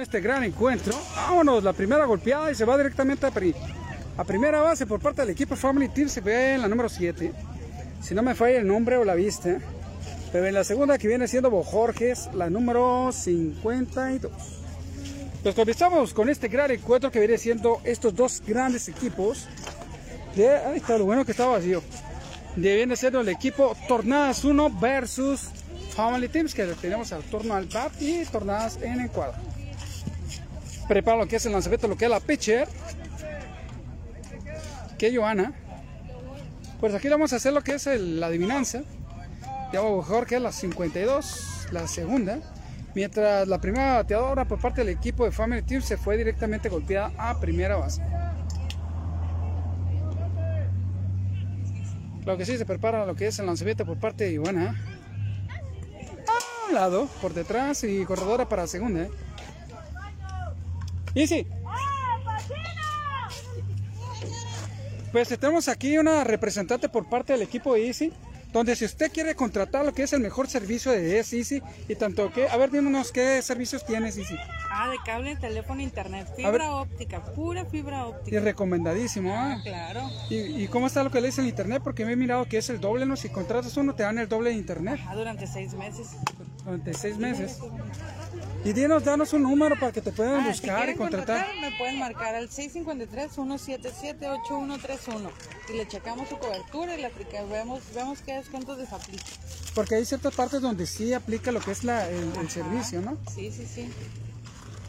este 0.00 0.20
gran 0.22 0.42
encuentro. 0.42 0.94
Vámonos, 1.14 1.62
la 1.62 1.74
primera 1.74 2.06
golpeada 2.06 2.50
y 2.50 2.54
se 2.54 2.64
va 2.64 2.78
directamente 2.78 3.26
a, 3.26 3.30
pri- 3.30 3.54
a 4.16 4.24
primera 4.24 4.62
base 4.62 4.86
por 4.86 5.00
parte 5.00 5.20
del 5.20 5.28
equipo 5.30 5.54
Family 5.54 5.90
Team. 5.90 6.08
Se 6.08 6.22
ve 6.22 6.54
en 6.54 6.62
la 6.62 6.68
número 6.68 6.88
7. 6.88 7.30
Si 8.00 8.14
no 8.14 8.22
me 8.22 8.34
falla 8.34 8.56
el 8.58 8.66
nombre 8.66 8.96
o 8.96 9.04
la 9.04 9.14
vista. 9.14 9.58
Pero 10.32 10.46
en 10.46 10.54
la 10.54 10.64
segunda 10.64 10.96
que 10.96 11.08
viene 11.08 11.28
siendo 11.28 11.50
Bojorges, 11.50 12.30
la 12.32 12.48
número 12.48 13.10
52. 13.12 14.32
Pues 15.42 15.54
comenzamos 15.54 16.14
con 16.14 16.30
este 16.30 16.48
gran 16.48 16.70
encuentro 16.70 17.10
que 17.10 17.18
viene 17.18 17.36
siendo 17.36 17.82
estos 17.84 18.14
dos 18.14 18.42
grandes 18.46 18.88
equipos. 18.88 19.46
De, 20.34 20.56
ahí 20.56 20.78
está 20.78 20.96
lo 20.96 21.04
bueno 21.04 21.26
que 21.26 21.32
está 21.32 21.44
vacío. 21.44 21.82
De 22.56 22.76
viene 22.76 22.96
siendo 22.96 23.20
el 23.20 23.28
equipo 23.28 23.76
Tornadas 23.88 24.42
1 24.42 24.70
versus 24.80 25.50
Family 25.94 26.28
Teams, 26.28 26.54
que 26.54 26.64
tenemos 26.80 27.12
al 27.12 27.22
turno 27.24 27.52
al 27.52 27.66
bat 27.66 27.92
y 28.00 28.24
Tornadas 28.24 28.78
en 28.80 28.98
el. 29.02 29.10
Prepara 30.92 31.16
lo 31.16 31.26
que 31.26 31.36
es 31.36 31.46
el 31.46 31.52
lanzamiento, 31.52 31.88
lo 31.88 31.96
que 31.96 32.04
es 32.04 32.10
la 32.10 32.20
pitcher. 32.20 32.68
Que 34.98 35.16
Joana. 35.16 35.54
Pues 36.80 36.94
aquí 36.94 37.08
vamos 37.08 37.32
a 37.32 37.36
hacer 37.36 37.54
lo 37.54 37.62
que 37.62 37.76
es 37.76 37.86
la 37.86 38.26
adivinanza. 38.26 38.82
Ya 39.72 39.80
mejor 39.80 40.26
que 40.26 40.36
es 40.36 40.42
la 40.42 40.52
52, 40.52 41.68
la 41.70 41.88
segunda. 41.88 42.40
Mientras 42.94 43.48
la 43.48 43.58
primera 43.58 43.94
bateadora 43.94 44.44
por 44.44 44.60
parte 44.60 44.84
del 44.84 44.90
equipo 44.90 45.24
de 45.24 45.32
Family 45.32 45.62
Team 45.62 45.80
se 45.80 45.96
fue 45.96 46.18
directamente 46.18 46.68
golpeada 46.68 47.10
a 47.16 47.40
primera 47.40 47.76
base. 47.76 48.02
Lo 52.26 52.36
que 52.36 52.44
sí 52.44 52.58
se 52.58 52.66
prepara 52.66 53.06
lo 53.06 53.14
que 53.14 53.28
es 53.28 53.38
el 53.38 53.46
lanzamiento 53.46 53.86
por 53.86 53.96
parte 53.96 54.24
de 54.24 54.32
Ivana. 54.32 54.78
A 56.28 56.68
un 56.68 56.74
lado, 56.74 57.08
por 57.22 57.32
detrás 57.32 57.82
y 57.82 58.04
corredora 58.04 58.46
para 58.46 58.66
segunda. 58.66 59.08
¿Eh? 61.14 61.22
Y 61.22 61.26
sí. 61.26 61.46
Pues 65.12 65.28
tenemos 65.28 65.68
aquí 65.68 65.98
una 65.98 66.24
representante 66.24 66.88
por 66.88 67.08
parte 67.08 67.34
del 67.34 67.42
equipo 67.42 67.74
de 67.74 67.86
Easy, 67.86 68.10
donde 68.50 68.74
si 68.76 68.86
usted 68.86 69.12
quiere 69.12 69.34
contratar 69.34 69.84
lo 69.84 69.92
que 69.92 70.04
es 70.04 70.12
el 70.14 70.20
mejor 70.20 70.48
servicio 70.48 70.90
de 70.90 71.18
es 71.18 71.34
Easy 71.34 71.62
y 71.86 71.94
tanto 71.96 72.32
que, 72.32 72.48
a 72.48 72.56
ver, 72.56 72.70
dímonos 72.70 73.12
qué 73.12 73.42
servicios 73.42 73.84
tienes 73.84 74.16
Easy. 74.16 74.36
Ah, 74.70 74.88
de 74.88 74.96
cable, 75.04 75.36
teléfono, 75.36 75.82
internet, 75.82 76.32
fibra 76.34 76.76
óptica, 76.76 77.22
pura 77.22 77.66
fibra 77.66 78.06
Y 78.06 78.10
óptica. 78.10 78.40
recomendadísimo, 78.40 79.34
Ah, 79.34 79.56
¿ah? 79.58 79.60
claro. 79.62 80.10
¿Y, 80.30 80.62
y 80.64 80.68
cómo 80.68 80.86
está 80.86 81.04
lo 81.04 81.10
que 81.10 81.20
lees 81.20 81.36
en 81.38 81.46
internet? 81.46 81.82
Porque 81.84 82.06
me 82.06 82.12
he 82.12 82.16
mirado 82.16 82.46
que 82.46 82.56
es 82.56 82.70
el 82.70 82.80
doble, 82.80 83.04
¿no? 83.04 83.16
Si 83.16 83.28
contratas 83.28 83.76
uno 83.76 83.94
te 83.94 84.04
dan 84.04 84.18
el 84.18 84.28
doble 84.30 84.48
de 84.48 84.56
internet 84.56 84.98
Ah, 85.06 85.14
durante 85.14 85.46
seis 85.46 85.74
meses. 85.74 86.08
durante 86.64 86.94
seis 86.94 87.18
meses. 87.18 87.58
Y 88.64 88.72
dinos, 88.72 89.02
danos 89.04 89.32
un 89.32 89.42
número 89.42 89.74
para 89.78 89.90
que 89.90 90.00
te 90.00 90.12
puedan 90.12 90.42
Ah, 90.42 90.54
si 90.54 90.60
buscar 90.60 90.88
y 90.88 90.94
contratar. 90.94 91.46
me 91.60 91.72
pueden 91.76 91.98
marcar 91.98 92.36
al 92.36 92.48
653-177-8131 92.48 95.30
y 95.68 95.72
le 95.76 95.88
checamos 95.88 96.28
su 96.28 96.38
cobertura 96.38 96.94
y 96.96 97.00
le 97.00 97.06
aplicamos, 97.06 97.50
vemos, 97.50 97.80
vemos 97.92 98.20
qué 98.22 98.34
descuentos 98.34 98.78
les 98.78 98.92
aplica. 98.92 99.24
Porque 99.74 99.96
hay 99.96 100.04
ciertas 100.04 100.32
partes 100.34 100.60
donde 100.60 100.86
sí 100.86 101.12
aplica 101.12 101.50
lo 101.50 101.58
que 101.60 101.72
es 101.72 101.82
la, 101.82 102.08
el, 102.08 102.30
el 102.40 102.50
servicio, 102.50 103.00
¿no? 103.00 103.16
Sí, 103.34 103.50
sí, 103.50 103.66
sí. 103.66 103.88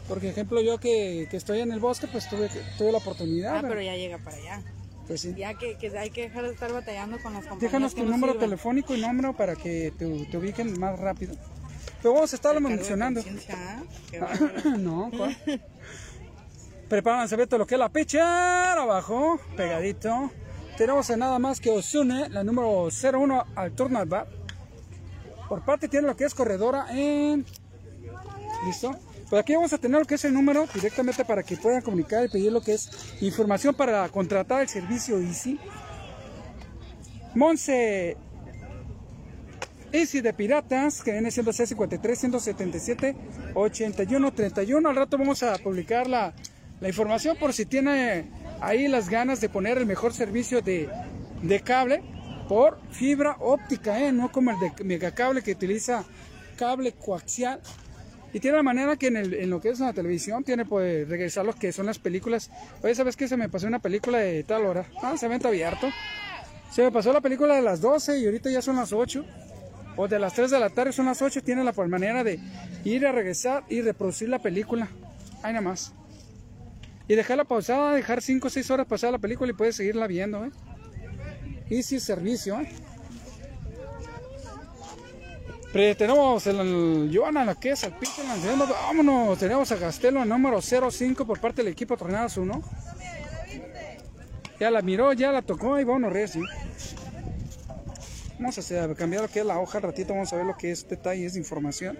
Por 0.06 0.24
ejemplo, 0.24 0.60
yo 0.60 0.78
que, 0.78 1.26
que 1.30 1.36
estoy 1.36 1.60
en 1.60 1.72
el 1.72 1.80
bosque, 1.80 2.06
pues 2.06 2.28
tuve, 2.28 2.48
tuve 2.78 2.92
la 2.92 2.98
oportunidad. 2.98 3.50
Ah, 3.50 3.54
¿verdad? 3.56 3.68
pero 3.70 3.82
ya 3.82 3.96
llega 3.96 4.18
para 4.18 4.36
allá. 4.36 4.62
Pues 5.08 5.20
sí. 5.22 5.34
Ya 5.36 5.54
que, 5.54 5.76
que 5.78 5.98
hay 5.98 6.10
que 6.10 6.22
dejar 6.28 6.44
de 6.44 6.52
estar 6.52 6.72
batallando 6.72 7.16
con 7.22 7.32
las 7.32 7.42
compañías 7.42 7.60
Déjanos 7.72 7.94
tu 7.94 8.04
número 8.04 8.34
sirven. 8.34 8.50
telefónico 8.50 8.94
y 8.94 9.00
número 9.00 9.32
para 9.36 9.56
que 9.56 9.92
te, 9.98 10.06
te 10.26 10.36
ubiquen 10.38 10.78
más 10.78 10.96
rápido. 10.98 11.34
Pero 12.04 12.16
vamos 12.16 12.34
a 12.34 12.36
estarlo 12.36 12.60
mencionando. 12.60 13.22
¿ah? 13.48 13.82
No, 14.78 15.10
¿cuál? 15.16 15.34
Prepárense, 16.90 17.34
Beto, 17.34 17.56
lo 17.56 17.66
que 17.66 17.76
es 17.76 17.78
la 17.78 17.88
pitcher 17.88 18.20
abajo, 18.20 19.40
pegadito. 19.56 20.30
Tenemos 20.76 21.08
a 21.08 21.16
nada 21.16 21.38
más 21.38 21.60
que 21.60 21.70
Osune, 21.70 22.28
la 22.28 22.44
número 22.44 22.88
01 22.90 23.44
al 23.54 23.72
turno 23.72 24.00
al 24.00 24.06
bat. 24.06 24.28
Por 25.48 25.64
parte 25.64 25.88
tiene 25.88 26.06
lo 26.06 26.14
que 26.14 26.24
es 26.24 26.34
corredora 26.34 26.88
en... 26.90 27.46
¿Listo? 28.66 28.94
Pues 29.30 29.40
aquí 29.40 29.54
vamos 29.54 29.72
a 29.72 29.78
tener 29.78 29.98
lo 29.98 30.06
que 30.06 30.16
es 30.16 30.24
el 30.26 30.34
número 30.34 30.66
directamente 30.74 31.24
para 31.24 31.42
que 31.42 31.56
puedan 31.56 31.80
comunicar 31.80 32.26
y 32.26 32.28
pedir 32.28 32.52
lo 32.52 32.60
que 32.60 32.74
es 32.74 33.14
información 33.22 33.74
para 33.74 34.06
contratar 34.10 34.60
el 34.60 34.68
servicio 34.68 35.18
Easy. 35.20 35.58
Monse 37.34 38.18
Easy 39.94 40.20
de 40.20 40.32
Piratas, 40.32 41.02
que 41.02 41.12
viene 41.12 41.30
siendo 41.30 41.52
C53 41.52 42.14
177 42.16 43.16
81 43.54 44.32
31. 44.32 44.88
Al 44.88 44.96
rato 44.96 45.16
vamos 45.18 45.42
a 45.42 45.56
publicar 45.58 46.08
la, 46.08 46.34
la 46.80 46.88
información 46.88 47.36
por 47.38 47.52
si 47.52 47.64
tiene 47.64 48.24
ahí 48.60 48.88
las 48.88 49.08
ganas 49.08 49.40
de 49.40 49.48
poner 49.48 49.78
el 49.78 49.86
mejor 49.86 50.12
servicio 50.12 50.60
de, 50.62 50.88
de 51.42 51.60
cable 51.60 52.02
por 52.48 52.78
fibra 52.90 53.36
óptica, 53.38 54.00
¿eh? 54.00 54.10
no 54.12 54.30
como 54.32 54.50
el 54.50 54.58
de 54.58 54.84
megacable 54.84 55.42
que 55.42 55.52
utiliza 55.52 56.04
cable 56.56 56.92
coaxial. 56.92 57.60
Y 58.32 58.40
tiene 58.40 58.56
la 58.56 58.64
manera 58.64 58.96
que 58.96 59.06
en, 59.06 59.16
el- 59.16 59.34
en 59.34 59.48
lo 59.48 59.60
que 59.60 59.68
es 59.68 59.78
la 59.78 59.92
televisión 59.92 60.42
tiene 60.42 60.64
pues 60.64 61.08
regresar 61.08 61.46
lo 61.46 61.52
que 61.54 61.70
son 61.72 61.86
las 61.86 62.00
películas. 62.00 62.50
Oye, 62.82 62.94
¿sabes 62.96 63.14
qué? 63.16 63.28
Se 63.28 63.36
me 63.36 63.48
pasó 63.48 63.68
una 63.68 63.78
película 63.78 64.18
de 64.18 64.42
tal 64.42 64.66
hora. 64.66 64.86
Ah, 65.02 65.16
se 65.16 65.28
venta 65.28 65.46
abierto. 65.48 65.88
Se 66.72 66.82
me 66.82 66.90
pasó 66.90 67.12
la 67.12 67.20
película 67.20 67.54
de 67.54 67.62
las 67.62 67.80
12 67.80 68.18
y 68.18 68.26
ahorita 68.26 68.50
ya 68.50 68.60
son 68.60 68.74
las 68.74 68.92
8. 68.92 69.24
O 69.96 70.08
de 70.08 70.18
las 70.18 70.34
3 70.34 70.50
de 70.50 70.60
la 70.60 70.70
tarde 70.70 70.92
son 70.92 71.06
las 71.06 71.22
8. 71.22 71.42
Tiene 71.42 71.62
la 71.64 71.72
manera 71.72 72.24
de 72.24 72.40
ir 72.84 73.06
a 73.06 73.12
regresar 73.12 73.64
y 73.68 73.80
reproducir 73.80 74.28
la 74.28 74.40
película. 74.40 74.88
Ahí 75.42 75.52
nada 75.52 75.60
más. 75.62 75.92
Y 77.06 77.14
dejarla 77.14 77.44
pausada, 77.44 77.94
dejar 77.94 78.22
5 78.22 78.46
o 78.46 78.50
6 78.50 78.70
horas 78.70 78.86
pasada 78.86 79.12
la 79.12 79.18
película 79.18 79.50
y 79.50 79.54
puedes 79.54 79.76
seguirla 79.76 80.06
viendo. 80.06 80.44
¿eh? 80.44 80.50
Easy 81.68 82.00
servicio. 82.00 82.60
¿eh? 82.60 82.68
Tenemos 85.74 86.46
el, 86.46 86.60
el 86.60 87.10
Joana, 87.12 87.44
la 87.44 87.56
que 87.56 87.72
es 87.72 87.82
al. 87.82 87.94
Vámonos, 88.86 89.38
tenemos 89.38 89.72
a 89.72 89.76
Castelo 89.76 90.24
número 90.24 90.60
05 90.62 91.26
por 91.26 91.40
parte 91.40 91.62
del 91.62 91.72
equipo 91.72 91.96
Tornadas 91.96 92.36
1. 92.36 92.62
Ya 94.60 94.70
la 94.70 94.82
miró, 94.82 95.12
ya 95.12 95.32
la 95.32 95.42
tocó 95.42 95.80
y 95.80 95.84
vámonos 95.84 96.12
recio. 96.12 96.42
Vamos 98.38 98.56
a 98.58 98.60
hacer- 98.60 98.94
cambiar 98.96 99.22
lo 99.22 99.28
que 99.28 99.40
es 99.40 99.46
la 99.46 99.58
hoja 99.58 99.78
al 99.78 99.84
ratito, 99.84 100.12
vamos 100.12 100.32
a 100.32 100.36
ver 100.36 100.44
lo 100.44 100.56
que 100.56 100.70
es 100.70 100.86
detalles 100.88 101.34
de 101.34 101.38
información. 101.40 101.98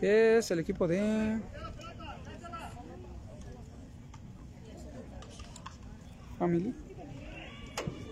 Es 0.00 0.50
el 0.50 0.58
equipo 0.58 0.88
de... 0.88 1.38
Family 6.38 6.74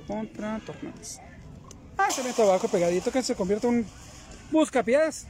contra 0.06 0.60
Tornados. 0.64 1.18
Ah, 1.98 2.10
se 2.10 2.22
mete 2.22 2.42
abajo 2.42 2.68
pegadito 2.68 3.10
que 3.10 3.22
se 3.22 3.34
convierte 3.34 3.66
en 3.66 3.74
un 3.74 3.86
buscapiés. 4.50 5.26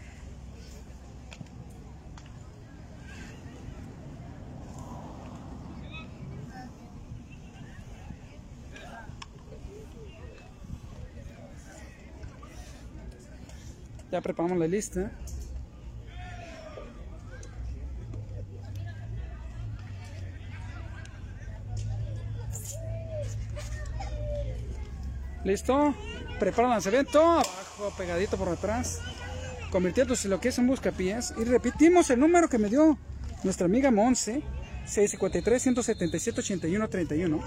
Ya 14.10 14.20
preparamos 14.20 14.58
la 14.58 14.66
lista. 14.66 15.12
Listo. 25.44 25.94
Prepara 26.40 26.68
el 26.68 26.72
lanzamiento. 26.72 27.20
Abajo, 27.22 27.92
pegadito 27.96 28.36
por 28.36 28.48
atrás. 28.48 29.00
Convirtiéndose 29.70 30.26
en 30.26 30.32
lo 30.32 30.40
que 30.40 30.48
es 30.48 30.58
un 30.58 30.66
buscapiés. 30.66 31.32
Y 31.38 31.44
repetimos 31.44 32.10
el 32.10 32.18
número 32.18 32.48
que 32.48 32.58
me 32.58 32.68
dio 32.68 32.98
nuestra 33.44 33.66
amiga 33.66 33.90
Monse. 33.90 34.42
653 34.86 35.62
177 35.62 36.40
81 36.40 36.88
31 36.88 37.40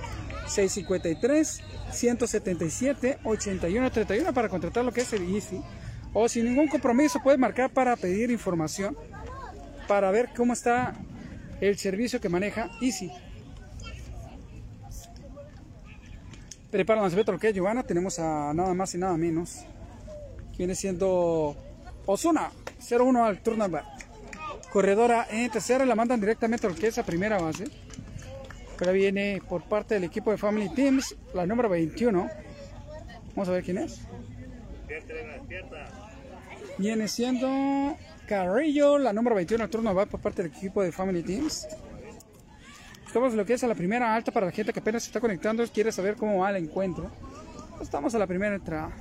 653 0.47 1.61
177 1.91 3.19
81 3.23 3.91
31 3.91 4.33
para 4.33 4.47
contratar 4.47 4.85
lo 4.85 4.93
que 4.93 5.01
es 5.01 5.11
el 5.11 5.35
Easy 5.35 5.61
o 6.13 6.29
sin 6.29 6.45
ningún 6.45 6.67
compromiso 6.67 7.19
puedes 7.23 7.39
marcar 7.39 7.71
para 7.71 7.95
pedir 7.95 8.31
información 8.31 8.95
para 9.87 10.11
ver 10.11 10.29
cómo 10.35 10.53
está 10.53 10.93
el 11.59 11.77
servicio 11.77 12.21
que 12.21 12.29
maneja 12.29 12.69
Easy 12.81 13.11
Prepara 16.73 17.05
el 17.05 17.15
lo 17.15 17.37
que 17.37 17.49
es 17.49 17.53
Giovanna. 17.53 17.83
Tenemos 17.83 18.17
a 18.17 18.51
nada 18.51 18.73
más 18.73 18.95
y 18.95 18.97
nada 18.97 19.15
menos. 19.15 19.63
Viene 20.57 20.73
siendo 20.73 21.55
Osuna, 22.07 22.49
0-1 22.81 23.27
al 23.27 23.43
turno 23.43 23.63
al 23.63 23.69
bat. 23.69 23.85
Corredora 24.71 25.27
en 25.29 25.51
tercera, 25.51 25.85
la 25.85 25.93
mandan 25.93 26.19
directamente 26.19 26.65
a 26.65 26.71
lo 26.71 26.75
que 26.75 26.87
es 26.87 26.97
a 26.97 27.05
primera 27.05 27.37
base. 27.37 27.65
Ahora 28.79 28.91
viene 28.91 29.39
por 29.47 29.61
parte 29.65 29.93
del 29.93 30.05
equipo 30.05 30.31
de 30.31 30.37
Family 30.37 30.67
Teams, 30.69 31.15
la 31.35 31.45
número 31.45 31.69
21. 31.69 32.27
Vamos 33.35 33.49
a 33.49 33.51
ver 33.51 33.63
quién 33.63 33.77
es. 33.77 34.01
Viene 36.77 37.07
siendo 37.07 37.95
Carrillo, 38.27 38.97
la 38.97 39.13
número 39.13 39.35
21 39.35 39.63
el 39.63 39.69
turno 39.69 39.93
va 39.93 40.05
por 40.05 40.19
parte 40.19 40.41
del 40.41 40.51
equipo 40.51 40.81
de 40.81 40.91
Family 40.91 41.21
Teams. 41.21 41.67
Estamos 43.05 43.33
lo 43.33 43.45
que 43.45 43.53
es 43.53 43.63
a 43.63 43.67
la 43.67 43.75
primera 43.75 44.15
alta 44.15 44.31
para 44.31 44.47
la 44.47 44.51
gente 44.51 44.73
que 44.73 44.79
apenas 44.79 45.03
se 45.03 45.09
está 45.09 45.19
conectando, 45.19 45.63
quiere 45.67 45.91
saber 45.91 46.15
cómo 46.15 46.39
va 46.39 46.49
el 46.49 46.55
encuentro. 46.63 47.11
Estamos 47.79 48.15
a 48.15 48.19
la 48.19 48.25
primera 48.25 48.55
entrada. 48.55 48.91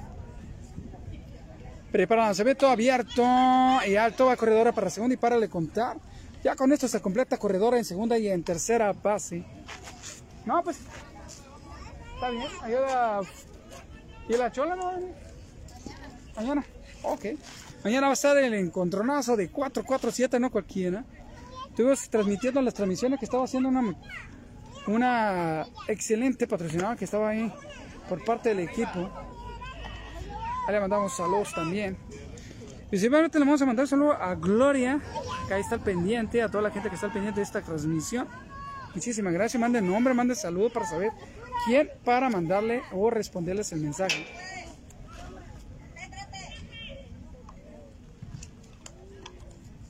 Prepara 1.90 2.26
lanzamiento 2.26 2.68
abierto 2.68 3.22
y 3.86 3.96
alto 3.96 4.26
va 4.26 4.36
corredora 4.36 4.72
para 4.72 4.90
segunda 4.90 5.14
y 5.14 5.18
para 5.18 5.38
de 5.38 5.48
contar. 5.48 5.96
Ya 6.44 6.56
con 6.56 6.72
esto 6.72 6.88
se 6.88 7.00
completa 7.00 7.38
corredora 7.38 7.78
en 7.78 7.84
segunda 7.84 8.18
y 8.18 8.28
en 8.28 8.42
tercera 8.42 8.92
base. 8.92 9.44
No, 10.44 10.62
pues 10.62 10.78
está 12.14 12.30
bien. 12.30 12.48
Ayuda. 12.62 13.20
¿Y 14.28 14.36
la 14.36 14.52
chola 14.52 14.76
no? 14.76 14.92
Mañana. 16.36 16.64
Ok. 17.02 17.26
Mañana 17.84 18.06
va 18.06 18.12
a 18.12 18.14
estar 18.14 18.36
el 18.38 18.54
encontronazo 18.54 19.36
de 19.36 19.50
447, 19.50 20.38
no 20.38 20.50
cualquiera. 20.50 21.04
Estuvimos 21.68 22.08
transmitiendo 22.08 22.62
las 22.62 22.74
transmisiones 22.74 23.18
que 23.18 23.24
estaba 23.24 23.44
haciendo 23.44 23.68
una, 23.68 23.94
una 24.86 25.66
excelente 25.88 26.46
patrocinadora 26.46 26.96
que 26.96 27.04
estaba 27.04 27.30
ahí 27.30 27.52
por 28.08 28.24
parte 28.24 28.50
del 28.50 28.60
equipo. 28.60 29.10
Ahí 30.66 30.74
le 30.74 30.80
mandamos 30.80 31.16
saludos 31.16 31.52
también. 31.54 31.96
Principalmente 32.88 33.38
le 33.38 33.46
vamos 33.46 33.62
a 33.62 33.66
mandar 33.66 33.88
saludos 33.88 34.16
a 34.20 34.34
Gloria, 34.36 35.00
que 35.48 35.54
ahí 35.54 35.62
está 35.62 35.76
al 35.76 35.80
pendiente, 35.80 36.40
a 36.40 36.48
toda 36.48 36.62
la 36.62 36.70
gente 36.70 36.88
que 36.88 36.94
está 36.94 37.06
al 37.06 37.12
pendiente 37.12 37.40
de 37.40 37.44
esta 37.44 37.62
transmisión. 37.62 38.28
Muchísimas 38.94 39.32
gracias. 39.32 39.60
Mande 39.60 39.82
nombre, 39.82 40.14
mande 40.14 40.36
saludos 40.36 40.72
para 40.72 40.86
saber 40.86 41.10
quién 41.66 41.90
para 42.04 42.30
mandarle 42.30 42.82
o 42.92 43.10
responderles 43.10 43.72
el 43.72 43.80
mensaje. 43.80 44.26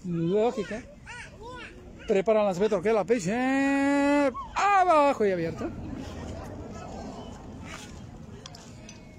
Lógica. 0.04 0.82
Prepara 2.06 2.44
las 2.44 2.58
metros 2.58 2.82
que 2.82 2.92
la 2.92 3.04
peixe. 3.04 4.30
Abajo 4.54 5.24
y 5.24 5.30
abierto. 5.30 5.70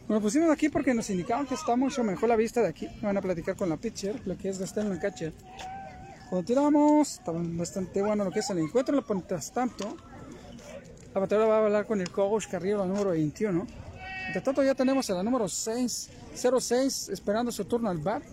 Nos 0.07 0.21
pusimos 0.21 0.51
aquí 0.51 0.69
porque 0.69 0.93
nos 0.93 1.09
indicaron 1.09 1.47
que 1.47 1.55
está 1.55 1.75
mucho 1.75 2.03
mejor 2.03 2.29
la 2.29 2.35
vista 2.35 2.61
de 2.61 2.67
aquí. 2.67 2.87
Van 3.01 3.17
a 3.17 3.21
platicar 3.21 3.55
con 3.55 3.69
la 3.69 3.77
pitcher, 3.77 4.21
lo 4.25 4.37
que 4.37 4.49
es 4.49 4.59
gastar 4.59 4.85
en 4.85 4.91
el 4.91 4.99
catcher. 4.99 5.33
Continuamos, 6.29 7.13
está 7.13 7.31
bastante 7.31 8.01
bueno 8.01 8.23
lo 8.25 8.31
que 8.31 8.39
es 8.39 8.49
el 8.49 8.59
encuentro. 8.59 9.03
Mientras 9.09 9.51
tanto, 9.51 9.95
la 11.13 11.21
batería 11.21 11.45
va 11.45 11.57
a 11.57 11.65
hablar 11.65 11.85
con 11.85 12.01
el 12.01 12.11
coach 12.11 12.47
Carrillo, 12.47 12.79
la 12.79 12.85
número 12.85 13.11
21. 13.11 13.65
Mientras 14.23 14.43
tanto, 14.43 14.61
ya 14.61 14.75
tenemos 14.75 15.09
a 15.09 15.13
la 15.13 15.23
número 15.23 15.47
6, 15.47 16.09
06, 16.35 17.09
esperando 17.09 17.51
su 17.51 17.65
turno 17.65 17.89
al 17.89 17.97
bat. 17.97 18.23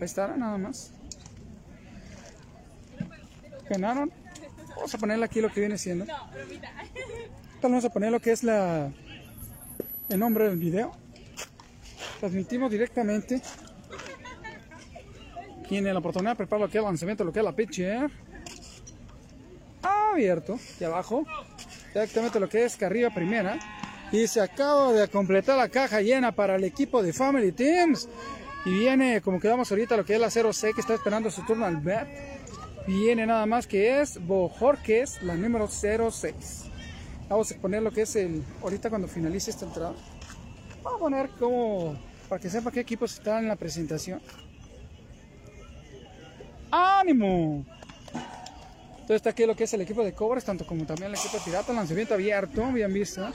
Ahí 0.00 0.04
estará 0.04 0.36
nada 0.36 0.58
más. 0.58 0.90
Ganaron. 3.68 4.12
Vamos 4.76 4.94
a 4.94 4.98
ponerle 4.98 5.24
aquí 5.24 5.40
lo 5.40 5.50
que 5.50 5.60
viene 5.60 5.78
siendo. 5.78 6.06
Vamos 7.62 7.84
a 7.84 7.90
poner 7.90 8.10
lo 8.10 8.20
que 8.20 8.32
es 8.32 8.42
la 8.42 8.90
el 10.08 10.18
nombre 10.18 10.48
del 10.48 10.58
video. 10.58 10.92
Transmitimos 12.20 12.70
directamente. 12.70 13.40
Tiene 15.68 15.92
la 15.92 15.98
oportunidad 15.98 16.32
de 16.32 16.36
preparar 16.36 16.66
lo 16.66 16.70
que 16.70 16.78
es 16.78 16.82
el 16.82 16.88
lanzamiento, 16.88 17.24
lo 17.24 17.32
que 17.32 17.38
es 17.38 17.44
la 17.44 17.56
pitcher. 17.56 18.10
Abierto. 19.82 20.58
Y 20.78 20.84
abajo. 20.84 21.24
Directamente 21.92 22.38
lo 22.38 22.48
que 22.48 22.64
es 22.64 22.76
que 22.76 22.84
arriba 22.84 23.10
primera. 23.10 23.58
Y 24.12 24.26
se 24.26 24.40
acaba 24.40 24.92
de 24.92 25.08
completar 25.08 25.56
la 25.56 25.68
caja 25.68 26.00
llena 26.00 26.32
para 26.32 26.56
el 26.56 26.64
equipo 26.64 27.02
de 27.02 27.12
Family 27.12 27.52
Teams. 27.52 28.08
Y 28.66 28.70
viene, 28.70 29.20
como 29.20 29.40
quedamos 29.40 29.70
ahorita, 29.70 29.96
lo 29.96 30.04
que 30.04 30.14
es 30.14 30.20
la 30.20 30.28
0C 30.28 30.74
que 30.74 30.80
está 30.80 30.94
esperando 30.94 31.30
su 31.30 31.44
turno 31.44 31.66
al 31.66 31.78
bat. 31.78 32.06
Viene 32.86 33.24
nada 33.24 33.46
más 33.46 33.66
que 33.66 34.00
es 34.00 34.24
Bojorques, 34.26 35.22
la 35.22 35.34
número 35.34 35.68
06. 35.68 36.64
Vamos 37.28 37.50
a 37.50 37.56
poner 37.56 37.82
lo 37.82 37.90
que 37.90 38.02
es 38.02 38.14
el, 38.16 38.44
ahorita 38.62 38.90
cuando 38.90 39.08
finalice 39.08 39.50
esta 39.50 39.64
entrada. 39.64 39.94
Vamos 40.82 40.96
a 40.96 40.98
poner 40.98 41.30
como, 41.38 41.96
para 42.28 42.40
que 42.40 42.50
sepa 42.50 42.70
qué 42.70 42.80
equipos 42.80 43.14
están 43.14 43.44
en 43.44 43.48
la 43.48 43.56
presentación. 43.56 44.20
¡Ánimo! 46.70 47.64
Entonces 48.92 49.16
está 49.16 49.30
aquí 49.30 49.46
lo 49.46 49.56
que 49.56 49.64
es 49.64 49.72
el 49.72 49.80
equipo 49.80 50.04
de 50.04 50.12
Cobras, 50.12 50.44
tanto 50.44 50.66
como 50.66 50.84
también 50.84 51.10
el 51.10 51.14
equipo 51.18 51.38
de 51.38 51.44
Pirata, 51.44 51.72
lanzamiento 51.72 52.14
abierto, 52.14 52.70
bien 52.72 52.92
visto. 52.92 53.26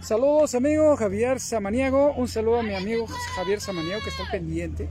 Saludos 0.00 0.54
amigo 0.54 0.96
Javier 0.96 1.40
Samaniego, 1.40 2.12
un 2.12 2.28
saludo 2.28 2.60
a 2.60 2.62
mi 2.62 2.74
amigo 2.74 3.06
Javier 3.36 3.60
Samaniego 3.60 4.00
que 4.02 4.10
está 4.10 4.30
pendiente. 4.30 4.88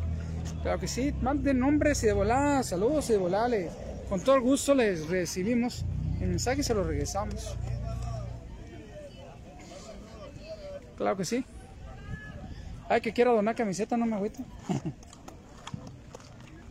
Claro 0.64 0.80
que 0.80 0.88
sí, 0.88 1.14
manden 1.22 1.60
nombres 1.60 2.02
y 2.04 2.08
de 2.08 2.14
volada, 2.14 2.64
saludos 2.64 3.10
y 3.10 3.14
de 3.14 3.20
volada, 3.20 3.58
con 4.08 4.22
todo 4.22 4.38
el 4.38 4.42
gusto 4.42 4.74
les 4.74 5.10
recibimos 5.10 5.84
el 6.22 6.30
mensaje 6.30 6.62
y 6.62 6.64
se 6.64 6.74
lo 6.74 6.86
regresamos. 6.86 7.58
Claro 10.98 11.18
que 11.18 11.26
sí. 11.26 11.44
Ay, 12.88 13.02
que 13.02 13.12
quiero 13.12 13.36
donar 13.36 13.56
camiseta, 13.56 13.98
no 13.98 14.06
me 14.06 14.16
agüita. 14.16 14.42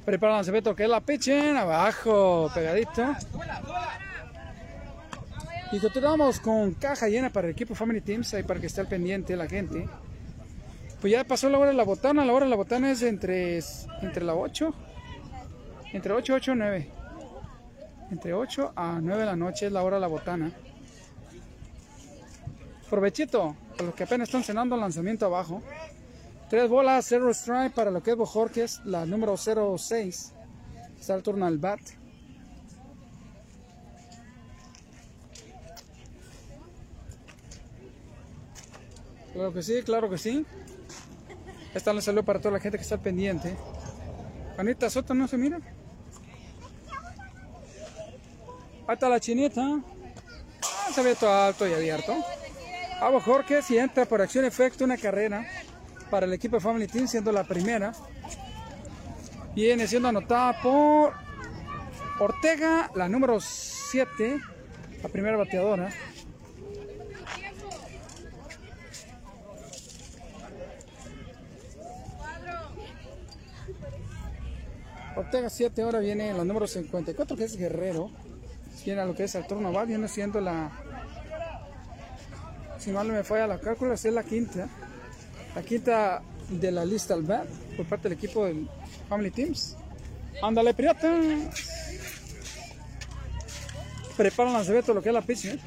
Prepara 0.07 0.33
el 0.33 0.37
lanzamiento 0.39 0.75
que 0.75 0.85
es 0.85 0.89
la 0.89 1.01
pichen, 1.01 1.57
abajo, 1.57 2.51
pegadito. 2.55 3.15
Y 5.71 5.79
continuamos 5.81 6.41
con 6.41 6.73
caja 6.75 7.09
llena 7.09 7.31
para 7.31 7.49
el 7.49 7.53
equipo 7.53 7.75
Family 7.75 8.01
Teams, 8.01 8.33
ahí 8.33 8.43
para 8.43 8.59
que 8.59 8.67
esté 8.67 8.81
al 8.81 8.89
pendiente 8.89 9.37
la 9.37 9.47
gente. 9.47 9.87
Pues 11.03 11.11
ya 11.11 11.25
pasó 11.25 11.49
la 11.49 11.59
hora 11.59 11.71
de 11.71 11.77
la 11.77 11.83
botana, 11.83 12.25
la 12.25 12.33
hora 12.33 12.45
de 12.45 12.51
la 12.51 12.55
botana 12.57 12.93
es 12.93 13.03
entre, 13.03 13.59
entre 14.03 14.23
la 14.25 14.37
8, 14.37 14.73
entre 15.95 16.13
8, 16.13 16.35
8, 16.35 16.55
9. 16.55 16.91
Entre 18.13 18.33
8 18.33 18.73
a 18.77 19.01
9 19.03 19.21
de 19.21 19.27
la 19.27 19.35
noche 19.35 19.67
es 19.67 19.73
la 19.73 19.83
hora 19.83 19.97
de 19.97 20.01
la 20.01 20.07
botana. 20.07 20.53
Provechito, 22.89 23.57
para 23.73 23.87
los 23.87 23.97
que 23.97 24.05
apenas 24.05 24.29
están 24.29 24.45
cenando 24.45 24.77
lanzamiento 24.77 25.27
abajo. 25.27 25.61
Tres 26.49 26.69
bolas, 26.69 27.05
0 27.09 27.31
strike 27.31 27.75
para 27.75 27.91
lo 27.91 28.01
que 28.01 28.13
es 28.13 28.17
Bojorques, 28.17 28.81
la 28.85 29.05
número 29.05 29.37
06. 29.37 30.33
Está 31.01 31.17
el 31.17 31.25
turno 31.25 31.47
al 31.47 31.59
bat. 31.59 31.81
Claro 39.33 39.53
que 39.53 39.63
sí, 39.65 39.83
claro 39.83 40.09
que 40.09 40.19
sí. 40.19 40.47
Esta 41.75 41.93
le 41.93 42.03
salió 42.03 42.23
para 42.23 42.39
toda 42.39 42.53
la 42.53 42.61
gente 42.61 42.79
que 42.79 42.83
está 42.83 42.99
pendiente. 42.99 43.57
Juanita 44.55 44.91
Soto 44.91 45.15
no 45.15 45.27
se 45.27 45.39
mira. 45.39 45.59
Está 48.89 49.09
la 49.09 49.21
chinita. 49.21 49.63
Ah, 49.63 50.93
se 50.95 51.03
ve 51.03 51.15
todo 51.15 51.33
alto 51.33 51.67
y 51.67 51.73
abierto. 51.73 52.15
Abo 53.01 53.21
Jorge 53.21 53.63
si 53.63 53.79
entra 53.79 54.05
por 54.05 54.21
acción 54.21 54.45
efecto 54.45 54.85
una 54.85 54.97
carrera 54.97 55.47
para 56.11 56.27
el 56.27 56.33
equipo 56.35 56.61
Family 56.61 56.87
Team, 56.87 57.09
siendo 57.09 57.33
la 57.33 57.45
primera. 57.45 57.93
Viene 59.55 59.87
siendo 59.87 60.09
anotada 60.09 60.61
por 60.63 61.15
Ortega, 62.19 62.91
la 62.95 63.09
número 63.09 63.41
7, 63.41 64.39
la 65.03 65.09
primera 65.09 65.37
bateadora. 65.37 65.91
Ortega 75.17 75.51
7 75.51 75.83
ahora 75.83 75.99
viene 75.99 76.31
en 76.31 76.39
la 76.39 76.45
número 76.45 76.67
54 76.67 77.37
que 77.37 77.45
es 77.45 77.57
Guerrero. 77.57 78.11
Viene 78.85 79.01
a 79.01 79.05
lo 79.05 79.15
que 79.15 79.25
es 79.25 79.35
el 79.35 79.47
turno 79.47 79.73
va, 79.73 79.85
viene 79.85 80.09
siendo 80.09 80.41
la... 80.41 80.71
Si 82.79 82.91
mal 82.91 83.07
no 83.07 83.15
me 83.15 83.23
falla 83.23 83.47
la 83.47 83.61
cálcula, 83.61 83.95
es 83.95 84.05
la 84.05 84.25
quinta. 84.25 84.69
La 85.55 85.63
quinta 85.63 86.23
de 86.49 86.73
la 86.73 86.85
lista 86.85 87.15
al 87.15 87.23
bat 87.23 87.47
por 87.77 87.87
parte 87.87 88.09
del 88.09 88.19
equipo 88.19 88.45
del 88.47 88.69
Family 89.09 89.31
Teams. 89.31 89.77
Ándale, 90.43 90.75
pirata. 90.75 91.09
Preparan 94.17 94.53
lanzamiento 94.53 94.95
lo 94.95 95.03
que 95.03 95.09
es 95.11 95.15
la 95.15 95.23
pitch. 95.23 95.45
¿eh? 95.47 95.59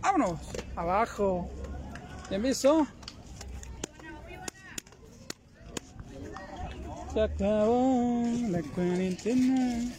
Vámonos. 0.00 0.40
Abajo. 0.74 1.50
Bien 2.30 2.42
visto. 2.42 2.86
Se 7.16 7.22
acabó 7.22 8.24
la 8.50 8.60
cuarentena. 8.74 9.90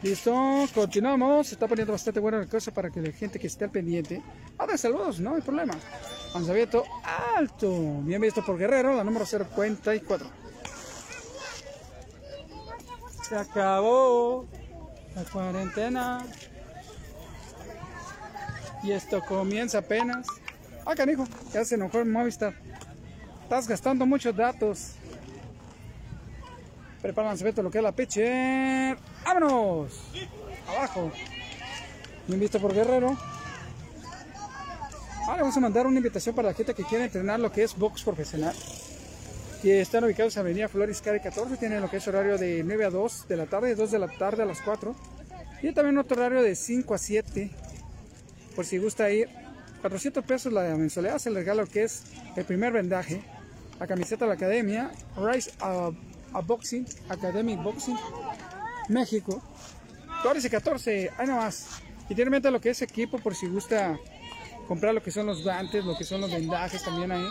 Listo, 0.00 0.64
continuamos. 0.74 1.48
Se 1.48 1.54
está 1.54 1.68
poniendo 1.68 1.92
bastante 1.92 2.18
buena 2.18 2.38
la 2.38 2.46
cosa 2.46 2.70
para 2.70 2.88
que 2.88 3.02
la 3.02 3.12
gente 3.12 3.38
que 3.38 3.48
esté 3.48 3.66
al 3.66 3.70
pendiente. 3.70 4.22
De 4.70 4.78
saludos, 4.78 5.20
no 5.20 5.34
hay 5.34 5.42
problema. 5.42 5.74
Lanzamiento 6.32 6.84
alto. 7.36 8.00
Bien 8.04 8.22
visto 8.22 8.42
por 8.42 8.56
Guerrero, 8.56 8.96
la 8.96 9.04
número 9.04 9.26
054. 9.26 10.30
Se 13.28 13.36
acabó 13.36 14.46
la 15.14 15.24
cuarentena. 15.24 16.24
Y 18.86 18.92
esto 18.92 19.20
comienza 19.20 19.78
apenas. 19.78 20.28
Ah, 20.84 20.94
canijo, 20.94 21.26
ya 21.52 21.64
se 21.64 21.74
enojó 21.74 21.98
el 21.98 22.06
Movistar. 22.06 22.54
Estás 23.42 23.66
gastando 23.66 24.06
muchos 24.06 24.36
datos. 24.36 24.92
Preparan 27.02 27.36
todo 27.36 27.64
lo 27.64 27.70
que 27.70 27.78
es 27.78 27.84
la 27.84 27.90
pitcher. 27.90 28.96
¡Vámonos! 29.24 30.12
Abajo. 30.68 31.10
Bien 32.28 32.38
visto 32.38 32.60
por 32.60 32.72
Guerrero. 32.72 33.16
Ahora 35.26 35.40
vamos 35.40 35.56
a 35.56 35.60
mandar 35.60 35.88
una 35.88 35.96
invitación 35.96 36.36
para 36.36 36.50
la 36.50 36.54
gente 36.54 36.72
que 36.72 36.84
quiere 36.84 37.06
entrenar 37.06 37.40
lo 37.40 37.50
que 37.50 37.64
es 37.64 37.76
box 37.76 38.04
profesional. 38.04 38.54
Y 39.64 39.70
están 39.70 40.04
ubicados 40.04 40.36
en 40.36 40.42
Avenida 40.42 40.68
Flores 40.68 41.02
Cari 41.02 41.18
14. 41.18 41.56
Tienen 41.56 41.80
lo 41.80 41.90
que 41.90 41.96
es 41.96 42.06
horario 42.06 42.38
de 42.38 42.62
9 42.62 42.84
a 42.84 42.90
2 42.90 43.26
de 43.26 43.36
la 43.36 43.46
tarde, 43.46 43.74
2 43.74 43.90
de 43.90 43.98
la 43.98 44.06
tarde 44.06 44.44
a 44.44 44.46
las 44.46 44.60
4. 44.60 44.94
Y 45.62 45.72
también 45.72 45.98
otro 45.98 46.16
horario 46.16 46.40
de 46.42 46.54
5 46.54 46.94
a 46.94 46.98
7. 46.98 47.65
Por 48.56 48.64
si 48.64 48.78
gusta 48.78 49.10
ir. 49.10 49.28
400 49.82 50.24
pesos 50.24 50.52
la 50.52 50.62
mensualidad. 50.74 51.18
Se 51.18 51.30
le 51.30 51.40
regala 51.40 51.64
que 51.66 51.84
es 51.84 52.04
el 52.34 52.44
primer 52.44 52.72
vendaje. 52.72 53.22
La 53.78 53.86
camiseta 53.86 54.24
de 54.24 54.30
la 54.30 54.34
academia. 54.34 54.90
Rise 55.16 55.52
a, 55.60 55.90
Boxing. 56.40 56.86
Academic 57.08 57.62
Boxing. 57.62 57.96
México. 58.88 59.42
Flores 60.22 60.44
y 60.44 60.50
14. 60.50 61.10
Ahí 61.18 61.26
nomás. 61.26 61.82
Y 62.08 62.14
tiene 62.14 62.40
lo 62.50 62.60
que 62.60 62.70
es 62.70 62.82
equipo 62.82 63.18
por 63.18 63.34
si 63.34 63.46
gusta 63.46 63.98
comprar 64.66 64.94
lo 64.94 65.02
que 65.02 65.10
son 65.10 65.26
los 65.26 65.42
guantes, 65.42 65.84
lo 65.84 65.96
que 65.96 66.04
son 66.04 66.20
los 66.20 66.32
vendajes 66.32 66.82
también 66.82 67.12
ahí. 67.12 67.28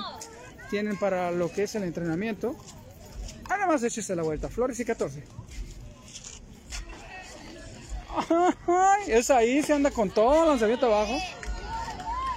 Tienen 0.70 0.98
para 0.98 1.32
lo 1.32 1.52
que 1.52 1.64
es 1.64 1.76
el 1.76 1.84
entrenamiento. 1.84 2.56
Ahí 3.50 3.60
nomás 3.60 3.84
échese 3.84 4.16
la 4.16 4.24
vuelta. 4.24 4.50
Flores 4.50 4.80
y 4.80 4.86
14. 4.86 5.24
Es 9.08 9.30
ahí, 9.30 9.62
se 9.64 9.74
anda 9.74 9.92
con 9.92 10.10
todo, 10.10 10.46
lanzamiento 10.46 10.86
abajo. 10.88 11.18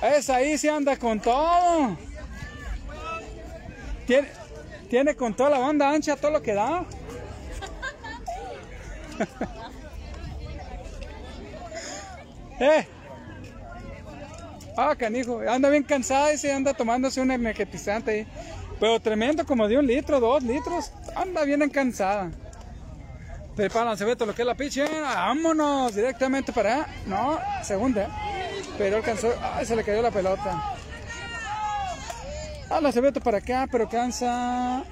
Es 0.03 0.31
ahí, 0.31 0.59
se 0.59 0.71
anda 0.71 0.97
con 0.97 1.21
todo. 1.21 1.97
Tiene, 4.07 4.29
tiene 4.89 5.15
con 5.15 5.35
toda 5.35 5.51
la 5.51 5.59
banda 5.59 5.91
ancha 5.91 6.17
todo 6.17 6.31
lo 6.31 6.43
que 6.43 6.55
da. 6.55 6.85
eh. 12.61 12.87
Ah, 14.77 14.95
canijo, 14.97 15.41
anda 15.41 15.69
bien 15.71 15.83
cansada 15.83 16.33
y 16.33 16.39
se 16.39 16.53
anda 16.53 16.73
tomándose 16.73 17.21
un 17.21 17.33
energetizante 17.33 18.11
ahí. 18.13 18.27
Pero 18.79 19.01
tremendo, 19.01 19.45
como 19.45 19.67
de 19.67 19.77
un 19.77 19.87
litro, 19.87 20.21
dos 20.21 20.43
litros. 20.43 20.93
Anda 21.17 21.45
bien 21.45 21.69
cansada. 21.69 22.31
Preparan, 23.59 23.99
se 23.99 24.05
ve 24.05 24.15
todo 24.15 24.27
lo 24.27 24.37
que 24.37 24.43
es 24.43 24.47
la 24.47 24.55
piche. 24.55 24.87
Vámonos 25.01 25.93
directamente 25.93 26.53
para. 26.53 26.87
No, 27.07 27.41
segunda. 27.65 28.09
Pero 28.79 28.99
alcanzó. 28.99 29.35
Ay, 29.43 29.67
se 29.67 29.75
le 29.75 29.83
cayó 29.83 30.01
la 30.01 30.13
pelota. 30.13 30.77
La 32.81 32.93
Cebeto 32.93 33.21
para 33.21 33.39
acá, 33.39 33.67
pero 33.69 33.89
cansa. 33.89 34.85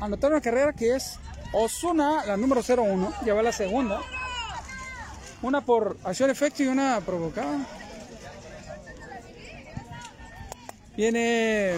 Anotar 0.00 0.30
una 0.30 0.40
carrera 0.40 0.72
que 0.72 0.96
es 0.96 1.18
Osuna, 1.52 2.24
la 2.24 2.38
número 2.38 2.62
01. 2.62 3.12
Lleva 3.26 3.42
la 3.42 3.52
segunda. 3.52 4.00
Una 5.42 5.60
por 5.60 5.98
acción 6.02 6.30
efecto 6.30 6.62
y 6.62 6.68
una 6.68 7.02
provocada. 7.04 7.58
Viene 10.96 11.74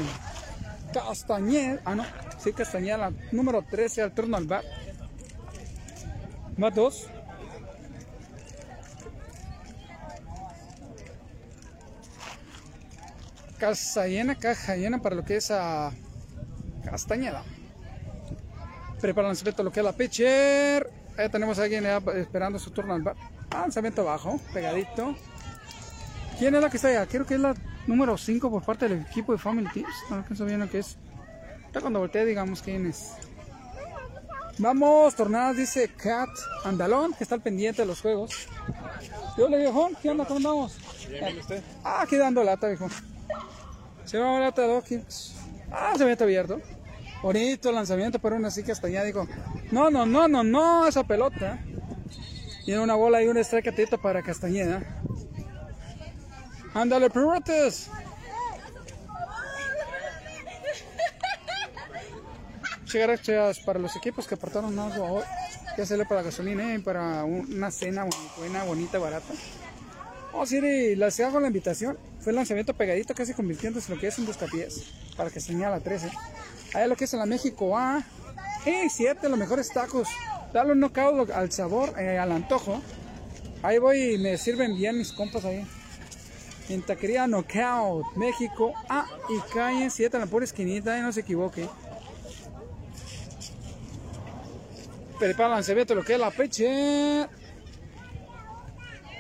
Castañeda. 0.95 1.81
Ah, 1.85 1.97
no. 1.97 2.07
Sí, 2.39 2.53
Castañeda, 2.53 2.99
la 2.99 3.13
número 3.33 3.65
13 3.69 4.03
al 4.03 4.15
turno 4.15 4.37
al 4.37 4.45
bar. 4.45 4.63
Más 6.61 6.75
dos. 6.75 7.07
Casa 13.59 14.07
llena, 14.07 14.35
caja 14.35 14.77
llena 14.77 15.01
para 15.01 15.17
lo 15.17 15.25
que 15.25 15.37
es 15.37 15.51
a 15.51 15.91
Castañeda. 16.85 17.45
Preparan 19.01 19.31
lanzamiento 19.31 19.63
lo 19.63 19.73
que 19.73 19.81
es 19.81 19.87
la 19.87 19.93
pitcher. 19.93 20.91
Ahí 21.17 21.31
tenemos 21.31 21.59
a 21.59 21.63
alguien 21.63 21.87
esperando 22.17 22.59
su 22.59 22.71
turno 22.73 22.93
al 22.93 23.01
bar. 23.01 23.17
Lanzamiento 23.51 24.03
abajo, 24.03 24.39
pegadito. 24.53 25.17
¿Quién 26.39 26.55
es 26.55 26.61
la 26.61 26.69
que 26.69 26.77
está 26.77 26.89
allá? 26.89 27.07
Creo 27.07 27.25
que 27.25 27.37
es 27.37 27.41
la 27.41 27.55
número 27.87 28.19
5 28.19 28.51
por 28.51 28.63
parte 28.63 28.87
del 28.87 29.01
equipo 29.01 29.33
de 29.33 29.39
Family 29.39 29.69
Teams. 29.73 29.95
No 30.11 30.17
alcanzo 30.17 30.45
bien 30.45 30.61
lo 30.61 30.69
que 30.69 30.81
es. 30.81 30.99
Está 31.65 31.81
cuando 31.81 32.01
volteé, 32.01 32.27
digamos 32.27 32.61
quién 32.61 32.87
es. 32.87 33.15
Vamos, 34.61 35.15
tornadas, 35.15 35.57
dice 35.57 35.89
Cat 35.89 36.29
Andalón, 36.65 37.15
que 37.15 37.25
está 37.25 37.35
al 37.35 37.41
pendiente 37.41 37.81
de 37.81 37.87
los 37.87 38.03
juegos. 38.03 38.47
Yo 39.39 39.49
le 39.49 39.57
viejón, 39.57 39.97
¿qué 40.03 40.11
onda? 40.11 40.27
¿Cómo 40.27 40.37
andamos? 40.37 40.77
Bien, 41.09 41.39
usted? 41.39 41.63
Ah, 41.83 42.03
aquí 42.03 42.17
dando 42.17 42.45
lata, 42.45 42.69
viejo. 42.69 42.87
Se 44.05 44.19
va 44.19 44.37
a 44.37 44.41
lata 44.41 44.61
de 44.61 45.03
Ah, 45.73 45.95
se 45.97 46.05
mete 46.05 46.25
abierto. 46.25 46.61
Bonito 47.23 47.73
lanzamiento, 47.73 48.19
pero 48.19 48.35
aún 48.37 48.45
así 48.45 48.63
que 48.63 48.73
hasta 48.73 48.89
allá 48.89 49.03
dijo, 49.03 49.27
no, 49.71 49.91
no, 49.91 50.05
no, 50.05 50.29
no, 50.29 50.45
no, 50.45 50.87
esa 50.87 51.05
pelota. 51.05 51.59
Tiene 52.67 52.83
una 52.83 52.97
bola 52.97 53.23
y 53.23 53.29
un 53.29 53.39
strike 53.39 53.99
para 53.99 54.23
Castañeda. 54.23 54.83
Ándale, 56.75 57.09
perrotes. 62.93 63.27
gracias 63.27 63.65
para 63.65 63.79
los 63.79 63.97
equipos 63.97 64.27
que 64.27 64.35
aportaron 64.35 64.79
agua 64.79 65.11
hoy. 65.11 65.23
Ya 65.77 65.87
se 65.87 65.97
le 65.97 66.05
para 66.05 66.23
gasolina 66.23 66.75
y 66.75 66.79
para 66.79 67.25
una 67.25 67.71
cena 67.71 68.07
buena, 68.37 68.65
bonita, 68.65 68.99
barata. 68.99 69.33
Vamos 70.33 70.51
a 70.53 70.57
ir 70.57 70.65
y 70.65 70.97
les 70.97 71.21
hago 71.21 71.41
la 71.41 71.49
invitación. 71.49 71.99
Fue 72.21 72.31
el 72.31 72.37
lanzamiento 72.37 72.75
pegadito, 72.75 73.15
casi 73.15 73.35
convirtiéndose 73.35 73.91
en 73.91 73.97
lo 73.97 74.01
que 74.01 74.09
es 74.09 74.19
un 74.19 74.27
buscapiés. 74.27 74.93
Para 75.17 75.31
que 75.31 75.41
señala 75.41 75.81
13. 75.81 76.11
Ahí 76.75 76.89
lo 76.89 76.97
que 76.97 77.05
es 77.05 77.13
en 77.13 77.19
la 77.19 77.27
México 77.27 77.77
A. 77.77 78.03
Y 78.67 78.89
7, 78.89 79.29
los 79.29 79.39
mejores 79.39 79.71
tacos. 79.71 80.09
Dale 80.53 80.73
un 80.73 80.81
knockout 80.81 81.31
al 81.31 81.51
sabor, 81.51 81.95
eh, 81.99 82.19
al 82.19 82.33
antojo. 82.33 82.81
Ahí 83.63 83.79
voy 83.79 84.15
y 84.15 84.19
me 84.19 84.37
sirven 84.39 84.77
bien 84.77 84.99
mis 84.99 85.13
compas 85.13 85.45
ahí. 85.45 85.67
En 86.69 86.83
Taquería 86.83 87.27
Knockout, 87.27 88.15
México 88.17 88.73
A 88.89 89.05
y 89.29 89.53
calle 89.53 89.91
7 89.91 90.17
en 90.17 90.21
la 90.21 90.27
pura 90.29 90.45
esquinita, 90.45 91.01
no 91.01 91.13
se 91.13 91.21
equivoque. 91.21 91.69
Prepara 95.21 95.49
el 95.49 95.55
lanzamiento 95.57 95.95
lo 95.95 96.03
que 96.03 96.15
es 96.15 96.19
la 96.19 96.31
peche. 96.31 97.29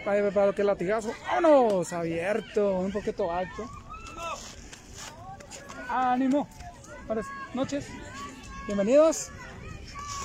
Para, 0.02 0.47
lo 0.47 0.54
que 0.54 0.62
es 0.62 0.66
latigazo. 0.66 1.12
¡Vámonos! 1.26 1.92
Abierto, 1.92 2.78
un 2.78 2.90
poquito 2.90 3.30
alto. 3.30 3.71
¡Ánimo! 5.90 6.49
Buenas 7.07 7.26
noches. 7.52 7.87
Bienvenidos. 8.66 9.28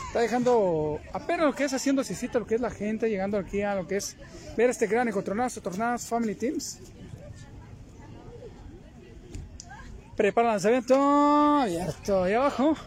Está 0.07 0.21
dejando 0.21 1.01
apenas 1.11 1.47
lo 1.47 1.53
que 1.53 1.65
es 1.65 1.73
haciendo 1.73 2.05
cita, 2.05 2.39
lo 2.39 2.47
que 2.47 2.55
es 2.55 2.61
la 2.61 2.71
gente, 2.71 3.09
llegando 3.09 3.37
aquí 3.37 3.61
a 3.61 3.75
lo 3.75 3.85
que 3.85 3.97
es 3.97 4.15
ver 4.55 4.69
este 4.69 4.87
gran 4.87 5.09
encontronazo, 5.09 5.59
tornados 5.59 6.03
Family 6.07 6.35
Teams. 6.35 6.79
Prepara 10.15 10.47
el 10.47 10.53
lanzamiento. 10.53 10.95
Abierto. 10.95 12.23
Ahí 12.23 12.33
abajo. 12.33 12.77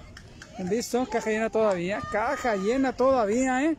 Listo, 0.59 1.07
caja 1.07 1.31
llena 1.31 1.51
todavía. 1.51 2.01
Caja 2.11 2.57
llena 2.57 2.93
todavía, 2.93 3.65
¿eh? 3.65 3.77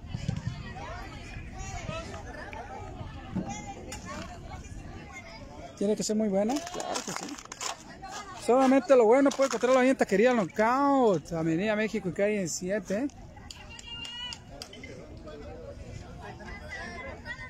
Tiene 5.77 5.95
que 5.95 6.03
ser 6.03 6.15
muy 6.15 6.29
buena. 6.29 6.55
Claro 6.55 6.95
que 7.05 7.11
sí. 7.11 7.33
Solamente 8.45 8.95
lo 8.95 9.05
bueno 9.05 9.29
puede 9.29 9.47
encontrarlo 9.47 9.79
ahí 9.79 9.89
en 9.89 9.95
Taquería 9.95 10.33
Knockout. 10.33 11.31
Avenida 11.33 11.75
México 11.75 12.09
y 12.09 12.13
calle 12.13 12.47
7. 12.47 13.07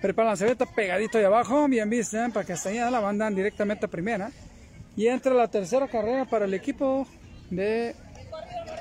Prepara 0.02 0.36
la 0.36 0.46
está 0.48 0.66
pegadito 0.66 1.18
ahí 1.18 1.24
abajo. 1.24 1.68
Bien 1.68 1.90
visto, 1.90 2.18
¿eh? 2.18 2.30
para 2.34 2.46
que 2.46 2.54
hasta 2.54 2.70
allá 2.70 2.90
la 2.90 3.02
mandan 3.02 3.36
directamente 3.36 3.86
a 3.86 3.90
primera. 3.90 4.32
Y 4.96 5.08
entra 5.08 5.34
la 5.34 5.48
tercera 5.48 5.88
carrera 5.88 6.26
para 6.26 6.46
el 6.46 6.54
equipo 6.54 7.08
de 7.50 7.96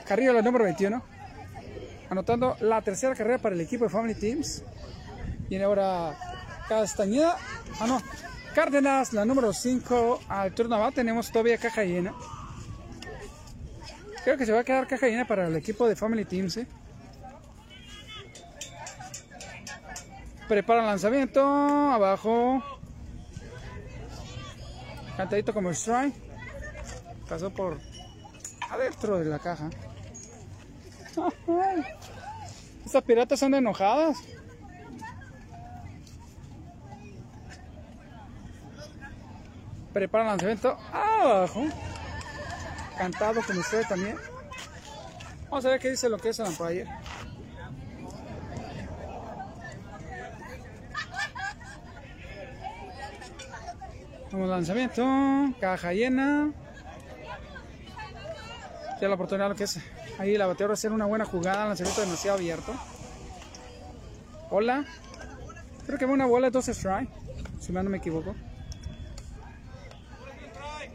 Carrillo, 0.09 0.33
la 0.33 0.41
número 0.41 0.65
21. 0.65 1.03
Anotando 2.09 2.57
la 2.61 2.81
tercera 2.81 3.15
carrera 3.15 3.37
para 3.37 3.55
el 3.55 3.61
equipo 3.61 3.85
de 3.85 3.91
Family 3.91 4.15
Teams. 4.15 4.65
Viene 5.51 5.65
ahora 5.65 6.17
Castañeda. 6.67 7.37
Ah, 7.79 7.87
no. 7.87 8.01
Cárdenas, 8.55 9.13
la 9.13 9.27
número 9.27 9.53
5. 9.53 10.21
Al 10.29 10.55
turno 10.55 10.79
va. 10.79 10.91
Tenemos 10.93 11.31
todavía 11.31 11.59
caja 11.59 11.85
llena. 11.85 12.15
Creo 14.25 14.39
que 14.39 14.47
se 14.47 14.53
va 14.53 14.61
a 14.61 14.65
quedar 14.65 14.87
caja 14.87 15.09
llena 15.09 15.27
para 15.27 15.47
el 15.47 15.57
equipo 15.57 15.87
de 15.87 15.95
Family 15.95 16.25
Teams. 16.25 16.57
¿eh? 16.57 16.67
Prepara 20.49 20.81
el 20.81 20.87
lanzamiento. 20.87 21.43
Abajo. 21.43 22.63
Cantadito 25.19 25.53
como 25.53 25.71
strike. 25.71 26.15
Pasó 27.29 27.51
por 27.51 27.79
adentro 28.71 29.19
de 29.19 29.27
la 29.27 29.39
caja. 29.39 29.69
Estas 32.85 33.03
piratas 33.03 33.39
son 33.39 33.55
enojadas. 33.55 34.17
Prepara 39.93 40.25
el 40.25 40.31
lanzamiento 40.31 40.79
abajo. 40.93 41.65
Cantado 42.97 43.43
como 43.43 43.61
ustedes 43.61 43.89
también. 43.89 44.17
Vamos 45.51 45.65
a 45.65 45.71
ver 45.71 45.81
qué 45.81 45.91
dice 45.91 46.09
lo 46.09 46.19
que 46.19 46.31
es 46.31 46.39
el 46.39 46.47
umpire. 46.47 46.87
Vamos 54.31 54.49
lanzamiento, 54.51 55.05
caja 55.59 55.93
llena. 55.93 56.53
Ya 59.01 59.09
la 59.09 59.15
oportunidad 59.15 59.49
lo 59.49 59.55
que 59.55 59.65
es. 59.65 59.79
Ahí 60.19 60.37
la 60.37 60.47
bateadora 60.47 60.75
hacer 60.75 60.93
una 60.93 61.07
buena 61.07 61.25
jugada, 61.25 61.67
lanzamiento 61.67 62.01
demasiado 62.01 62.37
abierto. 62.37 62.75
Hola. 64.51 64.85
Creo 65.87 65.99
que 65.99 66.07
va 66.07 66.13
una 66.13 66.27
bola 66.27 66.51
dos 66.51 66.69
strike, 66.69 67.09
si 67.61 67.73
no 67.73 67.83
me 67.85 67.99
equivoco. 67.99 68.35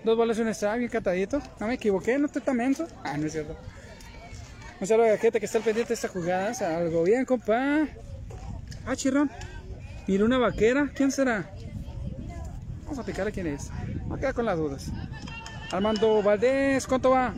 Dos 0.04 0.18
bolas 0.18 0.38
un 0.38 0.50
strike, 0.50 0.80
bien 0.80 0.92
catadito. 0.92 1.42
No 1.60 1.68
me 1.68 1.76
equivoqué, 1.76 2.20
no 2.20 2.26
estoy 2.26 2.42
tan 2.42 2.58
menso. 2.58 2.86
Ah, 3.04 3.18
no 3.18 3.26
es 3.26 3.32
cierto. 3.32 3.56
Un 4.82 4.88
saludo 4.88 5.06
a 5.08 5.12
la 5.12 5.18
gente 5.18 5.40
que 5.40 5.46
está 5.46 5.60
al 5.60 5.64
pendiente 5.64 5.90
de 5.90 5.94
esta 5.96 6.10
jugada. 6.10 6.78
Algo 6.78 7.04
bien, 7.04 7.24
compa. 7.24 7.88
Ah, 8.86 8.96
chirrón. 8.96 9.32
Mira 10.06 10.26
una 10.26 10.38
vaquera. 10.38 10.92
¿Quién 10.94 11.10
será? 11.10 11.50
Vamos 12.84 13.00
a 13.00 13.04
picarle 13.04 13.32
quién 13.32 13.48
es. 13.48 13.72
Voy 14.06 14.18
a 14.18 14.20
quedar 14.20 14.34
con 14.34 14.46
las 14.46 14.58
dudas. 14.58 14.92
Armando 15.72 16.22
Valdés, 16.22 16.86
¿cuánto 16.86 17.12
va? 17.12 17.34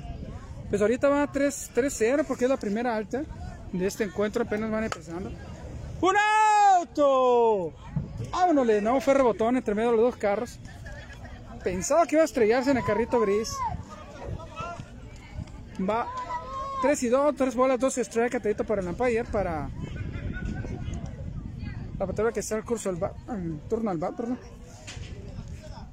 Pues 0.70 0.82
ahorita 0.82 1.10
va 1.10 1.32
3-0 1.32 2.26
porque 2.26 2.46
es 2.46 2.50
la 2.50 2.58
primera 2.58 2.96
alta 2.96 3.24
de 3.72 3.88
este 3.88 4.04
encuentro. 4.04 4.44
Apenas 4.44 4.72
van 4.72 4.86
empezando. 4.86 5.32
¡Un 6.02 6.16
auto! 6.78 7.74
Vámonos, 8.32 8.68
no, 8.82 9.02
fue 9.02 9.14
rebotón 9.14 9.58
entre 9.58 9.76
medio 9.76 9.92
de 9.92 9.98
los 9.98 10.06
dos 10.06 10.16
carros. 10.18 10.60
Pensaba 11.64 12.06
que 12.06 12.16
iba 12.16 12.22
a 12.22 12.26
estrellarse 12.26 12.72
en 12.72 12.78
el 12.78 12.84
carrito 12.84 13.20
gris. 13.20 13.52
Va 15.78 16.08
3 16.82 17.04
y 17.04 17.10
2, 17.10 17.36
3 17.36 17.56
bolas, 17.56 17.80
2 17.80 17.98
strike, 17.98 18.32
catadito 18.34 18.64
para 18.64 18.82
el 18.82 18.88
umpire, 18.88 19.24
para 19.26 19.70
la 21.98 22.06
patada 22.06 22.32
que 22.32 22.42
está 22.42 22.56
el 22.58 22.64
curso 22.64 22.90
al 22.90 22.98
bat, 22.98 23.14
turno 23.70 23.90
al 23.90 23.98
bat, 23.98 24.16
perdón. 24.16 24.40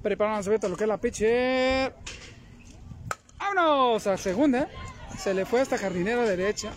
Preparamos 0.03 0.47
a 0.47 0.69
lo 0.69 0.77
que 0.77 0.85
es 0.85 0.89
la 0.89 0.99
pitcher. 0.99 1.95
A 3.55 4.17
segunda. 4.17 4.67
Se 5.19 5.35
le 5.35 5.45
fue 5.45 5.61
hasta 5.61 5.77
jardinera 5.77 6.23
derecha. 6.23 6.73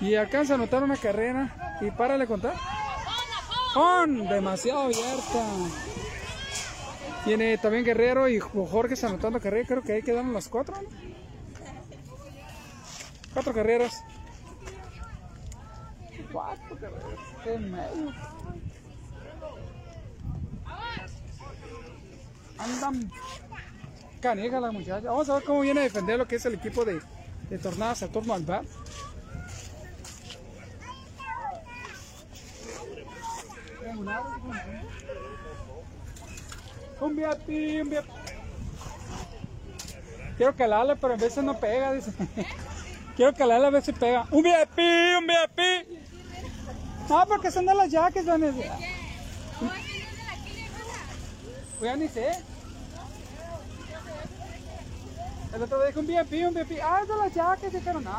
Y 0.00 0.14
alcanza 0.14 0.54
a 0.54 0.56
anotar 0.56 0.82
una 0.82 0.96
carrera. 0.96 1.78
Y 1.82 1.90
párale 1.90 2.26
contar. 2.26 2.54
¡On! 3.76 4.26
Demasiado 4.26 4.84
abierta. 4.84 5.44
Tiene 7.24 7.58
también 7.58 7.84
Guerrero 7.84 8.28
y 8.28 8.40
Jorge 8.40 8.94
anotando 9.06 9.40
carrera. 9.40 9.68
Creo 9.68 9.82
que 9.82 9.92
ahí 9.92 10.02
quedaron 10.02 10.32
las 10.32 10.48
cuatro. 10.48 10.74
Cuatro 13.34 13.52
carreras. 13.52 14.02
Cuatro 16.32 16.76
carreras. 16.78 17.20
Qué 17.44 17.58
medio. 17.58 18.14
Andan 22.58 23.10
canija 24.24 24.58
la 24.58 24.72
muchacha. 24.72 25.06
Vamos 25.10 25.28
a 25.28 25.34
ver 25.34 25.44
cómo 25.44 25.60
viene 25.60 25.80
a 25.80 25.82
defender 25.82 26.16
lo 26.16 26.26
que 26.26 26.36
es 26.36 26.46
el 26.46 26.54
equipo 26.54 26.82
de, 26.82 26.98
de 27.50 27.58
Tornada 27.58 27.94
Saturno 27.94 28.32
al 28.32 28.42
bat. 28.42 28.64
Un 37.00 37.16
VIP, 37.16 37.82
un 37.82 37.90
VIP. 37.90 38.04
Quiero 40.38 40.56
calarle, 40.56 40.96
pero 40.96 41.14
en 41.14 41.20
veces 41.20 41.44
no 41.44 41.60
pega, 41.60 41.92
dice. 41.92 42.10
Quiero 43.16 43.34
calarle 43.34 43.76
a 43.76 43.80
si 43.82 43.92
pega. 43.92 44.26
Un 44.30 44.42
VIP, 44.42 44.78
un 45.18 45.26
VIP. 45.26 46.00
No, 47.10 47.26
porque 47.26 47.50
son 47.50 47.66
de 47.66 47.74
las 47.74 47.90
jackets, 47.90 48.24
Vanessa. 48.24 48.78
Pues 51.78 51.90
ya 51.90 51.96
ni 51.96 52.08
sé. 52.08 52.53
El 55.54 55.62
otro 55.62 55.78
día 55.78 55.86
dijo 55.86 56.00
un 56.00 56.06
VIP, 56.06 56.48
un 56.48 56.54
VIP. 56.54 56.80
Ah, 56.82 57.00
es 57.02 57.08
de 57.08 57.16
las 57.16 57.32
jackets, 57.32 57.76
pero 57.84 58.00
no. 58.00 58.10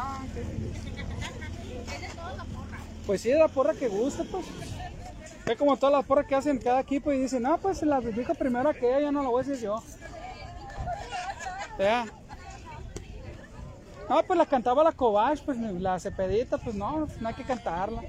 Pues 3.06 3.22
sí, 3.22 3.32
es 3.32 3.38
la 3.38 3.48
porra 3.48 3.74
que 3.74 3.88
gusta, 3.88 4.24
pues. 4.24 4.46
Es 5.46 5.58
como 5.58 5.78
todas 5.78 5.94
las 5.94 6.06
porras 6.06 6.26
que 6.26 6.36
hacen 6.36 6.58
cada 6.58 6.80
equipo 6.80 7.12
y 7.12 7.20
dicen, 7.20 7.44
no, 7.44 7.58
pues 7.58 7.84
la 7.84 8.02
dijo 8.02 8.34
primero 8.34 8.74
que 8.74 8.88
ella, 8.90 9.02
ya 9.02 9.12
no 9.12 9.22
lo 9.22 9.32
voy 9.32 9.44
a 9.44 9.48
decir 9.48 9.64
yo. 9.64 9.84
Ya. 11.78 12.06
No, 14.10 14.24
pues 14.24 14.38
la 14.38 14.46
cantaba 14.46 14.84
la 14.84 14.92
Cobach, 14.92 15.42
pues 15.42 15.58
la 15.58 16.00
cepedita, 16.00 16.58
pues 16.58 16.76
no, 16.76 17.08
no 17.20 17.28
hay 17.28 17.34
que 17.34 17.44
cantarla. 17.44 18.02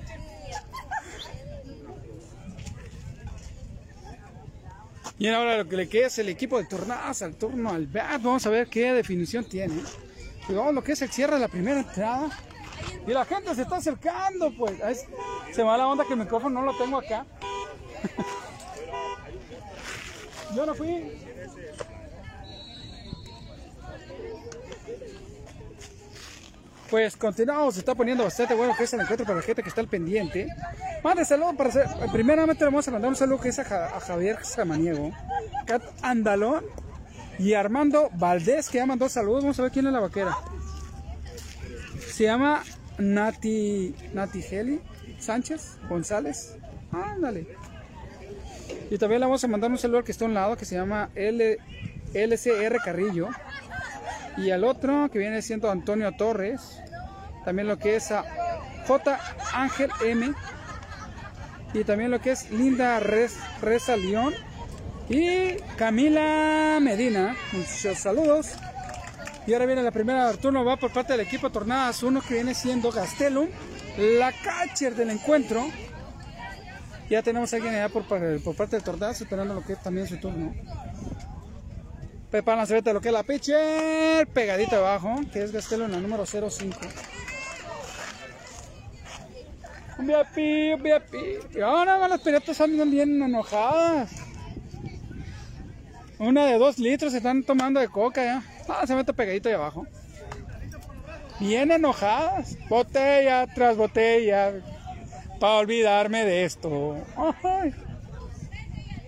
Y 5.19 5.29
ahora 5.29 5.59
lo 5.59 5.69
que 5.69 5.77
le 5.77 5.89
queda 5.89 6.09
es 6.09 6.19
el 6.19 6.29
equipo 6.29 6.59
de 6.59 6.65
tornadas 6.65 7.23
al 7.23 7.35
turno 7.35 7.71
al 7.71 7.87
bat. 7.87 8.23
Vamos 8.23 8.47
a 8.47 8.51
ver 8.51 8.69
qué 8.69 8.93
definición 8.93 9.45
tiene. 9.45 9.83
Vamos 10.49 10.75
lo 10.75 10.85
que 10.85 10.93
es 10.93 11.03
el 11.03 11.11
cierre 11.11 11.35
de 11.35 11.41
la 11.41 11.49
primera 11.49 11.81
entrada. 11.81 12.29
Y 13.07 13.13
la 13.13 13.25
gente 13.25 13.55
se 13.55 13.63
está 13.63 13.77
acercando, 13.77 14.53
pues. 14.57 14.79
se 15.53 15.63
me 15.63 15.65
va 15.65 15.79
la 15.79 15.89
onda 15.89 16.05
que 16.05 16.13
el 16.13 16.19
micrófono 16.19 16.61
no 16.61 16.67
lo 16.67 16.77
tengo 16.77 16.99
acá. 16.99 17.25
Yo 20.55 20.67
no 20.67 20.75
fui. 20.75 21.26
Pues 26.91 27.17
continuamos, 27.17 27.75
se 27.75 27.81
está 27.81 27.95
poniendo 27.95 28.23
bastante 28.23 28.55
bueno 28.55 28.75
que 28.77 28.85
es 28.85 28.93
el 28.93 29.01
encuentro 29.01 29.27
para 29.27 29.39
la 29.39 29.43
gente 29.43 29.63
que 29.63 29.69
está 29.69 29.81
al 29.81 29.89
pendiente. 29.89 30.47
Mande 31.03 31.25
saludos 31.25 31.57
para 31.57 31.71
hacer. 31.71 31.87
Primeramente 32.13 32.65
le 32.65 32.67
vamos 32.67 32.87
a 32.87 32.91
mandar 32.93 33.09
un 33.11 33.17
saludo 33.17 33.41
que 33.41 33.49
es 33.49 33.59
a, 33.59 34.01
Javier 34.01 34.45
Samaniego, 34.45 35.13
Cat 35.67 35.83
Andalón 36.03 36.65
y 37.39 37.55
Armando 37.55 38.09
Valdés 38.15 38.69
que 38.71 38.79
ya 38.79 38.87
mandó 38.87 39.09
saludos. 39.09 39.43
Vamos 39.43 39.59
a 39.59 39.63
ver 39.63 39.73
quién 39.73 39.87
es 39.87 39.93
la 39.93 40.01
vaquera. 40.01 40.37
Se 42.09 42.25
llama 42.25 42.63
Nati, 42.99 43.95
Nati 44.15 44.45
Heli 44.49 44.81
Sánchez 45.19 45.79
González. 45.89 46.57
Ándale. 46.93 47.49
Y 48.91 48.99
también 48.99 49.21
le 49.21 49.27
vamos 49.27 49.43
a 49.43 49.49
mandar 49.49 49.71
un 49.71 49.79
saludo 49.79 50.05
que 50.05 50.13
está 50.13 50.25
a 50.25 50.29
un 50.29 50.35
lado 50.35 50.57
que 50.57 50.65
se 50.65 50.77
llama 50.77 51.11
L, 51.17 51.59
LCR 52.15 52.79
Carrillo. 52.85 53.29
Y 54.37 54.51
al 54.51 54.65
otro 54.65 55.09
que 55.11 55.19
viene 55.19 55.43
siendo 55.43 55.71
Antonio 55.71 56.13
Torres. 56.13 56.81
También 57.45 57.69
lo 57.69 57.79
que 57.79 57.97
es 57.97 58.11
a 58.11 58.25
J. 58.87 59.19
Ángel 59.55 59.91
M. 60.05 60.33
Y 61.73 61.85
también 61.85 62.11
lo 62.11 62.21
que 62.21 62.33
es 62.33 62.51
Linda 62.51 63.01
Reza 63.01 63.97
León. 63.97 64.35
Y 65.09 65.57
Camila 65.77 66.79
Medina. 66.81 67.37
Muchos 67.53 67.99
saludos. 67.99 68.57
Y 69.47 69.53
ahora 69.53 69.67
viene 69.67 69.83
la 69.83 69.93
primera 69.93 70.33
turno, 70.33 70.65
va 70.65 70.77
por 70.77 70.91
parte 70.91 71.13
del 71.13 71.25
equipo 71.25 71.51
Tornadas 71.51 72.03
1 72.03 72.21
que 72.23 72.35
viene 72.35 72.53
siendo 72.53 72.91
Gastelum, 72.91 73.49
la 73.97 74.33
catcher 74.33 74.97
del 74.97 75.11
encuentro. 75.11 75.65
Ya 77.09 77.23
tenemos 77.23 77.53
a 77.53 77.57
alguien 77.57 77.75
allá 77.77 77.89
por, 77.89 78.03
por 78.07 78.57
parte 78.57 78.77
de 78.77 78.83
Tornadas 78.83 79.21
esperando 79.21 79.55
lo 79.55 79.65
que 79.65 79.75
es 79.75 79.81
también 79.81 80.09
su 80.09 80.17
turno. 80.17 80.53
Pepa 82.31 82.67
de 82.67 82.93
lo 82.93 83.01
que 83.01 83.09
es 83.09 83.15
la 83.15 83.23
pitcher, 83.23 84.27
pegadita 84.27 84.79
abajo, 84.79 85.21
que 85.33 85.45
es 85.45 85.53
Gastelum, 85.53 85.91
la 85.91 86.01
número 86.01 86.27
05. 86.27 86.79
Un 89.99 90.07
VIP, 90.07 90.75
un 90.77 90.83
VIP. 90.83 91.55
Y 91.57 91.61
ahora 91.61 92.09
las 92.09 92.21
piratas 92.21 92.61
andan 92.61 92.91
bien 92.91 93.23
enojadas. 93.23 94.11
Una 96.19 96.47
de 96.47 96.59
dos 96.59 96.79
litros 96.79 97.13
se 97.13 97.19
están 97.19 97.45
tomando 97.45 97.79
de 97.79 97.89
coca 97.89 98.25
ya. 98.25 98.43
Ah, 98.69 98.87
se 98.87 98.95
mete 98.95 99.13
pegadito 99.15 99.49
ahí 99.49 99.55
abajo. 99.55 99.87
Bien 101.39 101.71
enojadas. 101.71 102.57
Botella 102.69 103.47
tras 103.55 103.77
botella. 103.77 104.53
Para 105.39 105.55
olvidarme 105.55 106.25
de 106.25 106.45
esto. 106.45 106.97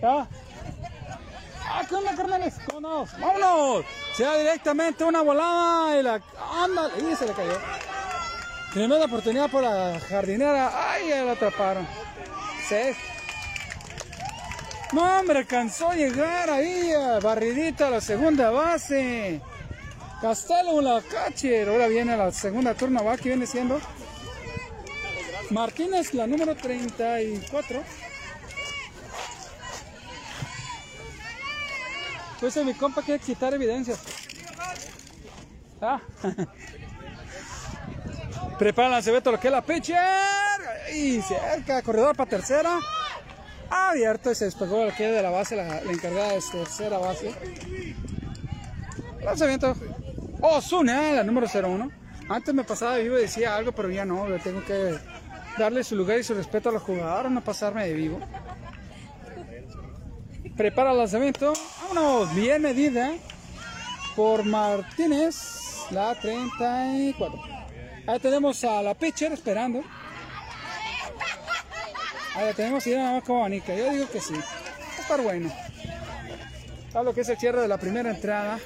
Ya. 0.00 0.28
Ah, 1.70 1.84
¿qué 1.88 1.94
onda, 1.94 2.14
carnales? 2.14 2.54
¿Cómo 2.66 3.06
¡Vámonos! 3.20 3.84
Se 4.14 4.24
da 4.24 4.38
directamente 4.38 5.04
una 5.04 5.20
volada 5.22 5.98
y 5.98 6.02
la. 6.02 6.20
¡Ándale! 6.50 6.94
Y 7.12 7.14
se 7.14 7.26
le 7.26 7.32
cayó. 7.32 7.58
Tremenda 8.72 9.06
oportunidad 9.06 9.50
por 9.50 9.62
la 9.62 10.00
jardinera. 10.08 10.92
¡Ay! 10.92 11.08
Ya 11.08 11.24
la 11.24 11.32
atraparon. 11.32 11.86
Sí. 12.68 12.96
No, 14.92 15.20
hombre, 15.20 15.40
alcanzó 15.40 15.90
a 15.90 15.94
llegar 15.94 16.48
ahí, 16.48 16.90
barridita 17.22 17.88
a 17.88 17.90
la 17.90 18.00
segunda 18.00 18.50
base. 18.50 19.42
Castelo 20.22 20.80
la 20.80 21.02
catcher. 21.02 21.68
Ahora 21.68 21.88
viene 21.88 22.16
la 22.16 22.32
segunda 22.32 22.74
turno, 22.74 23.04
va, 23.04 23.16
viene 23.16 23.46
siendo 23.46 23.80
Martínez, 25.50 26.14
la 26.14 26.26
número 26.26 26.54
34. 26.54 27.82
Pues 32.40 32.56
mi 32.64 32.74
compa 32.74 33.02
quiere 33.02 33.20
quitar 33.20 33.52
evidencias. 33.54 33.98
Ah. 35.80 36.00
Prepara 38.58 38.88
Lancebeto 38.88 39.30
lo 39.30 39.38
que 39.38 39.48
es 39.48 39.52
la 39.52 39.62
pitcher. 39.62 39.98
Y 40.94 41.20
cerca, 41.22 41.82
corredor 41.82 42.16
para 42.16 42.30
tercera. 42.30 42.78
Abierto 43.70 44.30
y 44.32 44.34
se 44.34 44.46
despegó 44.46 44.84
lo 44.84 44.94
que 44.94 45.08
es 45.08 45.14
de 45.14 45.22
la 45.22 45.30
base, 45.30 45.54
la, 45.54 45.80
encargada 45.80 46.32
de 46.32 46.40
tercera 46.40 46.98
base. 46.98 47.34
Lanzamiento. 49.22 49.76
Osuna, 50.40 51.12
la 51.12 51.24
número 51.24 51.46
01. 51.46 51.90
Antes 52.28 52.54
me 52.54 52.64
pasaba 52.64 52.96
vivo 52.96 53.18
y 53.18 53.22
decía 53.22 53.56
algo, 53.56 53.72
pero 53.72 53.90
ya 53.90 54.04
no. 54.04 54.26
Tengo 54.42 54.64
que 54.64 54.98
darle 55.58 55.84
su 55.84 55.96
lugar 55.96 56.18
y 56.18 56.24
su 56.24 56.34
respeto 56.34 56.68
a 56.68 56.72
los 56.72 56.82
jugadores, 56.82 57.30
no 57.30 57.42
pasarme 57.42 57.86
de 57.86 57.94
vivo. 57.94 58.20
Prepara 60.58 60.90
el 60.90 60.98
lanzamiento. 60.98 61.52
Vámonos, 61.80 62.34
bien 62.34 62.60
medida 62.60 63.12
por 64.16 64.44
Martínez, 64.44 65.86
la 65.92 66.16
34. 66.16 67.40
Ahí 68.08 68.18
tenemos 68.18 68.64
a 68.64 68.82
la 68.82 68.92
pitcher 68.94 69.32
esperando. 69.32 69.84
Ahí 72.34 72.46
la 72.46 72.54
tenemos 72.54 72.84
y 72.88 72.90
nada 72.90 73.12
más 73.12 73.22
como 73.22 73.38
abanica. 73.38 73.72
Yo 73.72 73.88
digo 73.88 74.10
que 74.10 74.20
sí. 74.20 74.34
Va 74.34 74.98
a 74.98 75.00
estar 75.00 75.22
bueno. 75.22 75.48
¿Sabes 76.92 77.06
lo 77.06 77.14
que 77.14 77.20
es 77.20 77.28
el 77.28 77.38
cierre 77.38 77.60
de 77.60 77.68
la 77.68 77.78
primera 77.78 78.10
entrada? 78.10 78.58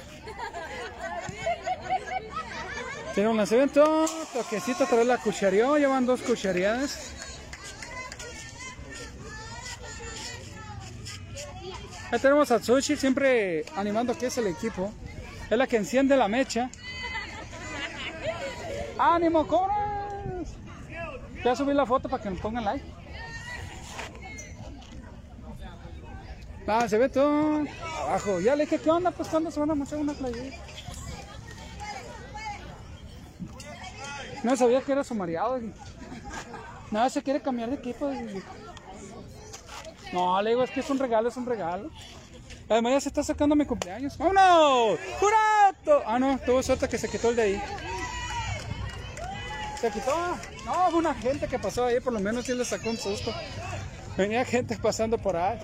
Tiene 3.13 3.29
un 3.29 3.37
lanzamiento, 3.37 4.07
toquecito, 4.33 4.85
otra 4.85 4.97
vez 4.97 5.05
la 5.05 5.19
cuchareó, 5.19 5.77
llevan 5.77 6.07
dos 6.07 6.21
cuchareadas. 6.21 7.12
Ahí 12.13 12.19
tenemos 12.19 12.51
a 12.51 12.59
Tsuchi 12.59 12.95
siempre 12.95 13.65
animando 13.75 14.15
que 14.15 14.27
es 14.27 14.37
el 14.37 14.45
equipo. 14.45 14.93
Es 15.49 15.57
la 15.57 15.65
que 15.65 15.77
enciende 15.77 16.15
la 16.15 16.27
mecha. 16.27 16.69
¡Ánimo, 18.99 19.47
cobras! 19.47 20.53
Voy 21.41 21.51
a 21.51 21.55
subir 21.55 21.75
la 21.75 21.87
foto 21.87 22.07
para 22.07 22.21
que 22.21 22.29
me 22.29 22.35
pongan 22.39 22.65
like. 22.65 22.85
Ah, 26.67 26.87
se 26.87 26.99
ve 26.99 27.09
todo 27.09 27.65
abajo. 28.03 28.39
Ya 28.39 28.55
le 28.55 28.65
dije, 28.65 28.77
¿qué 28.77 28.91
onda? 28.91 29.09
Pues 29.09 29.27
cuando 29.29 29.49
se 29.49 29.59
van 29.59 29.71
a 29.71 29.73
mostrar 29.73 29.99
una 29.99 30.13
playera. 30.13 30.55
No 34.43 34.55
sabía 34.55 34.81
que 34.81 34.91
era 34.91 35.03
su 35.03 35.15
mareado. 35.15 35.59
Nada, 36.91 37.09
se 37.09 37.23
quiere 37.23 37.41
cambiar 37.41 37.71
de 37.71 37.77
equipo. 37.77 38.11
No, 40.13 40.39
le 40.41 40.51
digo, 40.51 40.63
es 40.63 40.69
que 40.69 40.81
es 40.81 40.89
un 40.91 40.99
regalo, 40.99 41.27
es 41.27 41.37
un 41.37 41.45
regalo. 41.45 41.89
Además 42.69 42.93
ya 42.93 43.01
se 43.01 43.09
está 43.09 43.21
acercando 43.21 43.55
mi 43.55 43.65
cumpleaños. 43.65 44.17
¡Vámonos! 44.17 44.99
¡Jurato! 45.19 46.03
Ah, 46.05 46.19
no, 46.19 46.39
tuvo 46.39 46.61
suerte 46.61 46.87
que 46.87 46.99
se 46.99 47.09
quitó 47.09 47.31
el 47.31 47.35
de 47.35 47.41
ahí. 47.41 47.61
¿Se 49.81 49.89
quitó? 49.89 50.15
No, 50.65 50.91
fue 50.91 50.99
una 50.99 51.15
gente 51.15 51.47
que 51.47 51.59
pasó 51.59 51.85
ahí, 51.85 51.99
por 51.99 52.13
lo 52.13 52.19
menos 52.19 52.45
sí 52.45 52.53
le 52.53 52.63
sacó 52.63 52.91
un 52.91 52.97
susto. 52.97 53.33
Venía 54.15 54.45
gente 54.45 54.77
pasando 54.77 55.17
por 55.17 55.35
ahí. 55.35 55.59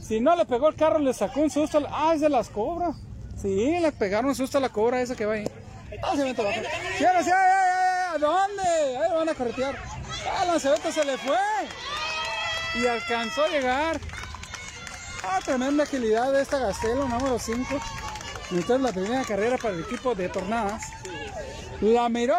Si 0.00 0.18
no 0.18 0.34
le 0.34 0.46
pegó 0.46 0.68
el 0.68 0.74
carro, 0.74 0.98
le 0.98 1.12
sacó 1.12 1.40
un 1.40 1.50
susto. 1.50 1.86
Ah, 1.90 2.12
es 2.14 2.22
de 2.22 2.30
las 2.30 2.48
cobras. 2.48 2.96
Sí, 3.40 3.78
le 3.80 3.92
pegaron 3.92 4.30
un 4.30 4.34
susto 4.34 4.58
a 4.58 4.60
la 4.62 4.70
cobra 4.70 5.02
esa 5.02 5.14
que 5.14 5.26
va 5.26 5.34
ahí. 5.34 5.44
Ah, 6.02 6.16
se 6.16 7.32
¿A 7.34 8.18
dónde? 8.18 8.62
Ahí 8.62 9.10
lo 9.10 9.16
van 9.16 9.28
a 9.28 9.34
corretear. 9.34 9.76
Ah, 10.36 10.44
Lancebeto 10.46 10.90
se 10.90 11.04
le 11.04 11.18
fue. 11.18 11.36
Y 12.74 12.86
alcanzó 12.86 13.44
a 13.44 13.48
llegar. 13.48 14.00
Ah, 15.22 15.40
tremenda 15.44 15.84
agilidad 15.84 16.32
de 16.32 16.42
esta 16.42 16.58
Gastelo, 16.58 17.08
número 17.08 17.38
5. 17.38 17.64
Esta 18.58 18.74
es 18.74 18.80
la 18.80 18.92
primera 18.92 19.22
carrera 19.24 19.56
para 19.56 19.74
el 19.74 19.80
equipo 19.80 20.14
de 20.14 20.28
Tornadas. 20.28 20.84
La 21.80 22.08
miró, 22.08 22.36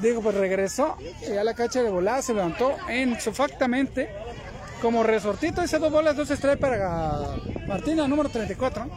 digo, 0.00 0.20
pues 0.22 0.34
regresó. 0.34 0.96
Y 1.22 1.34
ya 1.34 1.44
la 1.44 1.54
cacha 1.54 1.82
de 1.82 1.90
volada 1.90 2.22
se 2.22 2.34
levantó 2.34 2.76
en 2.88 3.20
sufactamente 3.20 4.10
como 4.82 5.02
resortito. 5.02 5.60
Dice 5.60 5.78
dos 5.78 5.92
bolas, 5.92 6.16
dos 6.16 6.30
estrellas 6.30 6.58
para 6.58 7.36
Martina, 7.66 8.08
número 8.08 8.28
34. 8.28 8.90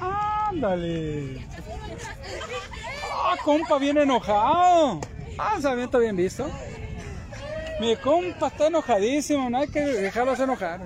Ándale. 0.00 1.46
Ah, 3.12 3.36
compa, 3.44 3.78
bien 3.78 3.98
enojado. 3.98 5.00
Ah, 5.38 5.58
avienta 5.64 5.98
bien 5.98 6.16
visto. 6.16 6.46
Mi 7.80 7.96
compa 7.96 8.48
está 8.48 8.68
enojadísimo, 8.68 9.50
no 9.50 9.58
hay 9.58 9.68
que 9.68 9.80
dejarlos 9.80 10.38
enojar. 10.38 10.80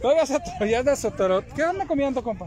Todavía 0.00 0.26
se 0.26 0.38
ya 0.68 0.82
de 0.82 0.96
sotorot. 0.96 1.44
¿Qué 1.54 1.62
anda 1.62 1.86
comiendo, 1.86 2.22
compa? 2.22 2.46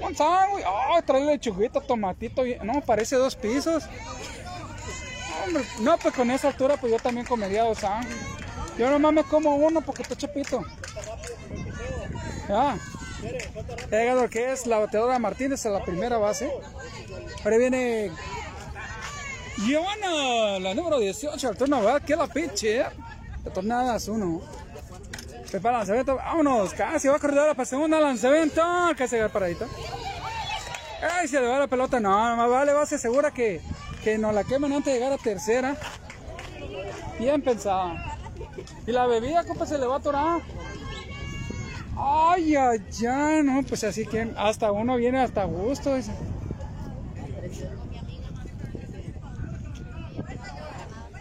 Un 0.00 0.16
sándwich. 0.16 0.64
Oh, 0.66 1.00
trae 1.02 1.24
lechuguita, 1.24 1.80
tomatito. 1.80 2.42
No, 2.64 2.80
parece 2.80 3.16
dos 3.16 3.36
pisos. 3.36 3.84
No, 5.80 5.98
pues 5.98 6.14
con 6.14 6.30
esa 6.30 6.48
altura, 6.48 6.76
pues 6.76 6.92
yo 6.92 6.98
también 6.98 7.26
comería 7.26 7.64
dos 7.64 7.78
sándwiches. 7.78 8.20
Yo 8.78 8.90
nomás 8.90 9.12
me 9.12 9.22
como 9.24 9.54
uno 9.56 9.80
porque 9.82 10.02
estoy 10.02 10.16
chapito. 10.16 10.64
Ya. 12.48 12.76
Llega 13.90 14.14
lo 14.14 14.28
que 14.28 14.50
es 14.50 14.66
la 14.66 14.78
bateadora 14.78 15.18
Martínez 15.18 15.64
a 15.66 15.70
la 15.70 15.84
primera 15.84 16.18
base. 16.18 16.50
Ahora 17.44 17.58
viene 17.58 18.10
Giovanna, 19.58 20.58
la 20.58 20.74
número 20.74 20.98
18, 20.98 21.48
al 21.48 21.56
turno, 21.56 21.80
¿verdad? 21.80 22.02
Que 22.02 22.16
la 22.16 22.26
pinche. 22.26 22.84
De 23.44 23.50
tornadas 23.50 24.08
uno. 24.08 24.40
Prepara 25.50 25.78
lanzamiento, 25.78 26.16
vámonos, 26.16 26.72
casi 26.72 27.08
va 27.08 27.16
a 27.16 27.18
correr 27.18 27.54
para 27.54 27.66
segunda 27.66 28.00
lanzamiento, 28.00 28.62
casi 28.96 29.16
llegar 29.16 29.30
paradito. 29.30 29.66
Ay, 31.02 31.28
se 31.28 31.40
le 31.40 31.46
va 31.46 31.58
la 31.58 31.66
pelota, 31.66 32.00
no, 32.00 32.10
más 32.36 32.48
vale 32.48 32.72
base 32.72 32.96
segura 32.96 33.32
que, 33.32 33.60
que 34.02 34.16
nos 34.16 34.32
la 34.32 34.44
queman 34.44 34.72
antes 34.72 34.92
de 34.92 34.98
llegar 34.98 35.12
a 35.12 35.18
tercera. 35.18 35.76
Bien 37.18 37.42
pensado. 37.42 37.94
Y 38.86 38.92
la 38.92 39.06
bebida, 39.06 39.44
compa, 39.44 39.66
se 39.66 39.76
le 39.76 39.86
va 39.86 39.96
a 39.96 39.98
atorar. 39.98 40.40
Ay, 41.98 42.56
ay, 42.56 42.82
ya, 42.90 43.42
no, 43.42 43.62
pues 43.62 43.84
así 43.84 44.06
que 44.06 44.32
hasta 44.36 44.72
uno 44.72 44.96
viene 44.96 45.20
hasta 45.20 45.44
gusto. 45.44 45.96
Dice. 45.96 46.12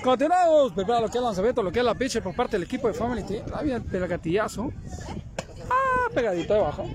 Continuamos, 0.03 0.73
prepara 0.73 0.99
lo 1.01 1.05
que 1.07 1.11
es 1.11 1.15
el 1.17 1.23
lanzamiento, 1.23 1.61
lo 1.61 1.71
que 1.71 1.79
es 1.79 1.85
la 1.85 1.93
pitcher 1.93 2.23
por 2.23 2.35
parte 2.35 2.57
del 2.57 2.63
equipo 2.63 2.87
de 2.87 2.93
Family 2.93 3.23
Team. 3.23 3.45
Ah, 3.53 3.61
bien, 3.61 3.85
el 3.91 4.07
gatillazo. 4.07 4.71
Ah, 5.69 6.09
pegadito 6.13 6.53
debajo. 6.55 6.89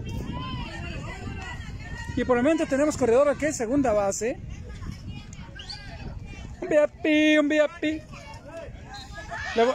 Y 2.17 2.25
por 2.25 2.37
el 2.39 2.43
momento 2.43 2.67
tenemos 2.67 2.97
corredor 2.97 3.29
aquí 3.29 3.47
en 3.47 3.55
segunda 3.55 3.93
base. 3.93 4.41
Un 6.61 6.69
VIP, 6.69 7.39
un 7.39 7.49
VIP. 7.49 8.03
Le 9.55 9.65
voy- 9.65 9.75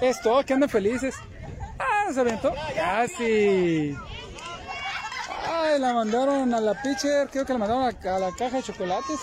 Esto, 0.00 0.42
que 0.44 0.52
andan 0.52 0.68
felices. 0.68 1.14
Ah, 1.78 2.12
se 2.12 2.20
aventó. 2.20 2.54
Casi. 2.74 3.96
La 5.78 5.92
mandaron 5.92 6.54
a 6.54 6.60
la 6.60 6.80
pitcher, 6.80 7.28
creo 7.28 7.44
que 7.44 7.52
la 7.52 7.58
mandaron 7.58 7.84
a 7.84 8.18
la, 8.18 8.32
caja 8.32 8.56
de 8.56 8.62
chocolates. 8.62 9.20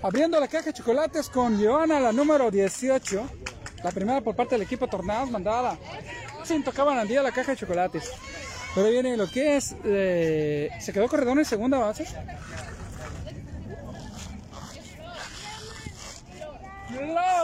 Abriendo 0.00 0.38
la 0.38 0.46
caja 0.46 0.66
de 0.66 0.72
chocolates 0.72 1.28
con 1.28 1.60
Joana, 1.60 1.98
la 1.98 2.12
número 2.12 2.48
18. 2.48 3.28
La 3.82 3.90
primera 3.90 4.20
por 4.20 4.36
parte 4.36 4.54
del 4.54 4.62
equipo 4.62 4.86
Tornados, 4.86 5.30
mandada. 5.30 5.76
Sin 6.44 6.62
tocaban 6.62 6.96
al 6.96 7.08
la 7.08 7.32
caja 7.32 7.52
de 7.52 7.56
chocolates. 7.56 8.12
Pero 8.74 8.88
viene 8.88 9.16
lo 9.16 9.28
que 9.28 9.56
es. 9.56 9.74
eh, 9.84 10.70
se 10.80 10.92
quedó 10.92 11.08
corredor 11.08 11.36
en 11.36 11.44
segunda 11.44 11.78
base. 11.78 12.06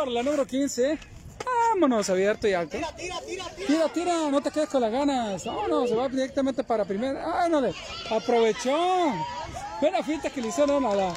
La 0.07 0.23
número 0.23 0.47
15. 0.47 0.99
Vámonos, 1.45 2.09
abierto 2.11 2.49
y 2.49 2.55
alto. 2.55 2.77
Tira, 3.67 3.89
tira, 3.93 4.31
no 4.31 4.41
te 4.41 4.51
quedes 4.51 4.69
con 4.69 4.81
las 4.81 4.91
ganas. 4.91 5.45
Vámonos, 5.45 5.89
se 5.89 5.95
va 5.95 6.09
directamente 6.09 6.65
para 6.65 6.85
primera. 6.85 7.45
¡Ándale! 7.45 7.73
Aprovechó. 8.11 9.13
Buena 9.81 10.03
finta 10.03 10.31
que 10.31 10.41
le 10.41 10.49
hicieron 10.49 10.85
a 10.85 10.95
la. 10.95 11.15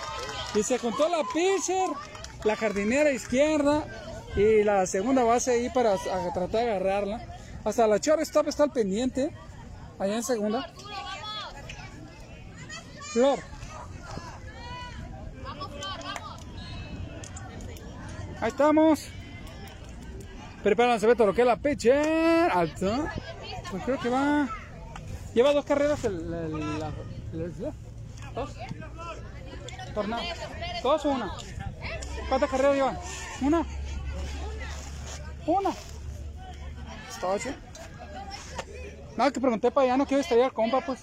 Y 0.53 0.63
se 0.63 0.77
contó 0.79 1.07
la 1.09 1.23
pitcher, 1.33 1.89
la 2.43 2.55
jardinera 2.55 3.11
izquierda 3.11 3.85
y 4.35 4.63
la 4.63 4.85
segunda 4.85 5.23
base 5.23 5.51
ahí 5.51 5.69
para 5.69 5.93
a- 5.93 6.33
tratar 6.33 6.49
de 6.49 6.61
agarrarla. 6.71 7.25
Hasta 7.63 7.87
la 7.87 7.97
shortstop 7.97 8.47
está 8.47 8.63
al 8.63 8.71
pendiente. 8.71 9.33
Allá 9.97 10.15
en 10.15 10.23
segunda. 10.23 10.71
Flor. 13.13 13.39
Ahí 18.41 18.49
estamos. 18.49 19.07
Prepara 20.63 20.95
el 20.95 20.99
lo 21.25 21.33
que 21.33 21.41
es 21.41 21.47
la 21.47 21.55
pitcher. 21.57 22.51
Alto. 22.51 23.05
Pues 23.71 23.83
creo 23.83 23.99
que 23.99 24.09
va. 24.09 24.47
Lleva 25.33 25.53
dos 25.53 25.65
carreras 25.65 26.03
el. 26.05 26.15
el- 26.33 26.79
la- 26.79 26.91
¿Dos? 28.35 28.51
Tornado. 29.93 30.23
¿Dos 30.83 31.05
o 31.05 31.09
una? 31.09 31.31
¿Cuántas 32.29 32.49
carreras 32.49 32.75
llevan? 32.75 32.97
Una. 33.41 33.65
Una. 35.47 35.69
Está 37.09 37.27
ocho. 37.27 37.49
No, 39.17 39.31
que 39.31 39.39
pregunté 39.39 39.71
para 39.71 39.85
allá, 39.85 39.97
no 39.97 40.05
quiero 40.05 40.21
estar 40.21 40.37
compa, 40.53 40.81
pues. 40.81 41.01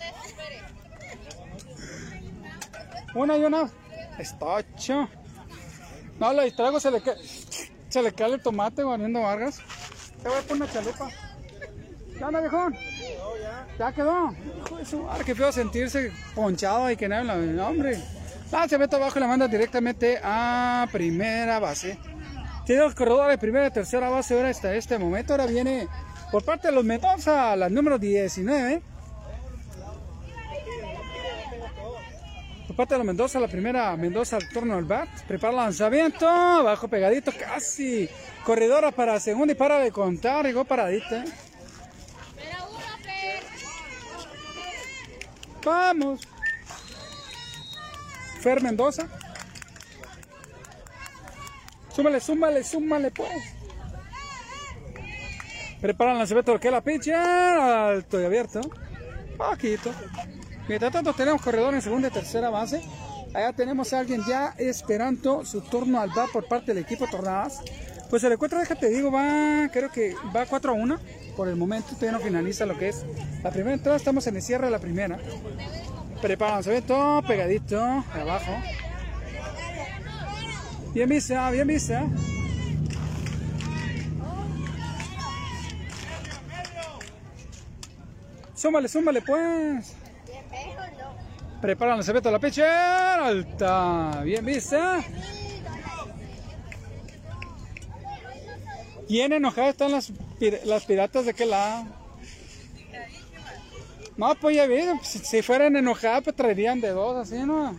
Una 3.14 3.36
y 3.36 3.44
una. 3.44 3.68
Está 4.18 4.46
ocho. 4.46 5.08
No, 6.18 6.32
le 6.32 6.44
distraigo, 6.44 6.80
se 6.80 6.90
le, 6.90 7.00
cae, 7.00 7.16
se 7.88 8.02
le 8.02 8.12
cae 8.12 8.32
el 8.34 8.42
tomate, 8.42 8.82
guardiendo 8.82 9.22
Vargas. 9.22 9.60
Te 10.22 10.28
voy 10.28 10.38
a 10.38 10.42
poner 10.42 10.62
una 10.62 10.72
chalupa. 10.72 11.10
¿Qué 12.16 12.24
onda, 12.24 12.40
viejón? 12.40 12.74
Ya 13.78 13.92
quedó. 13.92 14.34
Hijo 14.66 14.76
de 14.76 14.84
su 14.84 15.02
madre, 15.02 15.34
feo 15.34 15.52
sentirse 15.52 16.12
ponchado 16.34 16.90
y 16.90 16.96
que 16.96 17.08
no, 17.08 17.66
hombre. 17.66 18.02
Ah, 18.50 18.66
se 18.66 18.78
mete 18.78 18.96
abajo 18.96 19.18
y 19.18 19.20
la 19.20 19.28
manda 19.28 19.46
directamente 19.46 20.18
a 20.22 20.88
primera 20.90 21.60
base. 21.60 21.98
Tiene 22.64 22.82
los 22.82 22.94
corredores 22.94 23.30
de 23.30 23.38
primera 23.38 23.66
y 23.68 23.70
tercera 23.70 24.08
base 24.10 24.34
ahora 24.34 24.48
hasta 24.48 24.74
este 24.74 24.98
momento. 24.98 25.32
Ahora 25.32 25.46
viene 25.46 25.86
por 26.32 26.44
parte 26.44 26.68
de 26.68 26.74
los 26.74 26.84
Mendoza, 26.84 27.54
la 27.56 27.68
número 27.68 27.98
19. 27.98 28.82
Los 32.78 33.04
Mendoza, 33.04 33.40
la 33.40 33.48
primera 33.48 33.96
Mendoza 33.96 34.36
al 34.36 34.48
turno 34.48 34.76
al 34.76 34.84
bat. 34.84 35.08
Prepara 35.26 35.50
el 35.50 35.56
lanzamiento. 35.56 36.28
Abajo 36.28 36.86
pegadito, 36.86 37.32
casi. 37.36 38.08
Corredora 38.44 38.92
para 38.92 39.18
segunda 39.18 39.52
y 39.52 39.56
para 39.56 39.80
de 39.80 39.90
contar. 39.90 40.46
Llegó 40.46 40.64
paradita. 40.64 41.24
Vamos. 45.64 46.20
Fer 48.40 48.62
Mendoza. 48.62 49.08
Súmale, 51.92 52.20
súmale, 52.20 52.62
súmale, 52.62 53.10
pues. 53.10 53.42
Preparan 55.80 56.18
lanzamiento 56.18 56.60
que 56.60 56.70
la 56.70 56.80
pinche 56.80 57.12
alto 57.12 58.20
y 58.20 58.24
abierto. 58.24 58.60
Poquito. 59.36 59.92
Mientras 60.68 60.92
tanto 60.92 61.14
tenemos 61.14 61.40
corredor 61.40 61.74
en 61.74 61.80
segunda 61.80 62.08
y 62.08 62.10
tercera 62.10 62.50
base. 62.50 62.82
Allá 63.32 63.52
tenemos 63.52 63.92
a 63.92 64.00
alguien 64.00 64.22
ya 64.28 64.54
esperando 64.58 65.44
su 65.44 65.62
turno 65.62 66.00
al 66.00 66.10
bat 66.10 66.30
por 66.30 66.46
parte 66.46 66.74
del 66.74 66.84
equipo 66.84 67.06
Tornadas. 67.06 67.60
Pues 68.10 68.22
el 68.24 68.32
encuentro, 68.32 68.58
déjate 68.58 68.88
digo, 68.88 69.10
va, 69.10 69.68
creo 69.72 69.90
que 69.90 70.14
va 70.34 70.46
4 70.46 70.72
a 70.72 70.74
1 70.74 70.98
por 71.36 71.48
el 71.48 71.56
momento. 71.56 71.88
Todavía 71.94 72.12
no 72.12 72.20
finaliza 72.20 72.66
lo 72.66 72.78
que 72.78 72.88
es 72.88 73.04
la 73.42 73.50
primera 73.50 73.74
entrada. 73.74 73.96
Estamos 73.96 74.26
en 74.26 74.36
el 74.36 74.42
cierre 74.42 74.66
de 74.66 74.70
la 74.70 74.78
primera. 74.78 75.18
Preparan, 76.20 76.62
se 76.62 76.70
ve 76.70 76.82
todo 76.82 77.22
pegadito 77.22 77.80
abajo. 77.80 78.52
Bien 80.92 81.08
vista, 81.08 81.50
bien 81.50 81.66
vista. 81.66 82.06
Súmale, 88.54 88.88
súmale 88.88 89.22
pues. 89.22 89.97
Preparan, 91.60 92.00
ve 92.00 92.20
toda 92.20 92.32
la 92.32 92.38
pecha 92.38 93.26
alta. 93.26 94.20
Bien 94.22 94.44
vista. 94.44 95.04
Bien 99.08 99.32
enojadas 99.32 99.70
están 99.70 99.90
las, 99.90 100.12
las 100.64 100.84
piratas 100.84 101.24
de 101.24 101.30
aquel 101.32 101.50
lado. 101.50 101.86
No, 104.16 104.34
pues 104.34 104.56
ya 104.56 104.66
vi, 104.66 104.82
si, 105.02 105.18
si, 105.20 105.42
fueran 105.42 105.76
enojadas, 105.76 106.24
pues 106.24 106.36
traerían 106.36 106.80
de 106.80 106.90
dos, 106.90 107.16
así, 107.16 107.38
¿no? 107.44 107.78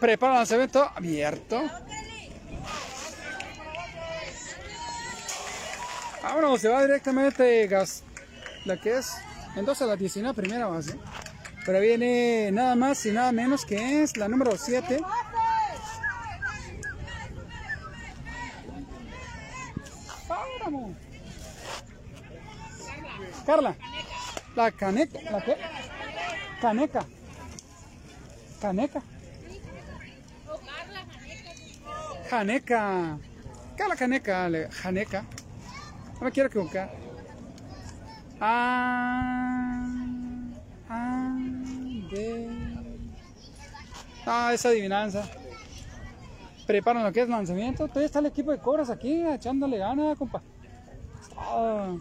Preparan 0.00 0.34
el 0.34 0.40
lanzamiento 0.40 0.90
abierto. 0.94 1.62
Vámonos, 6.22 6.60
se 6.60 6.68
va 6.68 6.82
directamente 6.82 7.66
gas, 7.66 8.02
la 8.64 8.80
que 8.80 8.98
es 8.98 9.12
entonces 9.56 9.86
la 9.86 9.96
19 9.96 10.34
primera 10.34 10.66
base. 10.66 10.98
Pero 11.66 11.80
viene 11.80 12.50
nada 12.52 12.74
más 12.74 13.04
y 13.06 13.12
nada 13.12 13.32
menos 13.32 13.64
que 13.64 14.02
es 14.02 14.16
la 14.16 14.28
número 14.28 14.56
7. 14.56 15.00
Vamos. 20.28 20.96
Carla. 23.44 23.76
La 24.56 24.70
caneca. 24.70 25.20
¿La 25.30 25.44
qué? 25.44 25.56
Caneca. 26.60 27.06
Caneca. 28.60 29.02
Janeca. 32.30 33.18
Carla 33.76 33.96
Caneca. 33.96 34.70
Janeca. 34.70 35.24
No 36.14 36.20
me 36.20 36.30
quiero 36.30 36.48
equivocar. 36.48 37.09
Ah. 38.40 39.84
Ah. 40.88 41.36
De. 42.10 42.48
Ah, 44.26 44.52
esa 44.54 44.70
adivinanza. 44.70 45.28
Preparan 46.66 47.04
lo 47.04 47.12
que 47.12 47.20
es 47.22 47.28
lanzamiento. 47.28 47.86
Todavía 47.88 48.06
está 48.06 48.20
el 48.20 48.26
equipo 48.26 48.50
de 48.52 48.58
cobras 48.58 48.90
aquí 48.90 49.26
echándole 49.26 49.78
ganas, 49.78 50.16
compa. 50.16 50.42
Ah. 51.36 51.96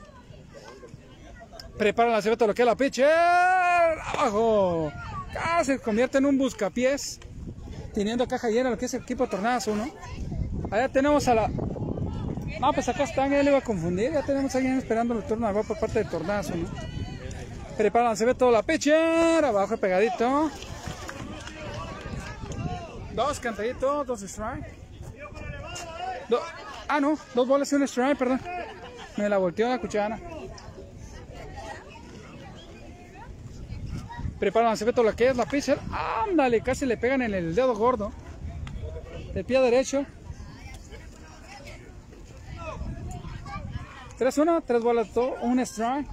Preparan 1.78 2.13
la 2.13 2.21
cebeta 2.21 2.47
lo 2.47 2.54
que 2.54 2.62
es 2.62 2.65
la 2.65 2.75
pitcher. 2.75 3.08
Abajo. 3.08 4.91
Casi 5.34 5.73
se 5.73 5.80
convierte 5.80 6.17
en 6.19 6.25
un 6.25 6.38
buscapiés. 6.38 7.19
Teniendo 7.93 8.28
caja 8.28 8.49
llena 8.49 8.69
lo 8.69 8.78
que 8.78 8.86
es 8.86 8.93
el 8.93 9.02
equipo 9.02 9.28
Tornadas 9.28 9.67
1. 9.67 9.88
Allá 10.71 10.89
tenemos 10.89 11.28
a 11.28 11.36
la. 11.36 11.52
No, 12.60 12.74
pues 12.74 12.90
acá 12.90 13.04
están, 13.04 13.32
ya 13.32 13.44
le 13.44 13.50
iba 13.50 13.60
a 13.60 13.64
confundir. 13.64 14.12
Ya 14.12 14.24
tenemos 14.24 14.54
a 14.54 14.58
alguien 14.58 14.78
esperando 14.78 15.14
el 15.16 15.24
turno 15.24 15.48
de 15.52 15.64
por 15.64 15.80
parte 15.80 16.00
de 16.00 16.06
Tornadas 16.06 16.50
1. 16.50 16.68
Preparan, 17.78 18.18
se 18.18 18.26
ve 18.26 18.36
toda 18.36 18.52
la 18.52 18.64
pitcher. 18.64 19.46
Abajo 19.46 19.78
pegadito. 19.78 20.52
Dos 23.14 23.40
cantaditos, 23.40 24.06
dos 24.06 24.22
strike. 24.22 24.66
Ah, 26.88 27.00
no, 27.00 27.18
dos 27.34 27.48
bolas 27.48 27.72
y 27.72 27.76
un 27.76 27.84
strike, 27.84 28.18
perdón. 28.18 28.42
Me 29.16 29.30
la 29.30 29.38
volteó 29.38 29.70
la 29.70 29.80
cuchara. 29.80 30.20
Preparan 34.40 34.78
se 34.78 34.86
ve 34.86 34.94
todo 34.94 35.04
lo 35.04 35.16
que 35.16 35.28
es 35.28 35.38
la 35.38 35.46
pitcher. 35.46 35.78
Ándale, 35.92 36.62
casi 36.62 36.86
le 36.86 36.98
pegan 36.98 37.22
en 37.22 37.34
el 37.34 37.56
dedo 37.56 37.76
gordo. 37.76 38.12
El 39.36 39.46
pie 39.46 39.60
derecho. 39.60 40.06
3-1, 44.20 44.64
tres 44.66 44.84
bolas, 44.84 45.08
todo, 45.14 45.36
un 45.42 45.60
strike. 45.62 46.08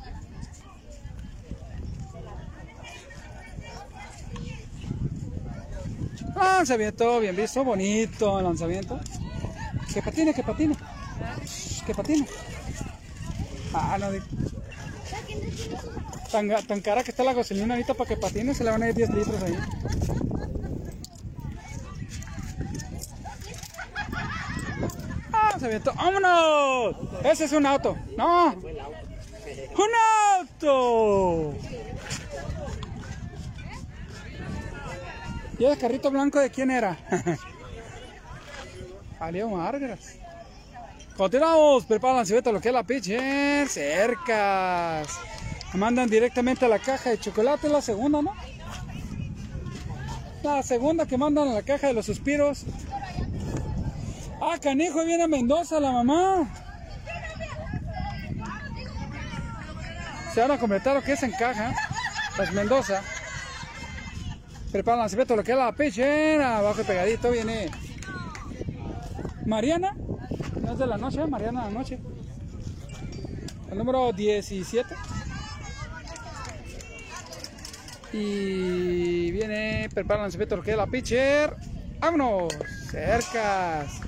Lanzamiento, 6.36 7.20
bien 7.20 7.34
visto, 7.34 7.64
bonito 7.64 8.38
el 8.38 8.44
lanzamiento. 8.44 9.00
Que 9.92 10.02
patine, 10.02 10.32
que 10.32 10.42
patine. 10.42 10.76
Que 11.84 11.94
patine. 11.94 12.26
Ah, 13.74 13.98
no, 13.98 14.06
tan, 16.30 16.48
tan 16.66 16.80
cara 16.80 17.02
que 17.02 17.10
está 17.10 17.24
la 17.24 17.34
gasolina 17.34 17.74
ahorita 17.74 17.94
para 17.94 18.08
que 18.08 18.16
patine, 18.16 18.54
se 18.54 18.64
le 18.64 18.70
van 18.70 18.82
a 18.82 18.88
ir 18.88 18.94
10 18.94 19.10
litros 19.10 19.42
ahí. 19.42 19.56
Lanzamiento, 25.56 25.94
¡vámonos! 25.94 26.96
Ese 27.24 27.46
es 27.46 27.52
un 27.52 27.64
auto, 27.64 27.96
no. 28.14 28.52
¡Un 28.52 29.90
auto! 30.38 31.54
¿Y 35.58 35.64
el 35.64 35.78
carrito 35.78 36.10
blanco 36.10 36.40
de 36.40 36.50
quién 36.50 36.70
era? 36.70 36.98
Alió 39.18 39.48
Margaras. 39.48 40.16
Continuamos, 41.16 41.86
preparan 41.86 42.26
cebeta 42.26 42.52
lo 42.52 42.60
que 42.60 42.68
es 42.68 42.74
la 42.74 42.82
pitcher, 42.82 43.66
cercas. 43.66 45.08
Mandan 45.72 46.10
directamente 46.10 46.66
a 46.66 46.68
la 46.68 46.80
caja 46.80 47.08
de 47.08 47.18
chocolate, 47.18 47.70
la 47.70 47.80
segunda, 47.80 48.20
¿no? 48.20 48.34
La 50.42 50.62
segunda 50.62 51.06
que 51.06 51.16
mandan 51.16 51.48
a 51.48 51.54
la 51.54 51.62
caja 51.62 51.86
de 51.86 51.94
los 51.94 52.04
suspiros. 52.04 52.66
Ah, 54.40 54.58
canijo, 54.60 55.04
viene 55.04 55.26
Mendoza, 55.26 55.80
la 55.80 55.92
mamá. 55.92 56.48
Se 60.32 60.40
van 60.40 60.50
a 60.50 60.58
completar 60.58 60.94
lo 60.94 61.02
que 61.02 61.12
es 61.12 61.22
en 61.22 61.32
caja. 61.32 61.74
Las 62.36 62.52
Mendoza. 62.52 63.02
Preparan 64.70 65.00
lanzamiento 65.00 65.36
lo 65.36 65.42
que 65.42 65.52
es 65.52 65.58
la 65.58 65.72
pechera. 65.72 66.58
Abajo 66.58 66.82
pegadito 66.82 67.30
viene 67.30 67.70
Mariana. 69.46 69.96
No 70.60 70.72
es 70.72 70.78
de 70.78 70.86
la 70.86 70.98
noche, 70.98 71.26
Mariana 71.26 71.64
de 71.64 71.72
la 71.72 71.78
noche. 71.78 71.98
El 73.70 73.78
número 73.78 74.12
17. 74.12 74.94
Y 78.12 79.30
viene, 79.30 79.88
prepara 79.94 80.26
el 80.26 80.48
lo 80.48 80.62
que 80.62 80.72
es 80.72 80.76
la 80.76 80.86
pitcher. 80.86 81.56
¡Vámonos! 81.98 82.52
Cercas. 82.90 84.05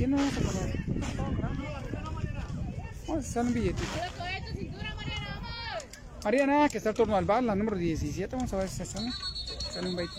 ¿Quién 0.00 0.12
no 0.12 0.16
vamos 0.16 0.32
a 0.32 0.40
poner? 0.40 0.84
Vamos 3.06 3.16
a 3.16 3.18
hacer 3.18 3.42
un 3.42 3.52
billetito. 3.52 3.88
Mariana, 6.24 6.68
que 6.70 6.78
está 6.78 6.88
el 6.88 6.96
turno 6.96 7.16
al 7.16 7.26
bar, 7.26 7.42
la 7.42 7.54
número 7.54 7.76
17. 7.76 8.34
Vamos 8.34 8.50
a 8.54 8.56
ver 8.56 8.68
si 8.70 8.86
sale. 8.86 9.10
Sale 9.70 9.90
un 9.90 9.96
20. 9.96 10.14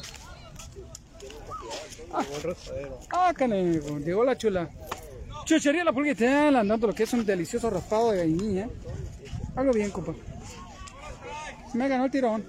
Ah, 2.13 2.23
ah 3.09 3.33
canejo, 3.35 3.97
llegó 3.97 4.23
la 4.23 4.37
chula. 4.37 4.69
Chuchería 5.45 5.83
la 5.83 5.93
pulguita, 5.93 6.49
andando 6.49 6.85
lo 6.85 6.93
que 6.93 7.01
es 7.01 7.13
un 7.13 7.25
delicioso 7.25 7.71
raspado 7.71 8.11
de 8.11 8.19
vainilla. 8.19 8.69
Algo 9.55 9.73
bien, 9.73 9.89
compa. 9.89 10.13
Me 11.73 11.87
ganó 11.87 12.05
el 12.05 12.11
tirón. 12.11 12.45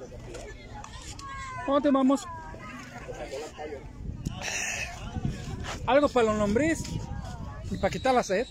¿Cómo 1.64 1.80
te 1.80 1.90
vamos? 1.90 2.26
Algo 5.86 6.10
para 6.10 6.26
los 6.26 6.36
lombriz 6.36 6.82
y 7.72 7.78
para 7.78 7.90
quitar 7.90 8.14
la 8.14 8.22
sed. 8.22 8.46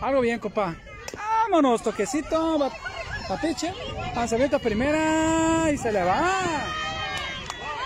Algo 0.00 0.20
bien, 0.20 0.38
compa. 0.38 0.76
Vámonos, 1.14 1.82
toquecito. 1.82 2.70
Papiche. 3.28 3.72
Lanzamiento 4.14 4.58
primera 4.58 5.70
y 5.72 5.78
se 5.78 5.90
le 5.90 6.02
va. 6.02 6.30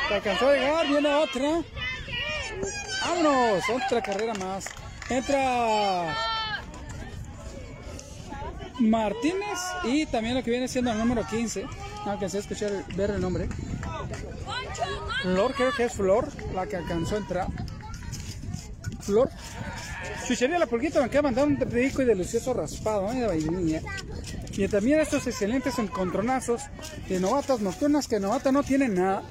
Se 0.08 0.14
alcanzó 0.14 0.48
a 0.48 0.52
llegar, 0.54 0.86
viene 0.88 1.14
otra. 1.14 1.62
Vámonos, 3.06 3.62
otra 3.70 4.02
carrera 4.02 4.34
más. 4.34 4.66
Entra 5.08 6.14
Martínez 8.80 9.58
y 9.84 10.06
también 10.06 10.34
lo 10.34 10.42
que 10.42 10.50
viene 10.50 10.68
siendo 10.68 10.90
el 10.92 10.98
número 10.98 11.26
15. 11.26 11.66
No 12.04 12.12
alcancé 12.12 12.38
a 12.38 12.40
escuchar, 12.40 12.84
ver 12.96 13.10
el 13.10 13.20
nombre. 13.20 13.48
Flor, 15.22 15.54
creo 15.54 15.72
que 15.72 15.84
es 15.84 15.92
Flor 15.92 16.28
la 16.54 16.66
que 16.66 16.76
alcanzó 16.76 17.16
a 17.16 17.18
entrar. 17.18 17.46
Flor. 19.08 19.30
Chuchería 20.26 20.58
La 20.58 20.66
Pulguita 20.66 21.00
me 21.00 21.06
acaba 21.06 21.30
mandar 21.30 21.46
un 21.46 21.58
rico 21.58 22.02
y 22.02 22.04
delicioso 22.04 22.52
raspado 22.52 23.10
¿eh? 23.10 23.20
de 23.20 23.26
vainilla. 23.26 23.80
Y 24.52 24.68
también 24.68 25.00
estos 25.00 25.26
excelentes 25.26 25.78
encontronazos 25.78 26.62
de 27.08 27.18
novatas 27.18 27.60
nocturnas 27.60 28.06
que 28.06 28.20
novata 28.20 28.52
no 28.52 28.62
tiene 28.62 28.88
nada. 28.88 29.22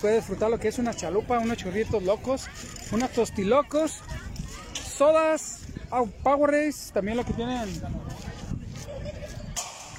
Puede 0.00 0.16
disfrutar 0.16 0.50
lo 0.50 0.58
que 0.58 0.68
es 0.68 0.78
una 0.78 0.92
chalupa, 0.92 1.38
unos 1.38 1.58
churritos 1.58 2.02
locos, 2.02 2.48
unos 2.90 3.10
tostilocos, 3.10 4.00
sodas, 4.72 5.60
Power 6.24 6.50
Race, 6.50 6.92
también 6.92 7.16
lo 7.16 7.24
que 7.24 7.32
tienen. 7.32 7.68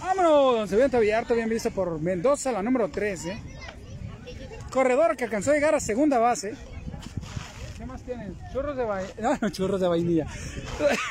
Vámonos, 0.01 0.69
se 0.69 0.75
ve 0.75 0.89
abierto, 0.91 1.35
bien 1.35 1.47
visto 1.47 1.71
por 1.71 2.01
Mendoza, 2.01 2.51
la 2.51 2.61
número 2.61 2.89
13. 2.89 3.37
Corredor 4.71 5.15
que 5.15 5.23
alcanzó 5.23 5.51
a 5.51 5.53
llegar 5.53 5.75
a 5.75 5.79
segunda 5.79 6.17
base. 6.19 6.55
Churros 8.51 8.75
de 8.75 8.83
vainilla. 8.83 9.15
No, 9.19 9.37
no, 9.41 9.49
churros 9.49 9.81
de 9.81 9.87
vainilla. 9.87 10.27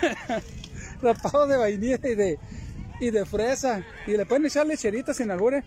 Rapados 1.02 1.48
de 1.48 1.56
vainilla 1.56 1.98
y 2.02 2.14
de, 2.14 2.38
y 3.00 3.10
de 3.10 3.24
fresa. 3.24 3.82
Y 4.06 4.16
le 4.16 4.26
pueden 4.26 4.46
echar 4.46 4.66
lecheritas 4.66 5.16
sin 5.16 5.30
albure. 5.30 5.64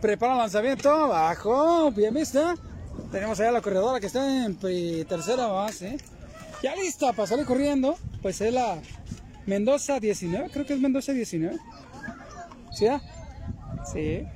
Prepara 0.00 0.34
el 0.34 0.38
lanzamiento. 0.38 0.90
Abajo. 0.90 1.90
Bien 1.92 2.14
vista. 2.14 2.54
Tenemos 3.10 3.38
allá 3.40 3.52
la 3.52 3.60
corredora 3.60 4.00
que 4.00 4.06
está 4.06 4.44
en 4.44 4.56
tercera 5.06 5.46
base. 5.46 5.96
Ya 6.62 6.74
lista 6.74 7.12
para 7.12 7.26
salir 7.26 7.46
corriendo. 7.46 7.96
Pues 8.22 8.40
es 8.40 8.52
la 8.52 8.78
Mendoza 9.46 9.98
19. 9.98 10.50
Creo 10.50 10.66
que 10.66 10.74
es 10.74 10.80
Mendoza 10.80 11.12
19. 11.12 11.56
¿Sí? 12.72 12.86
Sí. 13.92 14.26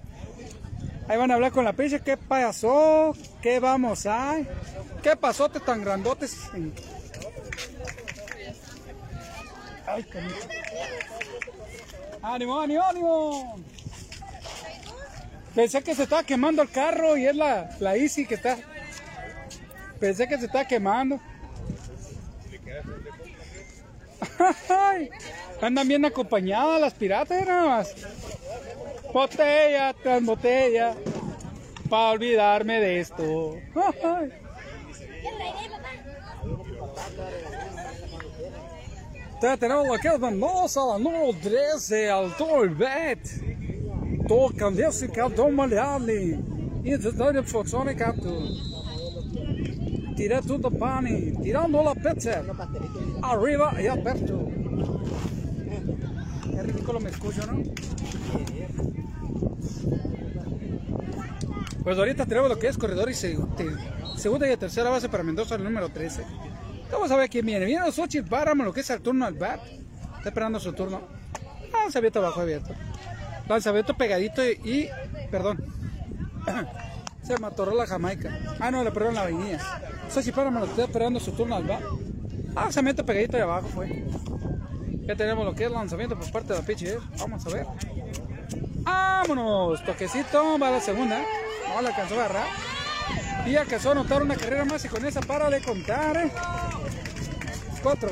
Ahí 1.08 1.18
van 1.18 1.30
a 1.30 1.34
hablar 1.34 1.52
con 1.52 1.64
la 1.64 1.72
pecha. 1.72 1.98
¿Qué 1.98 2.16
pasó? 2.16 3.14
¿Qué 3.40 3.60
vamos 3.60 4.06
a? 4.06 4.36
¿Qué 5.02 5.16
pasote 5.16 5.60
tan 5.60 5.82
grandotes? 5.82 6.36
Ay, 9.86 10.06
¡Ánimo, 12.22 12.60
ánimo, 12.60 12.82
ánimo! 12.82 13.56
Pensé 15.54 15.82
que 15.82 15.94
se 15.94 16.04
estaba 16.04 16.22
quemando 16.22 16.62
el 16.62 16.70
carro 16.70 17.16
y 17.16 17.26
es 17.26 17.36
la, 17.36 17.76
la 17.80 17.96
Easy 17.96 18.24
que 18.24 18.36
está. 18.36 18.56
Pensé 19.98 20.26
que 20.28 20.38
se 20.38 20.46
estaba 20.46 20.64
quemando. 20.66 21.20
Andan 25.60 25.88
bien 25.88 26.04
acompañadas 26.04 26.80
las 26.80 26.94
piratas, 26.94 27.46
nada 27.46 27.66
más. 27.66 27.94
Botella 29.12 29.94
tras 30.02 30.24
botella. 30.24 30.94
Para 31.88 32.12
olvidarme 32.12 32.80
de 32.80 33.00
esto. 33.00 33.56
tenemos 39.58 39.86
lo 39.86 39.98
que 39.98 40.08
es 40.08 40.18
Mendoza, 40.18 40.80
la 40.86 40.98
número 40.98 41.32
13, 41.42 42.10
al 42.10 42.36
Torbet. 42.36 43.20
Tocan 44.26 44.72
desse 44.72 45.08
cartão 45.08 45.50
maleável. 45.50 46.38
E 46.84 46.96
de 46.96 47.42
funzione 47.42 47.94
capto. 47.94 48.30
Tira 50.16 50.40
tutto 50.40 50.70
pane, 50.70 51.32
tirando 51.42 51.82
la 51.82 51.94
pezza. 51.94 52.44
Arriba 53.22 53.74
y 53.80 53.86
aperto. 53.88 54.48
Es 56.54 56.66
ridículo 56.66 57.00
me 57.00 57.10
escucho, 57.10 57.46
¿no? 57.46 57.62
Pues 61.82 61.98
ahorita 61.98 62.26
tenemos 62.26 62.48
lo 62.48 62.58
que 62.58 62.68
es 62.68 62.78
corredor 62.78 63.10
y 63.10 63.14
segunda 63.14 64.52
y 64.52 64.56
tercera 64.56 64.90
base 64.90 65.08
para 65.08 65.24
Mendoza, 65.24 65.56
el 65.56 65.64
número 65.64 65.88
13. 65.88 66.24
Vamos 66.92 67.10
a 67.10 67.16
ver 67.16 67.28
quién 67.28 67.44
viene. 67.44 67.64
Viene 67.64 67.90
Xochitl 67.90 68.28
Páramo, 68.28 68.62
lo 68.62 68.72
que 68.72 68.80
es 68.80 68.90
el 68.90 69.00
turno 69.00 69.24
al 69.26 69.34
bat. 69.34 69.60
Está 70.18 70.28
esperando 70.28 70.60
su 70.60 70.72
turno. 70.72 71.00
Se 71.90 71.98
abierto 71.98 72.20
abajo 72.20 72.40
abierto. 72.40 72.74
Lanzamiento 73.48 73.96
pegadito 73.96 74.44
y, 74.44 74.88
perdón. 75.30 75.64
se 77.22 77.36
matoró 77.38 77.74
la 77.74 77.86
Jamaica. 77.86 78.38
Ah, 78.60 78.70
no, 78.70 78.84
le 78.84 78.92
perdieron 78.92 79.16
la 79.16 79.24
vainilla. 79.24 79.58
Xochitl 80.08 80.36
Páramo 80.36 80.60
lo 80.60 80.66
está 80.66 80.84
esperando 80.84 81.18
su 81.18 81.32
turno 81.32 81.56
al 81.56 81.64
bat. 81.64 81.82
Lanzamiento 82.54 83.04
pegadito 83.04 83.36
de 83.36 83.42
abajo 83.42 83.66
fue. 83.68 84.04
Ya 85.06 85.16
tenemos 85.16 85.44
lo 85.44 85.54
que 85.54 85.64
es 85.64 85.70
lanzamiento 85.70 86.16
por 86.16 86.30
parte 86.30 86.52
de 86.52 86.60
la 86.60 86.64
pitcher. 86.64 86.98
Vamos 87.18 87.44
a 87.46 87.50
ver. 87.50 87.66
Vámonos. 88.82 89.84
Toquecito. 89.84 90.58
Va 90.58 90.68
a 90.68 90.72
la 90.72 90.80
segunda. 90.80 91.22
No 91.68 91.80
la 91.80 91.88
alcanzó 91.88 92.14
a 92.14 92.24
agarrar. 92.24 92.46
Y 93.46 93.56
alcanzó 93.56 93.90
a 93.90 93.92
anotar 93.92 94.22
una 94.22 94.36
carrera 94.36 94.64
más 94.64 94.84
y 94.84 94.88
con 94.88 95.04
esa 95.04 95.20
para 95.20 95.50
de 95.50 95.60
contar. 95.62 96.16
¿eh? 96.16 96.30
Cuatro. 97.82 98.08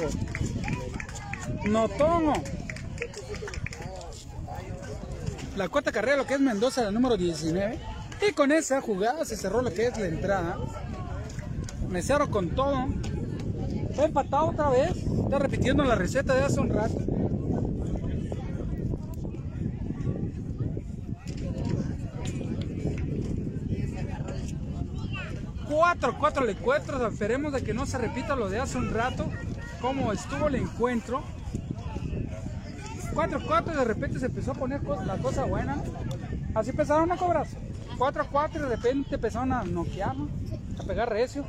No 1.64 1.88
tomo. 1.88 2.32
La 5.56 5.68
cuarta 5.68 5.92
carrera, 5.92 6.16
lo 6.16 6.26
que 6.26 6.34
es 6.34 6.40
Mendoza, 6.40 6.82
la 6.82 6.90
número 6.90 7.16
19. 7.16 7.78
Y 8.28 8.32
con 8.32 8.52
esa 8.52 8.80
jugada 8.80 9.24
se 9.24 9.36
cerró 9.36 9.62
lo 9.62 9.72
que 9.72 9.86
es 9.86 9.98
la 9.98 10.06
entrada. 10.06 10.58
Me 11.88 12.02
cerro 12.02 12.30
con 12.30 12.50
todo. 12.50 12.86
Está 13.90 14.04
empatado 14.04 14.46
otra 14.50 14.70
vez. 14.70 14.96
Está 14.96 15.38
repitiendo 15.38 15.84
la 15.84 15.94
receta 15.94 16.34
de 16.34 16.42
hace 16.42 16.60
un 16.60 16.70
rato. 16.70 16.98
Cuatro, 25.70 26.16
cuatro 26.18 26.48
encuentros. 26.48 27.12
Esperemos 27.12 27.52
de 27.52 27.62
que 27.62 27.72
no 27.72 27.86
se 27.86 27.96
repita 27.96 28.34
lo 28.34 28.50
de 28.50 28.58
hace 28.58 28.76
un 28.76 28.92
rato. 28.92 29.30
Como 29.80 30.12
estuvo 30.12 30.48
el 30.48 30.56
encuentro. 30.56 31.22
4-4 33.14 33.72
y 33.72 33.76
de 33.76 33.84
repente 33.84 34.18
se 34.18 34.26
empezó 34.26 34.52
a 34.52 34.54
poner 34.54 34.82
la 34.82 35.16
cosa 35.18 35.44
buena. 35.44 35.82
Así 36.54 36.70
empezaron 36.70 37.10
a 37.12 37.16
cobrar. 37.16 37.46
4-4 37.98 38.50
y 38.54 38.58
de 38.58 38.68
repente 38.68 39.14
empezaron 39.16 39.52
a 39.52 39.62
noquear, 39.64 40.14
a 40.78 40.82
pegar 40.84 41.08
recio. 41.08 41.44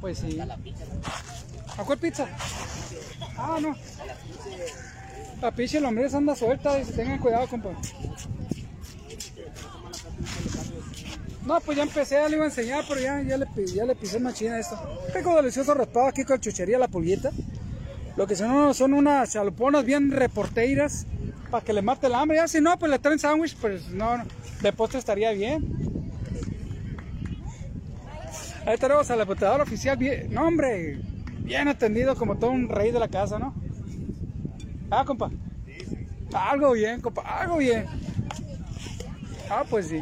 Pues 0.00 0.18
sí. 0.18 0.38
¿A 0.40 1.84
cuál 1.84 1.98
pizza? 1.98 2.26
Ah, 3.36 3.58
no. 3.60 3.74
La 5.40 5.50
pizza 5.50 5.78
el 5.78 5.84
hombre 5.84 6.08
anda 6.12 6.34
suelta, 6.34 6.76
dice, 6.76 6.92
tengan 6.92 7.18
cuidado, 7.18 7.46
compa. 7.48 7.70
No, 11.46 11.60
pues 11.60 11.76
ya 11.76 11.82
empecé, 11.82 12.14
ya 12.14 12.28
le 12.28 12.36
iba 12.36 12.44
a 12.44 12.48
enseñar, 12.48 12.84
pero 12.88 13.00
ya, 13.00 13.20
ya, 13.22 13.36
le, 13.36 13.46
ya 13.66 13.84
le 13.84 13.94
pisé 13.94 14.18
machina 14.18 14.58
esto. 14.58 14.78
Tengo 15.12 15.36
delicioso 15.36 15.74
raspado 15.74 16.06
aquí 16.06 16.24
con 16.24 16.40
chuchería 16.40 16.78
la 16.78 16.88
pulguita. 16.88 17.30
Lo 18.16 18.26
que 18.26 18.34
son, 18.34 18.72
son 18.74 18.94
unas 18.94 19.32
chaluponas 19.32 19.84
bien 19.84 20.10
reporteiras 20.10 21.06
para 21.50 21.64
que 21.64 21.72
le 21.72 21.82
mate 21.82 22.06
el 22.06 22.14
hambre. 22.14 22.38
Ya 22.38 22.48
si 22.48 22.60
no, 22.60 22.78
pues 22.78 22.90
le 22.90 22.98
traen 22.98 23.18
sándwich, 23.18 23.56
pues 23.56 23.90
no, 23.90 24.22
de 24.62 24.72
postre 24.72 24.98
estaría 24.98 25.32
bien. 25.32 26.04
Ahí 28.66 28.78
tenemos 28.78 29.10
al 29.10 29.20
aputador 29.20 29.60
oficial, 29.60 29.98
bien, 29.98 30.32
no 30.32 30.46
hombre, 30.46 30.98
bien 31.40 31.68
atendido 31.68 32.16
como 32.16 32.36
todo 32.36 32.50
un 32.50 32.70
rey 32.70 32.90
de 32.90 32.98
la 32.98 33.08
casa, 33.08 33.38
¿no? 33.38 33.54
Ah, 34.90 35.04
compa. 35.04 35.30
Algo 36.32 36.72
bien, 36.72 37.02
compa, 37.02 37.20
algo 37.40 37.58
bien. 37.58 37.84
Ah, 39.50 39.64
pues 39.68 39.88
sí. 39.88 40.00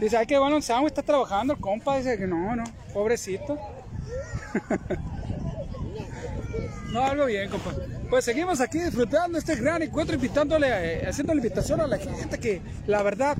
Dice, 0.00 0.16
ay, 0.16 0.26
que 0.26 0.38
Samu 0.62 0.86
está 0.86 1.02
trabajando, 1.02 1.54
el 1.54 1.60
compa. 1.60 1.96
Dice 1.96 2.18
que 2.18 2.26
no, 2.26 2.54
no, 2.54 2.64
pobrecito. 2.92 3.58
no, 6.92 7.02
algo 7.02 7.26
bien, 7.26 7.48
compa. 7.48 7.72
Pues 8.10 8.24
seguimos 8.24 8.60
aquí 8.60 8.78
disfrutando 8.78 9.38
este 9.38 9.56
gran 9.56 9.82
encuentro, 9.82 10.14
invitándole, 10.14 10.68
eh, 10.68 11.06
haciendo 11.08 11.34
la 11.34 11.38
invitación 11.38 11.80
a 11.80 11.86
la 11.86 11.98
gente 11.98 12.38
que, 12.38 12.62
la 12.86 13.02
verdad, 13.02 13.36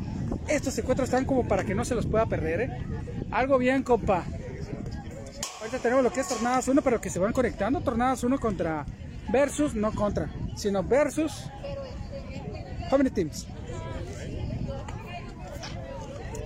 estos 0.49 0.77
encuentros 0.79 1.09
están 1.09 1.25
como 1.25 1.47
para 1.47 1.65
que 1.65 1.75
no 1.75 1.85
se 1.85 1.95
los 1.95 2.07
pueda 2.07 2.27
perder, 2.27 2.61
¿eh? 2.63 2.79
Algo 3.31 3.59
bien, 3.59 3.83
compa. 3.83 4.25
Ahorita 5.61 5.79
tenemos 5.79 6.05
lo 6.05 6.13
que 6.13 6.21
es 6.21 6.29
Tornadas 6.29 6.69
1, 6.69 6.83
pero 6.83 7.01
que 7.01 7.11
se 7.11 7.19
van 7.19 7.33
conectando. 7.33 7.81
Tornadas 7.81 8.25
1 8.25 8.39
contra 8.39 8.87
versus, 9.31 9.75
no 9.75 9.93
contra, 9.93 10.31
sino 10.57 10.83
versus 10.83 11.45
Family 12.91 13.11
Teams. 13.11 13.47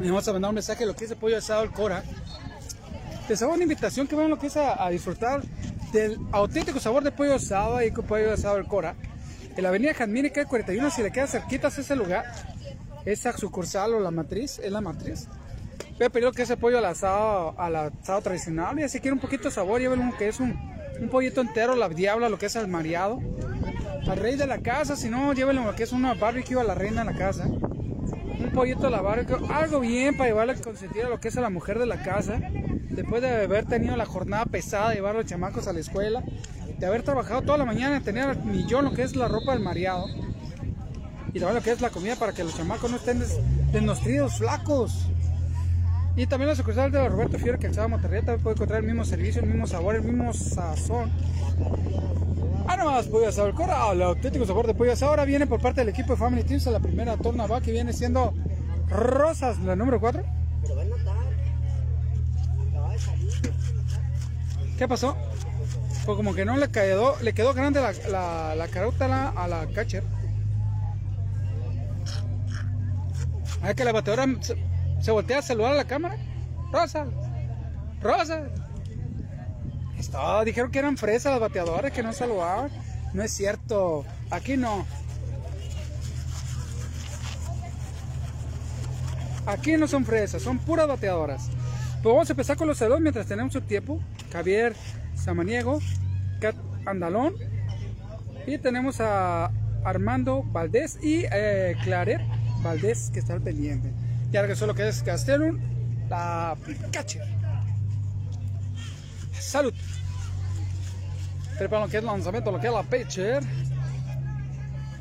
Vamos 0.09 0.27
a 0.27 0.33
mandar 0.33 0.49
un 0.49 0.55
mensaje 0.55 0.81
de 0.81 0.87
lo 0.87 0.97
que 0.97 1.05
es 1.05 1.11
el 1.11 1.19
pollo 1.19 1.37
asado 1.37 1.63
el 1.63 1.71
Cora. 1.71 2.03
Les 3.29 3.43
hago 3.43 3.53
una 3.53 3.63
invitación 3.63 4.07
que 4.07 4.17
vayan 4.17 4.31
lo 4.31 4.39
que 4.39 4.47
es 4.47 4.57
a, 4.57 4.89
disfrutar 4.89 5.43
del 5.93 6.19
auténtico 6.33 6.81
sabor 6.81 7.05
de 7.05 7.13
pollo 7.13 7.35
asado 7.35 7.83
y 7.83 7.91
con 7.91 8.07
pollo 8.07 8.33
asado 8.33 8.57
el 8.57 8.65
Cora. 8.65 8.95
En 9.55 9.63
la 9.63 9.69
avenida 9.69 9.93
Jazmín, 9.93 10.31
que 10.31 10.47
41, 10.47 10.91
si 10.91 11.03
le 11.03 11.13
queda 11.13 11.27
cerquita 11.27 11.69
a 11.69 11.71
ese 11.71 11.95
lugar, 11.97 12.25
esa 13.05 13.37
sucursal 13.37 13.93
o 13.93 14.01
la 14.01 14.11
matriz, 14.11 14.59
es 14.59 14.73
la 14.73 14.81
matriz. 14.81 15.29
Voy 15.99 16.07
a 16.07 16.11
pedir 16.11 16.31
que 16.31 16.43
ese 16.43 16.57
pollo 16.57 16.79
al 16.79 16.87
asado, 16.87 17.55
al 17.59 17.77
asado 17.77 18.23
tradicional. 18.23 18.81
Y 18.81 18.89
si 18.89 19.01
quiere 19.01 19.13
un 19.13 19.21
poquito 19.21 19.45
de 19.45 19.51
sabor, 19.51 19.83
llévenlo 19.83 20.17
que 20.17 20.29
es 20.29 20.41
un, 20.41 20.59
un 20.99 21.09
pollito 21.11 21.43
entero, 21.43 21.77
la 21.77 21.91
diabla, 21.91 22.31
lo 22.31 22.39
que 22.39 22.47
es 22.47 22.57
el 22.57 22.69
mareado. 22.69 23.21
Al 24.09 24.17
rey 24.17 24.37
de 24.37 24.47
la 24.47 24.59
casa, 24.59 24.97
si 24.97 25.11
no, 25.11 25.35
llévenlo 25.35 25.63
lo 25.67 25.77
que 25.77 25.83
es 25.83 25.93
una 25.93 26.15
barbecue 26.15 26.59
a 26.59 26.65
la 26.65 26.75
reina 26.75 27.05
de 27.05 27.13
la 27.13 27.19
casa 27.19 27.47
pollito 28.51 28.87
a 28.87 28.91
la 28.91 29.01
barca, 29.01 29.39
algo 29.53 29.81
bien 29.81 30.17
para 30.17 30.31
llevarle 30.31 30.53
a 30.55 30.57
consentir 30.57 31.05
a 31.05 31.09
lo 31.09 31.21
que 31.21 31.29
es 31.29 31.37
a 31.37 31.41
la 31.41 31.51
mujer 31.51 31.79
de 31.79 31.87
la 31.87 32.03
casa, 32.03 32.41
después 32.91 33.23
de 33.23 33.45
haber 33.45 33.67
tenido 33.67 33.97
la 33.97 34.07
jornada 34.07 34.45
pesada, 34.47 34.93
llevar 34.93 35.15
a 35.15 35.19
los 35.19 35.27
chamacos 35.27 35.67
a 35.69 35.73
la 35.73 35.81
escuela, 35.81 36.23
de 36.79 36.87
haber 36.87 37.03
trabajado 37.03 37.43
toda 37.43 37.59
la 37.59 37.65
mañana, 37.65 38.01
tener 38.01 38.25
al 38.25 38.45
millón 38.45 38.85
lo 38.85 38.93
que 38.93 39.03
es 39.03 39.17
la 39.17 39.29
ropa 39.29 39.53
del 39.53 39.63
mareado, 39.63 40.07
y 41.33 41.39
también 41.39 41.55
lo 41.55 41.63
que 41.63 41.71
es 41.71 41.81
la 41.81 41.91
comida 41.91 42.17
para 42.17 42.33
que 42.33 42.43
los 42.43 42.57
chamacos 42.57 42.91
no 42.91 42.97
estén 42.97 43.23
desnutridos, 43.73 44.39
flacos. 44.39 45.07
Y 46.17 46.27
también 46.27 46.49
la 46.49 46.57
sucursal 46.57 46.91
de 46.91 47.09
Roberto 47.09 47.39
Fiore 47.39 47.59
que 47.59 47.69
el 47.69 47.89
Monterrey 47.89 48.21
también 48.21 48.43
puede 48.43 48.55
encontrar 48.55 48.81
el 48.81 48.87
mismo 48.87 49.05
servicio, 49.05 49.41
el 49.41 49.49
mismo 49.49 49.67
sabor, 49.67 49.95
el 49.95 50.03
mismo 50.03 50.33
sazón. 50.33 51.11
Ah, 52.73 52.85
más 52.85 53.09
pollo 53.09 53.29
asado 53.29 53.49
el 53.49 53.55
Cora, 53.55 53.91
el 53.91 54.01
auténtico 54.01 54.47
sabor 54.47 54.65
de 54.65 54.75
pollo 54.75 54.93
asado. 54.93 55.11
Ahora 55.11 55.25
viene 55.25 55.45
por 55.45 55.61
parte 55.61 55.81
del 55.81 55.89
equipo 55.89 56.13
de 56.13 56.19
Family 56.19 56.45
Teams 56.45 56.69
a 56.69 56.71
la 56.71 56.79
primera 56.79 57.17
torna 57.17 57.49
va 57.49 57.61
que 57.61 57.73
viene 57.73 57.93
siendo 57.93 58.33
Rosas, 58.89 59.59
la 59.59 59.75
número 59.75 59.99
4. 59.99 60.23
¿Qué 64.79 64.87
pasó? 64.87 65.17
Pues 66.07 66.17
como 66.17 66.33
que 66.33 66.45
no 66.45 66.57
le 66.57 66.69
quedó, 66.69 67.17
le 67.21 67.33
quedó 67.33 67.55
grande 67.55 67.83
la, 67.83 67.93
la, 68.09 68.55
la 68.55 68.69
carota 68.69 69.07
a 69.07 69.09
la, 69.09 69.29
a 69.31 69.49
la 69.49 69.67
catcher. 69.75 70.05
Es 73.67 73.75
que 73.75 73.85
la 73.85 73.93
bateadora 73.93 74.27
se, 74.43 74.57
se, 75.01 75.11
voltea 75.11 75.41
a 75.41 75.43
saludar 75.43 75.73
a 75.73 75.77
la 75.77 75.85
cámara. 75.85 76.17
Rosa, 76.73 77.07
Rosa. 78.01 78.49
Dijeron 80.45 80.71
que 80.71 80.79
eran 80.79 80.97
fresas 80.97 81.33
las 81.33 81.41
bateadoras 81.41 81.93
que 81.93 82.03
no 82.03 82.13
saludaban. 82.13 82.71
No 83.13 83.23
es 83.23 83.33
cierto. 83.33 84.05
Aquí 84.31 84.57
no. 84.57 84.87
Aquí 89.47 89.77
no 89.77 89.89
son 89.89 90.05
fresas, 90.05 90.43
son 90.43 90.59
puras 90.59 90.87
bateadoras. 90.87 91.49
Pues 92.03 92.15
vamos 92.15 92.29
a 92.29 92.33
empezar 92.33 92.57
con 92.57 92.69
los 92.69 92.79
saludos 92.79 93.01
mientras 93.01 93.27
tenemos 93.27 93.53
su 93.53 93.61
tiempo. 93.61 94.01
Javier 94.33 94.75
Samaniego, 95.15 95.81
Cat 96.41 96.55
Andalón. 96.87 97.35
Y 98.47 98.59
tenemos 98.59 99.01
a 99.01 99.51
Armando 99.85 100.43
Valdés 100.45 100.99
y 101.03 101.25
eh, 101.31 101.77
Claret 101.85 102.21
Valdés 102.63 103.11
que 103.13 103.19
está 103.19 103.35
al 103.35 103.43
pendiente. 103.43 103.91
Ya 104.31 104.47
que 104.47 104.55
solo 104.55 104.75
que 104.75 104.89
es 104.89 105.03
Castellón, 105.03 105.61
la 106.09 106.57
catcher. 106.93 107.40
Salud. 109.41 109.75
Prepara 111.59 111.85
lo 111.85 111.91
que 111.91 111.99
es 111.99 112.05
lanzamiento, 112.05 112.53
lo 112.53 112.61
que 112.61 112.67
es 112.67 112.73
la 112.73 112.83
pitcher. 112.83 113.43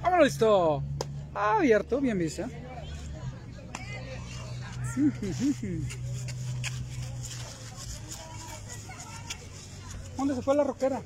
Vámonos 0.01 0.25
listo. 0.25 0.83
Abierto, 1.33 2.01
bien 2.01 2.17
visto. 2.17 2.43
¿Dónde 10.17 10.35
se 10.35 10.41
fue 10.41 10.55
la 10.55 10.63
roquera? 10.63 11.01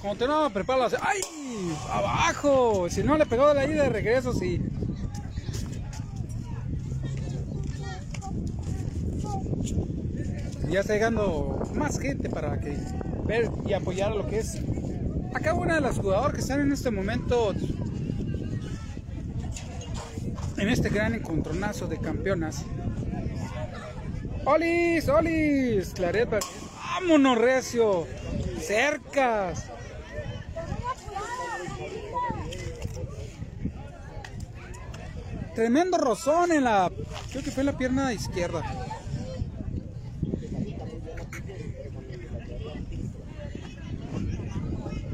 Continúa, 0.00 0.50
prepara 0.50 0.88
¡Ay! 1.00 1.20
¡Abajo! 1.90 2.88
Si 2.90 3.02
no 3.02 3.16
le 3.16 3.24
pegó 3.24 3.48
de 3.48 3.54
la 3.54 3.66
ida 3.66 3.84
de 3.84 3.88
regreso, 3.88 4.32
sí. 4.32 4.60
Ya 10.68 10.80
está 10.80 10.94
llegando 10.94 11.62
más 11.74 11.98
gente 11.98 12.28
para 12.28 12.58
que 12.60 12.76
ver 13.24 13.50
y 13.66 13.72
apoyar 13.72 14.14
lo 14.14 14.26
que 14.26 14.38
es 14.38 14.58
acá 15.34 15.54
una 15.54 15.74
de 15.76 15.80
las 15.80 15.98
jugadoras 15.98 16.34
que 16.34 16.40
están 16.40 16.60
en 16.60 16.72
este 16.72 16.90
momento 16.90 17.52
en 20.56 20.68
este 20.68 20.88
gran 20.88 21.14
encontronazo 21.14 21.86
de 21.86 21.98
campeonas. 21.98 22.64
¡Olis! 24.44 25.08
¡Olis! 25.08 25.88
Claret, 25.94 26.28
vámonos 26.76 27.38
recio, 27.38 28.06
cercas. 28.60 29.66
Tremendo 35.54 35.98
rozón 35.98 36.52
en 36.52 36.64
la, 36.64 36.90
creo 37.30 37.44
que 37.44 37.50
fue 37.50 37.60
en 37.60 37.66
la 37.66 37.78
pierna 37.78 38.12
izquierda. 38.12 38.62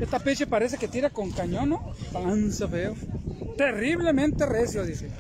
Esta 0.01 0.19
peche 0.19 0.47
parece 0.47 0.79
que 0.79 0.89
tira 0.89 1.11
con 1.11 1.31
cañón, 1.31 1.69
¿no? 1.69 1.95
Panza 2.13 2.67
feo. 2.67 2.95
Terriblemente 3.57 4.47
recio, 4.47 4.85
dice. 4.85 5.11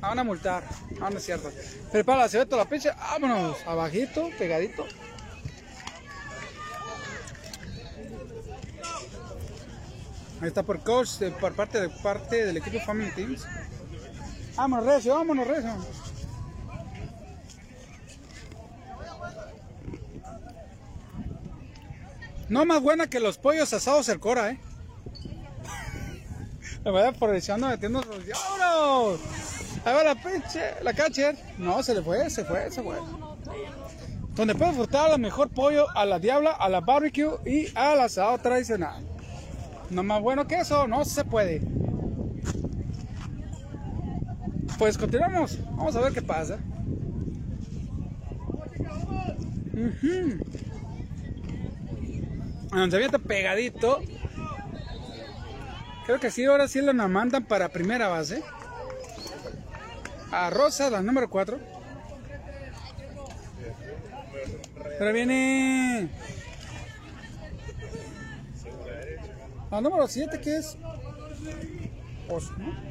Van 0.00 0.18
a 0.18 0.24
multar. 0.24 0.62
Ah, 1.00 1.10
no 1.10 1.18
es 1.18 1.24
cierto. 1.24 1.50
Prepara 1.92 2.26
la 2.26 2.46
toda 2.46 2.64
la 2.64 2.68
peche. 2.68 2.90
Vámonos. 2.96 3.58
Abajito, 3.66 4.30
pegadito. 4.38 4.86
Ahí 10.40 10.48
está 10.48 10.62
por 10.62 10.80
coach, 10.80 11.22
por 11.38 11.54
parte, 11.54 11.82
de, 11.82 11.90
parte 11.90 12.46
del 12.46 12.56
equipo 12.56 12.80
Family 12.80 13.10
Teams. 13.10 13.46
Vámonos 14.56 14.86
recio, 14.86 15.14
vámonos 15.14 15.46
recio. 15.46 15.70
No 22.50 22.66
más 22.66 22.82
buena 22.82 23.06
que 23.06 23.20
los 23.20 23.38
pollos 23.38 23.72
asados 23.72 24.08
el 24.08 24.18
Cora, 24.18 24.50
eh. 24.50 24.58
La 26.84 26.90
voy 26.90 27.02
aprovechando 27.02 27.68
metiendo 27.68 28.02
los 28.02 28.26
diablos. 28.26 29.20
A 29.84 29.92
ver 29.92 30.04
la 30.04 30.14
pinche, 30.16 30.74
la 30.82 30.92
catcher. 30.92 31.36
No, 31.58 31.80
se 31.82 31.94
le 31.94 32.02
fue, 32.02 32.28
se 32.28 32.44
fue, 32.44 32.68
se 32.72 32.82
fue. 32.82 32.96
Donde 34.34 34.54
puede 34.56 34.72
disfrutar 34.72 35.12
el 35.12 35.20
mejor 35.20 35.48
pollo 35.50 35.86
a 35.96 36.04
la 36.04 36.18
diabla, 36.18 36.50
a 36.50 36.68
la 36.68 36.80
barbecue 36.80 37.38
y 37.46 37.68
al 37.76 38.00
asado 38.00 38.36
tradicional. 38.38 39.04
No 39.88 40.02
más 40.02 40.20
bueno 40.20 40.46
que 40.48 40.56
eso, 40.56 40.88
no 40.88 41.04
se 41.04 41.24
puede. 41.24 41.62
Pues 44.76 44.98
continuamos. 44.98 45.56
Vamos 45.76 45.94
a 45.94 46.00
ver 46.00 46.12
qué 46.12 46.22
pasa. 46.22 46.58
Donde 52.70 52.96
avienta 52.96 53.18
pegadito. 53.18 54.00
Creo 56.06 56.20
que 56.20 56.30
sí, 56.30 56.44
ahora 56.44 56.68
sí 56.68 56.80
la 56.80 56.92
mandan 56.92 57.44
para 57.44 57.68
primera 57.68 58.08
base. 58.08 58.42
A 60.30 60.50
Rosa, 60.50 60.90
la 60.90 61.02
número 61.02 61.28
4. 61.28 61.58
Pero 64.98 65.12
viene... 65.12 66.08
La 69.70 69.80
número 69.80 70.06
7 70.06 70.40
que 70.40 70.56
es... 70.56 70.76
Oso, 72.28 72.52
¿no? 72.58 72.90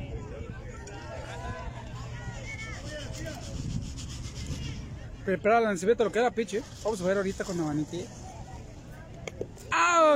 Prepara 5.26 5.60
el 5.60 5.66
lanzamiento 5.66 6.04
lo 6.04 6.12
que 6.12 6.20
era 6.20 6.32
piche. 6.32 6.64
Vamos 6.84 7.02
a 7.02 7.04
ver 7.06 7.18
ahorita 7.18 7.44
con 7.44 7.58
la 7.58 7.64
manitilla. 7.64 8.08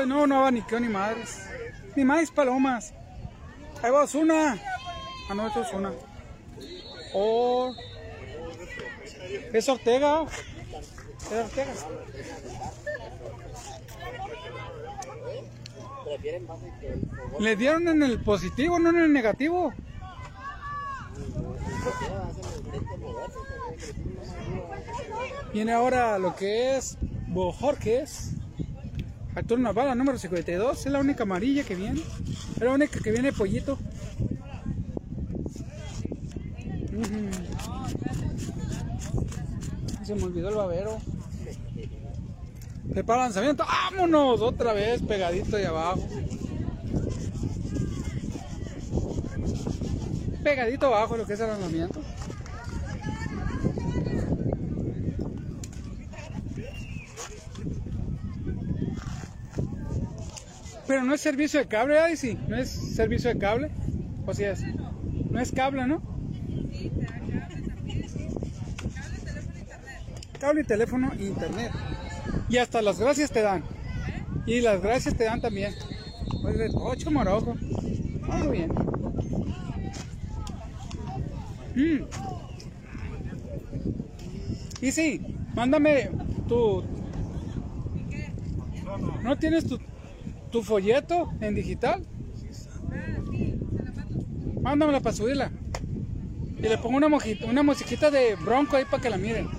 No, 0.06 0.28
no 0.28 0.39
abaniqueó 0.39 0.80
ni 0.80 0.89
madres. 0.89 1.47
Ni 1.95 2.04
más 2.04 2.32
palomas. 2.32 2.93
Ahí 3.82 3.91
va 3.91 4.06
una. 4.14 4.60
Ah, 5.30 5.34
no, 5.34 5.47
esto 5.47 5.62
es 5.62 5.74
una. 5.74 5.91
Oh. 7.14 7.74
Es 9.54 9.70
Ortega. 9.70 10.26
Es 11.32 11.45
Ortega. 11.45 11.74
Le 17.39 17.56
dieron 17.56 17.88
en 17.88 18.04
el 18.04 18.22
positivo, 18.22 18.80
no 18.80 18.89
en 18.89 18.99
el 18.99 19.14
negativo. 19.14 19.74
Viene 25.54 25.72
ahora 25.72 26.18
lo 26.20 26.36
que 26.36 26.78
es 26.78 26.97
Bojorques. 27.28 28.32
Arturo 29.36 29.61
Navarra, 29.61 29.95
número 29.95 30.17
52. 30.17 30.86
Es 30.86 30.91
la 30.91 30.99
única 30.99 31.23
amarilla 31.23 31.63
que 31.63 31.75
viene. 31.75 32.01
Es 32.55 32.61
la 32.61 32.71
única 32.71 32.99
que 32.99 33.11
viene 33.11 33.31
pollito. 33.31 33.77
Se 40.03 40.15
me 40.15 40.23
olvidó 40.23 40.49
el 40.49 40.55
babero. 40.55 40.97
Prepara 42.91 43.23
lanzamiento. 43.23 43.65
¡Vámonos! 43.65 44.41
Otra 44.41 44.73
vez 44.73 45.01
pegadito 45.01 45.57
ahí 45.57 45.63
abajo. 45.63 46.07
Pegadito 50.43 50.88
abajo 50.88 51.17
lo 51.17 51.25
que 51.25 51.34
es 51.34 51.39
el 51.39 51.47
lanzamiento. 51.47 52.01
Pero 60.93 61.05
no 61.05 61.15
es 61.15 61.21
servicio 61.21 61.59
de 61.59 61.65
cable, 61.65 61.97
ahí 61.97 62.15
sí, 62.15 62.37
no 62.47 62.55
es 62.55 62.69
servicio 62.69 63.33
de 63.33 63.39
cable. 63.39 63.71
O 64.27 64.33
si 64.35 64.43
es. 64.43 64.61
No 65.31 65.39
es 65.39 65.51
cable, 65.51 65.87
¿no? 65.87 66.03
Cable 70.39 70.61
y 70.61 70.63
teléfono 70.63 71.11
e 71.17 71.23
internet. 71.25 71.71
Y 72.47 72.57
hasta 72.57 72.83
las 72.83 72.99
gracias 72.99 73.31
te 73.31 73.41
dan. 73.41 73.63
Y 74.45 74.61
las 74.61 74.83
gracias 74.83 75.15
te 75.15 75.23
dan 75.23 75.41
también. 75.41 75.73
De 76.43 76.69
ocho 76.75 77.09
moroco. 77.09 77.55
Muy 77.55 78.47
bien. 78.55 78.69
Mm. 81.73 82.03
Y 84.79 84.91
sí, 84.91 85.21
mándame 85.55 86.11
tu. 86.47 86.83
¿No 89.23 89.35
tienes 89.39 89.65
tu, 89.65 89.79
tu 90.54 90.62
folleto 90.62 91.34
en 91.41 91.56
digital? 91.56 92.06
Mándamela 94.62 95.01
para 95.01 95.16
subirla. 95.16 95.51
Y 96.60 96.62
le 96.62 96.78
pongo 96.78 96.95
una, 96.95 97.10
mojita, 97.10 97.47
una 97.47 97.64
musiquita 97.64 98.12
de 98.12 98.36
bronco 98.36 98.78
ahí 98.78 98.86
para 98.86 99.01
que 99.01 99.10
la 99.10 99.18
miren. 99.18 99.49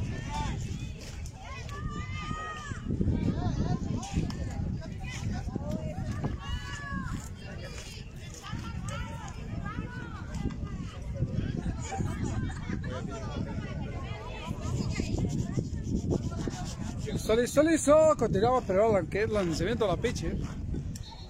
hizo 17.73 18.15
continuaba 18.17 18.61
pero 18.61 18.97
el 18.97 19.33
lanzamiento 19.33 19.87
a 19.87 19.89
la 19.89 19.97
piche. 19.97 20.37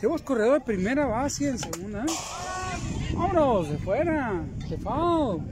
Tenemos 0.05 0.21
corredor 0.21 0.53
de 0.53 0.61
primera 0.61 1.07
base 1.07 1.49
en 1.49 1.59
segunda. 1.59 2.05
Vámonos, 3.15 3.71
de 3.71 3.79
fuera, 3.79 4.45
de 4.69 4.77
foul. 4.77 5.43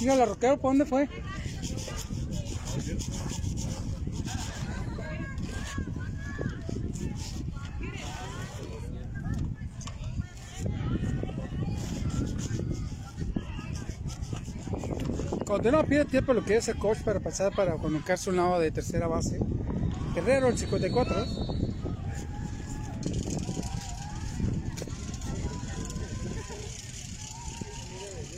la 0.00 0.24
roquero, 0.24 0.56
¿por 0.58 0.70
dónde 0.70 0.86
fue? 0.86 1.10
Cuando 15.54 15.70
no 15.70 15.84
pide 15.86 16.04
tiempo 16.04 16.34
lo 16.34 16.44
que 16.44 16.56
es 16.56 16.66
el 16.66 16.76
coach 16.76 16.98
para 17.04 17.20
pasar 17.20 17.54
para 17.54 17.76
colocarse 17.76 18.28
un 18.28 18.38
lado 18.38 18.58
de 18.58 18.72
tercera 18.72 19.06
base. 19.06 19.38
Guerrero 20.12 20.48
el 20.48 20.58
54. 20.58 21.26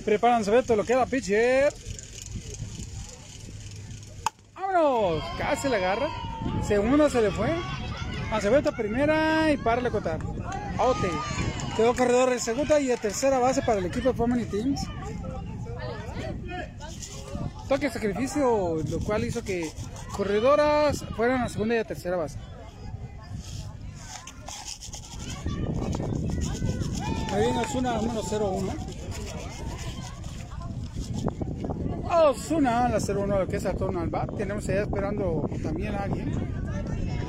Preparan 0.04 0.44
ver 0.44 0.64
todo 0.64 0.76
lo 0.76 0.84
que 0.84 0.94
pitcher. 1.10 1.72
¡Vámonos! 4.54 5.24
Casi 5.38 5.70
la 5.70 5.78
agarra. 5.78 6.08
Segunda 6.68 7.08
se 7.08 7.22
le 7.22 7.30
fue. 7.30 7.48
Acevedo 8.30 8.72
primera 8.72 9.50
y 9.50 9.56
para 9.56 9.80
le 9.80 9.90
cotar. 9.90 10.18
Aute. 10.76 11.08
Quedó 11.78 11.94
corredor 11.94 12.28
de 12.28 12.38
segunda 12.40 12.78
y 12.78 12.88
de 12.88 12.98
tercera 12.98 13.38
base 13.38 13.62
para 13.62 13.78
el 13.78 13.86
equipo 13.86 14.10
de 14.10 14.14
Family 14.18 14.44
Teams 14.44 14.86
toque 17.68 17.90
sacrificio, 17.90 18.76
lo 18.88 18.98
cual 19.00 19.24
hizo 19.24 19.42
que 19.42 19.70
corredoras 20.16 21.04
fueran 21.16 21.42
a 21.42 21.48
segunda 21.48 21.74
y 21.74 21.78
a 21.78 21.84
tercera 21.84 22.16
base. 22.16 22.38
Ahí 27.32 27.42
viene 27.42 27.60
Osuna 27.60 28.00
número 28.00 28.22
01. 28.22 28.72
Osuna, 32.08 32.88
la 32.88 32.98
01, 32.98 33.38
lo 33.38 33.46
que 33.46 33.56
es 33.56 33.76
torno 33.76 34.00
al 34.00 34.08
bat. 34.08 34.30
Tenemos 34.36 34.68
allá 34.68 34.82
esperando 34.82 35.48
también 35.62 35.94
a 35.94 36.04
alguien. 36.04 36.32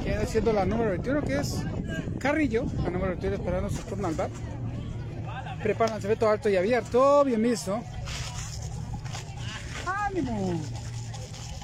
Que 0.03 0.09
viene 0.09 0.25
siendo 0.25 0.53
la 0.53 0.65
número 0.65 0.91
21, 0.91 1.21
que 1.21 1.39
es 1.39 1.61
Carrillo, 2.19 2.65
la 2.83 2.89
número 2.89 3.09
21 3.09 3.35
esperando 3.35 3.69
su 3.69 3.81
turno 3.83 4.07
al 4.07 4.15
bat. 4.15 4.31
Preparan 5.61 5.99
el 6.01 6.17
todo 6.17 6.29
alto 6.29 6.47
y 6.47 6.55
abierto, 6.55 7.25
bien 7.25 7.41
visto 7.41 7.81
ánimo. 10.19 10.59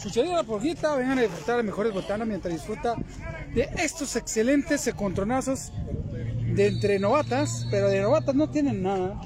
Chuchería 0.01 0.36
la 0.36 0.43
porrita, 0.43 0.95
vengan 0.95 1.20
a 1.20 1.22
disfrutar 1.22 1.58
las 1.58 1.66
mejores 1.66 1.93
botanas 1.93 2.28
mientras 2.28 2.54
disfruta 2.54 2.95
de 3.54 3.70
estos 3.78 4.16
excelentes 4.16 4.86
encontronazos 4.88 5.72
de 6.54 6.68
entre 6.68 6.99
novatas, 6.99 7.66
pero 7.72 7.88
de 7.88 8.01
novatas 8.01 8.36
no 8.36 8.49
tienen 8.49 8.84
nada. 8.84 9.22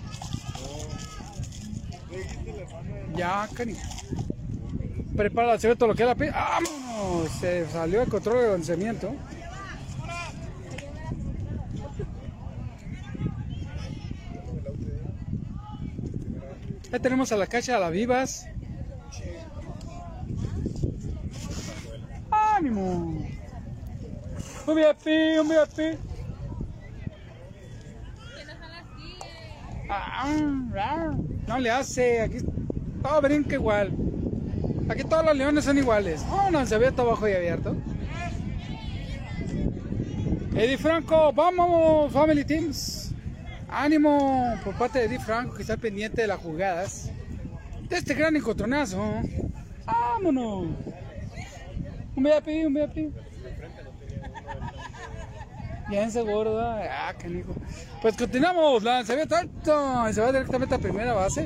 Ya, 3.16 3.50
cani. 3.56 3.74
Prepara 5.16 5.56
el 5.56 5.78
todo 5.78 5.88
lo 5.88 5.96
que 5.96 6.04
era. 6.04 6.14
¡Vámonos! 6.14 7.32
Se 7.40 7.68
salió 7.70 8.04
el 8.04 8.10
control 8.10 8.44
de 8.44 8.52
lanzamiento. 8.52 9.16
Ahí 16.92 17.00
tenemos 17.00 17.32
a 17.32 17.38
la 17.38 17.48
cacha 17.48 17.78
a 17.78 17.80
la 17.80 17.90
vivas. 17.90 18.48
Ánimo. 22.68 23.26
Un 24.68 24.76
VIP, 24.76 25.40
un 25.40 25.50
VIP. 25.50 26.00
Ah, 29.90 31.14
no 31.48 31.60
le 31.60 31.72
hace, 31.72 32.22
aquí 32.22 32.40
todo 33.02 33.22
brinca 33.22 33.56
igual. 33.56 33.94
Aquí 34.90 35.04
todos 35.04 35.26
los 35.26 35.38
leones 35.38 35.64
son 35.64 35.78
iguales. 35.78 36.26
Oh, 36.30 36.50
no, 36.52 36.66
se 36.66 36.92
todo 36.92 37.08
abajo 37.08 37.28
y 37.28 37.34
abierto. 37.34 37.76
Eddie 40.56 40.78
Franco, 40.78 41.32
vamos, 41.34 42.12
Family 42.12 42.44
Teams. 42.44 43.14
Ánimo 43.70 44.56
por 44.64 44.76
parte 44.76 45.00
de 45.00 45.06
Eddie 45.06 45.20
Franco 45.20 45.56
que 45.56 45.62
está 45.62 45.78
pendiente 45.78 46.22
de 46.22 46.28
las 46.28 46.40
jugadas 46.40 47.12
de 47.88 47.98
este 47.98 48.14
gran 48.14 48.36
encontronazo. 48.36 49.02
Vámonos. 49.86 50.68
Un 52.18 52.24
VIP, 52.24 52.66
un 52.66 52.74
VIP. 52.74 53.14
Bien 55.88 56.12
seguro, 56.12 56.60
ah, 56.60 57.14
canijo. 57.16 57.54
Pues 58.02 58.18
continuamos, 58.18 58.82
lanzamiento 58.82 59.36
alto. 59.36 60.12
Se 60.12 60.22
va 60.22 60.32
directamente 60.32 60.74
a 60.74 60.80
primera 60.80 61.14
base. 61.14 61.46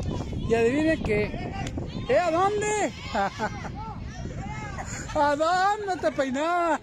Y 0.49 0.55
adivinen 0.55 1.03
que. 1.03 1.26
¿Eh, 2.07 2.17
a 2.17 2.32
dónde? 2.32 2.89
¿A 5.13 5.36
dónde 5.36 5.97
te 5.99 6.09
peinaba? 6.13 6.76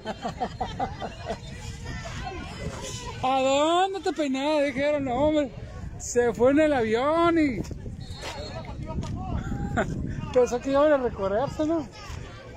¿A 3.23 3.41
dónde 3.41 4.01
te 4.01 4.13
peinaba? 4.13 4.61
Dijeron, 4.61 5.07
no, 5.07 5.15
hombre. 5.15 5.51
Se 5.99 6.35
fue 6.35 6.51
en 6.51 6.61
el 6.61 6.75
avión 6.75 7.39
y. 7.39 7.63
Pensó 10.35 10.61
que 10.61 10.73
iba 10.73 10.95
a 10.95 10.99
recorrerse, 10.99 11.67
¿no? 11.67 11.89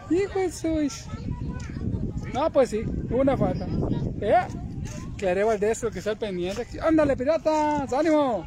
Hijo 0.09 0.39
de. 0.39 0.51
No, 2.33 2.51
pues 2.51 2.69
sí, 2.69 2.83
una 3.09 3.37
falta. 3.37 3.67
¿Eh? 4.21 4.47
Claré 5.17 5.43
Valdés, 5.43 5.83
lo 5.83 5.91
que 5.91 5.99
está 5.99 6.11
al 6.11 6.17
pendiente. 6.17 6.65
¡Ándale, 6.81 7.15
piratas! 7.15 7.91
¡Ánimo! 7.93 8.45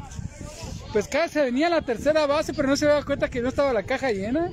Pues 0.92 1.08
casi 1.08 1.40
venía 1.40 1.66
a 1.66 1.70
la 1.70 1.82
tercera 1.82 2.26
base, 2.26 2.54
pero 2.54 2.68
no 2.68 2.76
se 2.76 2.86
daba 2.86 3.04
cuenta 3.04 3.28
que 3.28 3.42
no 3.42 3.48
estaba 3.48 3.72
la 3.72 3.82
caja 3.82 4.10
llena. 4.10 4.50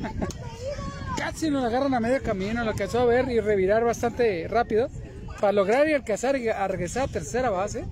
casi 1.16 1.50
nos 1.50 1.64
agarran 1.64 1.94
a 1.94 2.00
medio 2.00 2.22
camino, 2.22 2.64
lo 2.64 2.70
alcanzó 2.70 3.00
a 3.00 3.04
ver 3.04 3.30
y 3.30 3.40
revirar 3.40 3.84
bastante 3.84 4.46
rápido 4.48 4.88
para 5.40 5.52
lograr 5.52 5.88
y 5.88 5.92
alcanzar 5.92 6.36
a 6.36 6.68
regresar 6.68 7.04
a 7.04 7.08
tercera 7.08 7.50
base. 7.50 7.84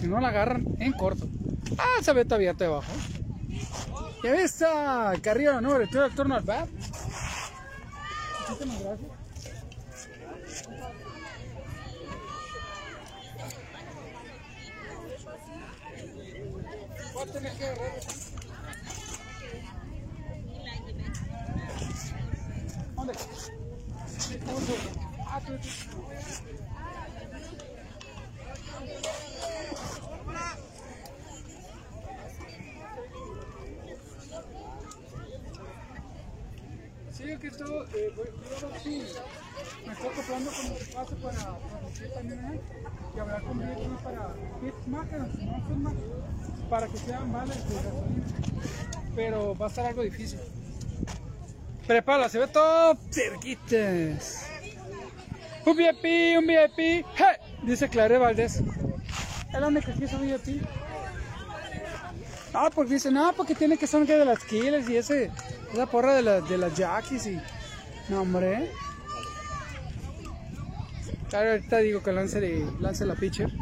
Si 0.00 0.06
no 0.06 0.20
la 0.20 0.28
agarran 0.28 0.66
en 0.78 0.92
corto. 0.92 1.26
Ah, 1.78 2.02
se 2.02 2.12
ve 2.12 2.24
todavía 2.24 2.50
abajo. 2.50 2.92
Y 4.22 4.26
ahí 4.26 4.42
está 4.42 5.12
Carrillo 5.22 5.60
número 5.60 5.86
3 5.88 6.02
del 6.02 6.14
turno 6.14 6.36
al 6.36 6.42
bat. 6.42 6.68
Muchísimas 8.48 8.82
gracias. 8.82 9.22
¿Dónde? 10.62 10.74
Ah, 10.74 10.92
tú. 17.11 17.11
Sí, 17.22 17.28
que 37.38 37.46
esto, 37.46 37.86
eh, 37.94 38.12
voy, 38.16 38.26
me 39.86 39.92
estoy 39.92 40.08
acoplando 40.08 40.50
con 40.50 40.70
mi 40.70 40.76
espacio 40.76 41.16
para 41.18 41.58
transmitir 41.68 42.12
también 42.14 42.44
¿eh? 42.52 42.60
y 43.14 43.18
hablar 43.20 43.42
con 43.44 43.58
mi 43.58 43.64
equipo 43.72 43.96
para 44.02 44.34
Pitmaker, 44.60 45.20
no 45.20 45.92
para 46.72 46.86
que 46.88 46.96
sean 46.96 47.30
vales. 47.30 47.58
Pero 49.14 49.54
va 49.54 49.66
a 49.66 49.68
estar 49.68 49.84
algo 49.84 50.00
difícil. 50.00 50.38
Prepara, 51.86 52.30
se 52.30 52.38
ve 52.38 52.46
todo 52.46 52.96
cerquitas. 53.10 54.46
Un 55.66 55.76
VIP, 55.76 56.38
un 56.38 56.46
VIP, 56.46 57.04
¡hey! 57.14 57.36
dice 57.62 57.90
Clare 57.90 58.16
Valdés. 58.16 58.62
La 59.52 59.66
única 59.66 59.92
que 59.92 60.06
hizo 60.06 60.18
VIP. 60.18 60.62
Ah, 62.54 62.70
porque 62.74 62.94
dice, 62.94 63.10
no, 63.10 63.34
porque 63.34 63.54
tiene 63.54 63.76
que 63.76 63.86
ser 63.86 64.06
que 64.06 64.16
de 64.16 64.24
las 64.24 64.42
kills 64.42 64.88
y 64.88 64.96
ese, 64.96 65.30
esa 65.74 65.84
porra 65.84 66.14
de, 66.14 66.22
la, 66.22 66.40
de 66.40 66.56
las 66.56 66.74
jackies 66.74 67.26
y. 67.26 67.38
No, 68.08 68.22
hombre. 68.22 68.70
Claro, 71.28 71.50
ahorita 71.50 71.78
digo 71.78 72.02
que 72.02 72.12
lance, 72.12 72.66
lance 72.80 73.04
la 73.04 73.14
pitcher. 73.14 73.52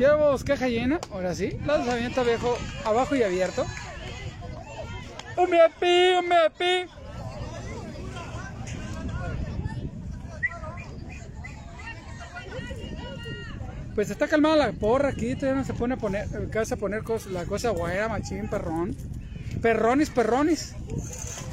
Llevamos 0.00 0.44
caja 0.44 0.66
llena, 0.66 0.98
ahora 1.12 1.34
sí. 1.34 1.58
Lanzamiento 1.66 2.24
viejo, 2.24 2.56
abajo 2.86 3.14
y 3.16 3.22
abierto. 3.22 3.66
Un 5.36 5.50
VIP, 5.50 5.82
un 6.18 6.26
VIP. 6.26 6.90
Pues 13.94 14.08
está 14.08 14.26
calmada 14.26 14.56
la 14.56 14.72
porra 14.72 15.10
aquí, 15.10 15.34
todavía 15.34 15.60
no 15.60 15.66
se 15.66 15.74
pone 15.74 15.92
a 15.92 15.98
poner, 15.98 16.24
a 16.24 16.76
poner 16.76 17.02
la 17.30 17.44
cosa 17.44 17.68
guayra, 17.68 18.08
machín, 18.08 18.48
perrón. 18.48 18.96
Perronis, 19.60 20.08
perronis. 20.08 20.74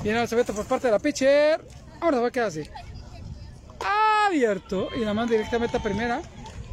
Viene 0.04 0.26
cebeto 0.26 0.54
por 0.54 0.66
parte 0.66 0.88
de 0.88 0.94
la 0.94 1.00
pitcher. 1.00 1.60
Ahora 2.00 2.22
va 2.22 2.30
a 2.30 2.32
quedar 2.32 2.48
así. 2.48 2.64
Abierto. 4.26 4.88
Y 4.96 5.04
la 5.04 5.14
manda 5.14 5.34
directamente 5.34 5.76
a 5.76 5.84
primera. 5.84 6.22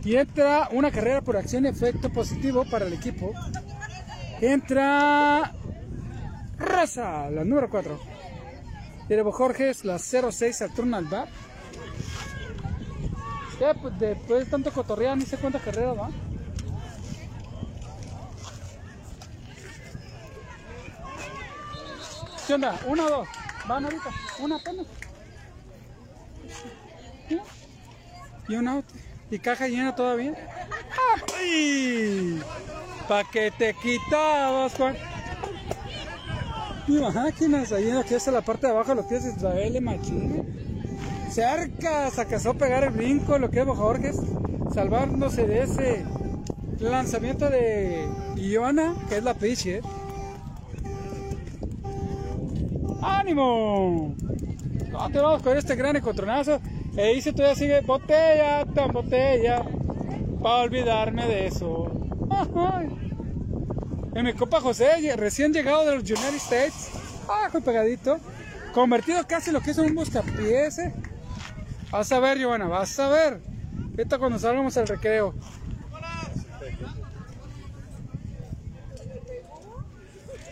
Y 0.05 0.17
entra 0.17 0.69
una 0.71 0.91
carrera 0.91 1.23
por 1.23 1.37
acción 1.37 1.65
y 1.65 1.69
efecto 1.69 2.11
positivo 2.11 2.65
para 2.65 2.87
el 2.87 2.93
equipo. 2.93 3.33
Entra 4.41 5.55
Rosa, 6.59 7.31
la 7.31 7.45
número 7.45 7.71
4. 7.71 7.99
Tiene 9.09 9.23
Jorges, 9.23 9.85
la 9.85 9.99
06 9.99 10.63
al 10.63 10.75
turno 10.75 10.97
al 10.99 11.07
bat. 11.07 11.29
Ya, 13.61 13.73
pues 13.73 13.99
después 13.99 14.45
de 14.45 14.51
tanto 14.51 14.71
cotorrear, 14.73 15.17
ni 15.17 15.25
sé 15.25 15.39
cuántas 15.39 15.63
carreras 15.63 15.97
va. 15.97 16.11
¿Qué 22.47 22.55
onda? 22.55 22.79
¿Una 22.87 23.07
o 23.07 23.09
dos? 23.09 23.29
¿Van 23.67 23.85
ahorita? 23.85 24.11
¿Una 24.41 24.57
apenas? 24.57 24.87
¿Y 28.49 28.57
una 28.57 28.73
auto? 28.73 28.95
¿Y 29.35 29.41
caja 29.41 29.67
llena 29.67 29.97
todavía? 29.97 30.33
¡Ay! 31.37 32.41
¿Pa' 33.09 33.25
que 33.25 33.51
te 33.51 33.75
quitabas, 33.75 34.75
Juan? 34.75 34.95
Máquinas, 37.13 37.73
ahí 37.73 37.91
aquí 37.91 38.15
está 38.15 38.31
la 38.31 38.43
parte 38.43 38.69
de 38.69 38.73
abajo, 38.73 38.95
los 38.95 39.07
pies 39.07 39.25
de 39.25 39.33
Israel, 39.33 39.83
machín 39.83 40.65
cerca, 41.33 42.13
se 42.13 42.21
alcanzó 42.21 42.55
pegar 42.55 42.85
el 42.85 42.91
brinco, 42.91 43.37
lo 43.39 43.51
que 43.51 43.63
es 43.63 43.67
Jorge, 43.67 44.13
salvándose 44.73 45.45
de 45.49 45.63
ese 45.65 46.05
lanzamiento 46.79 47.51
de 47.51 48.09
Iona, 48.37 48.95
que 49.09 49.17
es 49.17 49.25
la 49.25 49.35
pitcher. 49.35 49.83
¡Ánimo! 53.03 54.15
vamos 54.93 55.43
con 55.43 55.57
este 55.57 55.75
gran 55.75 55.97
encontronazo. 55.97 56.61
E 56.97 57.15
dice 57.15 57.33
todavía 57.33 57.57
sigue 57.57 57.81
botella, 57.81 58.65
tan 58.73 58.93
botella, 58.93 59.65
para 60.41 60.63
olvidarme 60.63 61.27
de 61.27 61.47
eso. 61.49 61.91
En 64.15 64.25
mi 64.25 64.33
copa 64.33 64.61
José, 64.61 65.15
recién 65.17 65.53
llegado 65.53 65.85
de 65.85 65.97
los 65.97 66.05
United 66.09 66.37
States, 66.37 66.91
ah, 67.29 67.49
pegadito, 67.65 68.21
convertido 68.73 69.27
casi 69.27 69.51
lo 69.51 69.61
que 69.61 69.73
es 69.73 69.79
un 69.79 69.95
buscapiés. 69.95 70.79
Eh. 70.79 70.95
Vas 71.91 72.13
a 72.13 72.21
ver, 72.21 72.39
Giovanna, 72.39 72.69
vas 72.69 72.99
a 73.01 73.09
ver. 73.09 73.41
Ahorita 73.91 74.19
cuando 74.19 74.39
salgamos 74.39 74.77
al 74.77 74.87
recreo. 74.87 75.35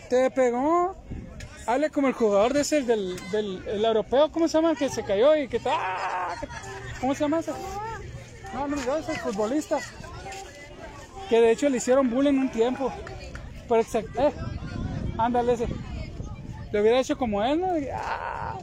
¿Te 0.09 0.31
pegó? 0.31 1.02
Hable 1.67 1.91
como 1.91 2.09
el 2.09 2.15
jugador 2.15 2.53
de 2.53 2.61
ese 2.61 2.83
del, 2.83 3.17
del 3.31 3.63
el 3.69 3.85
europeo, 3.85 4.31
¿cómo 4.33 4.49
se 4.49 4.59
llama? 4.59 4.75
Que 4.75 4.89
se 4.89 5.03
cayó 5.03 5.37
y 5.37 5.49
que 5.49 5.59
está. 5.59 5.71
¿Cómo 7.01 7.15
se 7.15 7.21
llama 7.21 7.41
ese? 7.41 7.53
No, 8.53 8.67
no, 8.67 8.77
no, 8.77 8.97
ese 8.97 9.15
futbolista. 9.19 9.79
Que 11.29 11.41
de 11.41 11.53
hecho 11.53 11.69
le 11.69 11.79
hicieron 11.79 12.11
bullying 12.11 12.39
un 12.39 12.51
tiempo. 12.51 12.93
Pero 13.69 13.81
eh, 13.81 14.33
ándale 15.19 15.55
ese. 15.55 15.67
Le 16.73 16.81
hubiera 16.81 17.01
hecho 17.01 17.17
como 17.17 17.43
él, 17.43 17.61
¿no? 17.61 17.69
¡ah! 17.95 18.59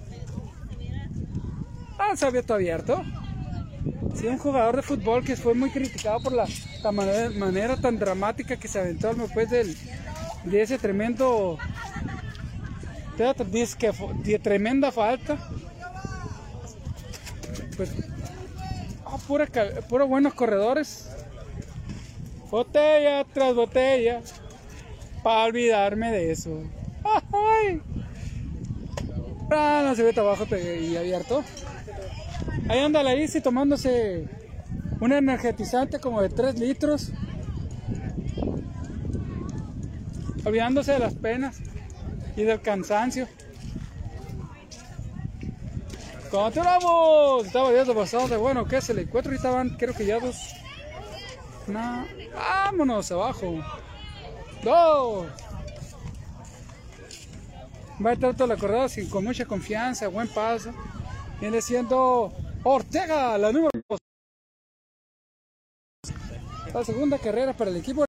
Ah, 1.98 2.16
se 2.16 2.26
abierto 2.26 2.54
abierto. 2.54 3.04
Sí, 4.16 4.28
un 4.28 4.38
jugador 4.38 4.76
de 4.76 4.82
fútbol 4.82 5.24
que 5.24 5.36
fue 5.36 5.54
muy 5.54 5.70
criticado 5.70 6.20
por 6.22 6.34
la, 6.34 6.46
manera, 6.92 7.78
tan 7.78 8.00
dramática 8.00 8.58
que 8.58 8.68
se 8.68 8.80
aventó 8.80 9.14
después 9.14 9.50
del, 9.50 9.78
de 10.46 10.62
ese 10.62 10.78
tremendo. 10.78 11.58
Dice 13.52 13.92
de 14.24 14.40
tremenda 14.40 14.94
falta. 14.94 15.38
Pues. 17.76 17.92
Ah, 19.06 19.18
pura, 19.28 19.46
pura 19.90 20.06
buenos 20.06 20.34
corredores. 20.34 21.10
Botella 22.50 23.26
tras 23.34 23.54
botella. 23.54 24.22
Para 25.22 25.44
olvidarme 25.44 26.12
de 26.12 26.32
eso. 26.32 26.64
¡Ay! 27.04 27.82
Ah, 29.52 29.84
no 29.86 29.96
se 29.96 30.04
ve 30.04 30.14
abajo 30.18 30.46
y 30.56 30.96
abierto. 30.96 31.44
Ahí 32.70 32.80
anda 32.80 33.04
la 33.04 33.16
Isi 33.16 33.42
tomándose 33.42 34.30
un 35.02 35.12
energetizante 35.12 36.00
como 36.00 36.22
de 36.22 36.30
3 36.30 36.58
litros. 36.58 37.12
Olvidándose 40.46 40.94
de 40.94 41.00
las 41.00 41.16
penas 41.16 41.62
y 42.36 42.44
del 42.44 42.62
cansancio. 42.62 43.28
Continuamos. 46.32 47.48
Estaba 47.48 47.72
viendo 47.72 47.94
bastante 47.94 48.38
bueno. 48.38 48.66
¿Qué 48.66 48.82
se 48.82 48.94
le 48.94 49.02
encuentro? 49.02 49.32
Ahorita 49.32 49.50
van, 49.50 49.70
creo 49.78 49.94
que 49.94 50.06
ya 50.06 50.20
dos. 50.20 50.38
No. 51.68 52.06
Vámonos 52.34 53.12
abajo. 53.12 53.64
Dos. 54.64 55.28
Va 58.04 58.12
a 58.12 58.14
entrar 58.14 58.34
toda 58.34 58.48
la 58.48 58.58
corredora 58.58 58.88
con 59.10 59.26
mucha 59.26 59.46
confianza, 59.46 60.08
buen 60.08 60.28
paso. 60.28 60.72
Viene 61.42 61.62
siendo 61.62 62.32
Ortega, 62.64 63.38
la 63.38 63.52
número 63.52 63.70
2. 63.90 64.00
La 66.74 66.86
segunda 66.86 67.18
carrera 67.18 67.54
para 67.54 67.72
el 67.72 67.78
equipo. 67.78 68.06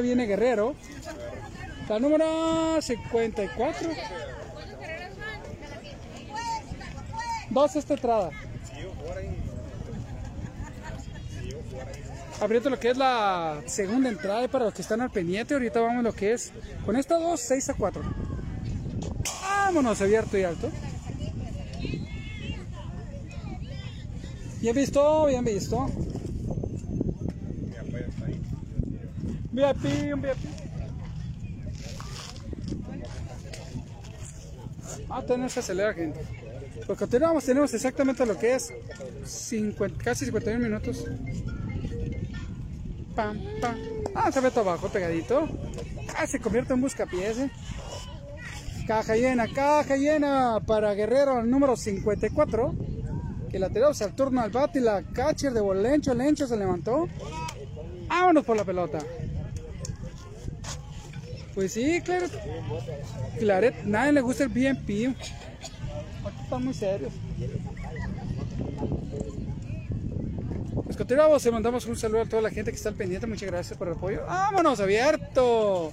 Viene 0.00 0.26
Guerrero. 0.26 0.74
La 1.88 1.98
número 1.98 2.80
54. 2.80 3.90
Dos 7.50 7.76
esta 7.76 7.94
entrada. 7.94 8.30
Abriendo 12.40 12.70
lo 12.70 12.78
que 12.78 12.90
es 12.90 12.96
la 12.96 13.60
segunda 13.66 14.08
entrada 14.08 14.48
para 14.48 14.66
los 14.66 14.74
que 14.74 14.82
están 14.82 15.00
al 15.00 15.10
pendiente. 15.10 15.54
Ahorita 15.54 15.80
vamos 15.80 16.04
lo 16.04 16.12
que 16.12 16.32
es 16.32 16.52
con 16.86 16.96
esta 16.96 17.18
2, 17.18 17.38
6 17.38 17.68
a 17.70 17.74
4. 17.74 18.02
Vámonos 19.42 20.00
abierto 20.00 20.38
y 20.38 20.44
alto. 20.44 20.70
Bien 24.60 24.74
visto, 24.74 25.26
bien 25.26 25.44
visto. 25.44 25.90
VIP, 29.52 30.14
un 30.14 30.22
VIP. 30.22 30.70
Ah, 35.08 35.22
tenemos 35.26 35.52
que 35.52 35.60
acelerar, 35.60 35.94
gente. 35.94 36.20
Pues 36.86 36.98
continuamos, 36.98 37.44
tenemos 37.44 37.74
exactamente 37.74 38.24
lo 38.24 38.38
que 38.38 38.54
es 38.54 38.72
50, 39.24 40.04
casi 40.04 40.24
51 40.24 40.62
minutos. 40.62 41.04
Pam, 43.14 43.38
pam. 43.60 43.76
Ah, 44.14 44.30
se 44.30 44.40
ve 44.40 44.50
todo 44.50 44.70
abajo, 44.70 44.88
pegadito. 44.88 45.48
Ah, 46.16 46.26
se 46.26 46.40
convierte 46.40 46.74
en 46.74 46.80
buscapiés. 46.80 47.38
¿eh? 47.38 47.50
Caja 48.86 49.16
llena, 49.16 49.46
caja 49.52 49.96
llena 49.96 50.60
para 50.64 50.94
Guerrero 50.94 51.42
número 51.44 51.76
54. 51.76 52.74
Que 53.50 53.58
la 53.58 53.68
tiramos 53.68 54.00
al 54.02 54.14
turno 54.14 54.40
al 54.40 54.50
bate 54.50 54.78
y 54.78 54.82
la 54.82 55.02
catcher 55.02 55.52
de 55.52 55.60
Bolencho, 55.60 56.14
Lencho 56.14 56.46
se 56.46 56.56
levantó. 56.56 57.08
Vámonos 58.08 58.44
por 58.44 58.56
la 58.56 58.64
pelota. 58.64 58.98
Pues 61.60 61.74
sí, 61.74 62.00
claro. 62.00 62.26
Claret, 63.38 63.84
nadie 63.84 64.12
le 64.12 64.22
gusta 64.22 64.44
el. 64.44 65.14
Aquí 66.24 66.42
están 66.42 66.64
muy 66.64 66.72
serios. 66.72 67.12
Pues 70.84 70.96
continuamos 70.96 71.44
y 71.44 71.50
mandamos 71.50 71.84
un 71.84 71.98
saludo 71.98 72.22
a 72.22 72.24
toda 72.24 72.40
la 72.40 72.48
gente 72.48 72.70
que 72.70 72.78
está 72.78 72.88
al 72.88 72.94
pendiente. 72.94 73.26
Muchas 73.26 73.50
gracias 73.50 73.76
por 73.76 73.88
el 73.88 73.94
apoyo. 73.94 74.24
¡Vámonos, 74.24 74.80
abierto! 74.80 75.92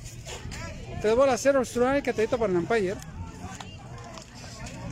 Tres 1.02 1.16
bolas, 1.18 1.42
cero 1.44 1.62
strike, 1.66 2.06
catadito 2.06 2.38
para 2.38 2.54
Empire. 2.54 2.96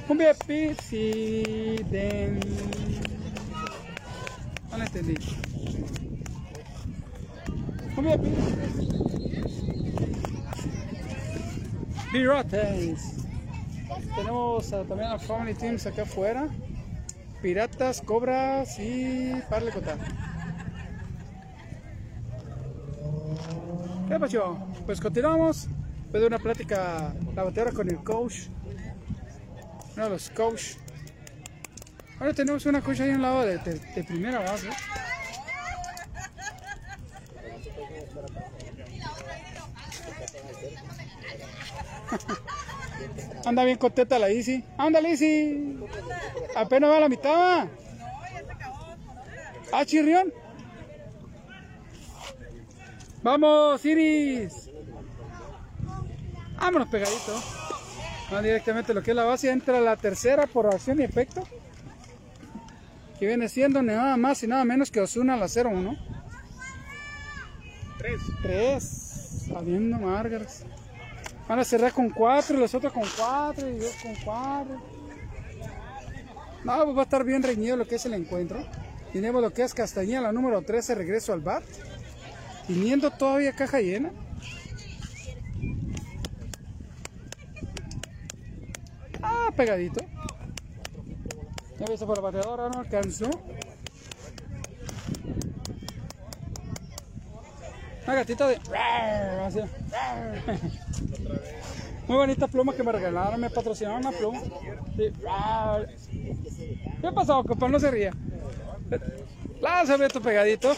Un 0.09 0.17
VIP, 0.17 0.77
sí, 0.81 1.77
den. 1.89 2.37
No 4.71 4.77
lo 4.77 4.83
entendí. 4.83 5.15
Un 7.95 8.05
VIP. 8.05 9.24
Pirates. 12.15 13.25
Tenemos 14.15 14.69
también 14.69 15.09
a 15.11 15.19
Family 15.19 15.53
Teams 15.53 15.85
acá 15.85 16.03
afuera. 16.03 16.47
Piratas, 17.41 18.01
cobras 18.01 18.79
y 18.79 19.33
parle 19.49 19.69
contar. 19.69 19.97
¿Qué 24.07 24.17
pasó? 24.17 24.57
Pues 24.85 25.01
continuamos. 25.01 25.67
Después 26.03 26.21
de 26.21 26.27
una 26.27 26.39
plática 26.39 27.13
la 27.35 27.43
bateadora 27.43 27.75
con 27.75 27.89
el 27.89 27.97
coach. 27.97 28.47
Uno 29.95 30.05
de 30.05 30.09
los 30.11 30.29
coach. 30.29 30.75
Ahora 32.17 32.33
tenemos 32.33 32.65
una 32.65 32.79
coach 32.79 33.01
ahí 33.01 33.11
a 33.11 33.15
un 33.15 33.23
lado 33.23 33.41
de 33.45 34.05
primera 34.07 34.39
base. 34.39 34.69
Anda 43.45 43.63
bien 43.63 43.77
contenta 43.77 44.19
la 44.19 44.31
Isi. 44.31 44.63
Anda, 44.77 45.01
Isi. 45.01 45.79
Apenas 46.55 46.89
va 46.89 46.97
a 46.97 46.99
la 47.01 47.09
mitad. 47.09 47.29
va. 47.31 47.67
Ah, 49.71 49.85
chirrión. 49.85 50.33
Vamos, 53.25 53.83
Iris. 53.83 54.69
Vámonos 56.59 56.87
pegadito. 56.89 57.41
Va 58.31 58.41
directamente 58.41 58.93
lo 58.93 59.01
que 59.01 59.11
es 59.11 59.15
la 59.15 59.23
base. 59.23 59.51
Entra 59.51 59.81
la 59.81 59.97
tercera 59.97 60.47
por 60.47 60.67
acción 60.67 60.99
y 61.01 61.03
efecto. 61.03 61.43
Que 63.19 63.27
viene 63.27 63.49
siendo 63.49 63.81
nada 63.81 64.15
más 64.17 64.43
y 64.43 64.47
nada 64.47 64.63
menos 64.63 64.91
que 64.91 65.01
Osuna 65.01 65.37
la 65.37 65.47
0-1. 65.47 65.97
3. 67.97 68.21
3. 68.43 69.51
Habiendo 69.55 69.97
Margaret. 69.97 70.49
Van 71.47 71.59
a 71.59 71.63
cerrar 71.63 71.93
con 71.93 72.09
4 72.09 72.57
y 72.57 72.59
los 72.59 72.73
otros 72.73 72.91
con 72.91 73.03
4 73.17 73.69
y 73.69 73.79
yo 73.79 73.87
con 74.01 74.15
4. 74.23 74.95
No, 76.63 76.83
pues 76.83 76.97
va 76.97 77.01
a 77.01 77.03
estar 77.03 77.23
bien 77.23 77.43
reñido 77.43 77.77
lo 77.77 77.87
que 77.87 77.95
es 77.95 78.05
el 78.05 78.15
encuentro. 78.15 78.65
Tenemos 79.13 79.41
lo 79.41 79.53
que 79.53 79.61
es 79.61 79.73
Castañeda, 79.73 80.21
la 80.21 80.31
número 80.31 80.61
13, 80.61 80.95
regreso 80.95 81.31
al 81.31 81.41
bar. 81.41 81.61
Teniendo 82.67 83.11
todavía 83.11 83.53
caja 83.53 83.79
llena. 83.79 84.11
Ah, 89.21 89.51
pegadito. 89.55 90.03
Ya 91.79 91.85
visto 91.85 92.07
por 92.07 92.17
la 92.17 92.23
bateadora, 92.23 92.69
no 92.69 92.79
alcanzó. 92.79 93.29
Una 98.05 98.15
gatita 98.15 98.47
de... 98.47 98.59
Muy 102.07 102.17
bonita 102.17 102.47
pluma 102.47 102.75
que 102.75 102.83
me 102.83 102.91
regalaron, 102.91 103.39
me 103.41 103.49
patrocinaron 103.49 104.05
una 104.05 104.11
pluma. 104.11 104.39
Sí. 104.95 105.11
¿Qué 107.01 107.11
pasó, 107.11 107.43
compa? 107.43 107.67
No 107.67 107.79
se 107.79 107.89
ría. 107.89 108.11
Lánzame 109.59 110.07
tu 110.09 110.21
pegadito. 110.21 110.75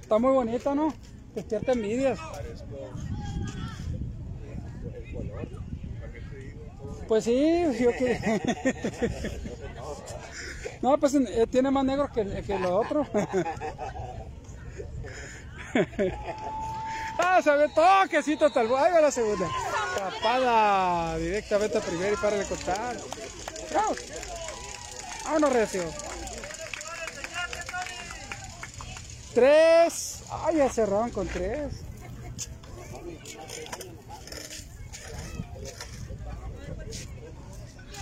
Está 0.00 0.18
muy 0.18 0.32
bonita, 0.32 0.74
¿no? 0.74 0.94
Despierta 1.34 1.72
envidias. 1.72 2.18
Pues 7.06 7.24
sí, 7.24 7.64
yo 7.78 7.90
que... 7.92 9.40
No, 10.80 10.96
pues 10.96 11.12
eh, 11.14 11.46
tiene 11.50 11.72
más 11.72 11.84
negro 11.84 12.08
que, 12.12 12.24
que 12.42 12.58
lo 12.58 12.78
otro. 12.78 13.04
Ah, 17.20 17.42
se 17.42 17.50
ve 17.50 17.68
toquecito 17.68 18.46
hasta 18.46 18.60
el... 18.60 18.68
Ahí 18.76 18.92
va 18.92 19.00
la 19.00 19.10
segunda. 19.10 19.48
Tapada 19.96 21.18
directamente 21.18 21.78
a 21.78 21.80
primera 21.80 22.12
y 22.12 22.16
para 22.16 22.36
de 22.36 22.44
contar. 22.44 22.96
Bravo. 23.70 23.96
Vámonos, 25.24 25.52
recio. 25.52 25.82
Tres. 29.34 30.22
Ay, 30.30 30.58
ya 30.58 30.68
cerraron 30.68 31.10
con 31.10 31.26
tres. 31.26 31.82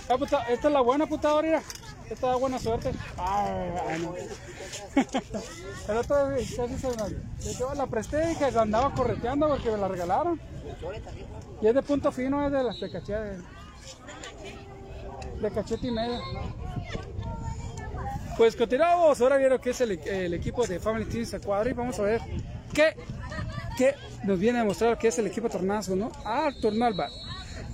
Ah, 0.09 0.17
esta 0.47 0.67
es 0.67 0.73
la 0.73 0.81
buena 0.81 1.07
puta 1.07 1.41
mira. 1.41 1.63
Esta 2.09 2.27
da 2.27 2.35
buena 2.35 2.57
suerte. 2.59 2.91
Ay, 3.17 4.01
no. 4.01 4.15
El 5.87 5.97
otro 5.97 6.15
casi 6.55 6.77
se 6.77 7.57
yo 7.59 7.73
la 7.73 7.87
presté 7.87 8.31
y 8.31 8.35
que 8.35 8.45
andaba 8.45 8.93
correteando 8.93 9.49
porque 9.49 9.71
me 9.71 9.77
la 9.77 9.87
regalaron. 9.87 10.39
Y 11.61 11.67
es 11.67 11.73
de 11.75 11.81
punto 11.81 12.11
fino, 12.11 12.45
es 12.45 12.51
de 12.51 12.63
las 12.63 12.79
de 12.79 12.91
cachete, 12.91 13.19
de, 13.19 13.37
de 15.41 15.51
cachete 15.51 15.87
y 15.87 15.91
medio. 15.91 16.19
Pues 18.37 18.55
continuamos, 18.55 19.19
ahora 19.19 19.37
vieron 19.37 19.59
que 19.59 19.71
es 19.71 19.81
el, 19.81 20.33
equipo 20.33 20.65
de 20.67 20.79
Family 20.79 21.05
Teams 21.05 21.33
a 21.33 21.39
cuadro 21.39 21.71
y 21.71 21.73
vamos 21.73 21.97
a 21.99 22.03
ver 22.03 22.21
qué, 22.71 22.95
qué 23.77 23.95
nos 24.23 24.37
viene 24.37 24.59
a 24.59 24.63
mostrar 24.63 24.97
que 24.97 25.07
es 25.07 25.17
el 25.17 25.25
equipo 25.25 25.49
Tornazo, 25.49 25.95
¿no? 25.95 26.11
Ah, 26.23 26.51
Tornalba. 26.61 27.09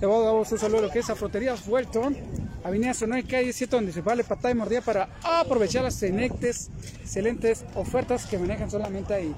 Le 0.00 0.06
a 0.06 0.18
dar 0.18 0.34
un 0.34 0.44
saludo 0.44 0.78
a 0.78 0.82
lo 0.82 0.90
que 0.90 0.98
es 0.98 1.08
a 1.08 1.14
Fruterías 1.14 1.66
Welton, 1.68 2.16
Avenida 2.64 2.94
Sonora 2.94 3.22
calle 3.22 3.52
7, 3.52 3.76
donde 3.76 3.92
se 3.92 4.00
vale 4.00 4.24
patada 4.24 4.50
y 4.50 4.54
mordida 4.54 4.80
para 4.80 5.08
aprovechar 5.22 5.84
las 5.84 5.94
excelentes, 6.02 6.70
excelentes 7.00 7.64
ofertas 7.74 8.26
que 8.26 8.38
manejan 8.38 8.70
solamente 8.70 9.14
ahí. 9.14 9.34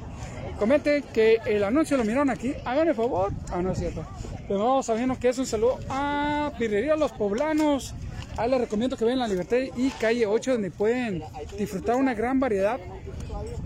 Comenten 0.58 1.02
que 1.12 1.38
el 1.44 1.62
anuncio 1.62 1.96
lo 1.96 2.04
miraron 2.04 2.30
aquí, 2.30 2.54
hagan 2.64 2.88
el 2.88 2.94
favor. 2.94 3.32
Ah, 3.50 3.60
no 3.60 3.72
es 3.72 3.78
cierto. 3.78 4.04
Pero 4.48 4.60
vamos 4.60 4.86
sabiendo 4.86 5.18
que 5.18 5.28
es 5.28 5.38
un 5.38 5.46
saludo 5.46 5.78
a 5.88 6.52
Birrería 6.58 6.96
Los 6.96 7.12
Poblanos, 7.12 7.94
Ahí 8.38 8.50
les 8.50 8.60
recomiendo 8.60 8.98
que 8.98 9.04
vean 9.06 9.18
La 9.18 9.28
Libertad 9.28 9.56
y 9.76 9.88
Calle 9.90 10.26
8, 10.26 10.52
donde 10.52 10.70
pueden 10.70 11.22
disfrutar 11.58 11.96
una 11.96 12.12
gran 12.12 12.38
variedad 12.38 12.78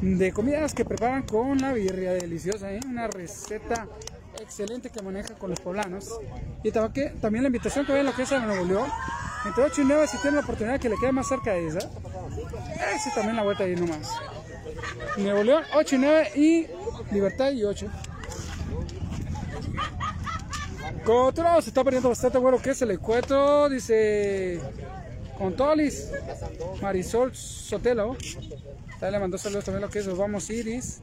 de 0.01 0.33
comidas 0.33 0.75
que 0.75 0.85
preparan 0.85 1.25
con 1.25 1.59
la 1.59 1.73
birria 1.73 2.13
deliciosa, 2.13 2.73
¿eh? 2.73 2.79
una 2.87 3.09
receta 3.09 3.89
excelente 4.41 4.91
que 4.91 5.03
maneja 5.03 5.35
con 5.35 5.51
los 5.51 5.61
poblanos. 5.61 6.09
Y 6.63 6.71
también 6.71 7.43
la 7.43 7.49
invitación 7.49 7.87
que 7.87 7.93
vean 7.93 8.07
lo 8.07 8.15
que 8.15 8.23
es 8.23 8.31
Nuevo 8.31 8.65
León, 8.65 8.89
entre 9.47 9.65
8 9.65 9.83
y 9.83 9.85
9 9.85 10.07
si 10.07 10.17
tienen 10.19 10.37
la 10.37 10.41
oportunidad 10.43 10.81
que 10.81 10.89
le 10.89 10.97
quede 10.97 11.13
más 11.13 11.29
cerca 11.29 11.53
de 11.53 11.67
esa. 11.67 11.79
Esa 11.79 13.15
también 13.15 13.37
la 13.37 13.43
vuelta 13.43 13.65
ahí 13.65 13.75
nomás. 13.75 14.09
Nuevo 15.17 15.43
León 15.43 15.65
8 15.75 15.95
y 15.95 15.99
9 15.99 16.31
y 16.37 16.67
Libertad 17.13 17.51
y 17.53 17.65
8. 17.65 17.87
Control, 21.05 21.63
se 21.63 21.71
está 21.71 21.83
perdiendo 21.83 22.11
bastante 22.11 22.39
bueno 22.39 22.61
que 22.61 22.71
es 22.71 22.83
el 22.83 22.91
encuentro, 22.91 23.69
dice 23.69 24.61
Contolis, 25.39 26.11
Marisol 26.83 27.35
Sotelo. 27.35 28.17
le 29.01 29.19
mandó 29.19 29.39
saludos 29.39 29.65
también 29.65 29.83
lo 29.83 29.89
que 29.89 30.01
es 30.01 30.17
Vamos 30.17 30.51
Iris. 30.51 31.01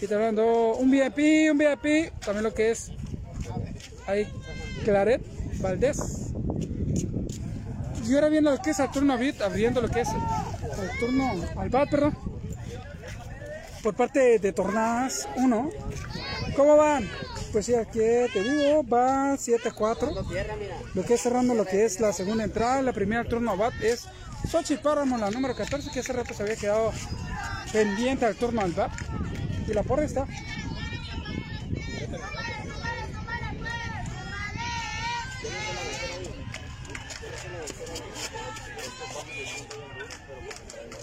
Y 0.00 0.06
te 0.06 0.14
hablando 0.14 0.74
un 0.76 0.90
VIP, 0.90 1.50
un 1.50 1.58
VIP, 1.58 2.12
también 2.20 2.44
lo 2.44 2.54
que 2.54 2.70
es 2.70 2.92
ahí 4.06 4.26
Claret 4.84 5.20
Valdés. 5.60 6.32
Y 8.06 8.14
ahora 8.14 8.28
viene 8.28 8.50
lo 8.50 8.62
que 8.62 8.70
es 8.70 8.78
turno 8.92 9.18
Bit, 9.18 9.42
abriendo 9.42 9.80
lo 9.80 9.88
que 9.88 10.00
es 10.00 10.08
el 10.08 10.98
turno 11.00 11.32
al 11.56 11.68
bat, 11.68 11.90
perdón. 11.90 12.16
Por 13.82 13.94
parte 13.94 14.38
de 14.38 14.52
Tornadas 14.52 15.28
1. 15.36 15.70
¿Cómo 16.56 16.76
van? 16.76 17.08
Pues 17.52 17.66
sí, 17.66 17.74
aquí 17.74 17.98
te 17.98 18.42
digo, 18.42 18.84
va 18.86 19.34
7-4. 19.34 20.14
Lo 20.94 21.04
que 21.04 21.14
es 21.14 21.20
cerrando 21.20 21.54
lo 21.54 21.64
que 21.64 21.84
es 21.84 22.00
la 22.00 22.12
segunda 22.12 22.44
entrada. 22.44 22.82
La 22.82 22.92
primera 22.92 23.24
turno 23.24 23.56
bat 23.56 23.74
es 23.82 24.06
Xochitl 24.48 24.82
Páramo, 24.82 25.18
la 25.18 25.30
número 25.30 25.54
14, 25.54 25.90
que 25.90 26.00
hace 26.00 26.12
rato 26.12 26.34
se 26.34 26.42
había 26.42 26.56
quedado 26.56 26.92
pendiente 27.72 28.24
al 28.24 28.36
turno 28.36 28.62
al 28.62 28.72
bat. 28.72 28.92
Y 29.68 29.74
la 29.74 29.82
porra 29.82 30.04
está. 30.04 30.26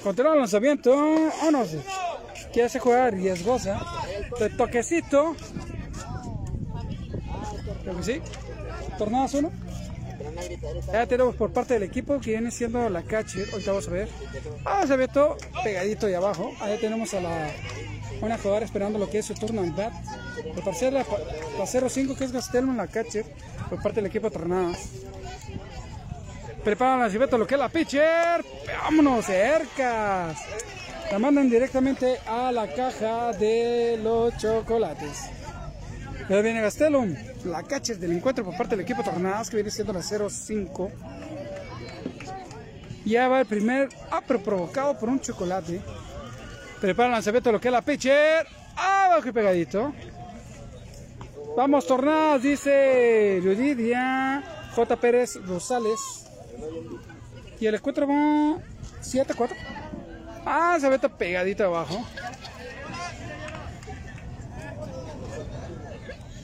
Continúa 0.03 0.33
el 0.33 0.39
lanzamiento. 0.39 0.93
Oh, 0.93 1.51
no 1.51 1.65
sé. 1.65 1.79
Quiere 2.53 2.67
hace 2.67 2.79
jugar 2.79 3.13
riesgosa. 3.13 3.79
De 4.39 4.49
toquecito. 4.49 5.35
Creo 7.83 7.97
que 7.97 8.03
sí. 8.03 8.21
Tornadas 8.97 9.33
uno. 9.35 9.51
Ya 10.91 11.05
tenemos 11.05 11.35
por 11.35 11.51
parte 11.51 11.75
del 11.75 11.83
equipo 11.83 12.19
que 12.19 12.31
viene 12.31 12.51
siendo 12.51 12.89
la 12.89 13.03
catcher. 13.03 13.47
Ahorita 13.51 13.71
vamos 13.71 13.87
a 13.87 13.91
ver. 13.91 14.09
Ah, 14.63 14.85
se 14.87 14.95
ve 14.95 15.07
todo 15.07 15.37
pegadito 15.63 16.07
ahí 16.07 16.13
abajo. 16.13 16.51
Ahí 16.61 16.77
tenemos 16.79 17.13
a 17.13 17.21
la 17.21 17.51
una 18.21 18.37
jugadora 18.37 18.65
esperando 18.65 18.99
lo 18.99 19.09
que 19.09 19.19
es 19.19 19.25
su 19.25 19.33
turno 19.33 19.63
en 19.63 19.75
bat. 19.75 19.93
Por 20.63 20.81
la, 20.81 20.89
la 20.99 21.03
0-5 21.03 22.17
que 22.17 22.23
es 22.23 22.31
Gastelman, 22.31 22.77
la 22.77 22.87
catcher. 22.87 23.25
Por 23.69 23.81
parte 23.81 24.01
del 24.01 24.07
equipo 24.07 24.29
Tornadas. 24.29 24.89
Preparan 26.63 26.99
la 26.99 27.09
cibeta 27.09 27.37
lo 27.37 27.45
que 27.45 27.55
es 27.55 27.59
la 27.59 27.69
pitcher. 27.69 28.43
Vámonos, 28.83 29.25
cercas. 29.25 30.37
La 31.11 31.19
mandan 31.19 31.49
directamente 31.49 32.17
a 32.25 32.51
la 32.51 32.67
caja 32.73 33.31
de 33.33 33.99
los 34.01 34.35
chocolates. 34.37 35.29
Ya 36.27 36.41
viene 36.41 36.61
Gastelum, 36.61 37.15
la 37.43 37.61
catcher 37.61 37.99
del 37.99 38.13
encuentro 38.13 38.43
por 38.43 38.57
parte 38.57 38.75
del 38.75 38.83
equipo 38.83 39.03
Tornadas, 39.03 39.49
que 39.49 39.57
viene 39.57 39.69
siendo 39.69 39.93
la 39.93 39.99
0-5. 39.99 40.89
Ya 43.05 43.27
va 43.27 43.41
el 43.41 43.45
primer 43.45 43.89
apro 44.09 44.41
provocado 44.41 44.97
por 44.97 45.09
un 45.09 45.19
chocolate. 45.19 45.79
Prepara 46.79 47.07
el 47.07 47.13
lanzamiento 47.13 47.51
lo 47.51 47.59
que 47.59 47.67
es 47.67 47.71
la 47.71 47.81
pitcher. 47.81 48.47
Abajo 48.75 49.29
y 49.29 49.31
pegadito. 49.31 49.93
Vamos, 51.55 51.87
Tornadas, 51.87 52.41
dice 52.41 53.39
Ludidia 53.41 54.43
J. 54.75 54.95
Pérez 54.97 55.35
Rosales. 55.45 56.25
Y 57.59 57.65
el 57.65 57.75
encuentro 57.75 58.07
va 58.07 58.57
7-4. 59.01 59.49
Ah, 60.45 60.77
se 60.79 60.89
ve 60.89 60.99
pegadito 60.99 61.63
abajo. 61.63 62.05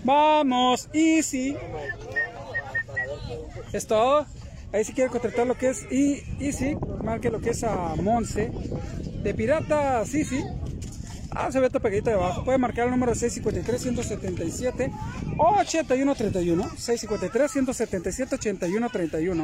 Vamos, 0.04 0.90
easy. 0.94 1.58
Es 3.74 3.86
todo. 3.86 4.26
Ahí 4.74 4.86
si 4.86 4.94
quiere 4.94 5.10
contratar 5.10 5.46
lo 5.46 5.56
que 5.56 5.70
es 5.70 5.86
Easy, 5.92 6.78
marque 7.04 7.30
lo 7.30 7.42
que 7.42 7.50
es 7.50 7.64
a 7.64 7.96
Monse. 7.98 8.52
De 9.24 9.34
Pirata, 9.34 10.06
sí. 10.06 10.24
Ah, 11.32 11.52
se 11.52 11.60
ve 11.60 11.70
pegadito 11.70 12.10
de 12.10 12.16
abajo. 12.16 12.44
Puede 12.44 12.58
marcar 12.58 12.86
el 12.86 12.92
número 12.92 13.14
653-177 13.14 14.92
8131. 15.38 16.64
653-177-8131. 16.64 19.44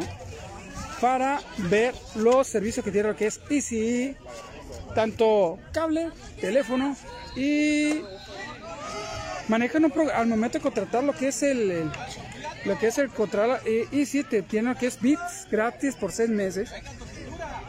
Para 0.99 1.39
ver 1.69 1.93
los 2.15 2.47
servicios 2.47 2.83
que 2.83 2.91
tiene 2.91 3.09
lo 3.09 3.15
que 3.15 3.27
es 3.27 3.39
Easy. 3.49 4.15
Tanto 4.95 5.59
cable, 5.71 6.09
teléfono 6.41 6.97
y 7.35 8.01
manejan 9.47 9.85
un 9.85 9.93
al 10.09 10.25
momento 10.27 10.57
de 10.57 10.63
contratar 10.63 11.03
lo 11.03 11.13
que 11.13 11.27
es 11.27 11.43
el, 11.43 11.91
lo 12.65 12.79
que 12.79 12.87
es 12.87 12.97
el 12.97 13.09
contrato 13.09 13.59
y, 13.91 14.05
si 14.05 14.23
te 14.23 14.41
tiene 14.41 14.69
lo 14.69 14.75
que 14.75 14.87
es 14.87 14.99
bits 14.99 15.47
gratis 15.51 15.95
por 15.95 16.11
seis 16.11 16.29
meses 16.29 16.71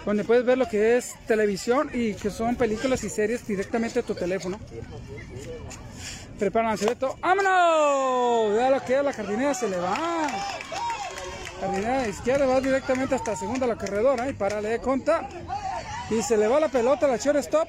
donde 0.09 0.25
puedes 0.25 0.43
ver 0.43 0.57
lo 0.57 0.67
que 0.67 0.97
es 0.97 1.13
televisión 1.27 1.91
y 1.93 2.15
que 2.15 2.31
son 2.31 2.57
películas 2.57 3.05
y 3.05 3.11
series 3.11 3.47
directamente 3.47 3.99
a 3.99 4.03
tu 4.03 4.15
teléfono. 4.15 4.59
Preparan 6.39 6.73
el 6.73 6.79
cebeto 6.79 7.19
¡vámonos! 7.21 8.55
vea 8.55 8.71
lo 8.71 8.83
que 8.83 8.97
es 8.97 9.05
la 9.05 9.13
jardinera 9.13 9.53
se 9.53 9.69
le 9.69 9.77
va. 9.77 10.29
Jardinera 11.61 12.09
izquierda 12.09 12.47
va 12.47 12.59
directamente 12.59 13.17
hasta 13.17 13.37
segunda 13.37 13.67
la 13.67 13.77
corredora 13.77 14.31
y 14.31 14.33
para 14.33 14.63
de 14.63 14.79
conta. 14.79 15.29
Y 16.09 16.23
se 16.23 16.39
le 16.39 16.49
va 16.49 16.59
la 16.59 16.69
pelota 16.69 17.07
la 17.07 17.19
shortstop 17.19 17.69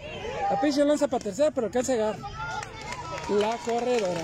la 0.49 0.61
pinche 0.61 0.85
lanza 0.85 1.09
para 1.09 1.21
tercera 1.25 1.51
pero 1.51 1.67
alcanza 1.67 1.91
a 1.91 1.95
llegar. 1.95 2.15
La 3.31 3.57
corredora. 3.65 4.21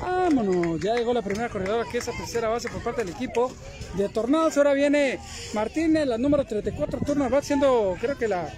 Vámonos, 0.00 0.80
ya 0.80 0.94
llegó 0.94 1.12
la 1.12 1.22
primera 1.22 1.48
corredora 1.48 1.84
que 1.90 1.98
es 1.98 2.06
la 2.06 2.12
tercera 2.12 2.48
base 2.48 2.68
por 2.68 2.82
parte 2.82 3.04
del 3.04 3.14
equipo 3.14 3.52
de 3.96 4.08
Tornados. 4.08 4.56
Ahora 4.56 4.72
viene 4.72 5.18
Martínez, 5.54 6.06
la 6.06 6.18
número 6.18 6.44
34, 6.44 7.00
turno 7.04 7.28
va 7.28 7.42
siendo 7.42 7.96
creo 8.00 8.16
que 8.16 8.28
la, 8.28 8.48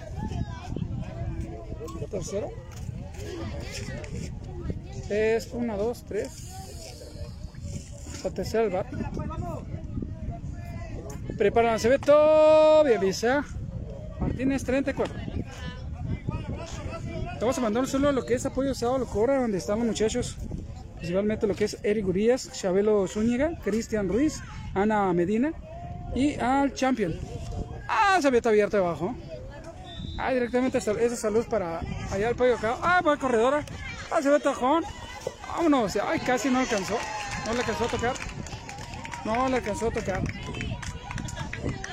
tercera. 2.09 2.47
Es 5.09 5.49
1, 5.51 5.77
2, 5.77 6.03
3. 6.07 6.29
La 8.23 8.29
tercera 8.29 8.69
va. 8.69 8.85
Preparan, 11.37 11.79
se 11.79 11.89
ve 11.89 11.99
todo 11.99 12.83
bien, 12.83 13.01
visa. 13.01 13.43
Martínez 14.19 14.63
34 14.63 15.33
vamos 17.43 17.57
a 17.57 17.61
mandar 17.61 17.85
solo 17.87 18.11
lo 18.11 18.25
que 18.25 18.35
es 18.35 18.45
apoyo 18.45 18.73
sábado 18.73 18.99
locura 18.99 19.41
donde 19.41 19.57
están 19.57 19.79
los 19.79 19.87
muchachos. 19.87 20.37
Principalmente 21.03 21.47
lo 21.47 21.53
que 21.53 21.65
es 21.65 21.77
Eric 21.83 22.07
Urias, 22.07 22.49
Chabelo 22.53 23.05
Zúñiga, 23.09 23.59
Cristian 23.61 24.07
Ruiz, 24.07 24.39
Ana 24.73 25.11
Medina 25.11 25.51
y 26.15 26.35
al 26.35 26.73
Champion. 26.73 27.19
Ah, 27.89 28.19
se 28.21 28.29
había 28.29 28.39
abierto 28.45 28.77
abajo. 28.77 29.13
Ah, 30.17 30.31
directamente 30.31 30.77
esa 30.77 31.15
salud 31.17 31.45
para 31.49 31.81
allá 32.09 32.29
el 32.29 32.37
pollo 32.37 32.55
acá. 32.55 32.77
Ah, 32.81 33.01
va 33.05 33.17
corredora. 33.17 33.65
Ah, 34.09 34.21
se 34.21 34.29
ve 34.29 34.39
tajón. 34.39 34.85
Vámonos. 35.49 35.97
Ay, 35.97 36.21
casi 36.21 36.49
no 36.49 36.59
alcanzó. 36.59 36.97
No 37.47 37.51
le 37.51 37.59
alcanzó 37.59 37.83
a 37.83 37.87
tocar. 37.89 38.15
No 39.25 39.49
le 39.49 39.57
alcanzó 39.57 39.87
a 39.89 39.91
tocar. 39.91 40.21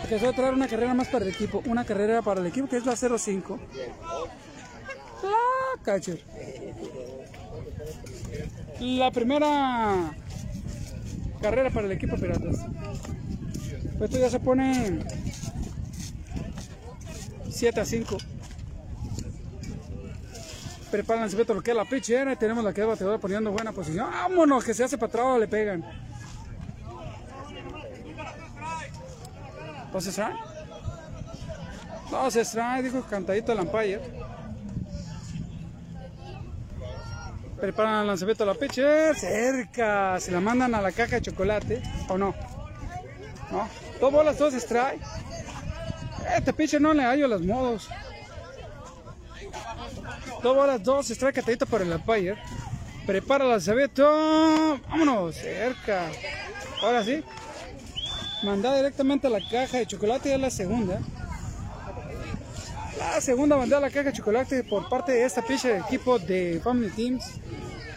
Alcanzó 0.05 0.29
a 0.29 0.33
traer 0.35 0.55
una 0.55 0.69
carrera 0.69 0.95
más 0.95 1.09
para 1.09 1.25
el 1.25 1.33
equipo. 1.33 1.65
Una 1.67 1.85
carrera 1.85 2.23
para 2.23 2.41
el 2.41 2.47
equipo 2.47 2.69
que 2.69 2.77
es 2.77 2.87
la 2.87 2.95
05. 2.95 3.59
La 5.25 5.83
catcher. 5.83 6.23
La 8.81 9.11
primera 9.11 10.11
carrera 11.43 11.69
para 11.71 11.87
el 11.87 11.93
equipo 11.93 12.17
Piratas. 12.17 12.67
Esto 14.01 14.19
ya 14.19 14.31
se 14.31 14.41
pone 14.41 15.01
7 17.51 17.79
a 17.79 17.85
5. 17.85 18.17
Preparan 20.91 21.29
el 21.31 21.47
lo 21.47 21.63
que 21.63 21.71
es 21.73 21.77
la 21.77 21.85
pitcher. 21.85 22.35
Tenemos 22.39 22.65
la 22.65 22.73
que 22.73 22.81
va 22.81 22.89
bateadora 22.89 23.19
poniendo 23.19 23.53
buena 23.53 23.73
posición. 23.73 24.11
Vámonos, 24.11 24.65
que 24.65 24.73
se 24.73 24.85
hace 24.85 24.97
para 24.97 25.09
atrás, 25.09 25.41
le 25.41 25.49
pegan. 25.49 25.85
¿Dos 29.93 30.07
strike? 30.07 30.37
Dos 32.11 32.35
strike, 32.35 32.85
dijo 32.85 33.03
cantadito 33.03 33.53
el 33.53 33.61
umpire. 33.61 34.20
Preparan 37.61 38.01
el 38.01 38.07
lanzamiento 38.07 38.45
a 38.45 38.47
la 38.47 38.55
pitcher. 38.55 39.15
Cerca. 39.17 40.19
Se 40.19 40.33
la 40.33 40.41
mandan 40.41 40.75
a 40.75 40.81
la 40.81 40.93
caja 40.93 41.17
de 41.17 41.23
chocolate. 41.23 41.83
¿O 42.09 42.17
no? 42.17 42.35
No, 43.51 43.69
dos 44.01 44.13
bolas, 44.13 44.39
dos 44.39 44.55
strike. 44.55 45.01
Este 46.37 46.53
pitcher 46.53 46.81
no 46.81 46.95
le 46.95 47.03
hallo 47.03 47.29
los 47.29 47.43
modos. 47.43 47.89
Dos 50.43 50.57
bolas, 50.57 50.83
dos 50.83 51.11
strike 51.11 51.35
catadito 51.37 51.67
por 51.67 51.83
el 51.83 51.93
umpire. 51.93 52.39
Prepara 53.07 53.45
el 53.45 53.53
Acevedo. 53.53 54.79
Vámonos, 54.89 55.35
cerca. 55.35 56.07
Ahora 56.83 57.05
sí. 57.05 57.23
Mandada 58.43 58.77
directamente 58.77 59.27
a 59.27 59.31
la 59.31 59.41
caja 59.51 59.79
de 59.79 59.87
chocolate, 59.87 60.31
ya 60.31 60.37
es 60.37 60.41
la 60.41 60.51
segunda. 60.51 61.01
La 63.01 63.21
segunda 63.21 63.57
mandada 63.57 63.79
a 63.79 63.89
la 63.89 63.91
caja 63.91 64.11
de 64.11 64.13
chocolate 64.13 64.63
por 64.65 64.89
parte 64.89 65.13
de 65.13 65.25
esta 65.25 65.43
del 65.43 65.81
equipo 65.81 66.19
de 66.19 66.61
Family 66.63 66.91
Teams. 66.91 67.25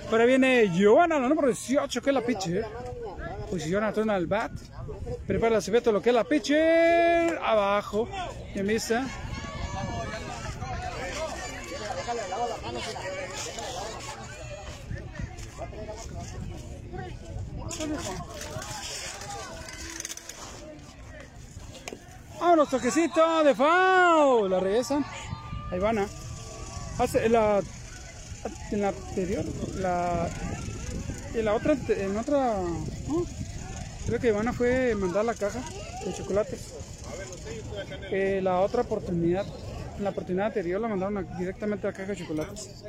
Ahora 0.09 0.25
viene 0.25 0.69
Giovanna, 0.73 1.19
la 1.19 1.27
número 1.27 1.47
18, 1.47 2.01
que 2.01 2.09
es 2.09 2.13
la 2.13 2.21
pitcher. 2.21 2.65
Posiciona 3.49 3.89
a 3.89 3.93
turno 3.93 4.13
al 4.13 4.27
bat. 4.27 4.51
Prepara 5.27 5.51
el 5.51 5.57
Acevedo, 5.57 5.91
lo 5.91 6.01
que 6.01 6.09
es 6.09 6.15
la 6.15 6.23
pitcher. 6.23 7.37
Abajo. 7.41 8.07
En 8.55 8.67
vista. 8.67 9.05
Vámonos, 22.43 22.67
toquecito 22.69 23.41
de 23.45 23.55
foul. 23.55 24.49
La 24.51 24.59
regresan. 24.59 25.05
Ahí 25.71 25.79
van. 25.79 25.99
¿ah? 25.99 26.07
Hace 26.99 27.29
la. 27.29 27.61
En 28.71 28.81
la 28.81 28.89
anterior. 28.89 29.45
La. 29.75 30.27
En 31.33 31.45
la 31.45 31.53
otra. 31.53 31.77
En 31.87 32.17
otra. 32.17 32.57
¿no? 33.07 33.25
Creo 34.07 34.19
que 34.19 34.27
Ivana 34.27 34.51
fue 34.51 34.93
mandar 34.95 35.23
la 35.23 35.33
caja 35.35 35.61
de 36.05 36.13
chocolates. 36.13 36.73
Eh, 38.11 38.41
la 38.43 38.59
otra 38.59 38.81
oportunidad. 38.81 39.45
En 39.97 40.03
la 40.03 40.09
oportunidad 40.09 40.47
anterior 40.47 40.81
la 40.81 40.89
mandaron 40.89 41.17
a- 41.19 41.37
directamente 41.37 41.87
a 41.87 41.91
la 41.91 41.95
caja 41.97 42.11
de 42.11 42.17
chocolates. 42.17 42.83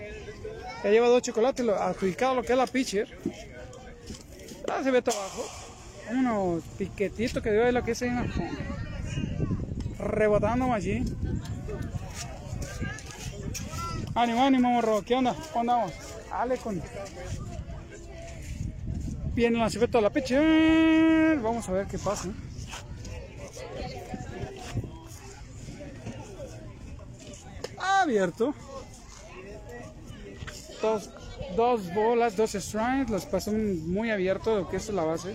Ya 0.83 0.91
lleva 0.91 1.07
dos 1.07 1.23
chocolates, 1.23 1.65
lo- 1.65 1.81
adjudicado 1.81 2.35
lo 2.35 2.43
que 2.43 2.55
es 2.55 2.59
la 2.59 2.67
pitcher. 2.67 3.07
Ah, 4.69 4.81
se 4.83 4.91
ve 4.91 5.01
todo 5.01 5.15
abajo. 5.17 5.45
Unos 6.11 6.65
piquetitos 6.77 7.41
que 7.41 7.53
dio 7.53 7.65
ahí 7.65 7.73
lo 7.73 7.85
que 7.85 7.93
es 7.93 8.03
en 8.03 8.29
fondo. 8.33 8.53
Rebotando 10.05 10.71
allí. 10.73 11.03
Ánimo, 14.15 14.45
ánimo, 14.45 14.71
morro. 14.71 15.03
¿Qué 15.03 15.15
onda? 15.15 15.35
¿Cómo 15.53 15.61
andamos? 15.61 15.93
Dale 16.29 16.59
con. 16.59 16.83
Viene 19.35 19.57
el 19.57 19.61
lanzamiento 19.61 19.99
de 19.99 20.03
la 20.03 20.11
pitcher. 20.11 21.41
Vamos 21.41 21.69
a 21.69 21.73
ver 21.73 21.87
qué 21.87 21.99
pasa. 21.99 22.29
Abierto. 27.79 28.55
Dos, 30.83 31.11
dos 31.57 31.95
bolas, 31.95 32.37
dos 32.37 32.53
strikes. 32.53 33.11
Los 33.11 33.25
pasó 33.25 33.53
muy 33.53 34.11
abierto 34.11 34.55
lo 34.55 34.69
que 34.69 34.77
es 34.77 34.89
la 34.91 35.03
base. 35.03 35.35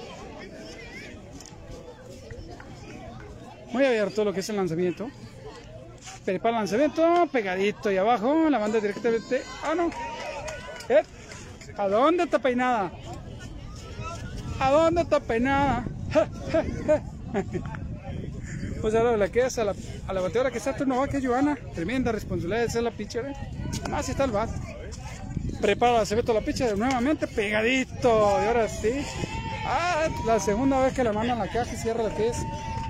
Muy 3.71 3.85
abierto 3.85 4.23
lo 4.23 4.33
que 4.33 4.39
es 4.39 4.49
el 4.49 4.55
lanzamiento. 4.55 5.09
Prepara 6.25 6.55
el 6.55 6.61
lanzamiento, 6.61 7.27
pegadito 7.31 7.91
y 7.91 7.97
abajo, 7.97 8.49
la 8.49 8.59
manda 8.59 8.79
directamente. 8.79 9.43
Ah, 9.63 9.75
no. 9.75 9.89
Eh, 10.89 11.03
¿A 11.77 11.87
dónde 11.87 12.23
está 12.23 12.39
peinada? 12.39 12.91
¿A 14.59 14.71
dónde 14.71 15.01
está 15.01 15.19
peinada? 15.19 15.85
pues 18.81 18.95
ahora 18.95 19.15
le 19.15 19.31
quedas 19.31 19.57
a 19.59 19.63
la, 19.63 19.75
a 20.07 20.13
la 20.13 20.21
bateadora 20.21 20.51
que 20.51 20.57
está 20.57 20.75
turno 20.75 20.97
va, 20.97 21.07
que 21.07 21.25
Joana. 21.25 21.57
Tremenda 21.73 22.11
responsabilidad 22.11 22.63
de 22.63 22.69
ser 22.69 22.83
la 22.83 22.91
pitcher. 22.91 23.25
¿eh? 23.27 23.33
Más 23.89 24.09
está 24.09 24.25
el 24.25 24.31
bat. 24.31 24.49
Prepara 25.61 25.91
el 25.91 25.97
lanzamiento 25.99 26.33
la 26.33 26.41
pitcher 26.41 26.77
nuevamente, 26.77 27.27
pegadito. 27.27 28.39
Y 28.43 28.47
ahora 28.47 28.67
sí. 28.67 29.05
Ah, 29.65 30.07
la 30.25 30.39
segunda 30.39 30.81
vez 30.81 30.93
que 30.93 31.03
la 31.03 31.13
mandan 31.13 31.39
a 31.39 31.45
la 31.45 31.51
caja 31.51 31.71
y 31.71 31.77
cierra 31.77 32.03
lo 32.03 32.15
que 32.15 32.29
es. 32.29 32.37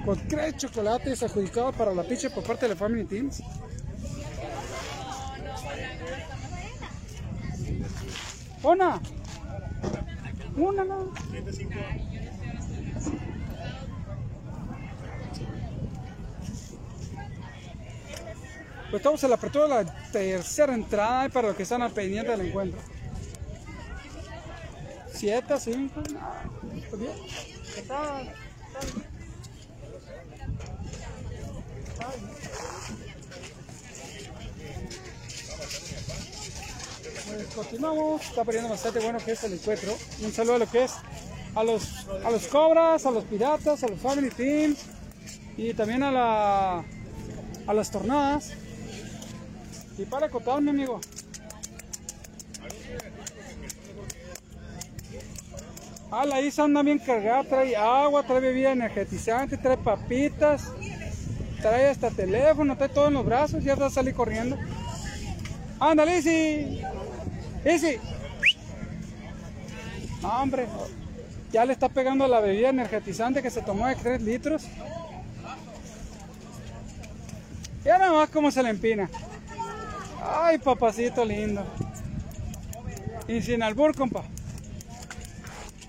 Con 0.05 0.27
tres 0.27 0.55
chocolates 0.57 1.21
adjudicados 1.23 1.75
para 1.75 1.93
la 1.93 2.03
pitcher 2.03 2.31
por 2.33 2.43
parte 2.43 2.65
de 2.65 2.73
la 2.73 2.75
Family 2.75 3.05
Teams. 3.05 3.41
Una. 8.63 8.99
Una, 10.57 10.83
no. 10.83 11.13
Pues 18.89 19.01
estamos 19.01 19.23
en 19.23 19.29
la 19.29 19.35
apertura 19.35 19.65
de 19.67 19.83
la 19.85 20.11
tercera 20.11 20.73
entrada 20.73 21.29
para 21.29 21.49
los 21.49 21.57
que 21.57 21.63
están 21.63 21.81
al 21.83 21.91
pendiente 21.91 22.31
del 22.31 22.47
encuentro. 22.47 22.79
Siete, 25.13 25.59
cinco, 25.59 26.01
no, 26.11 26.19
pues 26.89 26.99
bien. 27.01 27.11
Está- 27.77 28.21
está 28.21 28.25
bien. 28.25 28.33
Está 28.67 28.79
bien. 28.95 29.09
Pues 37.27 37.45
continuamos, 37.55 38.21
está 38.21 38.43
poniendo 38.43 38.69
bastante 38.69 38.99
bueno 38.99 39.19
que 39.19 39.31
es 39.33 39.43
el 39.43 39.53
encuentro. 39.53 39.95
Un 40.23 40.31
saludo 40.31 40.55
a 40.55 40.59
lo 40.59 40.69
que 40.69 40.83
es 40.85 40.93
a 41.55 41.63
los, 41.63 42.07
a 42.23 42.31
los 42.31 42.47
cobras, 42.47 43.05
a 43.05 43.11
los 43.11 43.23
piratas, 43.25 43.83
a 43.83 43.87
los 43.87 43.99
family 43.99 44.29
teams 44.29 44.79
y 45.57 45.73
también 45.73 46.03
a 46.03 46.11
la 46.11 46.83
a 47.67 47.73
las 47.73 47.91
tornadas. 47.91 48.51
Y 49.97 50.05
para 50.05 50.27
acotar, 50.27 50.61
mi 50.61 50.69
amigo. 50.69 50.99
Ah, 56.11 56.25
la 56.25 56.41
Isa 56.41 56.63
anda 56.63 56.81
bien 56.81 56.97
cargada, 56.97 57.43
trae 57.43 57.75
agua, 57.75 58.23
trae 58.23 58.39
bebida 58.39 58.71
energetizante, 58.71 59.57
trae 59.57 59.77
papitas, 59.77 60.71
trae 61.61 61.89
hasta 61.89 62.09
teléfono, 62.09 62.77
trae 62.77 62.89
todo 62.89 63.07
en 63.07 63.13
los 63.13 63.25
brazos, 63.25 63.63
ya 63.63 63.75
va 63.75 63.87
a 63.87 63.89
salir 63.89 64.13
corriendo. 64.13 64.57
Ándale, 65.79 66.17
Isi. 66.17 66.81
Isi. 67.65 67.97
Hombre, 70.21 70.67
ya 71.51 71.65
le 71.65 71.73
está 71.73 71.89
pegando 71.89 72.27
la 72.27 72.39
bebida 72.39 72.69
energetizante 72.69 73.41
que 73.41 73.49
se 73.49 73.61
tomó 73.61 73.87
de 73.87 73.95
3 73.95 74.21
litros. 74.21 74.63
Ya 77.83 77.97
nada 77.97 78.11
más 78.11 78.29
como 78.29 78.51
se 78.51 78.61
le 78.61 78.69
empina. 78.69 79.09
Ay, 80.21 80.57
papacito 80.57 81.23
lindo. 81.23 81.63
Y 83.27 83.41
sin 83.41 83.63
albur, 83.63 83.95
compa. 83.95 84.23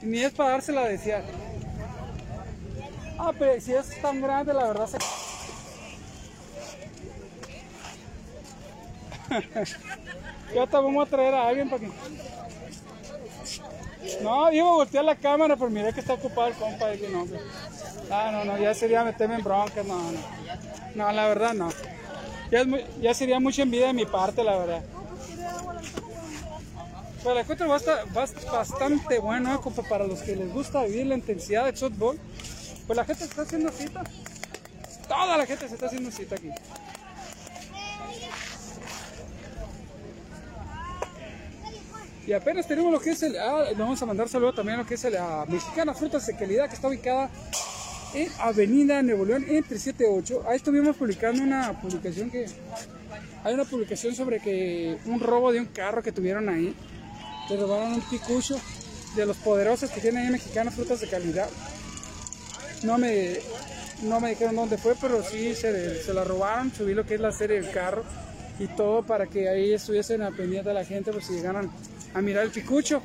Ni 0.02 0.20
es 0.20 0.32
para 0.32 0.50
dársela 0.50 0.82
a 0.82 0.88
desear. 0.88 1.24
Ah, 3.18 3.32
pero 3.38 3.60
si 3.60 3.72
es 3.72 4.00
tan 4.00 4.20
grande, 4.20 4.54
la 4.54 4.68
verdad 4.68 4.86
se... 4.86 4.98
Yo 10.54 10.66
te 10.66 10.76
vamos 10.76 11.06
a 11.06 11.10
traer 11.10 11.34
a 11.34 11.48
alguien 11.48 11.70
para 11.70 11.82
que... 11.82 11.90
No, 14.22 14.52
iba 14.52 14.68
a 14.68 14.72
voltear 14.72 15.04
la 15.04 15.14
cámara, 15.14 15.56
pero 15.56 15.70
miré 15.70 15.92
que 15.92 16.00
está 16.00 16.14
ocupado 16.14 16.48
el 16.48 16.54
compa. 16.54 16.94
Y 16.94 17.02
no, 17.12 17.26
Ah, 18.10 18.30
no, 18.32 18.44
no, 18.44 18.58
ya 18.58 18.74
sería 18.74 19.04
meterme 19.04 19.36
en 19.36 19.44
broncas, 19.44 19.86
no, 19.86 19.96
no. 19.96 20.18
No, 20.96 21.12
la 21.12 21.28
verdad 21.28 21.54
no. 21.54 21.68
Ya, 22.50 22.64
ya 23.00 23.14
sería 23.14 23.38
mucha 23.38 23.62
envidia 23.62 23.88
de 23.88 23.92
mi 23.92 24.06
parte, 24.06 24.42
la 24.42 24.58
verdad. 24.58 24.82
Pero 27.18 27.32
el 27.32 27.38
encuentro 27.38 27.68
bastante 28.48 29.18
bueno, 29.18 29.54
¿eh? 29.54 29.58
compa, 29.62 29.82
para 29.82 30.06
los 30.06 30.22
que 30.22 30.34
les 30.34 30.52
gusta 30.52 30.82
vivir 30.84 31.06
la 31.06 31.14
intensidad 31.14 31.66
del 31.66 31.76
softball. 31.76 32.18
Pues 32.86 32.96
la 32.96 33.04
gente 33.04 33.24
está 33.24 33.42
haciendo 33.42 33.70
cita. 33.70 34.02
Toda 35.06 35.36
la 35.36 35.46
gente 35.46 35.68
se 35.68 35.74
está 35.74 35.86
haciendo 35.86 36.10
cita 36.10 36.34
aquí. 36.34 36.50
Y 42.30 42.32
apenas 42.32 42.64
tenemos 42.64 42.92
lo 42.92 43.00
que 43.00 43.10
es 43.10 43.24
el. 43.24 43.36
Ah, 43.36 43.64
le 43.70 43.74
vamos 43.74 44.00
a 44.00 44.06
mandar 44.06 44.28
saludo 44.28 44.52
también 44.52 44.78
a 44.78 44.82
lo 44.82 44.86
que 44.86 44.94
es 44.94 45.02
la 45.02 45.44
Mexicana 45.48 45.92
Frutas 45.92 46.24
de 46.28 46.36
Calidad, 46.36 46.68
que 46.68 46.76
está 46.76 46.86
ubicada 46.86 47.28
en 48.14 48.30
Avenida 48.38 49.02
Nuevo 49.02 49.24
León 49.24 49.44
entre 49.48 49.80
7 49.80 50.04
y 50.04 50.06
8. 50.08 50.44
Ahí 50.46 50.54
estuvimos 50.54 50.94
publicando 50.94 51.42
una 51.42 51.72
publicación 51.80 52.30
que. 52.30 52.46
Hay 53.42 53.52
una 53.52 53.64
publicación 53.64 54.14
sobre 54.14 54.38
que 54.38 54.96
un 55.06 55.18
robo 55.18 55.50
de 55.50 55.58
un 55.58 55.66
carro 55.66 56.04
que 56.04 56.12
tuvieron 56.12 56.48
ahí. 56.48 56.72
Le 57.48 57.56
robaron 57.56 57.94
un 57.94 58.00
picucho 58.02 58.60
de 59.16 59.26
los 59.26 59.36
poderosos 59.38 59.90
que 59.90 60.00
tienen 60.00 60.26
ahí 60.26 60.30
Mexicana 60.30 60.70
Frutas 60.70 61.00
de 61.00 61.08
Calidad. 61.08 61.50
No 62.84 62.96
me, 62.96 63.38
no 64.04 64.20
me 64.20 64.30
dijeron 64.30 64.54
dónde 64.54 64.78
fue, 64.78 64.94
pero 65.00 65.24
sí 65.24 65.56
se, 65.56 66.00
se 66.00 66.14
la 66.14 66.22
robaron. 66.22 66.72
Subí 66.72 66.94
lo 66.94 67.04
que 67.04 67.16
es 67.16 67.20
la 67.20 67.32
serie 67.32 67.60
del 67.60 67.72
carro 67.72 68.04
y 68.60 68.68
todo 68.68 69.02
para 69.02 69.26
que 69.26 69.48
ahí 69.48 69.72
estuviesen 69.72 70.22
a 70.22 70.30
pendiente 70.30 70.68
de 70.68 70.74
la 70.76 70.84
gente, 70.84 71.10
por 71.10 71.24
si 71.24 71.32
llegaran 71.32 71.68
a 72.14 72.20
mirar 72.20 72.44
el 72.44 72.50
picucho, 72.50 73.02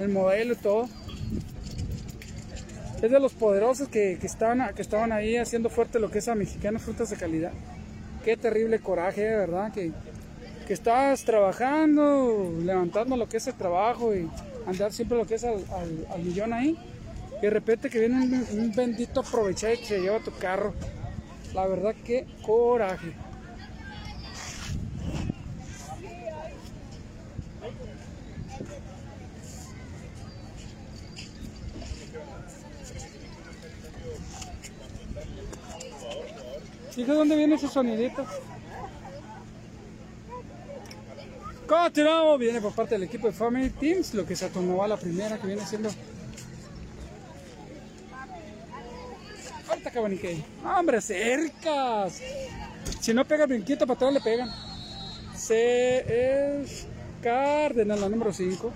el 0.00 0.08
modelo 0.08 0.54
y 0.54 0.56
todo. 0.56 0.88
Es 3.02 3.10
de 3.10 3.18
los 3.18 3.32
poderosos 3.32 3.88
que, 3.88 4.16
que, 4.20 4.26
estaban, 4.26 4.74
que 4.74 4.82
estaban 4.82 5.10
ahí 5.10 5.36
haciendo 5.36 5.68
fuerte 5.68 5.98
lo 5.98 6.10
que 6.10 6.18
es 6.18 6.28
a 6.28 6.34
mexicanos 6.34 6.82
frutas 6.82 7.10
de 7.10 7.16
calidad. 7.16 7.52
Qué 8.24 8.36
terrible 8.36 8.78
coraje, 8.78 9.22
verdad, 9.22 9.72
que, 9.72 9.90
que 10.66 10.72
estás 10.72 11.24
trabajando, 11.24 12.52
levantando 12.62 13.16
lo 13.16 13.28
que 13.28 13.38
es 13.38 13.46
el 13.48 13.54
trabajo 13.54 14.14
y 14.14 14.30
andar 14.66 14.92
siempre 14.92 15.18
lo 15.18 15.26
que 15.26 15.34
es 15.34 15.44
al, 15.44 15.64
al, 16.10 16.22
millón 16.22 16.52
ahí. 16.52 16.78
Y 17.38 17.42
de 17.42 17.50
repente 17.50 17.90
que 17.90 17.98
viene 17.98 18.20
un, 18.20 18.46
un 18.60 18.72
bendito 18.72 19.20
aprovechado 19.20 19.74
y 19.74 19.78
se 19.78 20.00
lleva 20.00 20.20
tu 20.20 20.30
carro. 20.38 20.72
La 21.54 21.66
verdad, 21.66 21.96
qué 22.04 22.26
coraje. 22.46 23.12
Fíjate 36.94 37.12
dónde 37.12 37.36
viene 37.36 37.54
ese 37.54 37.68
sonidito. 37.68 38.26
Continuamos, 41.66 42.38
viene 42.38 42.60
por 42.60 42.74
parte 42.74 42.96
del 42.96 43.04
equipo 43.04 43.28
de 43.28 43.32
Family 43.32 43.70
Teams, 43.70 44.12
lo 44.12 44.26
que 44.26 44.36
se 44.36 44.44
atonó 44.44 44.82
a 44.82 44.88
la 44.88 44.98
primera, 44.98 45.38
que 45.38 45.46
viene 45.46 45.64
siendo. 45.64 45.88
Ahorita 49.68 49.90
cabanique. 49.90 50.44
¡Hombre, 50.62 51.00
cercas! 51.00 52.20
Si 53.00 53.14
no 53.14 53.24
pega 53.26 53.46
brinquito, 53.46 53.86
para 53.86 53.96
atrás 53.96 54.12
le 54.12 54.20
pegan. 54.20 54.50
Se 55.34 56.58
es 56.60 56.86
Cárdenas, 57.22 58.00
la 58.00 58.08
número 58.10 58.34
5. 58.34 58.70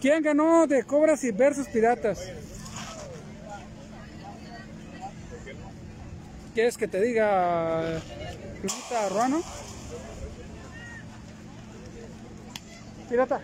¿Quién 0.00 0.22
ganó 0.22 0.66
de 0.66 0.84
Cobras 0.84 1.24
y 1.24 1.30
versus 1.30 1.66
Piratas? 1.68 2.30
¿Quieres 6.54 6.76
que 6.76 6.88
te 6.88 7.00
diga 7.00 8.00
Lunita 8.62 9.08
Ruano? 9.10 9.42
Pirata. 13.08 13.40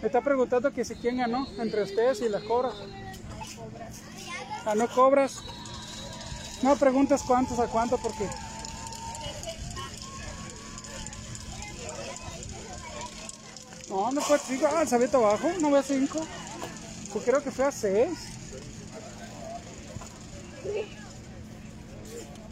Me 0.00 0.06
está 0.06 0.20
preguntando 0.20 0.72
que 0.72 0.84
si 0.84 0.94
quién 0.94 1.16
ganó 1.16 1.46
entre 1.58 1.82
ustedes 1.82 2.20
y 2.20 2.28
las 2.28 2.42
cobras. 2.44 2.74
Ganó 4.64 4.88
cobras. 4.88 5.42
No 6.62 6.76
preguntas 6.76 7.22
cuántos 7.26 7.58
a 7.58 7.66
cuánto 7.66 7.98
porque. 7.98 8.28
No, 13.88 14.12
no 14.12 14.20
fue 14.20 14.38
5. 14.38 14.66
Ah, 14.72 14.82
el 14.82 14.88
abajo. 15.14 15.50
No 15.60 15.70
fue 15.70 15.80
a 15.80 15.82
5. 15.82 16.26
Pues 17.12 17.24
creo 17.24 17.42
que 17.42 17.50
fue 17.50 17.64
a 17.64 17.72
6. 17.72 18.08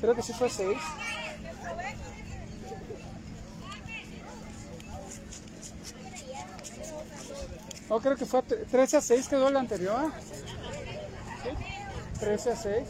Creo 0.03 0.16
que 0.16 0.22
sí 0.22 0.32
fue 0.32 0.50
6. 0.50 0.76
No, 7.88 8.00
creo 8.00 8.16
que 8.16 8.26
fue 8.26 8.40
a 8.40 8.42
13 8.42 8.96
a 8.96 9.00
6 9.00 9.28
quedó 9.28 9.46
el 9.46 9.57
anterior. 9.57 10.11
¿Sí? 11.44 11.50
13 12.18 12.50
a 12.50 12.57
6. 12.57 12.82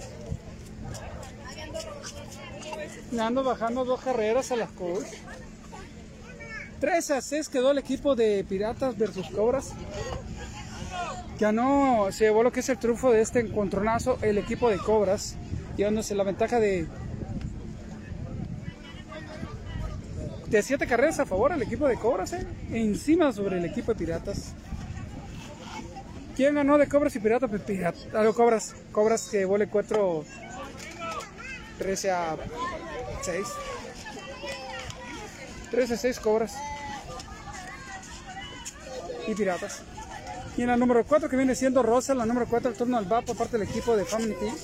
Me 3.10 3.20
ando 3.20 3.44
bajando 3.44 3.84
dos 3.84 4.00
carreras 4.00 4.50
a 4.50 4.56
las 4.56 4.70
Colts. 4.70 5.10
13 6.80 7.14
a 7.14 7.20
6 7.20 7.50
quedó 7.50 7.72
el 7.72 7.78
equipo 7.78 8.16
de 8.16 8.42
Piratas 8.48 8.96
versus 8.96 9.28
Cobras. 9.28 9.72
Ganó, 11.38 12.10
se 12.10 12.24
llevó 12.24 12.42
lo 12.42 12.52
que 12.52 12.60
es 12.60 12.68
el 12.70 12.78
triunfo 12.78 13.12
de 13.12 13.20
este 13.20 13.40
encontronazo, 13.40 14.18
el 14.22 14.38
equipo 14.38 14.70
de 14.70 14.78
Cobras, 14.78 15.36
llevándose 15.76 16.14
la 16.14 16.24
ventaja 16.24 16.60
de 16.60 16.86
de 20.52 20.62
7 20.62 20.86
carreras 20.86 21.18
a 21.18 21.24
favor 21.24 21.50
al 21.50 21.62
equipo 21.62 21.88
de 21.88 21.96
Cobras, 21.96 22.34
eh, 22.34 22.46
encima 22.72 23.32
sobre 23.32 23.56
el 23.56 23.64
equipo 23.64 23.94
de 23.94 23.98
Piratas. 23.98 24.52
¿Quién 26.36 26.54
ganó 26.54 26.76
de 26.76 26.86
Cobras 26.88 27.16
y 27.16 27.20
Piratas? 27.20 27.48
Pues 27.48 27.62
Pirata, 27.62 27.98
ah, 28.12 28.22
no, 28.22 28.34
Cobras, 28.34 28.74
Cobras 28.92 29.28
que 29.30 29.46
vole 29.46 29.68
4 29.68 30.24
13 31.78 32.10
a 32.10 32.36
6. 33.22 33.46
13 35.70 35.94
a 35.94 35.96
6 35.96 36.20
Cobras. 36.20 36.54
Y 39.26 39.34
Piratas. 39.34 39.82
Y 40.58 40.62
en 40.62 40.68
la 40.68 40.76
número 40.76 41.02
4 41.04 41.30
que 41.30 41.36
viene 41.36 41.54
siendo 41.54 41.82
Rosa, 41.82 42.14
la 42.14 42.26
número 42.26 42.46
4 42.46 42.70
el 42.70 42.76
turno 42.76 42.98
al 42.98 43.10
va 43.10 43.22
por 43.22 43.36
parte 43.36 43.56
del 43.56 43.66
equipo 43.66 43.96
de 43.96 44.04
Family 44.04 44.34
Team. 44.34 44.54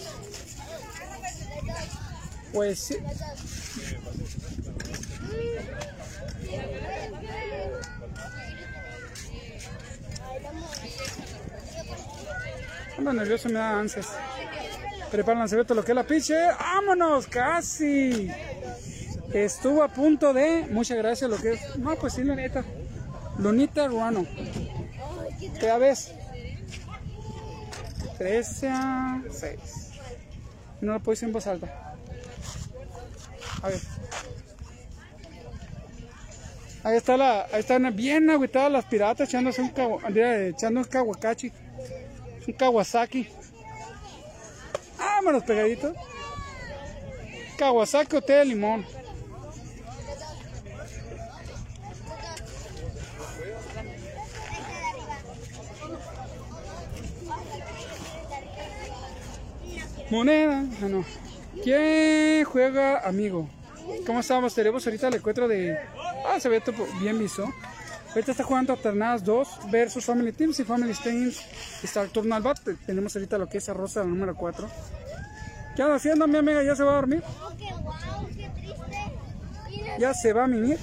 Pues 2.53 2.78
sí. 2.78 2.96
Ando 12.96 13.12
nervioso, 13.12 13.49
me 13.49 13.55
da 13.55 13.78
ansias. 13.78 14.09
Prepara 15.11 15.38
lanzamiento 15.38 15.74
lo 15.74 15.84
que 15.84 15.92
es 15.92 15.96
la 15.96 16.05
piche. 16.05 16.34
¡Vámonos! 16.59 17.26
¡Casi! 17.28 18.30
Estuvo 19.32 19.82
a 19.82 19.88
punto 19.88 20.32
de. 20.32 20.66
Muchas 20.70 20.99
gracias, 20.99 21.30
lo 21.30 21.36
que 21.36 21.53
es. 21.53 21.76
No, 21.78 21.94
pues 21.96 22.14
sí, 22.14 22.24
la 22.24 22.34
neta. 22.34 22.64
Lunita 23.38 23.86
Ruano. 23.86 24.26
Cada 25.61 25.78
vez. 25.78 26.12
13 28.18 28.68
a 28.68 29.22
6. 29.30 29.59
No 30.80 30.94
lo 30.94 31.01
puedo 31.01 31.14
decir 31.14 31.28
en 31.28 31.32
voz 31.32 31.46
alta. 31.46 31.88
A 33.63 33.69
ver. 33.69 33.81
Ahí 36.85 36.97
está 36.97 37.17
la, 37.17 37.43
ahí 37.53 37.61
están 37.61 37.95
bien 37.95 38.31
agüitadas 38.31 38.71
las 38.71 38.85
piratas 38.85 39.29
echándose 39.29 39.61
un, 39.61 39.73
echando 40.17 40.81
un 40.81 40.87
kawakachi, 40.87 41.53
un 42.47 42.55
kawasaki. 42.55 43.29
Vámonos 44.99 45.43
pegaditos. 45.43 45.97
Kawasaki 47.59 48.17
o 48.17 48.23
té 48.23 48.35
de 48.35 48.45
limón. 48.45 48.87
Moneda. 60.11 60.64
Ah, 60.83 60.89
no. 60.89 61.05
¿Quién 61.63 62.45
juega 62.45 63.07
amigo? 63.07 63.49
¿Cómo 64.07 64.21
estamos? 64.21 64.55
Tenemos 64.55 64.87
ahorita 64.87 65.09
el 65.09 65.14
encuentro 65.14 65.49
de. 65.49 65.79
Ah, 66.26 66.39
se 66.41 66.49
ve 66.49 66.63
bien 67.01 67.18
visto. 67.18 67.45
Ahorita 68.09 68.33
está 68.33 68.45
jugando 68.45 68.72
alternadas 68.72 69.22
2 69.25 69.49
versus 69.71 70.05
Family 70.05 70.33
Teams 70.33 70.59
y 70.61 70.64
Family 70.64 70.95
Teams 70.95 71.41
está 71.83 72.03
el 72.03 72.11
turno 72.11 72.35
al 72.35 72.43
bat. 72.43 72.59
Tenemos 72.87 73.14
ahorita 73.14 73.39
lo 73.39 73.49
que 73.49 73.59
es 73.59 73.68
a 73.68 73.75
Rosa, 73.75 74.01
la 74.01 74.07
número 74.07 74.35
4. 74.35 74.68
¿Qué 75.76 75.83
anda 75.83 75.97
haciendo 75.97 76.26
mi 76.26 76.37
amiga? 76.37 76.63
¿Ya 76.63 76.75
se 76.75 76.83
va 76.83 76.93
a 76.93 76.97
dormir? 76.97 77.22
Oh, 77.41 77.53
qué 77.57 77.72
guau, 77.83 78.26
qué 78.29 78.49
triste. 78.55 79.99
¿Ya 79.99 80.14
se 80.14 80.33
va 80.33 80.45
a 80.45 80.47
mimir? 80.47 80.79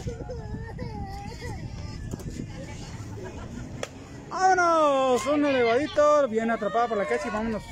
¡Vámonos! 4.29 5.25
Un 5.27 5.45
elevadito, 5.45 6.27
bien 6.27 6.51
atrapada 6.51 6.87
por 6.87 6.97
la 6.97 7.05
cacha 7.05 7.27
y 7.27 7.31
vámonos 7.31 7.63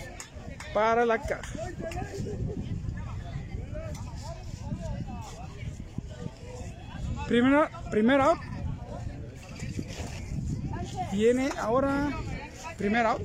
para 0.73 1.05
la 1.05 1.21
caja. 1.21 1.41
Primera, 7.27 7.69
primera 7.89 8.25
out. 8.25 8.39
Viene 11.11 11.49
ahora. 11.59 12.11
Primera 12.77 13.11
out. 13.11 13.21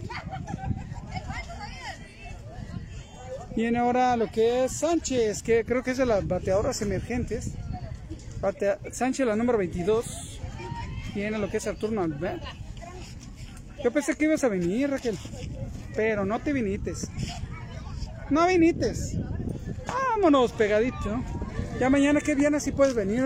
Viene 3.57 3.79
ahora 3.79 4.17
lo 4.17 4.31
que 4.31 4.65
es 4.65 4.73
Sánchez, 4.73 5.43
que 5.43 5.65
creo 5.65 5.83
que 5.83 5.91
es 5.91 5.99
de 5.99 6.07
las 6.07 6.27
bateadoras 6.27 6.81
emergentes. 6.83 7.55
Sánchez, 8.93 9.27
la 9.27 9.35
número 9.35 9.59
22. 9.59 10.39
Viene 11.15 11.39
lo 11.39 11.51
que 11.51 11.57
es 11.57 11.67
el 11.67 11.77
turno 11.77 12.03
al 12.03 12.13
bat. 12.13 12.41
Yo 13.83 13.91
pensé 13.93 14.15
que 14.15 14.27
ibas 14.27 14.45
a 14.45 14.49
venir, 14.49 14.91
Raquel. 14.91 15.19
Pero 15.97 16.25
no 16.25 16.39
te 16.39 16.53
vinites. 16.53 17.11
No 18.31 18.47
vinites. 18.47 19.17
Vámonos, 19.87 20.53
pegadito. 20.53 21.23
Ya 21.81 21.91
mañana 21.91 22.21
que 22.21 22.35
viene 22.35 22.61
si 22.61 22.71
puedes 22.71 22.95
venir. 22.95 23.25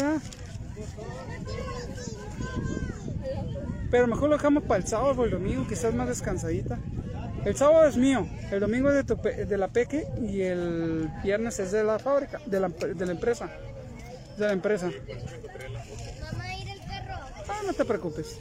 Pero 3.90 4.06
mejor 4.06 4.30
lo 4.30 4.36
dejamos 4.36 4.62
para 4.64 4.80
el 4.80 4.86
sábado 4.88 5.14
o 5.20 5.24
el 5.24 5.30
domingo, 5.30 5.66
que 5.66 5.74
estás 5.74 5.94
más 5.94 6.08
descansadita. 6.08 6.78
El 7.44 7.56
sábado 7.56 7.86
es 7.88 7.96
mío, 7.96 8.26
el 8.50 8.60
domingo 8.60 8.88
es 8.88 8.94
de, 8.94 9.04
tu 9.04 9.20
pe- 9.20 9.44
de 9.46 9.58
la 9.58 9.68
peque 9.68 10.06
y 10.22 10.42
el 10.42 11.10
viernes 11.24 11.58
es 11.58 11.72
de 11.72 11.82
la 11.82 11.98
fábrica, 11.98 12.40
de 12.46 12.60
la, 12.60 12.68
de 12.68 13.04
la 13.06 13.12
empresa. 13.12 13.50
De 14.38 14.46
la 14.46 14.52
empresa. 14.52 14.86
mamá, 14.86 16.54
ir 16.56 16.68
el 16.70 16.78
perro. 16.78 17.14
Ah, 17.48 17.60
no 17.66 17.72
te 17.74 17.84
preocupes. 17.84 18.38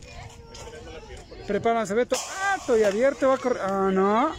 Prepárense, 1.47 1.95
Beto. 1.95 2.15
¡Ah, 2.43 2.55
estoy 2.59 2.83
abierto, 2.83 3.27
va 3.27 3.35
a 3.35 3.37
correr. 3.39 3.61
Ah, 3.63 3.89
no. 3.91 4.31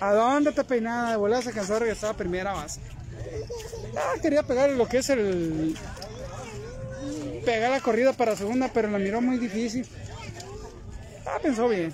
¿A 0.00 0.12
dónde 0.12 0.52
te 0.52 0.62
peinada? 0.64 1.10
De 1.12 1.16
volada 1.16 1.42
se 1.42 1.52
cansó 1.52 1.72
de 1.74 1.78
regresar 1.80 2.10
a 2.10 2.14
primera 2.16 2.52
base. 2.52 2.80
Ah, 3.96 4.12
quería 4.20 4.42
pegar 4.42 4.68
lo 4.70 4.86
que 4.86 4.98
es 4.98 5.08
el. 5.08 5.76
Pegar 7.44 7.70
la 7.70 7.80
corrida 7.80 8.12
para 8.12 8.36
segunda, 8.36 8.70
pero 8.72 8.90
la 8.90 8.98
miró 8.98 9.20
muy 9.20 9.38
difícil. 9.38 9.86
Ah, 11.26 11.38
pensó 11.42 11.68
bien. 11.68 11.92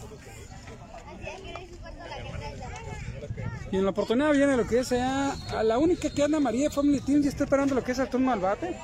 Y 3.72 3.76
en 3.76 3.84
la 3.84 3.90
oportunidad 3.90 4.32
viene 4.32 4.56
lo 4.56 4.66
que 4.66 4.80
es 4.80 4.88
ya, 4.88 5.32
a 5.56 5.62
la 5.62 5.78
única 5.78 6.10
que 6.10 6.22
anda 6.24 6.40
María 6.40 6.70
Family 6.70 7.00
Team 7.00 7.22
y 7.22 7.28
está 7.28 7.44
esperando 7.44 7.74
lo 7.74 7.84
que 7.84 7.92
es 7.92 7.98
al 8.00 8.08
bate. 8.40 8.76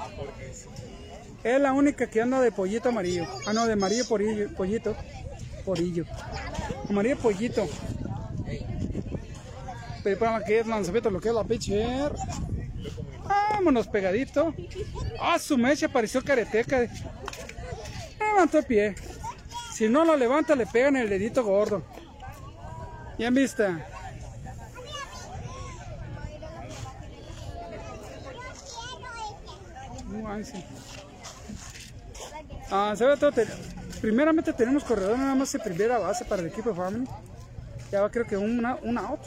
Es 1.43 1.61
la 1.61 1.73
única 1.73 2.09
que 2.09 2.23
anda 2.23 2.41
de 2.41 2.53
pollito 2.53 2.89
amarillo. 2.89 3.27
Ah, 3.47 3.53
no, 3.53 3.67
de 3.67 3.73
amarillo 3.73 4.07
porillo, 4.07 4.49
pollito. 4.57 4.97
Porillo. 5.65 6.05
Amarillo 6.89 7.17
pollito. 7.19 7.69
Pero 10.05 10.19
para 10.21 10.45
que 10.45 10.61
es 10.61 10.67
lanzamiento 10.67 11.11
lo 11.11 11.21
que 11.21 11.29
es 11.29 11.35
la 11.35 11.43
pitcher. 11.43 12.13
Vámonos 13.29 13.87
pegadito. 13.89 14.55
Ah, 15.21 15.39
su 15.39 15.57
mecha 15.59 15.87
apareció 15.87 16.23
careteca. 16.23 16.87
Levantó 18.19 18.59
el 18.59 18.65
pie. 18.65 18.95
Si 19.75 19.89
no 19.89 20.05
lo 20.05 20.17
levanta, 20.17 20.55
le 20.55 20.67
pegan 20.67 20.97
el 20.97 21.09
dedito 21.09 21.45
gordo. 21.45 21.85
Ay, 30.29 30.45
sí. 30.45 30.65
Ah, 32.71 32.95
se 32.97 33.05
ve 33.07 33.17
todo. 33.17 33.33
te- 33.33 33.47
Primeramente 34.01 34.53
tenemos 34.53 34.85
corredor 34.85 35.19
nada 35.19 35.35
más 35.35 35.51
de 35.53 35.59
primera 35.59 35.99
base 35.99 36.25
para 36.25 36.43
el 36.43 36.49
equipo 36.49 36.75
Family. 36.75 37.07
Ya 37.91 38.03
va 38.03 38.11
creo 38.11 38.27
que 38.27 38.37
una, 38.37 38.77
una 38.83 39.01
out. 39.09 39.21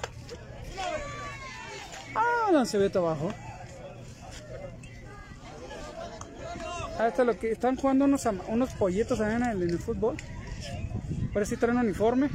Ah, 2.16 2.50
Lancebeto 2.52 3.00
abajo. 3.00 3.34
Ah, 7.00 7.08
está 7.08 7.24
lo 7.24 7.40
que 7.40 7.50
están 7.50 7.78
jugando 7.78 8.04
unos, 8.04 8.28
unos 8.50 8.72
pollitos 8.72 9.22
allá 9.22 9.38
en 9.38 9.62
el, 9.62 9.80
fútbol. 9.80 10.18
Parece 11.34 11.56
que 11.56 11.62
traen 11.62 11.78
uniforme. 11.78 12.30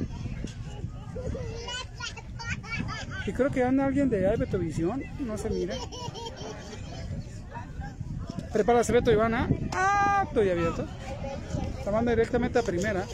Y 3.26 3.32
creo 3.32 3.50
que 3.50 3.62
anda 3.62 3.84
alguien 3.84 4.08
de 4.08 4.26
ahí, 4.26 4.38
Betovisión. 4.38 5.02
No 5.20 5.36
se 5.36 5.50
mira. 5.50 5.74
Prepárase 8.54 8.92
Beto 8.92 9.12
Ivana. 9.12 9.50
Ah, 9.72 10.24
estoy 10.28 10.48
abierto. 10.48 10.86
La 11.84 11.92
manda 11.92 12.12
directamente 12.12 12.58
a 12.58 12.62
primera. 12.62 13.04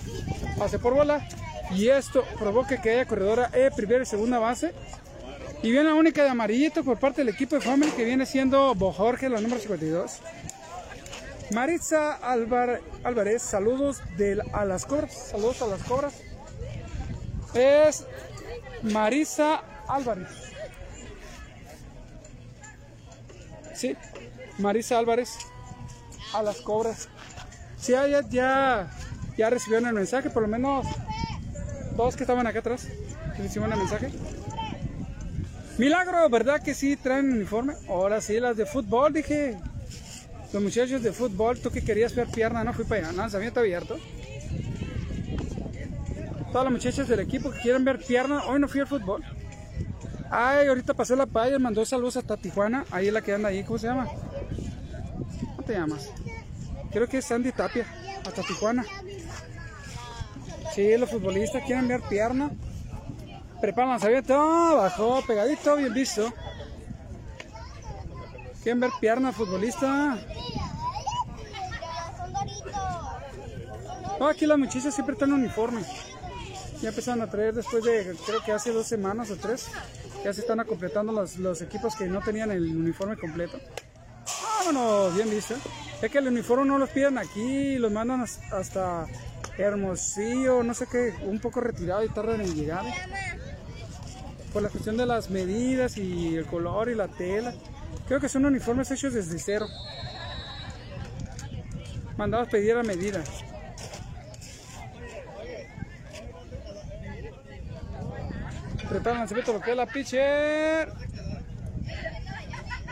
Pase 0.56 0.78
por 0.78 0.94
bola. 0.94 1.27
Y 1.72 1.89
esto 1.89 2.24
provoca 2.39 2.81
que 2.81 2.90
haya 2.90 3.06
corredora 3.06 3.51
E, 3.52 3.72
primera 3.72 4.05
y 4.05 4.06
segunda 4.06 4.39
base. 4.39 4.72
Y 5.64 5.72
viene 5.72 5.89
la 5.89 5.94
única 5.94 6.22
de 6.22 6.28
amarillito 6.28 6.85
por 6.85 7.01
parte 7.01 7.22
del 7.22 7.35
equipo 7.35 7.56
de 7.56 7.60
Family 7.60 7.90
que 7.90 8.05
viene 8.05 8.24
siendo 8.24 8.72
Bo 8.77 8.93
Jorge, 8.93 9.28
la 9.28 9.40
número 9.40 9.60
52. 9.60 10.20
Maritza 11.52 12.14
Álvar- 12.22 12.81
Álvarez, 13.02 13.43
saludos 13.43 14.02
del, 14.16 14.43
a 14.52 14.64
las 14.64 14.86
cobras. 14.86 15.12
Saludos 15.31 15.62
a 15.62 15.66
las 15.66 15.82
cobras. 15.82 16.14
Es 17.55 18.06
Marisa 18.82 19.62
Álvarez. 19.89 20.28
Sí, 23.74 23.97
Marisa 24.59 24.98
Álvarez 24.98 25.31
a 26.35 26.43
las 26.43 26.60
cobras. 26.60 27.09
Sí, 27.78 27.93
ya, 27.93 28.06
ya, 28.28 28.90
ya, 29.36 29.51
recibieron 29.51 29.89
el 29.89 29.94
mensaje, 29.94 30.31
por 30.31 30.43
lo 30.43 30.48
menos 30.48 30.86
dos 31.97 32.14
que 32.14 32.22
estaban 32.22 32.47
acá 32.47 32.60
atrás. 32.60 32.86
Recibieron 33.39 33.72
el 33.72 33.78
mensaje. 33.78 34.10
Milagro, 35.78 36.28
¿verdad 36.28 36.62
que 36.62 36.74
sí 36.74 36.97
traen 36.97 37.32
uniforme? 37.32 37.74
Ahora 37.89 38.20
sí, 38.20 38.39
las 38.39 38.56
de 38.56 38.66
fútbol, 38.66 39.12
dije. 39.14 39.59
Los 40.52 40.62
muchachos 40.62 41.02
de 41.02 41.12
fútbol, 41.12 41.60
tú 41.60 41.70
que 41.70 41.82
querías 41.82 42.14
ver 42.14 42.27
pierna, 42.28 42.64
no 42.64 42.72
fui 42.72 42.85
para 42.85 43.09
allá, 43.09 43.12
lanzamiento 43.12 43.60
abierto. 43.60 43.98
Todas 46.51 46.64
las 46.64 46.72
muchachas 46.72 47.06
del 47.06 47.20
equipo 47.20 47.52
que 47.52 47.60
quieren 47.60 47.85
ver 47.85 47.98
pierna, 48.05 48.44
hoy 48.47 48.59
no 48.59 48.66
fui 48.66 48.81
al 48.81 48.89
fútbol. 48.89 49.22
Ay, 50.31 50.66
ahorita 50.66 50.94
pasé 50.94 51.14
la 51.14 51.27
paya, 51.27 51.59
mandó 51.59 51.85
saludos 51.85 52.16
hasta 52.16 52.36
Tijuana, 52.36 52.85
ahí 52.90 53.09
es 53.09 53.12
la 53.12 53.22
que 53.22 53.32
anda 53.32 53.48
ahí, 53.48 53.62
¿cómo 53.62 53.78
se 53.78 53.86
llama? 53.86 54.09
¿Cómo 55.56 55.62
te 55.64 55.74
llamas? 55.74 56.10
Creo 56.90 57.09
que 57.09 57.18
es 57.18 57.24
Sandy 57.24 57.52
Tapia, 57.52 57.86
hasta 58.27 58.43
Tijuana. 58.43 58.85
Sí, 60.74 60.97
los 60.97 61.10
futbolistas 61.10 61.64
quieren 61.64 61.86
ver 61.86 62.01
pierna. 62.09 62.51
Preparan 63.60 63.90
lanzamiento, 63.90 64.35
ah, 64.35 64.74
bajó, 64.74 65.22
pegadito, 65.27 65.77
bien 65.77 65.93
visto. 65.93 66.32
Quieren 68.62 68.81
ver 68.81 68.91
pierna 69.01 69.32
futbolista. 69.32 70.19
No, 74.19 74.27
aquí 74.28 74.45
las 74.47 74.59
muchachas 74.59 74.95
siempre 74.95 75.15
están 75.15 75.31
en 75.31 75.37
uniforme. 75.37 75.82
Ya 76.82 76.91
empezaron 76.91 77.23
a 77.23 77.31
traer 77.31 77.55
después 77.55 77.85
de, 77.85 78.15
creo 78.27 78.43
que 78.45 78.53
hace 78.53 78.73
dos 78.73 78.87
semanas 78.87 79.31
o 79.31 79.37
tres. 79.37 79.66
Ya 80.24 80.32
se 80.35 80.43
están 80.43 80.62
completando 80.66 81.12
los, 81.12 81.37
los 81.39 81.62
equipos 81.62 81.95
que 81.97 82.07
no 82.07 82.20
tenían 82.20 82.51
el 82.51 82.65
uniforme 82.77 83.16
completo. 83.16 83.59
Vámonos, 84.59 85.15
bien 85.15 85.31
visto. 85.31 85.55
Es 86.03 86.11
que 86.11 86.19
el 86.19 86.28
uniforme 86.28 86.66
no 86.66 86.78
los 86.78 86.91
piden 86.91 87.16
aquí, 87.19 87.78
los 87.78 87.91
mandan 87.91 88.20
has- 88.23 88.41
hasta 88.53 89.07
Hermosillo, 89.57 90.62
no 90.62 90.74
sé 90.74 90.87
qué, 90.87 91.15
un 91.24 91.39
poco 91.41 91.61
retirado 91.61 92.05
y 92.05 92.09
tardan 92.11 92.41
en 92.43 92.55
llegar. 92.55 92.85
Por 94.53 94.62
la 94.62 94.69
cuestión 94.69 94.97
de 94.99 95.07
las 95.07 95.31
medidas 95.31 95.97
y 95.97 96.37
el 96.37 96.45
color 96.47 96.91
y 96.91 96.95
la 96.95 97.09
tela. 97.09 97.55
Creo 98.11 98.19
que 98.19 98.28
son 98.28 98.45
uniformes 98.45 98.91
hechos 98.91 99.15
desde 99.15 99.39
cero. 99.39 99.69
Mandados 102.16 102.49
pedir 102.49 102.77
a 102.77 102.82
medida. 102.82 103.23
Preparan 108.89 109.12
el 109.12 109.19
lanzamiento 109.20 109.53
lo 109.53 109.61
que 109.61 109.70
es 109.70 109.77
la 109.77 109.87
pitcher. 109.87 110.93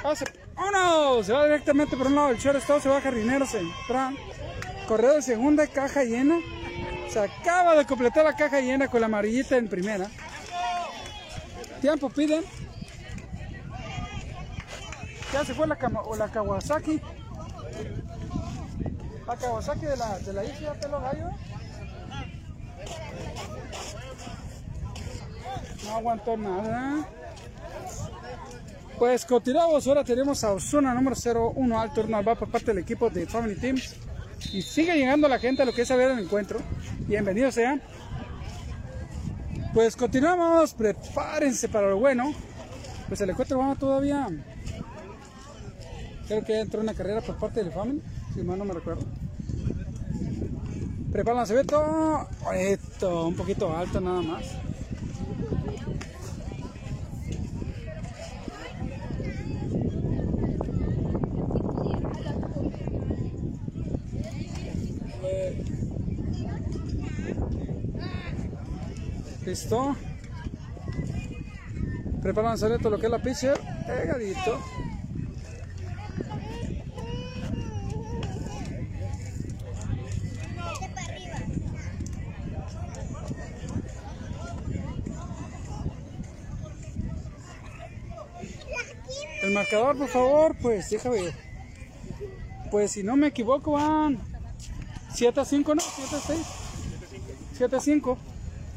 Pase. 0.04 0.24
¡Vámonos! 0.54 1.26
Se 1.26 1.32
va 1.32 1.46
directamente 1.46 1.96
por 1.96 2.06
un 2.06 2.14
lado 2.14 2.28
del 2.28 2.38
shortstop, 2.38 2.80
se 2.80 2.88
va 2.88 3.00
jardinero 3.00 3.44
central. 3.44 4.16
Correo 4.86 5.14
de 5.14 5.22
segunda, 5.22 5.66
caja 5.66 6.04
llena. 6.04 6.38
Se 7.08 7.18
acaba 7.18 7.74
de 7.74 7.84
completar 7.86 8.24
la 8.24 8.36
caja 8.36 8.60
llena 8.60 8.86
con 8.86 9.00
la 9.00 9.06
amarillita 9.06 9.56
en 9.56 9.68
primera. 9.68 10.08
Tiempo 11.80 12.08
piden. 12.08 12.44
Ya 15.32 15.44
se 15.44 15.54
fue 15.54 15.66
la, 15.66 15.76
o 16.04 16.16
la 16.16 16.28
Kawasaki. 16.28 17.00
La 19.26 19.36
Kawasaki 19.36 19.86
de 19.86 19.96
la, 19.96 20.18
de 20.18 20.32
la 20.32 20.44
isla 20.44 20.74
Pelo 20.74 21.00
Gallo. 21.00 21.28
No 25.84 25.96
aguantó 25.96 26.36
nada. 26.36 27.08
Pues 28.98 29.24
continuamos, 29.24 29.86
ahora 29.86 30.02
tenemos 30.02 30.42
a 30.42 30.52
Osuna 30.52 30.92
número 30.92 31.14
01 31.14 31.80
al 31.80 31.92
turno 31.92 32.16
al 32.16 32.24
bar 32.24 32.36
por 32.36 32.50
parte 32.50 32.66
del 32.66 32.78
equipo 32.78 33.10
de 33.10 33.26
Family 33.26 33.54
Teams. 33.54 33.94
Y 34.52 34.62
sigue 34.62 34.96
llegando 34.96 35.28
la 35.28 35.38
gente 35.38 35.62
a 35.62 35.64
lo 35.64 35.72
que 35.72 35.82
es 35.82 35.90
a 35.90 35.96
ver 35.96 36.10
el 36.10 36.18
encuentro. 36.18 36.60
Bienvenidos 37.06 37.54
sean. 37.54 37.82
Pues 39.74 39.94
continuamos, 39.94 40.74
prepárense 40.74 41.68
para 41.68 41.90
lo 41.90 41.98
bueno. 41.98 42.32
Pues 43.08 43.20
el 43.20 43.30
encuentro 43.30 43.58
va 43.58 43.74
todavía. 43.74 44.28
Creo 46.28 46.44
que 46.44 46.60
entró 46.60 46.82
una 46.82 46.92
carrera 46.92 47.22
por 47.22 47.36
parte 47.36 47.64
del 47.64 47.72
Family, 47.72 48.02
si 48.34 48.42
mal 48.42 48.58
no 48.58 48.66
me 48.66 48.74
recuerdo. 48.74 49.02
Prepara 51.10 51.32
el 51.32 51.38
lanzamiento. 51.38 52.28
Esto, 52.54 53.28
un 53.28 53.34
poquito 53.34 53.74
alto 53.74 53.98
nada 53.98 54.20
más. 54.20 54.44
Listo. 69.46 69.96
Prepara 72.20 72.48
el 72.48 72.50
lanzamiento, 72.52 72.90
lo 72.90 72.98
que 72.98 73.06
es 73.06 73.12
la 73.12 73.22
pitcher. 73.22 73.58
Pegadito. 73.86 74.58
El 89.48 89.54
marcador, 89.54 89.96
por 89.96 90.08
favor, 90.08 90.56
pues 90.60 90.90
déjame 90.90 91.22
ver. 91.22 91.34
Pues 92.70 92.90
si 92.90 93.02
no 93.02 93.16
me 93.16 93.28
equivoco, 93.28 93.72
van 93.72 94.18
7 95.14 95.40
a 95.40 95.44
5, 95.46 95.74
¿no? 95.74 95.80
7 95.80 96.16
a 96.16 96.20
6. 96.20 96.38
7 97.54 97.76
a 97.76 97.80
5. 97.80 98.18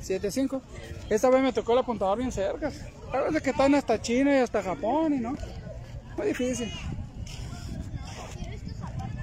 7.5. 0.01 0.61
Esta 1.09 1.29
vez 1.29 1.43
me 1.43 1.51
tocó 1.51 1.73
el 1.73 1.79
apuntador 1.79 2.19
bien 2.19 2.31
cerca. 2.31 2.71
A 3.11 3.17
veces 3.19 3.41
que 3.41 3.49
están 3.49 3.75
hasta 3.75 4.01
China 4.01 4.33
y 4.33 4.37
hasta 4.39 4.63
Japón 4.63 5.13
y 5.13 5.17
no. 5.17 5.35
Muy 6.15 6.27
difícil. 6.27 6.71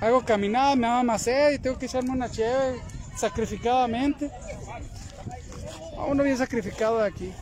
Hago 0.02 0.22
caminada, 0.22 0.76
me 0.76 0.86
da 0.86 1.02
más 1.02 1.22
sed 1.22 1.52
y 1.54 1.58
tengo 1.58 1.78
que 1.78 1.86
echarme 1.86 2.10
una 2.10 2.30
cheve 2.30 2.78
sacrificadamente. 3.16 4.30
A 5.96 6.04
uno 6.04 6.22
bien 6.22 6.36
sacrificado 6.36 6.98
de 6.98 7.06
aquí. 7.06 7.32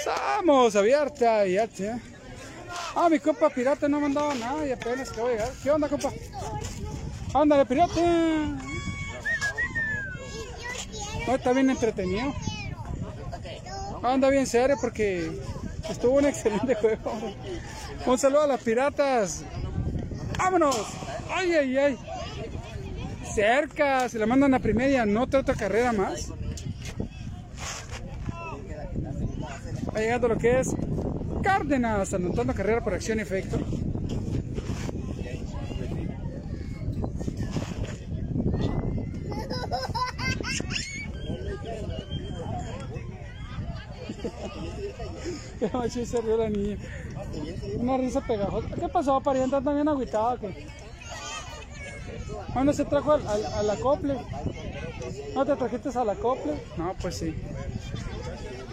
Estamos 0.00 0.74
abierta 0.76 1.46
y 1.46 1.52
ya. 1.54 1.68
Ah, 2.94 3.08
mi 3.10 3.18
compa 3.18 3.50
pirata 3.50 3.86
no 3.86 3.98
me 3.98 4.04
mandaba 4.04 4.34
nada 4.34 4.66
y 4.66 4.72
apenas 4.72 5.10
que 5.10 5.20
voy 5.20 5.32
a 5.32 5.36
llegar. 5.36 5.52
¿Qué 5.62 5.70
onda, 5.70 5.88
compa? 5.88 6.10
Ándale, 7.34 7.66
pirata. 7.66 8.00
No, 11.26 11.34
está 11.34 11.52
bien 11.52 11.68
entretenido. 11.68 12.32
Anda 14.02 14.30
bien 14.30 14.46
serio 14.46 14.76
porque 14.80 15.30
estuvo 15.90 16.16
un 16.16 16.24
excelente 16.24 16.74
juego. 16.76 17.12
Un 18.06 18.18
saludo 18.18 18.42
a 18.42 18.46
las 18.46 18.62
piratas. 18.62 19.44
¡Vámonos! 20.38 20.76
¡Ay, 21.30 21.52
ay, 21.52 21.76
ay! 21.76 21.98
Cerca, 23.34 24.08
se 24.08 24.18
la 24.18 24.24
mandan 24.24 24.54
a 24.54 24.58
primera, 24.60 25.04
no 25.04 25.24
otra 25.24 25.44
carrera 25.54 25.92
más. 25.92 26.32
Va 29.94 30.00
llegando 30.00 30.28
lo 30.28 30.38
que 30.38 30.60
es 30.60 30.74
Cárdenas, 31.42 32.14
anotando 32.14 32.54
carrera 32.54 32.84
por 32.84 32.94
acción 32.94 33.18
y 33.18 33.22
efecto. 33.22 33.58
Qué 45.58 45.70
macho 45.72 46.04
se 46.04 46.20
rió 46.20 46.36
la 46.36 46.50
niña. 46.50 46.76
Una 47.78 47.96
risa 47.96 48.20
pegajosa. 48.20 48.68
¿Qué 48.68 48.88
pasó, 48.88 49.20
pariente? 49.20 49.56
¿Están 49.56 49.74
bien 49.74 49.88
agüitado 49.88 50.34
o 50.34 50.38
qué? 50.38 50.66
¿Dónde 52.54 52.74
se 52.74 52.84
trajo 52.84 53.12
al, 53.12 53.26
al, 53.26 53.46
al 53.46 53.70
acople? 53.70 54.18
¿No 55.34 55.46
te 55.46 55.56
trajiste 55.56 55.88
al 55.98 56.10
acople? 56.10 56.52
No, 56.76 56.94
pues 57.00 57.16
sí. 57.16 57.34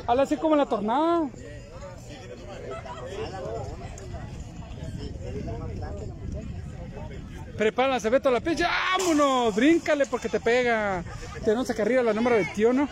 Habla 0.07 0.23
así 0.23 0.37
como 0.37 0.55
la 0.55 0.65
tornada. 0.65 1.29
Prepárense, 7.57 8.09
Beto 8.09 8.31
la 8.31 8.39
pinche. 8.39 8.63
¡Vámonos! 8.63 9.55
Bríncale 9.55 10.05
porque 10.05 10.29
te 10.29 10.39
pega. 10.39 11.03
Tenemos 11.43 11.69
acá 11.69 11.81
arriba 11.81 12.03
la 12.03 12.13
número 12.13 12.35
21. 12.35 12.87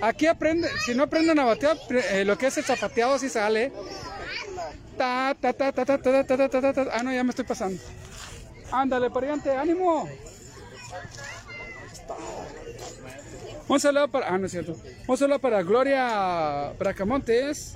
Aquí 0.00 0.26
aprende, 0.26 0.68
si 0.84 0.94
no 0.94 1.04
aprenden 1.04 1.38
a 1.38 1.44
batear, 1.44 1.76
eh, 1.90 2.24
lo 2.24 2.38
que 2.38 2.46
es 2.46 2.58
el 2.58 2.64
zapateado 2.64 3.14
así 3.14 3.28
sale. 3.28 3.72
Ta, 4.96 5.36
ta, 5.40 5.52
ta, 5.52 5.72
ta, 5.72 5.84
ta, 5.84 5.98
ta, 5.98 6.24
ta, 6.24 6.48
ta, 6.48 6.48
ta, 6.48 6.72
ta. 6.72 6.86
Ah, 6.92 7.02
no, 7.02 7.12
ya 7.12 7.24
me 7.24 7.30
estoy 7.30 7.44
pasando. 7.44 7.80
Ándale, 8.70 9.10
pariente, 9.10 9.50
ánimo. 9.56 10.08
Un 13.68 13.80
saludo 13.80 14.08
para. 14.08 14.28
Ah, 14.28 14.38
no 14.38 14.46
es 14.46 14.52
cierto. 14.52 14.76
Un 15.06 15.16
saludo 15.16 15.38
para 15.38 15.62
Gloria 15.62 16.72
Bracamontes. 16.78 17.74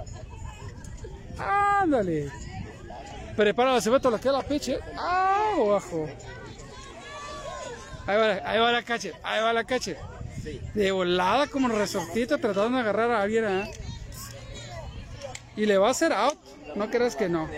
Ándale. 1.39 2.31
Prepara 3.37 3.79
ve 3.79 4.01
todo 4.01 4.11
lo 4.11 4.21
que 4.21 4.31
la 4.31 4.43
piche. 4.43 4.79
Ah, 4.97 5.53
abajo. 5.57 6.09
Ahí 8.07 8.17
va, 8.17 8.27
la- 8.29 8.43
ahí 8.51 8.59
va 8.59 8.73
la 8.73 8.83
cache. 8.83 9.13
Ahí 9.23 9.43
va 9.43 9.53
la 9.53 9.65
cache. 9.65 9.97
De 10.75 10.91
volada 10.93 11.47
como 11.47 11.69
resortito 11.69 12.39
tratando 12.39 12.77
de 12.79 12.83
agarrar 12.83 13.11
a 13.11 13.23
alguien. 13.23 13.45
¿eh? 13.45 13.71
Y 15.57 15.67
le 15.67 15.79
va 15.79 15.89
a 15.89 15.91
hacer 15.93 16.13
out. 16.13 16.39
No 16.75 16.91
creas 16.91 17.17
que 17.17 17.29
no. 17.29 17.49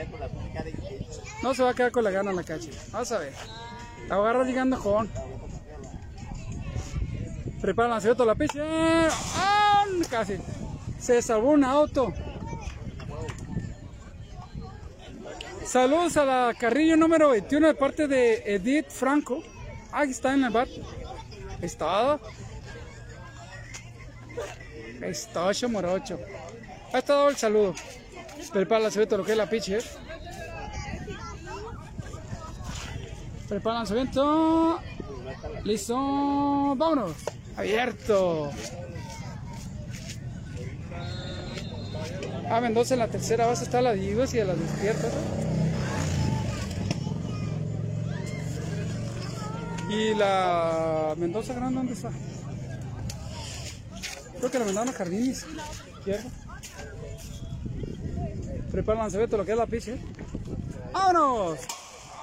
No 1.42 1.54
se 1.54 1.62
va 1.62 1.70
a 1.70 1.74
quedar 1.74 1.92
con 1.92 2.04
la 2.04 2.10
gana 2.10 2.32
la 2.32 2.42
cache. 2.44 2.70
Vamos 2.92 3.10
a 3.12 3.18
ver. 3.18 3.32
La 4.08 4.16
agarra 4.16 4.44
llegando 4.44 4.78
con. 4.78 5.08
La 7.62 8.00
toda 8.00 8.26
la 8.26 8.34
piche. 8.34 8.60
¡Ah! 8.62 9.84
Casi. 10.10 10.38
Se 10.98 11.20
salvó 11.20 11.50
un 11.50 11.62
auto. 11.62 12.12
Saludos 15.64 16.16
a 16.16 16.24
la 16.24 16.54
Carrillo 16.58 16.96
número 16.96 17.30
21 17.30 17.68
de 17.68 17.74
parte 17.74 18.08
de 18.08 18.54
Edith 18.54 18.88
Franco. 18.88 19.42
Aquí 19.92 20.12
está 20.12 20.34
en 20.34 20.44
el 20.44 20.50
bar. 20.50 20.68
Ahí 20.68 21.66
está. 21.66 22.14
Ahí 22.14 22.20
está, 25.10 25.46
ocho 25.46 25.68
morocho. 25.68 26.18
Ahí 26.92 26.98
está 26.98 27.14
dado 27.14 27.28
el 27.28 27.36
saludo. 27.36 27.74
Prepara 28.52 28.84
la 28.84 28.90
todo 28.90 29.18
lo 29.18 29.24
que 29.24 29.32
es 29.32 29.38
la 29.38 29.48
pitcher. 29.48 29.84
Prepara 33.48 33.84
el. 33.84 34.80
Listo. 35.62 36.74
Vámonos. 36.74 37.14
Abierto. 37.56 38.50
Ah, 42.48 42.60
Mendoza 42.60 42.94
en 42.94 43.00
la 43.00 43.08
tercera 43.08 43.46
base 43.46 43.64
está 43.64 43.78
a 43.78 43.82
la 43.82 43.92
Divas 43.92 44.34
y 44.34 44.40
a 44.40 44.44
las 44.44 44.58
despiertas. 44.58 45.12
Y 49.88 50.14
la 50.14 51.14
Mendoza 51.16 51.54
Grande, 51.54 51.76
¿dónde 51.76 51.92
está? 51.92 52.10
Creo 54.38 54.50
que 54.50 54.58
la 54.58 54.64
mandaron 54.64 54.88
a 54.88 54.92
Jardines. 54.92 55.46
Izquierda. 55.98 56.30
Prepara 58.70 58.98
el 58.98 59.02
lanzamiento, 59.02 59.36
lo 59.36 59.44
que 59.44 59.52
es 59.52 59.58
la 59.58 59.66
piche. 59.66 59.96
¡Vámonos! 60.92 61.58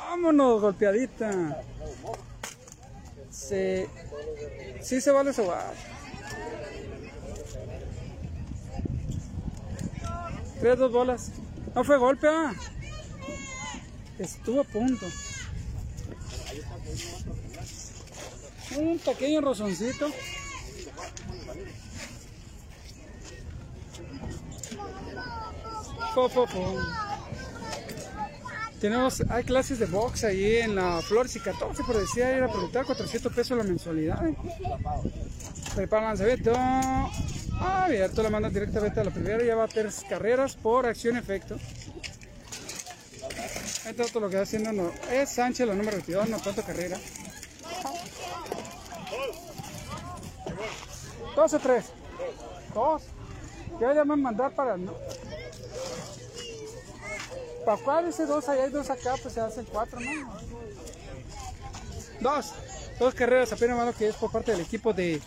¡Vámonos! 0.10 0.62
Golpeadita. 0.62 1.62
Se... 3.30 3.88
Sí 4.82 5.02
se 5.02 5.12
vale 5.12 5.34
jugar. 5.34 5.74
Tres, 10.60 10.80
dos 10.80 10.92
bolas. 10.92 11.32
No 11.76 11.84
fue 11.84 11.98
golpe, 11.98 12.28
ah. 12.28 12.54
Estuvo 14.18 14.62
a 14.62 14.64
punto. 14.64 15.06
Un 18.78 19.00
pequeño 19.00 19.42
rozoncito. 19.42 20.10
Po, 26.16 26.30
po, 26.30 26.48
po. 26.48 27.07
Tenemos, 28.80 29.24
hay 29.30 29.44
clases 29.44 29.80
de 29.80 29.88
box 29.88 30.24
ahí 30.24 30.58
en 30.58 30.76
la 30.76 31.02
Flores 31.02 31.36
y 31.36 31.40
14, 31.40 31.84
pero 31.88 32.00
decía 32.00 32.38
ir 32.38 32.44
a 32.44 32.48
preguntar 32.48 32.86
400 32.86 33.34
pesos 33.34 33.58
la 33.58 33.64
mensualidad. 33.64 34.28
¿eh? 34.28 34.36
Prepara 35.76 36.08
lanzamiento. 36.08 36.54
Abierto, 37.60 38.22
la 38.22 38.30
manda 38.30 38.50
directamente 38.50 39.00
a 39.00 39.04
la 39.04 39.12
primera. 39.12 39.44
Ya 39.44 39.56
va 39.56 39.64
a 39.64 39.68
tres 39.68 40.06
carreras 40.08 40.56
por 40.56 40.86
acción 40.86 41.18
efecto. 41.18 41.58
Este 43.88 44.04
otro 44.04 44.20
lo 44.22 44.30
que 44.30 44.36
está 44.36 44.44
haciendo 44.44 44.74
no, 44.74 44.92
es 45.12 45.30
Sánchez, 45.30 45.68
la 45.68 45.74
número 45.74 45.98
22, 45.98 46.30
no 46.30 46.38
tanto 46.38 46.62
carrera. 46.62 46.98
2 51.36 51.54
o 51.54 51.60
3. 51.60 51.86
2. 52.74 53.02
Ya 53.80 53.94
ya 53.94 54.04
me 54.04 54.16
mandar 54.16 54.52
para. 54.54 54.76
¿Para 57.68 57.84
cuál 57.84 58.08
ese 58.08 58.26
2? 58.26 58.48
Ahí 58.48 58.60
hay 58.62 58.70
dos 58.70 58.90
acá, 58.90 59.16
pues 59.22 59.34
se 59.34 59.42
hacen 59.42 59.66
4, 59.66 60.00
¿no? 60.00 60.10
Dos. 62.22 62.54
Dos 62.98 63.14
carreras 63.14 63.52
apenas 63.52 63.76
más 63.76 63.88
lo 63.88 63.94
que 63.94 64.08
es 64.08 64.16
por 64.16 64.32
parte 64.32 64.54
del 64.54 64.62
equipo 64.62 64.94
de, 64.94 65.20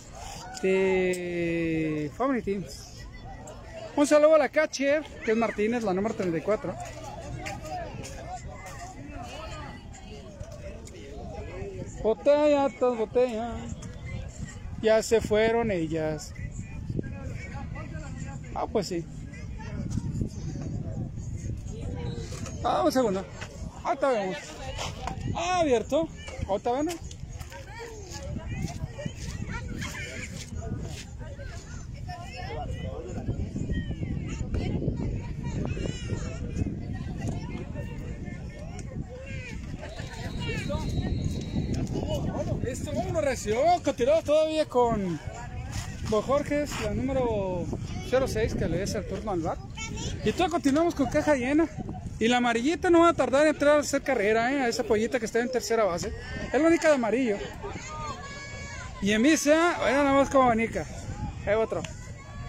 Family 2.17 2.41
Teams. 2.41 3.05
Un 3.95 4.07
saludo 4.07 4.37
a 4.37 4.39
la 4.39 4.49
catcher, 4.49 5.05
que 5.23 5.33
es 5.33 5.37
Martínez, 5.37 5.83
la 5.83 5.93
número 5.93 6.15
34. 6.15 6.75
Botella, 12.03 12.71
todas 12.79 12.99
botellas. 12.99 13.77
Ya 14.81 15.03
se 15.03 15.21
fueron 15.21 15.71
ellas. 15.71 16.33
Ah, 18.55 18.67
pues 18.67 18.87
sí. 18.87 19.05
Ah, 22.63 22.83
un 22.85 22.93
segundo. 22.93 23.25
Ahorita 23.85 24.11
vemos. 24.11 24.37
Ah, 25.35 25.61
abierto. 25.61 26.09
Ahorita 26.47 26.73
vemos. 26.73 26.95
Listo, 42.63 42.93
recio. 43.23 43.57
Continuamos 43.83 44.25
todavía 44.25 44.67
con 44.67 45.19
Bojorges, 46.11 46.71
la 46.83 46.93
número 46.93 47.65
06, 48.11 48.55
que 48.55 48.69
le 48.69 48.83
es 48.83 48.95
el 48.95 49.07
turno 49.09 49.31
al 49.31 49.41
bar. 49.41 49.57
Y 50.25 50.33
todo 50.33 50.51
continuamos 50.51 50.95
con 50.95 51.07
caja 51.07 51.35
llena. 51.37 51.67
Y 52.21 52.29
la 52.29 52.37
amarillita 52.37 52.91
no 52.91 53.01
va 53.01 53.09
a 53.09 53.15
tardar 53.15 53.43
en 53.43 53.55
entrar 53.55 53.79
a 53.79 53.81
hacer 53.81 54.03
carrera, 54.03 54.53
¿eh? 54.53 54.61
a 54.61 54.69
esa 54.69 54.85
pollita 54.85 55.19
que 55.19 55.25
está 55.25 55.41
en 55.41 55.51
tercera 55.51 55.85
base. 55.85 56.13
Es 56.53 56.61
la 56.61 56.69
única 56.69 56.89
de 56.89 56.95
amarillo. 56.95 57.39
Y 59.01 59.13
en 59.13 59.23
misa, 59.23 59.77
bueno, 59.81 60.05
nada 60.05 60.13
más 60.13 60.29
como 60.29 60.45
abanica. 60.45 60.85
Hay 61.47 61.55
otro. 61.55 61.83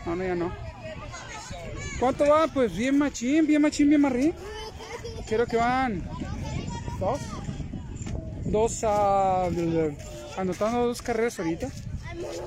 No, 0.05 0.15
no, 0.17 0.23
ya 0.25 0.35
no. 0.35 0.53
¿Cuánto 2.01 2.27
va? 2.27 2.47
Pues 2.47 2.75
bien 2.75 2.97
machín, 2.97 3.47
bien 3.47 3.61
machín, 3.61 3.87
bien 3.87 4.01
marrín. 4.01 4.33
Creo 5.25 5.45
que 5.45 5.55
van 5.55 6.03
dos. 6.99 7.21
Dos 8.43 8.83
a... 8.83 9.45
anotando 10.37 10.87
dos 10.87 11.01
carreras 11.01 11.39
ahorita. 11.39 11.69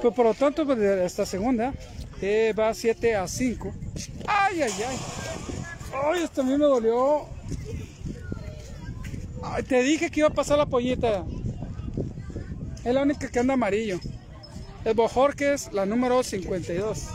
Pues 0.03 0.15
por 0.15 0.27
lo 0.27 0.35
tanto, 0.35 0.67
pues, 0.67 0.79
de 0.79 1.07
esta 1.07 1.25
segunda 1.25 1.73
eh, 2.21 2.53
va 2.59 2.75
7 2.75 3.17
a 3.17 3.27
5. 3.27 3.75
¡Ay, 4.27 4.63
ay, 4.63 4.73
ay! 4.87 5.24
¡Ay, 6.03 6.23
esto 6.25 6.41
a 6.41 6.45
mí 6.45 6.53
me 6.57 6.65
dolió! 6.65 7.27
Te 9.69 9.83
dije 9.83 10.11
que 10.11 10.21
iba 10.21 10.29
a 10.29 10.33
pasar 10.33 10.59
la 10.59 10.67
pollita. 10.67 11.25
Es 12.85 12.95
la 12.95 13.03
única 13.03 13.29
que 13.31 13.39
anda 13.39 13.55
amarillo. 13.55 14.01
Es 14.85 14.95
Bojorques, 14.95 15.73
la 15.73 15.87
número 15.87 16.23
52. 16.23 17.09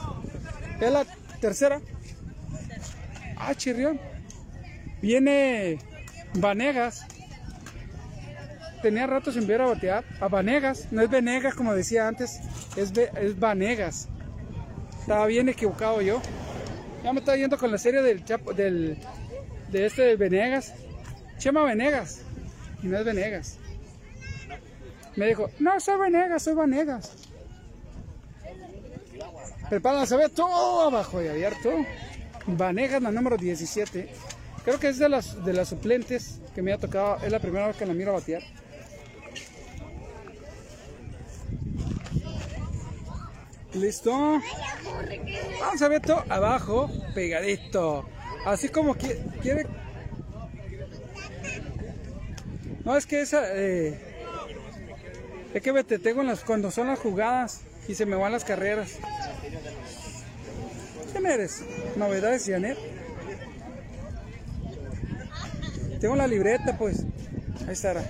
Es 0.79 0.91
la 0.91 1.05
tercera. 1.41 1.81
Ah, 3.37 3.53
chirrión. 3.55 3.99
Viene 5.01 5.79
Vanegas. 6.35 7.05
Tenía 8.81 9.07
rato 9.07 9.31
sin 9.31 9.45
ver 9.45 9.61
a 9.61 9.67
batear. 9.67 10.05
A 10.19 10.27
Vanegas. 10.27 10.91
No 10.91 11.01
es 11.01 11.09
Venegas 11.09 11.53
como 11.53 11.73
decía 11.73 12.07
antes. 12.07 12.39
Es, 12.75 12.91
es 12.95 13.39
Vanegas. 13.39 14.07
Estaba 15.01 15.25
bien 15.25 15.49
equivocado 15.49 16.01
yo. 16.01 16.21
Ya 17.03 17.13
me 17.13 17.19
estaba 17.19 17.37
yendo 17.37 17.57
con 17.57 17.71
la 17.71 17.77
serie 17.77 18.01
del 18.01 18.23
Chapo, 18.25 18.53
del 18.53 18.97
de 19.71 19.85
este 19.85 20.01
de 20.01 20.15
Venegas. 20.15 20.73
Chema 21.37 21.63
Venegas. 21.63 22.21
Y 22.83 22.87
no 22.87 22.97
es 22.97 23.05
Venegas. 23.05 23.57
Me 25.15 25.27
dijo, 25.27 25.49
no 25.59 25.79
soy 25.79 25.99
Venegas, 25.99 26.43
soy 26.43 26.53
Vanegas. 26.53 27.11
Prepara, 29.69 30.05
se 30.05 30.17
ve 30.17 30.29
todo 30.29 30.87
abajo 30.87 31.21
y 31.21 31.27
abierto. 31.27 31.69
Vanegas, 32.47 33.01
la 33.01 33.11
número 33.11 33.37
17. 33.37 34.09
Creo 34.63 34.79
que 34.79 34.89
es 34.89 34.99
de 34.99 35.09
las, 35.09 35.43
de 35.45 35.53
las 35.53 35.69
suplentes 35.69 36.39
que 36.53 36.61
me 36.61 36.73
ha 36.73 36.77
tocado. 36.77 37.17
Es 37.23 37.31
la 37.31 37.39
primera 37.39 37.67
vez 37.67 37.77
que 37.77 37.85
la 37.85 37.93
miro 37.93 38.13
batear. 38.13 38.41
Listo. 43.73 44.41
Vamos 45.59 45.81
a 45.81 45.87
ver 45.87 46.01
todo 46.01 46.23
abajo, 46.29 46.89
pegadito. 47.13 48.07
Así 48.45 48.69
como 48.69 48.95
que 48.95 49.21
quiere. 49.41 49.65
No, 52.83 52.97
es 52.97 53.05
que 53.05 53.21
esa. 53.21 53.43
eh, 53.55 53.99
es 55.53 55.61
que 55.61 55.73
me 55.73 55.83
te 55.83 55.99
tengo 55.99 56.21
en 56.21 56.27
las, 56.27 56.41
cuando 56.41 56.71
son 56.71 56.87
las 56.87 56.99
jugadas 56.99 57.61
y 57.87 57.95
se 57.95 58.05
me 58.05 58.15
van 58.15 58.31
las 58.31 58.43
carreras. 58.43 58.97
¿Quién 61.11 61.25
eres? 61.25 61.63
Novedades, 61.95 62.45
Janet. 62.45 62.77
Tengo 65.99 66.15
la 66.15 66.27
libreta, 66.27 66.77
pues. 66.77 67.03
Ahí 67.67 67.73
estará. 67.73 68.03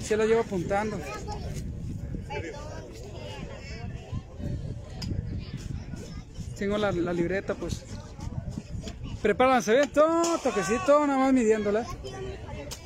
Se 0.00 0.16
la 0.16 0.26
llevo 0.26 0.40
apuntando. 0.40 0.98
Tengo 6.58 6.76
la, 6.76 6.92
la 6.92 7.12
libreta, 7.12 7.54
pues. 7.54 7.84
Prepárense, 9.22 9.72
ven 9.72 9.90
todo, 9.90 10.38
toquecito, 10.38 11.06
nada 11.06 11.18
más 11.18 11.32
midiéndola. 11.32 11.86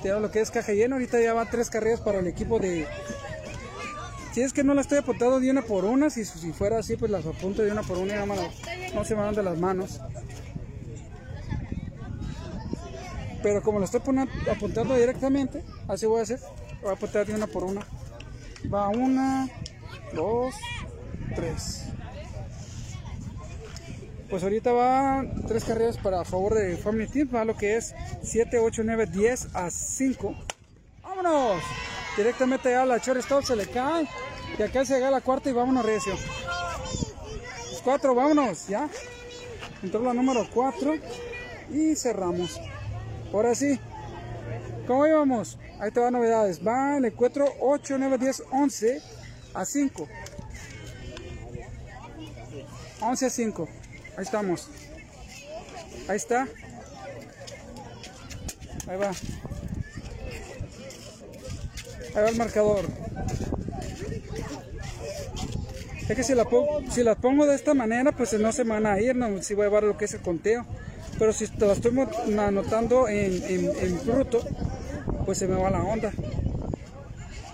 Tengo 0.03 0.21
lo 0.21 0.31
que 0.31 0.41
es 0.41 0.51
caja 0.51 0.73
llena. 0.73 0.97
Ahorita 0.97 1.21
ya 1.21 1.33
van 1.33 1.49
tres 1.51 1.71
carreras 1.71 2.01
para 2.01 2.19
el 2.19 2.27
equipo 2.27 2.59
de. 2.59 2.87
Si 4.33 4.43
es 4.43 4.53
que 4.53 4.65
no 4.65 4.75
la 4.75 4.81
estoy 4.81 4.99
apuntando 4.99 5.39
de 5.39 5.51
una 5.51 5.63
por 5.63 5.85
una, 5.85 6.11
si, 6.11 6.25
si 6.25 6.53
fuera 6.53 6.79
así, 6.79 6.97
pues 6.97 7.11
las 7.11 7.25
apunto 7.25 7.63
de 7.63 7.71
una 7.71 7.83
por 7.83 7.99
una 7.99 8.13
y 8.13 8.15
nada 8.15 8.27
más 8.27 8.39
no 8.93 9.05
se 9.05 9.15
me 9.15 9.23
van 9.23 9.35
de 9.35 9.43
las 9.45 9.59
manos. 9.59 10.01
Pero 13.43 13.63
como 13.63 13.79
lo 13.79 13.85
estoy 13.85 14.01
apuntando 14.51 14.97
directamente, 14.97 15.63
así 15.87 16.07
voy 16.07 16.21
a 16.21 16.23
hacer. 16.23 16.41
Voy 16.83 16.91
a 16.91 16.95
apuntar 16.95 17.27
de 17.27 17.35
una 17.35 17.47
por 17.47 17.63
una. 17.65 17.87
Va 18.73 18.89
una, 18.89 19.49
dos, 20.15 20.55
tres. 21.35 21.85
Pues 24.31 24.43
ahorita 24.43 24.73
van 24.73 25.47
tres 25.47 25.65
carreras 25.65 25.97
para 25.99 26.25
favor 26.25 26.55
de 26.55 26.77
Family 26.77 27.07
Team, 27.07 27.29
va 27.35 27.45
lo 27.45 27.57
que 27.57 27.77
es 27.77 27.95
7, 28.23 28.59
8, 28.59 28.83
9, 28.85 29.07
10 29.07 29.55
a 29.55 29.71
5. 29.71 30.35
¡Vámonos! 31.03 31.63
Directamente 32.17 32.75
a 32.75 32.85
la 32.87 32.99
shortstop 32.99 33.45
se 33.45 33.55
le 33.55 33.67
cae. 33.67 34.09
Y 34.59 34.63
acá 34.63 34.85
se 34.85 34.95
llega 34.95 35.11
la 35.11 35.21
cuarta 35.21 35.51
y 35.51 35.53
vámonos 35.53 35.85
recio. 35.85 36.15
Los 37.71 37.83
cuatro, 37.83 38.15
vámonos, 38.15 38.69
ya. 38.69 38.89
Entró 39.83 40.03
la 40.03 40.15
número 40.15 40.47
4 40.53 40.95
y 41.73 41.95
cerramos. 41.97 42.61
Ahora 43.33 43.55
sí. 43.55 43.79
¿Cómo 44.87 45.07
íbamos? 45.07 45.59
Ahí 45.81 45.91
te 45.91 46.01
van 46.01 46.13
novedades. 46.13 46.65
Va 46.65 46.97
el 46.97 47.05
encuentro 47.05 47.47
8, 47.61 47.97
9, 47.99 48.19
10, 48.19 48.43
11 48.51 49.03
a 49.55 49.65
5. 49.65 50.09
11 53.01 53.27
a 53.27 53.31
5. 53.31 53.69
Ahí 54.17 54.23
estamos. 54.23 54.69
Ahí 56.09 56.17
está. 56.17 56.49
Ahí 58.87 58.97
va. 58.97 59.11
Ahí 62.15 62.23
va 62.23 62.29
el 62.29 62.37
marcador. 62.37 62.87
Es 66.09 66.17
que 66.17 66.23
si 66.23 66.35
la, 66.35 66.45
pongo, 66.45 66.83
si 66.91 67.03
la 67.03 67.15
pongo 67.15 67.47
de 67.47 67.55
esta 67.55 67.73
manera, 67.73 68.13
pues 68.13 68.39
no 68.39 68.53
se 68.53 68.63
van 68.65 68.85
a 68.85 69.01
ir, 69.01 69.17
no, 69.17 69.43
si 69.43 69.55
voy 69.55 69.65
a 69.65 69.69
llevar 69.69 69.85
lo 69.85 69.97
que 69.97 70.05
es 70.05 70.13
el 70.13 70.21
conteo. 70.21 70.67
Pero 71.19 71.33
si 71.33 71.49
te 71.49 71.67
la 71.67 71.73
estoy 71.73 71.99
anotando 72.39 73.09
en, 73.09 73.43
en, 73.45 73.71
en 73.79 74.07
bruto, 74.07 74.47
pues 75.25 75.39
se 75.39 75.49
me 75.49 75.57
va 75.57 75.71
la 75.71 75.83
onda. 75.83 76.13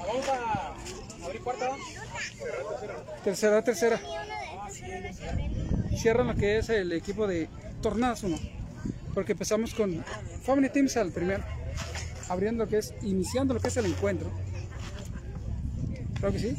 Vamos 0.07 0.29
a 0.29 0.75
abrir 1.25 1.41
cuarta. 1.43 1.71
Tercera, 3.25 3.63
tercera. 3.63 4.01
Cierran 5.97 6.29
lo 6.29 6.35
que 6.35 6.59
es 6.59 6.69
el 6.71 6.93
equipo 6.93 7.27
de 7.27 7.49
Tornadas 7.83 8.23
1. 8.23 8.39
Porque 9.15 9.33
empezamos 9.33 9.75
con 9.75 10.05
Family 10.43 10.69
Teams 10.71 10.97
al 10.97 11.11
primero. 11.11 11.45
Abriendo 12.29 12.65
lo 12.65 12.71
que 12.71 12.79
es, 12.79 12.95
iniciando 13.03 13.55
lo 13.55 13.61
que 13.61 13.69
es 13.69 13.77
el 13.77 13.87
encuentro. 13.87 14.31
Creo 16.19 16.33
que 16.33 16.39
sí. 16.39 16.57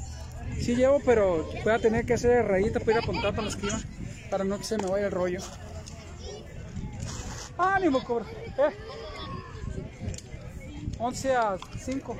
Sí 0.59 0.75
llevo, 0.75 0.99
pero 1.05 1.49
voy 1.63 1.73
a 1.73 1.79
tener 1.79 2.05
que 2.05 2.13
hacer 2.13 2.45
rayita 2.45 2.79
para 2.79 2.91
ir 2.91 2.97
apuntando 3.03 3.41
a 3.41 3.45
la 3.45 3.49
esquina. 3.49 3.81
Para 4.29 4.43
no 4.43 4.57
que 4.57 4.63
se 4.63 4.77
me 4.77 4.85
vaya 4.85 5.07
el 5.07 5.11
rollo. 5.11 5.39
¡Ánimo, 7.57 8.03
cobra! 8.03 8.25
Eh. 8.29 8.75
11 11.01 11.35
a 11.35 11.57
5. 11.83 12.15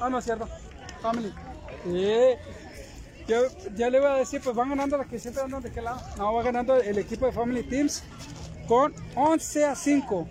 Ah, 0.00 0.10
no 0.10 0.18
es 0.18 0.24
cierto. 0.24 0.48
Family. 1.00 1.32
Sí. 1.84 2.16
Yo 3.28 3.46
ya 3.76 3.88
le 3.88 4.00
voy 4.00 4.10
a 4.10 4.14
decir, 4.16 4.40
pues 4.42 4.56
van 4.56 4.70
ganando 4.70 4.98
las 4.98 5.06
que 5.06 5.20
siempre 5.20 5.42
andan 5.42 5.62
de 5.62 5.70
qué 5.70 5.80
lado. 5.80 6.00
No, 6.18 6.34
va 6.34 6.42
ganando 6.42 6.74
el 6.74 6.98
equipo 6.98 7.26
de 7.26 7.32
Family 7.32 7.62
Teams 7.62 8.02
con 8.66 8.92
11 9.14 9.64
a 9.66 9.76
5. 9.76 10.28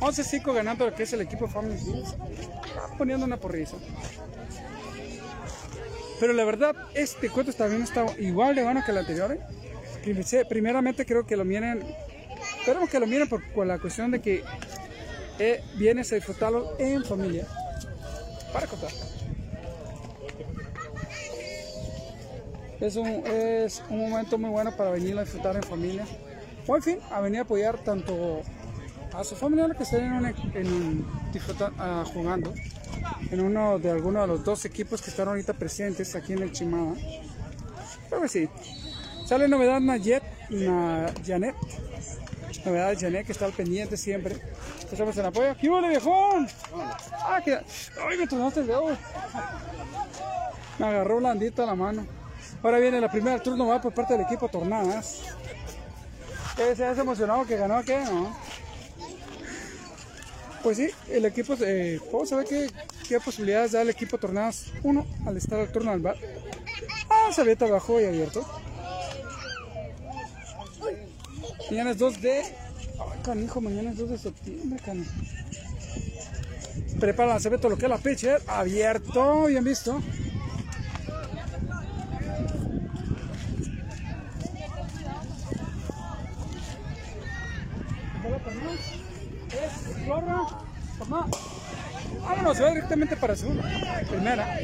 Once 0.00 0.20
a 0.20 0.24
5 0.24 0.52
ganando 0.52 0.86
lo 0.86 0.94
que 0.94 1.02
es 1.04 1.12
el 1.12 1.22
equipo 1.22 1.48
Family 1.48 1.82
Teams. 1.82 2.14
Poniendo 2.98 3.24
una 3.24 3.38
porrisa. 3.38 3.76
Pero 6.20 6.32
la 6.32 6.44
verdad, 6.44 6.74
este 6.94 7.28
cuento 7.30 7.52
también 7.52 7.82
está 7.82 8.04
igual 8.18 8.54
de 8.54 8.62
bueno 8.64 8.82
que 8.84 8.90
el 8.90 8.98
anterior. 8.98 9.32
¿eh? 9.32 9.40
Prim- 10.02 10.24
Primeramente 10.48 11.04
creo 11.06 11.26
que 11.26 11.36
lo 11.36 11.44
miren 11.44 11.84
Esperemos 12.60 12.90
que 12.90 13.00
lo 13.00 13.06
miren 13.06 13.28
por, 13.28 13.42
por 13.52 13.66
la 13.66 13.78
cuestión 13.78 14.10
de 14.10 14.20
que 14.20 14.44
eh, 15.38 15.62
vienes 15.76 16.12
a 16.12 16.16
disfrutarlo 16.16 16.72
en 16.78 17.04
familia. 17.04 17.46
Para 18.52 18.66
contar. 18.66 18.90
Es 22.80 22.96
un, 22.96 23.06
es 23.26 23.82
un 23.88 24.10
momento 24.10 24.38
muy 24.38 24.50
bueno 24.50 24.76
para 24.76 24.90
venir 24.90 25.16
a 25.18 25.22
disfrutar 25.22 25.56
en 25.56 25.62
familia. 25.62 26.04
O 26.66 26.76
en 26.76 26.82
fin, 26.82 26.98
a 27.10 27.20
venir 27.20 27.38
a 27.40 27.42
apoyar 27.42 27.78
tanto 27.78 28.42
a 29.12 29.24
su 29.24 29.34
familia 29.34 29.68
que 29.76 29.82
estén 29.82 30.04
en 30.04 30.12
un, 30.12 30.26
en 30.26 30.66
un- 30.66 31.06
disfruta- 31.32 31.72
ah, 31.78 32.04
jugando 32.12 32.52
en 33.30 33.40
uno 33.40 33.78
de 33.78 33.90
alguno 33.90 34.20
de 34.22 34.26
los 34.26 34.44
dos 34.44 34.64
equipos 34.64 35.02
que 35.02 35.10
están 35.10 35.28
ahorita 35.28 35.52
presentes 35.54 36.14
aquí 36.14 36.32
en 36.32 36.42
el 36.42 36.52
Chimada. 36.52 36.94
Creo 38.08 38.22
que 38.22 38.28
sí. 38.28 38.48
Sale 39.26 39.48
novedad 39.48 39.80
Nayet 39.80 40.22
na- 40.50 41.12
Janet. 41.26 41.54
Novedades 42.64 43.00
Janet 43.00 43.26
que 43.26 43.32
está 43.32 43.44
al 43.44 43.52
pendiente 43.52 43.96
siempre. 43.96 44.36
Estamos 44.90 45.16
en 45.18 45.26
apoyo. 45.26 45.54
¡Qué 45.60 45.68
huele, 45.68 45.88
viejón! 45.90 46.48
¡Ah, 47.12 47.40
que... 47.44 47.54
¡Ay, 47.54 48.18
me 48.18 48.26
tronaste 48.26 48.60
el 48.60 48.66
dedo! 48.68 48.96
Me 50.78 50.86
agarró 50.86 51.18
blandito 51.18 51.66
la 51.66 51.74
mano. 51.74 52.06
Ahora 52.62 52.78
viene 52.78 53.00
la 53.00 53.10
primera 53.10 53.42
turno 53.42 53.66
va 53.66 53.80
por 53.80 53.92
parte 53.92 54.14
del 54.14 54.22
equipo 54.22 54.48
Tornadas. 54.48 55.22
¿Qué 56.56 56.74
se 56.74 56.84
has 56.86 56.98
emocionado 56.98 57.44
que 57.46 57.56
ganó 57.56 57.82
qué? 57.84 58.00
No. 58.04 58.34
Pues 60.62 60.76
sí, 60.76 60.90
el 61.08 61.24
equipo, 61.24 61.54
eh, 61.60 62.00
vamos 62.12 62.32
a 62.32 62.36
ver 62.36 62.46
qué, 62.46 62.70
qué 63.08 63.20
posibilidades 63.20 63.72
da 63.72 63.82
el 63.82 63.90
equipo 63.90 64.18
Tornadas 64.18 64.66
1 64.82 65.06
al 65.26 65.36
estar 65.36 65.60
al 65.60 65.70
turno 65.70 65.92
al 65.92 66.00
bar. 66.00 66.16
Ah, 67.08 67.32
se 67.32 67.40
abierto 67.40 67.64
abajo 67.66 68.00
y 68.00 68.04
abierto. 68.04 68.44
Mañana 71.70 71.90
es 71.90 71.98
2 71.98 72.20
de. 72.20 72.38
Ay, 72.40 73.20
canijo, 73.22 73.60
mañana 73.60 73.90
es 73.90 73.98
2 73.98 74.10
de 74.10 74.18
septiembre, 74.18 74.80
canijo. 74.84 75.10
Prepara 76.98 77.38
se 77.38 77.48
ve 77.48 77.58
todo 77.58 77.70
lo 77.70 77.76
que 77.76 77.84
es 77.84 77.90
la 77.90 77.98
pitcher. 77.98 78.42
Abierto, 78.46 79.44
bien 79.44 79.64
visto. 79.64 80.00
Es 89.68 90.04
Florra. 90.04 90.46
Tornada. 90.98 91.26
Vámonos, 92.20 92.62
va 92.62 92.68
directamente 92.70 93.16
para 93.16 93.36
segunda. 93.36 93.62
Primera. 94.08 94.60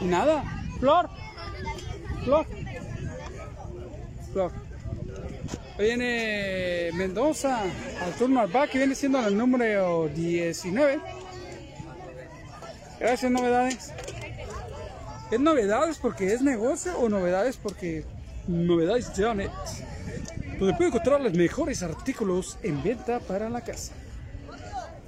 Y 0.00 0.04
nada. 0.04 0.42
Flor. 0.78 1.08
Flor. 2.24 2.46
Flor. 4.32 4.52
Viene 5.78 6.90
Mendoza 6.94 7.62
al 7.62 8.12
turno 8.18 8.40
al 8.40 8.48
back, 8.48 8.70
que 8.70 8.78
viene 8.78 8.94
siendo 8.94 9.26
el 9.26 9.36
número 9.36 10.08
19. 10.08 11.00
Gracias, 12.98 13.32
novedades. 13.32 13.92
¿Es 15.30 15.40
novedades 15.40 15.98
porque 15.98 16.34
es 16.34 16.42
negocio 16.42 16.98
o 16.98 17.08
novedades 17.08 17.56
porque 17.56 18.04
novedades 18.46 19.12
Janet? 19.16 19.50
Donde 20.58 20.74
puede 20.74 20.88
encontrar 20.88 21.20
los 21.20 21.32
mejores 21.32 21.82
artículos 21.82 22.58
en 22.62 22.82
venta 22.82 23.20
para 23.20 23.48
la 23.48 23.62
casa. 23.62 23.92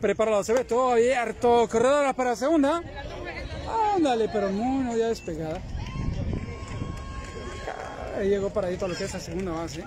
Prepáralo, 0.03 0.43
se 0.43 0.53
ve 0.53 0.65
todo 0.65 0.95
abierto. 0.95 1.69
Corredora 1.71 2.13
para 2.13 2.35
segunda. 2.35 2.83
Ándale, 3.95 4.29
pero 4.29 4.51
muy 4.51 4.85
no 4.85 4.97
ya 4.97 5.07
despegada. 5.07 5.61
Ahí 8.19 8.29
llegó 8.29 8.51
paradito 8.51 8.87
a 8.87 8.89
lo 8.89 8.97
que 8.97 9.05
es 9.05 9.15
la 9.15 9.21
segunda 9.21 9.53
base. 9.53 9.85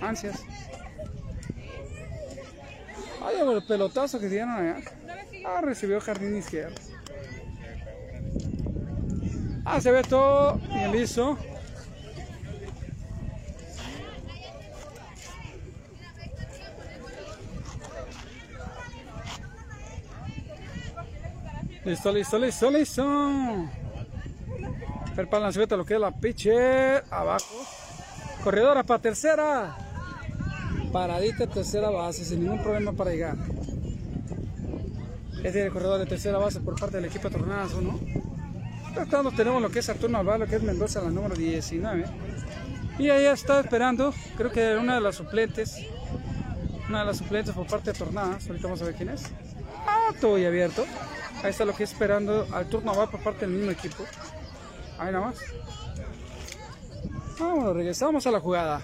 Ansias. 0.00 0.42
Ay, 3.26 3.36
el 3.40 3.66
pelotazo 3.66 4.18
que 4.18 4.28
dieron 4.30 4.52
allá. 4.52 4.80
Ah, 5.44 5.60
recibió 5.60 6.00
jardín 6.00 6.38
izquierdo. 6.38 6.76
Ah, 9.66 9.82
se 9.82 9.90
ve 9.90 10.02
todo 10.02 10.54
bien 10.72 10.92
listo. 10.92 11.36
Listo, 21.84 22.12
listo, 22.12 22.38
listo, 22.38 22.70
listo. 22.70 23.68
Prepara 25.14 25.50
la 25.50 25.76
lo 25.76 25.84
que 25.84 25.94
es 25.94 26.00
la 26.00 26.12
pitcher. 26.12 27.04
Abajo. 27.10 27.66
Corredora 28.42 28.82
para 28.82 29.00
tercera. 29.00 29.76
Paradita 30.92 31.46
tercera 31.46 31.90
base, 31.90 32.24
sin 32.24 32.44
ningún 32.44 32.62
problema 32.62 32.92
para 32.92 33.10
llegar. 33.10 33.36
Este 35.42 35.48
es 35.60 35.66
el 35.66 35.72
corredor 35.72 36.00
de 36.00 36.06
tercera 36.06 36.38
base 36.38 36.60
por 36.60 36.78
parte 36.78 36.96
del 36.96 37.06
equipo 37.06 37.30
Tornadas 37.30 37.72
1. 37.74 38.00
Tratando 38.94 39.30
tenemos 39.30 39.62
lo 39.62 39.70
que 39.70 39.78
es 39.78 39.88
Arturo 39.88 40.16
Alvar, 40.16 40.40
lo 40.40 40.46
que 40.46 40.56
es 40.56 40.62
Mendoza, 40.62 41.00
la 41.00 41.10
número 41.10 41.34
19. 41.36 42.04
Y 42.98 43.10
ahí 43.10 43.26
está 43.26 43.60
esperando, 43.60 44.12
creo 44.36 44.50
que 44.50 44.76
una 44.76 44.96
de 44.96 45.00
las 45.00 45.16
suplentes. 45.16 45.76
Una 46.88 47.00
de 47.00 47.06
las 47.06 47.18
suplentes 47.18 47.54
por 47.54 47.66
parte 47.66 47.92
de 47.92 47.98
Tornadas. 47.98 48.46
Ahorita 48.48 48.66
vamos 48.66 48.82
a 48.82 48.86
ver 48.86 48.94
quién 48.94 49.10
es. 49.10 49.24
Ah, 49.86 50.12
todo 50.20 50.38
y 50.38 50.44
abierto. 50.44 50.84
Ahí 51.42 51.50
está 51.50 51.64
lo 51.64 51.74
que 51.74 51.84
es 51.84 51.92
esperando 51.92 52.46
al 52.52 52.68
turno 52.68 52.94
va 52.94 53.10
por 53.10 53.20
parte 53.20 53.46
del 53.46 53.54
mismo 53.54 53.70
equipo. 53.70 54.04
Ahí 54.98 55.12
nada 55.12 55.26
más. 55.26 55.36
Vámonos, 57.38 57.76
regresamos 57.76 58.26
a 58.26 58.30
la 58.32 58.40
jugada. 58.40 58.82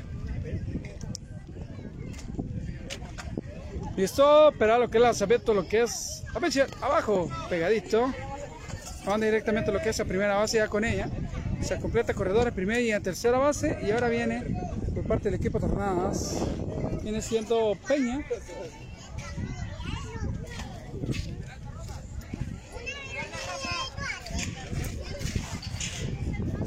Listo, 3.96 4.52
pero 4.58 4.78
lo 4.78 4.90
que 4.90 4.98
es 4.98 5.02
lanzamiento, 5.02 5.54
lo 5.54 5.66
que 5.66 5.82
es. 5.82 6.24
A 6.34 6.38
ver, 6.38 6.52
abajo, 6.80 7.30
pegadito. 7.48 8.12
Van 9.06 9.20
directamente 9.20 9.70
a 9.70 9.74
lo 9.74 9.80
que 9.80 9.90
es 9.90 9.98
la 9.98 10.04
primera 10.04 10.36
base 10.36 10.56
ya 10.58 10.68
con 10.68 10.84
ella. 10.84 11.08
Se 11.62 11.78
completa 11.80 12.14
corredor 12.14 12.48
en 12.48 12.54
primera 12.54 12.80
y 12.80 12.90
en 12.90 13.02
tercera 13.02 13.38
base. 13.38 13.78
Y 13.82 13.90
ahora 13.90 14.08
viene 14.08 14.42
por 14.94 15.06
parte 15.06 15.30
del 15.30 15.38
equipo 15.38 15.60
Tornadas. 15.60 16.38
Viene 17.02 17.20
siendo 17.20 17.76
Peña. 17.86 18.24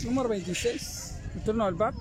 Número 0.07 0.29
26. 0.29 1.13
El 1.35 1.41
turno 1.41 1.65
del 1.65 1.75
bat. 1.75 1.93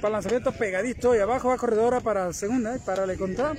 Para 0.00 0.06
el 0.06 0.12
lanzamiento 0.12 0.52
pegadito 0.52 1.14
y 1.14 1.18
abajo 1.18 1.48
va 1.48 1.58
corredora 1.58 2.00
para 2.00 2.32
segunda 2.32 2.74
y 2.74 2.78
para 2.78 3.04
la 3.04 3.14
contra. 3.16 3.52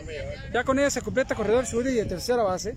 Ya 0.52 0.64
con 0.64 0.80
ella 0.80 0.90
se 0.90 1.02
completa 1.02 1.36
corredor 1.36 1.68
segunda 1.68 1.92
y 1.92 1.96
de 1.96 2.06
tercera 2.06 2.42
base. 2.42 2.74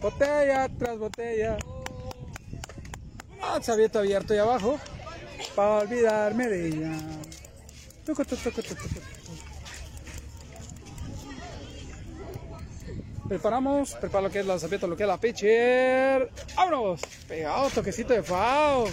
Botella 0.00 0.68
tras 0.76 0.98
botella. 0.98 1.56
Ah, 3.40 3.60
abierto 3.68 4.00
abierto 4.00 4.34
y 4.34 4.38
abajo. 4.38 4.80
Para 5.54 5.82
olvidarme 5.82 6.48
de 6.48 6.68
ella. 6.68 6.92
Preparamos, 13.28 13.94
prepara 13.94 14.22
lo 14.22 14.30
que 14.30 14.40
es 14.40 14.46
lanzamiento, 14.46 14.86
lo 14.86 14.96
que 14.96 15.02
es 15.02 15.08
la 15.08 15.18
pitcher. 15.18 16.30
¡Vámonos! 16.54 17.00
Pegado, 17.26 17.68
toquecito 17.70 18.12
de 18.12 18.22
foul. 18.22 18.90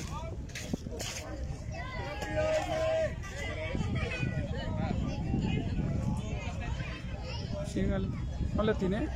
Sí, 7.71 7.83
no 8.55 8.63
le 8.63 8.71
atiné. 8.71 9.09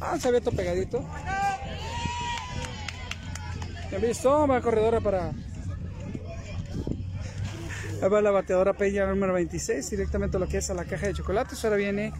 Ah, 0.00 0.18
se 0.18 0.28
abierto 0.28 0.50
pegadito. 0.50 1.04
¿Ya 3.92 3.98
visto? 3.98 4.48
Va 4.48 4.62
corredora 4.62 5.00
para. 5.02 5.32
Ahí 8.02 8.08
va 8.08 8.22
la 8.22 8.30
bateadora 8.30 8.72
Peña 8.72 9.04
número 9.04 9.34
26, 9.34 9.90
directamente 9.90 10.38
lo 10.38 10.48
que 10.48 10.56
es 10.56 10.70
a 10.70 10.74
la 10.74 10.86
caja 10.86 11.08
de 11.08 11.12
chocolates. 11.12 11.62
Ahora 11.62 11.76
viene 11.76 12.10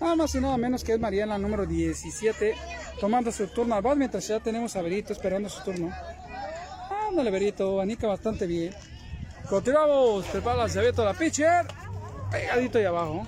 nada 0.00 0.14
más 0.14 0.32
y 0.36 0.40
nada 0.40 0.56
menos 0.56 0.84
que 0.84 0.92
es 0.92 1.00
Mariana 1.00 1.36
número 1.36 1.66
17, 1.66 2.54
tomando 3.00 3.32
su 3.32 3.48
turno 3.48 3.74
al 3.74 3.82
bat, 3.82 3.96
mientras 3.96 4.28
ya 4.28 4.38
tenemos 4.38 4.76
a 4.76 4.82
Berito 4.82 5.12
esperando 5.12 5.48
su 5.48 5.64
turno. 5.64 5.90
Ándale, 7.08 7.32
Berito, 7.32 7.80
anica 7.80 8.06
bastante 8.06 8.46
bien. 8.46 8.72
Continuamos, 9.50 10.26
prepara 10.26 10.68
se 10.68 10.78
abierto 10.78 11.04
la 11.04 11.12
pitcher, 11.12 11.66
pegadito 12.30 12.78
ahí 12.78 12.84
abajo. 12.84 13.26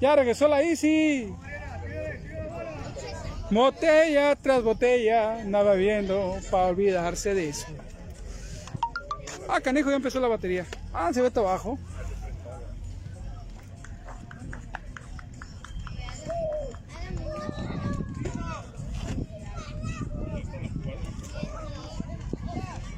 Ya 0.00 0.14
regresó 0.14 0.46
la 0.46 0.62
Easy. 0.62 1.34
Botella 3.50 4.36
tras 4.36 4.62
botella, 4.62 5.42
nada 5.44 5.74
viendo 5.74 6.36
para 6.52 6.66
olvidarse 6.66 7.34
de 7.34 7.48
eso. 7.48 7.66
Ah, 9.48 9.60
canejo, 9.60 9.90
ya 9.90 9.96
empezó 9.96 10.20
la 10.20 10.28
batería. 10.28 10.64
Ah, 10.94 11.12
se 11.12 11.20
ve 11.20 11.32
abajo. 11.34 11.76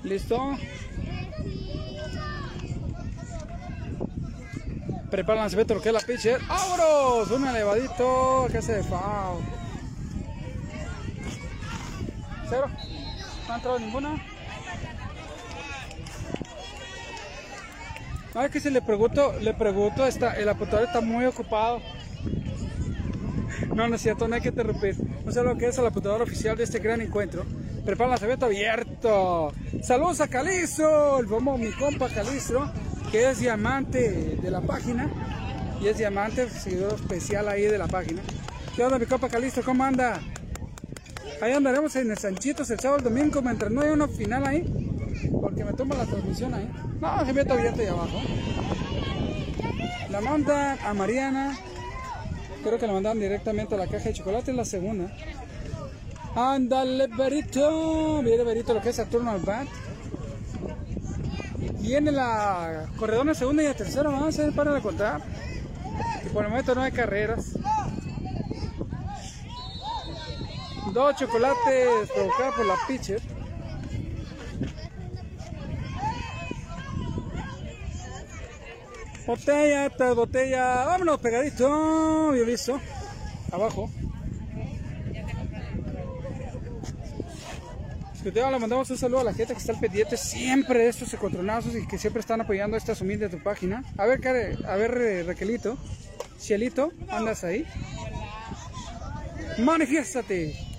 ¿Listo? 0.03 0.59
Prepara 5.11 5.39
el 5.39 5.43
lanzamiento, 5.45 5.75
lo 5.75 5.81
que 5.81 5.89
es 5.89 5.95
la 5.95 6.01
pitcher. 6.01 6.41
¡Vámonos! 6.47 7.31
Un 7.31 7.47
elevadito 7.47 8.47
que 8.51 8.59
hace 8.59 8.75
de 8.75 8.83
foul. 8.83 9.62
Cero. 12.53 12.69
No 13.47 13.53
ha 13.53 13.57
entrado 13.57 13.79
ninguna. 13.79 14.23
Ah, 18.35 18.49
que 18.51 18.61
si 18.61 18.69
le 18.69 18.83
pregunto, 18.83 19.33
le 19.41 19.55
pregunto, 19.55 20.07
está, 20.07 20.35
el 20.35 20.49
apuntador 20.51 20.85
está 20.85 21.01
muy 21.01 21.25
ocupado. 21.25 21.81
No, 23.75 23.89
no 23.89 23.95
es 23.95 24.03
cierto, 24.03 24.29
no 24.29 24.35
hay 24.35 24.43
que 24.43 24.51
interrumpir. 24.51 24.97
No 25.25 25.33
sé 25.33 25.43
lo 25.43 25.57
que 25.57 25.67
es 25.67 25.79
el 25.79 25.87
apuntador 25.87 26.21
oficial 26.21 26.55
de 26.59 26.65
este 26.65 26.79
gran 26.79 27.01
encuentro. 27.01 27.47
Prepara 27.87 28.09
el 28.09 28.11
lanzamiento 28.11 28.47
abierto. 28.47 29.53
Saludos 29.83 30.21
a 30.21 30.29
Calizo, 30.29 31.21
el 31.21 31.27
bombo, 31.27 31.57
mi 31.57 31.71
compa 31.71 32.11
Calizo, 32.11 32.71
que 33.11 33.31
es 33.31 33.41
diamante 33.41 34.37
de 34.43 34.51
la 34.51 34.61
página. 34.61 35.11
Y 35.81 35.89
es 35.89 35.97
diamante, 35.97 36.51
seguidor 36.51 36.95
especial 36.97 37.49
ahí 37.49 37.63
de 37.63 37.79
la 37.79 37.89
página. 37.89 38.21
¿Qué 38.77 38.85
onda, 38.85 38.99
mi 38.99 39.07
compa 39.07 39.31
Calizo? 39.31 39.63
¿Cómo 39.63 39.85
anda? 39.85 40.21
Ahí 41.41 41.53
andaremos 41.53 41.95
en 41.97 42.11
el 42.11 42.19
Sanchitos 42.19 42.71
el 42.71 42.79
sábado, 42.79 42.99
el 42.99 43.05
domingo, 43.05 43.43
mientras 43.43 43.71
no 43.71 43.81
hay 43.81 43.91
uno 43.91 44.09
final 44.09 44.47
ahí. 44.47 44.63
Porque 45.41 45.65
me 45.65 45.73
toma 45.73 45.97
la 45.97 46.07
transmisión 46.07 46.55
ahí. 46.55 46.71
No, 47.01 47.25
se 47.25 47.33
mete 47.33 47.53
abierto 47.53 47.81
ahí 47.81 47.89
abajo. 47.89 48.21
La 50.11 50.21
mandan 50.21 50.79
a 50.85 50.95
Mariana. 50.95 51.59
Creo 52.63 52.79
que 52.79 52.87
la 52.87 52.93
mandan 52.93 53.19
directamente 53.19 53.75
a 53.75 53.79
la 53.79 53.87
caja 53.87 54.05
de 54.05 54.13
chocolate, 54.13 54.53
es 54.53 54.57
la 54.57 54.65
segunda. 54.65 55.13
Ándale, 56.35 57.09
Berito. 57.09 58.23
Viene 58.23 58.45
Berito 58.45 58.73
lo 58.73 58.81
que 58.81 58.91
es 58.91 58.97
Saturno 58.97 59.33
al 59.33 59.41
bat. 59.41 59.67
Viene 61.81 62.13
la 62.13 62.87
corredora 62.97 63.35
segunda 63.35 63.63
y 63.63 63.67
la 63.67 63.75
tercera. 63.75 64.09
Vamos 64.09 64.39
a 64.39 64.43
ver 64.43 64.55
para 64.55 64.73
de 64.73 64.81
contar. 64.81 65.21
Y 66.25 66.29
por 66.29 66.45
el 66.45 66.51
momento 66.51 66.75
no 66.75 66.83
hay 66.83 66.93
carreras. 66.93 67.59
Dos 70.91 71.17
chocolates 71.17 72.11
provocados 72.13 72.55
por 72.57 72.67
la 72.67 72.77
pitcher. 72.87 73.23
Botella 79.27 79.89
tras 79.91 80.15
botella. 80.15 80.85
Vámonos 80.85 81.21
pegadito. 81.21 82.33
Bien 82.33 82.47
visto. 82.47 82.81
Abajo. 83.53 83.89
Le 88.25 88.59
mandamos 88.59 88.89
un 88.89 88.97
saludo 88.99 89.21
a 89.21 89.25
la 89.25 89.35
gente 89.35 89.53
que 89.53 89.59
está 89.59 89.73
al 89.73 89.81
pendiente 89.81 90.17
siempre 90.17 90.81
de 90.81 90.89
estos 90.89 91.13
encontronazos 91.13 91.75
y 91.75 91.87
que 91.87 91.99
siempre 91.99 92.21
están 92.21 92.41
apoyando 92.41 92.77
esta 92.77 92.93
humilde 93.01 93.29
de 93.29 93.37
tu 93.37 93.43
página. 93.43 93.83
A 93.99 94.07
ver, 94.07 94.21
Care, 94.21 94.57
a 94.67 94.77
ver, 94.77 94.97
eh, 94.97 95.23
Raquelito, 95.25 95.77
Cielito, 96.39 96.93
andas 97.09 97.43
ahí. 97.43 97.67
Manifiéstate. 99.59 100.72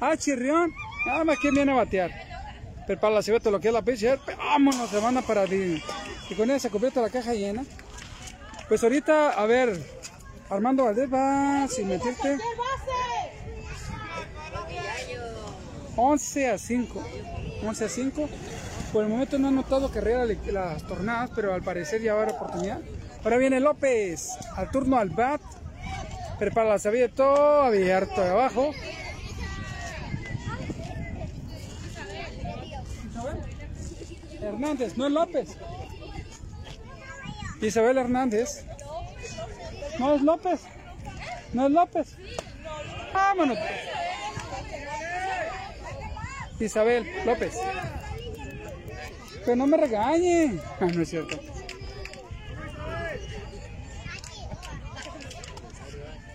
Ah, 0.00 0.16
chirrión. 0.16 0.72
Nada 1.06 1.24
más 1.24 1.38
quién 1.38 1.54
viene 1.54 1.72
a 1.72 1.76
batear. 1.76 2.10
Pero 2.86 3.00
para 3.00 3.14
la 3.14 3.22
cebeta 3.22 3.50
lo 3.50 3.60
que 3.60 3.68
es 3.68 3.74
la 3.74 3.82
pitcher, 3.82 4.18
vámonos, 4.36 4.90
se 4.90 4.98
van 5.00 5.16
a 5.16 5.22
para 5.22 5.44
Y 5.46 6.34
con 6.36 6.58
se 6.60 6.70
completa 6.70 7.00
la 7.00 7.10
caja 7.10 7.32
llena. 7.32 7.64
Pues 8.68 8.82
ahorita, 8.82 9.30
a 9.30 9.46
ver, 9.46 9.78
Armando 10.50 10.84
Valdés 10.84 11.12
va 11.12 11.66
sin 11.68 11.88
mentirte. 11.88 12.38
11 15.96 16.50
a 16.50 16.58
5. 16.58 17.02
11 17.66 17.84
a 17.84 17.88
5. 17.88 18.28
Por 18.92 19.04
el 19.04 19.10
momento 19.10 19.38
no 19.38 19.48
han 19.48 19.54
notado 19.56 19.90
carrera 19.90 20.24
le- 20.24 20.38
las 20.52 20.82
tornadas, 20.84 21.30
pero 21.34 21.54
al 21.54 21.62
parecer 21.62 22.02
ya 22.02 22.14
va 22.14 22.20
a 22.20 22.22
haber 22.24 22.34
oportunidad. 22.34 22.80
Ahora 23.22 23.36
viene 23.38 23.60
López, 23.60 24.30
al 24.56 24.70
turno 24.70 24.98
al 24.98 25.10
bat. 25.10 25.40
Prepara 26.38 26.68
la 26.70 26.78
sabía 26.78 27.08
todo 27.08 27.62
abierto 27.62 28.20
de 28.20 28.30
abajo. 28.30 28.72
Hernández, 34.54 34.96
no 34.96 35.06
es 35.06 35.12
López. 35.12 35.56
Isabel 37.60 37.98
Hernández. 37.98 38.64
No 39.98 40.14
es 40.14 40.22
López. 40.22 40.60
No 41.52 41.66
es 41.66 41.72
López. 41.72 42.16
Vámonos. 43.12 43.58
Isabel 46.60 47.06
López. 47.24 47.54
Pero 49.44 49.56
no 49.56 49.66
me 49.66 49.76
regañe. 49.76 50.58
Ah, 50.80 50.86
no 50.86 51.02
es 51.02 51.10
cierto. 51.10 51.38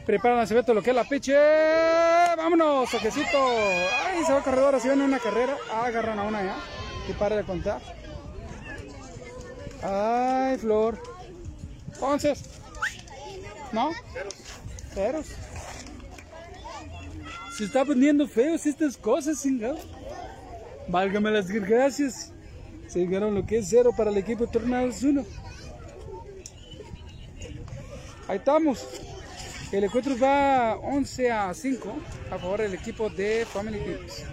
Prepara 0.05 0.35
lanzamiento 0.35 0.73
lo 0.73 0.81
que 0.81 0.89
es 0.89 0.95
la 0.95 1.03
piche. 1.03 1.35
Vámonos, 2.35 2.89
toquecito. 2.89 3.37
Ay, 3.37 4.23
se 4.25 4.33
va 4.33 4.41
corredora. 4.41 4.79
Si 4.79 4.87
viene 4.87 5.03
una 5.03 5.19
carrera. 5.19 5.55
Agarran 5.71 6.19
a 6.19 6.23
una 6.23 6.43
ya. 6.43 6.55
Y 7.07 7.13
para 7.13 7.35
de 7.35 7.43
contar. 7.43 7.79
Ay, 9.81 10.57
Flor. 10.57 11.01
Entonces. 11.93 12.43
¿No? 13.71 13.91
Ceros. 14.93 15.27
Se 17.57 17.65
está 17.65 17.83
poniendo 17.85 18.27
feos 18.27 18.65
estas 18.65 18.97
cosas, 18.97 19.41
chingado. 19.41 19.77
Válgame 20.87 21.31
las 21.31 21.49
gracias. 21.49 22.31
Se 22.87 22.99
llegaron 22.99 23.35
lo 23.35 23.45
que 23.45 23.59
es 23.59 23.69
cero 23.69 23.91
para 23.95 24.09
el 24.09 24.17
equipo 24.17 24.45
de 24.45 24.51
Tornados 24.51 25.03
1. 25.03 25.23
Ahí 28.27 28.37
estamos. 28.37 28.85
El 29.71 29.83
encuentro 29.83 30.17
va 30.17 30.77
11 30.77 31.31
a 31.31 31.53
5 31.53 31.93
a 32.31 32.37
favor 32.39 32.61
del 32.61 32.73
equipo 32.73 33.09
de 33.09 33.45
Family 33.45 33.79
Tips. 33.79 34.23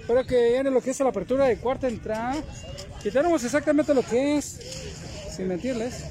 Espero 0.00 0.24
que 0.24 0.50
viene 0.52 0.70
lo 0.70 0.80
que 0.80 0.90
es 0.90 1.00
la 1.00 1.08
apertura 1.08 1.46
de 1.46 1.56
cuarta 1.56 1.88
entrada. 1.88 2.36
Y 3.04 3.08
exactamente 3.08 3.92
lo 3.92 4.02
que 4.02 4.38
es, 4.38 4.44
sin 5.36 5.48
mentirles, 5.48 6.06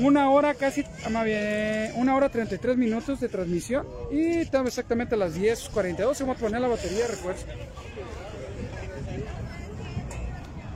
una 0.00 0.28
hora 0.30 0.54
casi, 0.54 0.84
bien, 1.24 1.92
una 1.94 2.16
hora 2.16 2.28
33 2.28 2.76
minutos 2.76 3.20
de 3.20 3.28
transmisión. 3.28 3.86
Y 4.10 4.38
estamos 4.38 4.68
exactamente 4.68 5.14
a 5.14 5.18
las 5.18 5.36
10.42. 5.36 6.18
Vamos 6.20 6.36
a 6.36 6.40
poner 6.40 6.60
la 6.60 6.68
batería 6.68 7.06
refuerzo. 7.06 7.46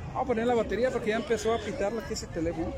Vamos 0.09 0.23
a 0.23 0.25
poner 0.25 0.47
la 0.47 0.55
batería 0.55 0.91
porque 0.91 1.11
ya 1.11 1.17
empezó 1.17 1.53
a 1.53 1.59
pitar 1.59 1.93
lo 1.93 2.07
que 2.07 2.15
es 2.15 2.23
el 2.23 2.29
teléfono. 2.29 2.73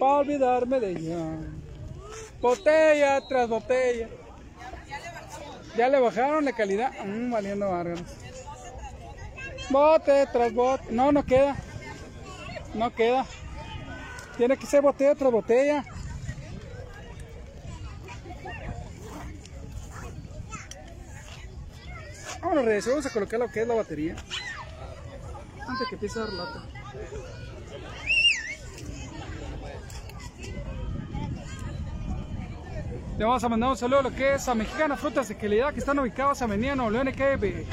Para 0.00 0.12
olvidarme 0.14 0.80
de 0.80 0.90
ella. 0.90 1.38
Botella 2.40 3.20
tras 3.28 3.48
botella. 3.48 4.08
Ya 5.76 5.88
le 5.88 6.00
bajaron 6.00 6.44
la 6.44 6.52
calidad. 6.52 6.92
Mm, 7.04 7.30
valiendo 7.30 7.70
órganos. 7.70 8.21
Bote 9.72 10.26
tras 10.26 10.52
bote. 10.52 10.84
No, 10.90 11.10
no 11.12 11.24
queda. 11.24 11.56
No 12.74 12.94
queda. 12.94 13.24
Tiene 14.36 14.56
que 14.58 14.66
ser 14.66 14.82
botella 14.82 15.14
tras 15.14 15.32
botella. 15.32 15.84
Vámonos, 22.42 22.64
Reyes, 22.66 22.86
vamos 22.86 23.06
a 23.06 23.10
colocar 23.10 23.40
lo 23.40 23.48
que 23.48 23.62
es 23.62 23.68
la 23.68 23.74
batería. 23.74 24.16
Antes 25.66 25.88
que 25.88 25.94
empiece 25.94 26.18
a 26.18 26.24
dar 26.24 26.32
lata. 26.34 26.66
Le 33.18 33.24
vamos 33.26 33.44
a 33.44 33.48
mandar 33.48 33.70
un 33.70 33.76
saludo 33.76 34.00
a 34.00 34.02
lo 34.04 34.14
que 34.14 34.34
es 34.34 34.48
a 34.48 34.54
Mexicana 34.54 34.96
Frutas 34.96 35.28
de 35.28 35.36
Calidad 35.36 35.72
que 35.74 35.80
están 35.80 35.98
ubicados 35.98 36.40
a 36.40 36.46
Avenida 36.46 36.74
Nuevo 36.74 36.90
León, 36.90 37.12
KB, 37.12 37.66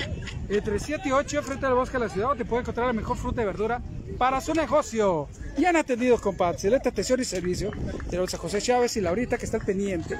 entre 0.49 0.79
7 0.79 1.07
y 1.07 1.11
8 1.11 1.41
frente 1.43 1.65
al 1.65 1.75
bosque 1.75 1.97
de 1.97 2.05
la 2.05 2.09
ciudad. 2.09 2.35
Te 2.35 2.43
puede 2.43 2.61
encontrar 2.61 2.87
la 2.87 2.93
mejor 2.93 3.15
fruta 3.17 3.41
y 3.41 3.45
verdura 3.45 3.81
para 4.17 4.41
su 4.41 4.53
negocio. 4.53 5.29
Y 5.57 5.63
han 5.65 5.77
atendido 5.77 6.19
con 6.19 6.35
excelente 6.35 6.89
atención 6.89 7.21
y 7.21 7.25
servicio. 7.25 7.71
Tenemos 8.09 8.33
a 8.33 8.37
José 8.37 8.61
Chávez 8.61 8.97
y 8.97 9.01
Laurita 9.01 9.37
que 9.37 9.45
está 9.45 9.57
al 9.57 9.65
pendiente. 9.65 10.17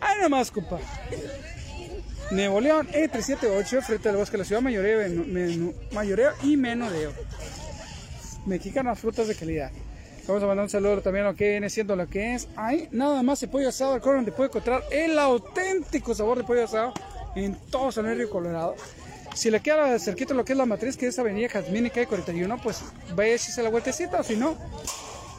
Ahí 0.00 0.20
nomás, 0.22 0.50
compa. 0.50 0.78
Nuevo 2.30 2.60
León, 2.60 2.88
E378, 2.88 3.82
frente 3.82 4.08
al 4.08 4.16
bosque 4.16 4.32
de 4.32 4.38
la 4.38 4.44
ciudad, 4.44 4.62
mayoreo 4.62 6.32
y 6.42 6.56
menudeo. 6.56 7.12
Mexicanas 8.46 8.98
frutas 8.98 9.28
de 9.28 9.34
calidad. 9.34 9.70
Vamos 10.26 10.42
a 10.42 10.46
mandar 10.46 10.64
un 10.64 10.70
saludo 10.70 11.00
también 11.02 11.26
a 11.26 11.30
lo 11.30 11.36
que 11.36 11.50
viene 11.50 11.68
siendo 11.68 11.96
lo 11.96 12.08
que 12.08 12.34
es. 12.34 12.48
Ahí 12.56 12.88
nada 12.92 13.22
más 13.22 13.42
el 13.42 13.48
pollo 13.48 13.68
asado, 13.68 13.96
el 13.96 14.00
donde 14.00 14.30
puede 14.32 14.48
encontrar 14.48 14.82
el 14.90 15.18
auténtico 15.18 16.14
sabor 16.14 16.38
de 16.38 16.44
pollo 16.44 16.64
asado 16.64 16.92
en 17.34 17.56
todo 17.70 17.90
San 17.90 18.06
Río 18.06 18.30
Colorado. 18.30 18.76
Si 19.34 19.50
le 19.50 19.60
queda 19.60 19.98
cerquita 19.98 20.34
lo 20.34 20.44
que 20.44 20.52
es 20.52 20.58
la 20.58 20.66
matriz, 20.66 20.96
que 20.96 21.06
es 21.06 21.18
Avenida 21.18 21.48
Jazmín 21.48 21.86
y 21.86 21.90
calle 21.90 22.06
41, 22.06 22.60
pues 22.62 22.82
vaya 23.16 23.36
a 23.56 23.62
la 23.62 23.70
vueltecita, 23.70 24.20
o 24.20 24.22
si 24.22 24.36
no, 24.36 24.56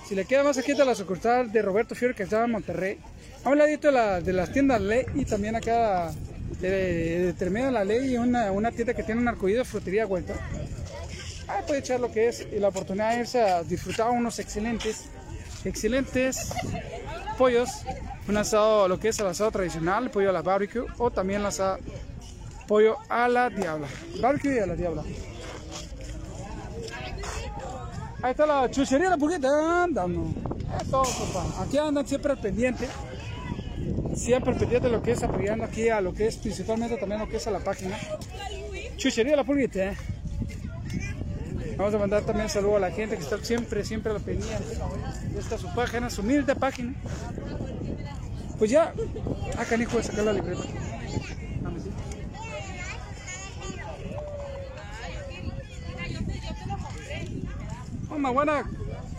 si 0.08 0.16
le 0.16 0.26
queda 0.26 0.44
más 0.44 0.56
cerquita 0.56 0.84
la 0.84 0.96
sucursal 0.96 1.52
de 1.52 1.62
Roberto 1.62 1.94
Fiore, 1.96 2.16
que 2.16 2.24
está 2.24 2.44
en 2.44 2.52
Monterrey, 2.52 2.98
a 3.44 3.50
un 3.52 3.58
ladito 3.60 3.88
de, 3.88 3.94
la- 3.94 4.20
de 4.20 4.34
las 4.34 4.52
tiendas 4.52 4.82
Ley 4.82 5.06
y 5.14 5.26
también 5.26 5.56
acá 5.56 6.12
de, 6.60 7.34
termino 7.38 7.68
de 7.68 7.72
la 7.72 7.84
Ley 7.86 8.14
y 8.14 8.18
una, 8.18 8.52
una 8.52 8.72
tienda 8.72 8.94
que 8.96 9.04
tiene 9.04 9.22
un 9.22 9.28
arcoído, 9.28 9.64
frutería 9.64 10.06
vuelta. 10.08 10.34
Ahí 11.54 11.64
puede 11.66 11.80
echar 11.80 12.00
lo 12.00 12.12
que 12.12 12.28
es 12.28 12.48
y 12.52 12.60
la 12.60 12.70
oportunidad 12.70 13.14
de 13.14 13.22
irse 13.22 13.42
a 13.42 13.64
disfrutar 13.64 14.10
unos 14.10 14.40
excelentes, 14.40 15.06
excelentes 15.64 16.54
pollos. 17.38 17.70
Un 18.28 18.38
asado, 18.38 18.88
lo 18.88 19.00
que 19.00 19.10
es 19.10 19.20
el 19.20 19.28
asado 19.28 19.52
tradicional, 19.52 20.10
pollo 20.10 20.30
a 20.30 20.34
la 20.34 20.42
barbecue 20.42 20.86
o 20.98 21.12
también 21.12 21.42
el 21.42 21.48
asado 21.48 21.80
pollo 22.68 22.98
a 23.10 23.28
la 23.28 23.50
diabla. 23.50 23.88
Barbecue 24.22 24.56
y 24.56 24.60
a 24.60 24.66
la 24.66 24.76
diabla. 24.76 25.04
Ahí 28.22 28.32
está 28.32 28.46
la 28.46 28.72
chuchería 28.72 29.10
la 29.10 29.18
todo, 30.90 31.04
papá. 31.04 31.64
Aquí 31.64 31.78
andan 31.78 32.08
siempre 32.08 32.36
pendiente. 32.38 32.88
Siempre 34.16 34.54
pendiente 34.54 34.90
lo 34.90 35.02
que 35.02 35.12
es 35.12 35.24
apoyando 35.24 35.66
aquí 35.66 35.90
a 35.90 36.00
lo 36.00 36.14
que 36.14 36.28
es 36.28 36.38
principalmente 36.38 36.96
también 36.98 37.20
lo 37.20 37.28
que 37.28 37.38
es 37.38 37.48
a 37.48 37.52
la 37.52 37.60
página. 37.60 37.98
Chuchería 38.96 39.36
la 39.36 39.44
pulguita. 39.44 39.92
eh. 39.92 39.98
Vamos 41.78 41.96
a 41.96 41.98
mandar 41.98 42.24
también 42.24 42.50
saludo 42.50 42.78
a 42.78 42.80
la 42.80 42.92
gente 42.92 43.18
que 43.18 43.24
está 43.24 43.38
siempre, 43.44 43.84
siempre 43.84 44.12
al 44.12 44.22
pendiente. 44.22 44.78
Esta 45.38 45.56
es 45.56 45.62
su 45.62 45.74
página, 45.74 46.10
su 46.10 46.22
humilde 46.22 46.56
página. 46.56 46.94
Pues 48.58 48.70
ya, 48.72 48.94
acá 49.58 49.76
hijo 49.76 49.98
de 49.98 50.04
sacar 50.04 50.26
la 50.26 50.34
libreta. 50.34 50.62
Más 58.18 58.34
buena, 58.34 58.64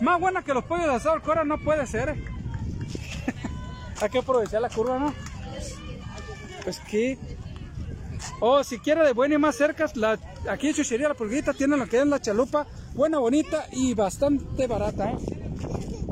más 0.01 0.19
buena 0.19 0.41
que 0.41 0.53
los 0.53 0.63
pollos 0.63 0.87
de 0.87 0.95
asado 0.95 1.21
Cora 1.21 1.43
no 1.43 1.59
puede 1.59 1.85
ser. 1.85 2.15
Hay 4.01 4.09
que 4.09 4.17
aprovechar 4.17 4.61
la 4.61 4.69
curva, 4.69 4.97
¿no? 4.97 5.13
Pues 6.63 6.79
que. 6.79 7.17
Oh, 8.39 8.63
si 8.63 8.79
quiere 8.79 9.03
de 9.03 9.13
buena 9.13 9.35
y 9.35 9.37
más 9.37 9.55
cerca, 9.55 9.85
la, 9.95 10.19
aquí 10.49 10.67
en 10.67 10.73
Chuchería 10.73 11.07
La 11.07 11.13
Pulguita 11.13 11.53
tiene 11.53 11.77
lo 11.77 11.87
que 11.87 11.99
es 11.99 12.07
la 12.07 12.21
chalupa, 12.21 12.67
buena, 12.93 13.19
bonita 13.19 13.67
y 13.71 13.93
bastante 13.93 14.67
barata, 14.67 15.11
¿eh? 15.11 15.17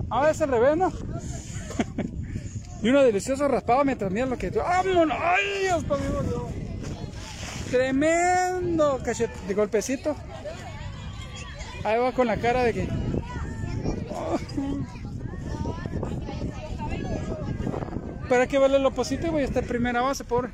Ahora 0.09 0.31
es 0.31 0.41
al 0.41 0.49
revés, 0.49 0.77
¿no? 0.77 0.91
y 2.81 2.89
uno 2.89 3.03
delicioso 3.03 3.47
raspado 3.47 3.83
mientras 3.83 4.11
mira 4.11 4.25
lo 4.25 4.37
que... 4.37 4.49
¡Vámonos! 4.49 5.17
¡Ay, 5.19 5.63
Dios 5.63 5.83
Dios! 5.83 5.97
Tremendo 7.71 8.99
cachete 9.03 9.33
de 9.47 9.53
golpecito. 9.55 10.15
Ahí 11.83 11.99
va 11.99 12.11
con 12.11 12.27
la 12.27 12.37
cara 12.37 12.63
de 12.63 12.73
que... 12.73 12.87
Pero 18.29 18.41
hay 18.41 18.47
que 18.47 18.59
verle 18.59 18.79
lo 18.79 18.91
positivo 18.91 19.39
y 19.39 19.43
está 19.43 19.59
en 19.59 19.67
primera 19.67 20.01
base 20.01 20.23
por 20.23 20.49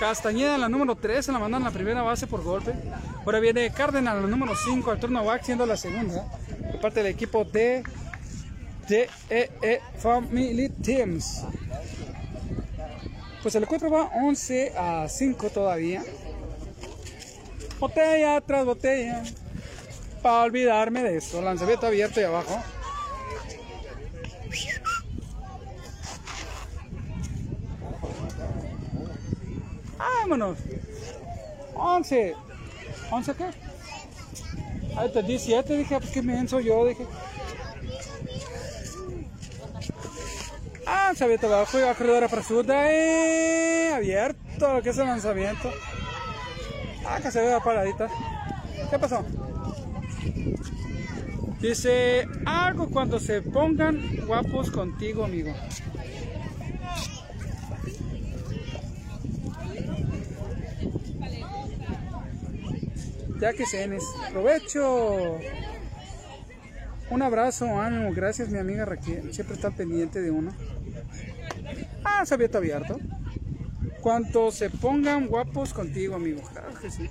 Castañeda 0.00 0.54
en 0.54 0.62
la 0.62 0.70
número 0.70 0.96
3, 0.96 1.26
se 1.26 1.30
la 1.30 1.38
mandan 1.38 1.60
en 1.60 1.66
la 1.66 1.72
primera 1.72 2.00
base 2.00 2.26
por 2.26 2.42
golpe. 2.42 2.72
Ahora 3.26 3.38
viene 3.38 3.70
Cárdenas 3.70 4.16
en 4.16 4.22
la 4.22 4.28
número 4.28 4.54
5, 4.56 4.90
al 4.90 4.98
turno 4.98 5.22
back 5.22 5.42
siendo 5.44 5.66
la 5.66 5.76
segunda. 5.76 6.24
Por 6.72 6.80
parte 6.80 7.02
del 7.02 7.12
equipo 7.12 7.44
de 7.44 7.82
DEE 8.88 9.82
Family 9.98 10.70
Teams. 10.70 11.44
Pues 13.42 13.54
el 13.54 13.64
encuentro 13.64 13.90
va 13.90 14.10
11 14.24 14.72
a 14.74 15.06
5 15.06 15.50
todavía. 15.50 16.02
Botella 17.78 18.40
tras 18.40 18.64
botella. 18.64 19.22
Para 20.22 20.44
olvidarme 20.44 21.02
de 21.02 21.18
eso. 21.18 21.42
Lanzamiento 21.42 21.86
abierto 21.86 22.22
y 22.22 22.24
abajo. 22.24 22.58
Vámonos. 30.00 30.56
11. 31.74 32.34
¿11 33.10 33.34
qué? 33.34 33.44
Ahí 34.96 35.06
está 35.08 35.22
17. 35.22 35.76
Dije, 35.76 35.98
pues 35.98 36.10
qué 36.10 36.22
menso 36.22 36.60
yo. 36.60 36.86
Dije. 36.86 37.06
Ah, 40.86 41.12
abierto 41.20 41.46
abajo 41.46 41.78
y 41.78 41.82
va 41.82 41.94
corredora 41.94 42.28
para 42.28 42.42
segunda. 42.42 42.90
Eh, 42.90 43.92
abierto 43.92 44.74
lo 44.74 44.82
que 44.82 44.90
es 44.90 44.98
el 44.98 45.06
lanzamiento. 45.06 45.70
Ah, 47.06 47.20
que 47.20 47.30
se 47.30 47.40
vea 47.40 47.60
paradita. 47.60 48.08
¿Qué 48.90 48.98
pasó? 48.98 49.24
Dice 51.60 52.26
algo 52.46 52.88
cuando 52.88 53.20
se 53.20 53.42
pongan 53.42 54.00
guapos 54.26 54.70
contigo, 54.70 55.24
amigo. 55.24 55.52
Ya 63.40 63.52
que 63.54 63.66
cenes. 63.66 64.04
Provecho. 64.30 65.38
Un 67.10 67.22
abrazo, 67.22 67.80
ánimo. 67.80 68.12
Gracias, 68.12 68.50
mi 68.50 68.58
amiga 68.58 68.84
Raquel. 68.84 69.32
Siempre 69.32 69.56
está 69.56 69.70
pendiente 69.70 70.20
de 70.20 70.30
uno. 70.30 70.52
Ah, 72.04 72.24
abierto 72.30 72.58
abierto. 72.58 72.98
Cuanto 74.00 74.50
se 74.50 74.70
pongan 74.70 75.26
guapos 75.26 75.72
contigo, 75.72 76.14
amigo. 76.16 76.42
Claro 76.52 76.74
que 76.80 76.90
sí. 76.90 77.10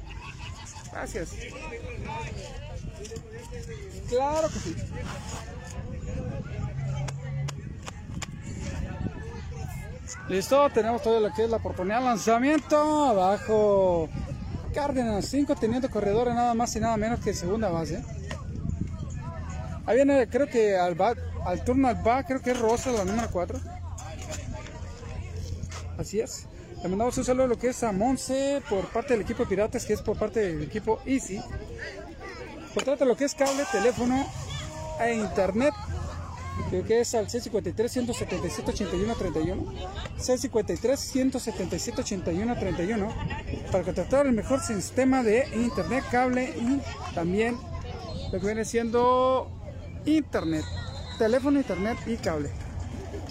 Gracias. 0.92 1.32
Claro 4.08 4.48
que 4.50 4.60
sí. 4.60 4.76
Listo, 10.30 10.70
tenemos 10.70 11.02
todo 11.02 11.20
lo 11.20 11.34
que 11.34 11.44
es 11.46 11.50
la 11.50 11.58
oportunidad 11.58 12.00
de 12.00 12.06
lanzamiento. 12.06 12.78
Abajo. 12.78 14.10
Cárdenas 14.74 15.26
5 15.26 15.56
teniendo 15.56 15.90
corredores 15.90 16.36
nada 16.36 16.54
más 16.54 16.76
y 16.76 16.80
nada 16.80 16.96
menos 16.98 17.20
que 17.20 17.34
segunda 17.34 17.70
base. 17.70 18.04
Ahí 19.86 19.96
viene, 19.96 20.28
creo 20.28 20.48
que 20.48 20.78
al, 20.78 20.96
bat, 20.96 21.18
al 21.46 21.64
turno 21.64 21.88
al 21.88 21.96
bat, 21.96 22.28
creo 22.28 22.42
que 22.42 22.52
es 22.52 22.60
Rosa, 22.60 22.92
la 22.92 23.06
número 23.06 23.28
4. 23.32 23.60
Así 25.98 26.20
es. 26.20 26.46
Le 26.82 26.88
mandamos 26.88 27.18
un 27.18 27.26
saludo 27.26 27.46
a 27.46 27.48
lo 27.48 27.58
que 27.58 27.70
es 27.70 27.84
a 27.84 27.92
Monse 27.92 28.62
por 28.70 28.86
parte 28.88 29.14
del 29.14 29.22
equipo 29.24 29.46
Piratas, 29.46 29.86
que 29.86 29.94
es 29.94 30.02
por 30.02 30.18
parte 30.18 30.40
del 30.40 30.64
equipo 30.64 31.02
Easy. 31.06 31.42
Por 32.74 32.84
trata 32.84 33.04
de 33.04 33.10
lo 33.10 33.18
que 33.18 33.26
es 33.26 33.36
cable, 33.36 33.64
teléfono 33.72 34.26
e 35.02 35.14
internet. 35.14 35.74
Creo 36.70 36.86
que 36.86 37.02
es 37.02 37.14
al 37.16 37.28
C53-177-8131. 37.28 39.66
C53-177-8131 40.18 43.12
para 43.72 43.84
contratar 43.84 44.28
el 44.28 44.34
mejor 44.34 44.62
sistema 44.62 45.24
de 45.24 45.48
internet, 45.56 46.04
cable 46.12 46.54
y 46.58 46.80
también 47.16 47.58
lo 48.32 48.40
que 48.40 48.46
viene 48.46 48.64
siendo 48.66 49.50
internet, 50.06 50.64
teléfono, 51.18 51.58
internet 51.58 51.98
y 52.06 52.18
cable. 52.18 52.52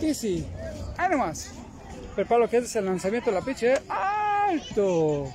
Y 0.01 0.15
sí, 0.15 0.45
ahí 0.97 1.11
nomás. 1.11 1.53
Prepara 2.15 2.41
lo 2.41 2.51
que 2.51 2.57
es 2.59 2.75
el 2.75 2.87
lanzamiento 2.87 3.31
de 3.31 3.37
la 3.37 3.45
pitch 3.45 3.65
alto. 3.89 5.33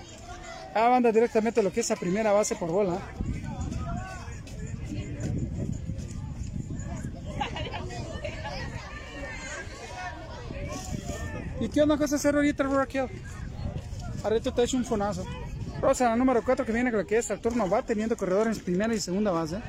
Ah, 0.76 0.90
manda 0.90 1.11
directamente 1.11 1.61
lo 1.64 1.72
que 1.72 1.80
es 1.82 1.90
la 1.90 1.95
primera 1.95 2.34
base 2.34 2.56
por 2.56 2.70
bola. 2.70 2.99
¿Y 11.64 11.69
qué 11.69 11.81
onda 11.81 11.95
vas 11.95 12.11
a 12.11 12.18
hacer 12.18 12.35
ahorita, 12.35 12.65
Raquel? 12.65 13.07
Ahorita 14.22 14.53
te 14.53 14.64
hecho 14.64 14.76
un 14.76 14.84
fonazo. 14.84 15.23
Rosa, 15.80 16.10
la 16.10 16.18
número 16.18 16.44
4 16.44 16.65
que 16.65 16.73
viene 16.73 16.91
con 16.91 16.99
lo 16.99 17.07
que 17.07 17.18
es 17.18 17.30
el 17.30 17.40
turno 17.40 17.69
va 17.69 17.81
teniendo 17.81 18.18
corredores 18.18 18.57
en 18.57 18.65
primera 18.65 18.94
y 18.94 18.99
segunda 18.99 19.31
base. 19.31 19.61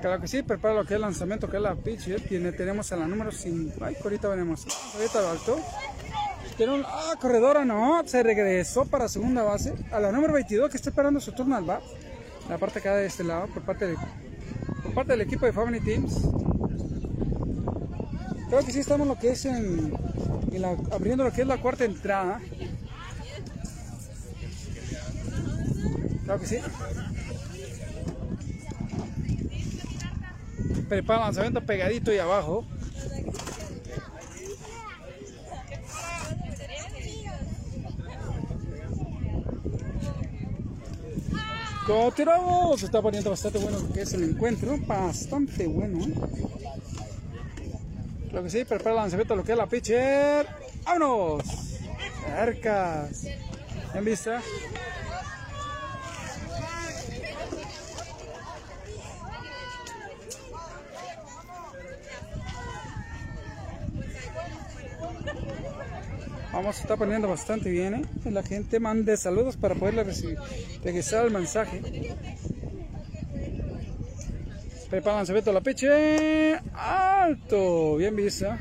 Claro 0.00 0.22
que 0.22 0.28
sí, 0.28 0.42
prepara 0.42 0.74
lo 0.74 0.86
que 0.86 0.94
es 0.94 0.96
el 0.96 1.02
lanzamiento, 1.02 1.50
que 1.50 1.58
es 1.58 1.62
la 1.62 1.74
pitch. 1.74 2.08
¿eh? 2.08 2.16
Tiene, 2.26 2.52
tenemos 2.52 2.90
a 2.92 2.96
la 2.96 3.06
número 3.06 3.30
5. 3.30 3.84
Ay, 3.84 3.94
ahorita 4.02 4.28
veremos. 4.28 4.66
Ahorita 4.94 5.20
lo 5.20 5.28
alto. 5.28 5.60
Tiene 6.56 6.72
un, 6.72 6.84
ah, 6.86 7.14
corredora 7.20 7.66
no, 7.66 8.02
se 8.06 8.22
regresó 8.22 8.86
para 8.86 9.06
segunda 9.06 9.42
base. 9.42 9.74
A 9.92 10.00
la 10.00 10.10
número 10.10 10.32
22 10.32 10.70
que 10.70 10.78
está 10.78 10.88
esperando 10.88 11.20
su 11.20 11.32
turno 11.32 11.56
al 11.56 11.64
bat. 11.64 11.82
La 12.48 12.58
parte 12.58 12.78
acá 12.78 12.94
de 12.96 13.06
este 13.06 13.24
lado, 13.24 13.46
por 13.48 13.62
parte, 13.62 13.94
por 14.82 14.94
parte 14.94 15.12
del 15.12 15.22
equipo 15.22 15.46
de 15.46 15.52
Family 15.52 15.80
Teams. 15.80 16.20
Creo 18.48 18.64
que 18.64 18.72
sí 18.72 18.80
estamos 18.80 19.08
lo 19.08 19.18
que 19.18 19.30
es 19.30 19.44
en, 19.46 19.92
abriendo 20.92 21.24
lo 21.24 21.32
que 21.32 21.42
es 21.42 21.46
la 21.46 21.58
cuarta 21.58 21.84
entrada. 21.84 22.40
Claro 26.24 26.40
que 26.40 26.46
sí. 26.46 26.56
Prepara 30.88 31.24
lanzamiento 31.24 31.64
pegadito 31.64 32.12
y 32.12 32.18
abajo. 32.18 32.64
Continuamos, 41.86 42.82
está 42.82 43.02
poniendo 43.02 43.28
bastante 43.28 43.58
bueno 43.58 43.78
lo 43.78 43.92
que 43.92 44.02
es 44.02 44.14
el 44.14 44.24
encuentro, 44.24 44.78
bastante 44.86 45.66
bueno. 45.66 46.02
¿eh? 46.02 46.14
Lo 48.32 48.42
que 48.42 48.48
sí, 48.48 48.64
prepara 48.64 48.90
el 48.92 48.96
lanzamiento 48.96 49.36
lo 49.36 49.44
que 49.44 49.52
es 49.52 49.58
la 49.58 49.66
pitcher. 49.66 50.46
¡Vámonos! 50.86 51.44
Cercas. 52.26 53.26
¿En 53.94 54.04
vista? 54.04 54.40
Está 66.84 66.98
poniendo 66.98 67.28
bastante 67.28 67.70
bien, 67.70 67.94
¿eh? 67.94 68.30
La 68.30 68.42
gente 68.42 68.78
mande 68.78 69.16
saludos 69.16 69.56
para 69.56 69.74
poderle 69.74 70.04
recibir, 70.04 70.38
regresar 70.82 71.24
el 71.24 71.32
mensaje. 71.32 71.80
Preparan, 74.90 75.24
se 75.24 75.32
ve 75.32 75.40
toda 75.40 75.54
la 75.54 75.60
peche. 75.62 76.60
Alto. 76.74 77.96
Bien 77.96 78.14
vista. 78.14 78.58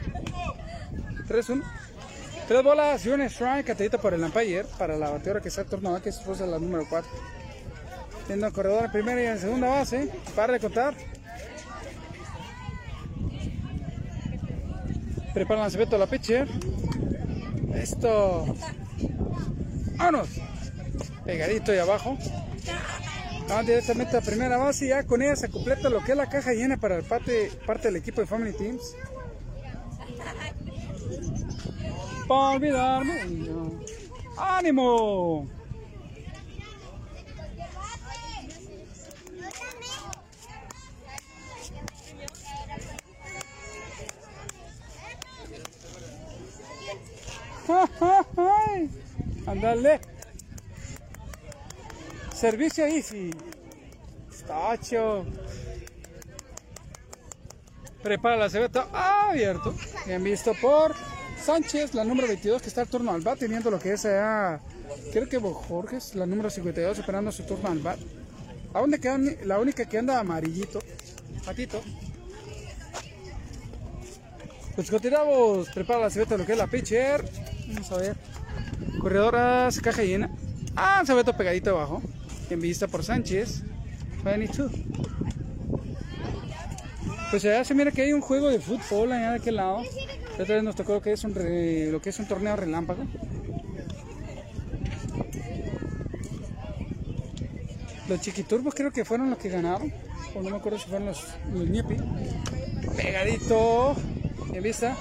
3-1. 1.28 1.64
Tres 2.48 2.64
bolas 2.64 3.06
y 3.06 3.10
un 3.10 3.22
strike 3.24 3.72
atadito 3.72 4.00
por 4.00 4.14
el 4.14 4.24
umpire 4.24 4.64
para 4.78 4.96
la 4.98 5.10
bateadora 5.10 5.42
que 5.42 5.50
está 5.50 5.66
tornada, 5.66 6.02
que 6.02 6.10
es 6.10 6.26
Rosa 6.26 6.46
la 6.46 6.60
número 6.60 6.86
4. 6.90 7.12
Viendo 8.30 8.48
el 8.48 8.54
corredor 8.54 8.86
en 8.86 8.92
primera 8.94 9.22
y 9.22 9.26
en 9.26 9.38
segunda 9.38 9.68
base. 9.68 10.10
Para 10.34 10.54
de 10.54 10.62
contar. 10.62 10.96
Preparan, 15.34 15.70
se 15.70 15.78
ve 15.78 15.86
toda 15.86 15.98
la 15.98 16.08
pitcher. 16.08 16.48
Esto. 17.76 18.46
Vámonos. 19.98 20.30
Pegadito 21.26 21.74
y 21.74 21.78
abajo. 21.78 22.18
Vamos 23.48 23.66
directamente 23.66 24.18
a 24.18 24.22
primera 24.22 24.58
base 24.58 24.86
y 24.86 24.90
ya 24.90 25.04
con 25.04 25.22
ella 25.22 25.36
se 25.36 25.50
completa 25.50 25.90
lo 25.90 26.04
que 26.04 26.12
es 26.12 26.18
la 26.18 26.30
caja 26.30 26.54
llena 26.54 26.78
para 26.78 26.96
el 26.96 27.04
parte, 27.04 27.52
parte 27.66 27.90
del 27.90 27.98
equipo 27.98 28.22
de 28.22 28.28
Family 28.28 28.54
Teams. 28.54 28.96
Para 32.28 32.50
olvidarme. 32.52 33.22
¡Ánimo! 34.38 35.48
¡Ay! 47.68 48.90
Ándale. 49.48 50.00
Servicio 52.34 52.86
Easy. 52.86 53.32
Tacho. 54.48 55.26
Prepara 58.02 58.36
la 58.36 58.50
cebeta 58.50 58.88
abierto. 58.92 59.74
Bien 60.06 60.24
visto 60.24 60.54
por 60.62 60.94
Sánchez, 61.42 61.94
la 61.94 62.04
número 62.04 62.28
22 62.28 62.62
que 62.62 62.68
está 62.68 62.82
al 62.82 62.88
turno 62.88 63.12
al 63.12 63.22
bat, 63.22 63.40
teniendo 63.40 63.72
lo 63.72 63.80
que 63.80 63.94
es 63.94 64.06
allá. 64.06 64.60
Creo 65.12 65.30
que 65.30 65.40
Jorges, 65.40 66.16
la 66.16 66.26
número 66.26 66.50
52, 66.50 67.00
esperando 67.00 67.32
su 67.32 67.44
turno 67.44 67.70
al 67.70 67.80
bat. 67.80 68.00
¿A 68.74 68.80
dónde 68.80 69.00
queda 69.00 69.18
la 69.44 69.60
única 69.60 69.86
que 69.86 69.98
anda 69.98 70.20
amarillito? 70.20 70.80
Patito. 71.46 71.82
Pues 74.76 74.90
continuamos. 74.90 75.70
Prepara 75.70 76.02
la 76.02 76.10
cebeta 76.10 76.38
lo 76.38 76.46
que 76.46 76.54
es 76.54 76.58
la 76.58 76.68
pitcher. 76.68 77.24
Vamos 77.68 77.92
a 77.92 77.98
ver. 77.98 78.16
Corredoras, 79.00 79.80
caja 79.80 80.04
llena. 80.04 80.30
Ah, 80.76 81.04
cebeto 81.06 81.36
pegadito 81.36 81.72
abajo. 81.72 82.02
En 82.50 82.60
vista 82.60 82.88
por 82.88 83.04
Sánchez. 83.04 83.64
22. 84.24 84.72
Pues 87.32 87.44
allá 87.46 87.64
se 87.64 87.74
mira 87.74 87.92
que 87.92 88.04
hay 88.04 88.14
un 88.14 88.22
juego 88.22 88.50
de 88.50 88.60
fútbol 88.60 89.12
allá 89.12 89.32
de 89.32 89.36
aquel 89.38 89.56
lado. 89.56 89.82
La 90.38 90.44
otra 90.44 90.56
vez 90.56 90.64
nos 90.64 90.76
tocó 90.76 90.94
lo 90.94 91.02
que 91.02 91.12
es 91.14 91.24
un, 91.24 91.34
re- 91.36 91.92
lo 91.92 92.02
que 92.02 92.10
es 92.10 92.20
un 92.20 92.28
torneo 92.28 92.56
relámpago. 92.56 93.04
Los 98.08 98.22
chiquiturbos 98.22 98.74
creo 98.76 98.92
que 98.92 99.06
fueron 99.06 99.30
los 99.30 99.40
que 99.40 99.50
ganaron. 99.50 99.92
O 100.36 100.42
no 100.42 100.50
me 100.50 100.58
acuerdo 100.58 100.78
si 100.80 100.88
fueron 100.90 101.08
los, 101.08 101.24
los 101.54 101.68
Niepi. 101.70 101.96
Pegadito. 102.96 103.96
En 104.54 104.64
vista. 104.64 104.96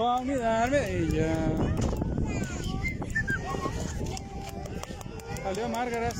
Para 0.00 0.16
olvidarme 0.16 0.78
de 0.78 0.98
ella. 0.98 1.34
Salió 5.42 5.68
Márgaras. 5.68 6.14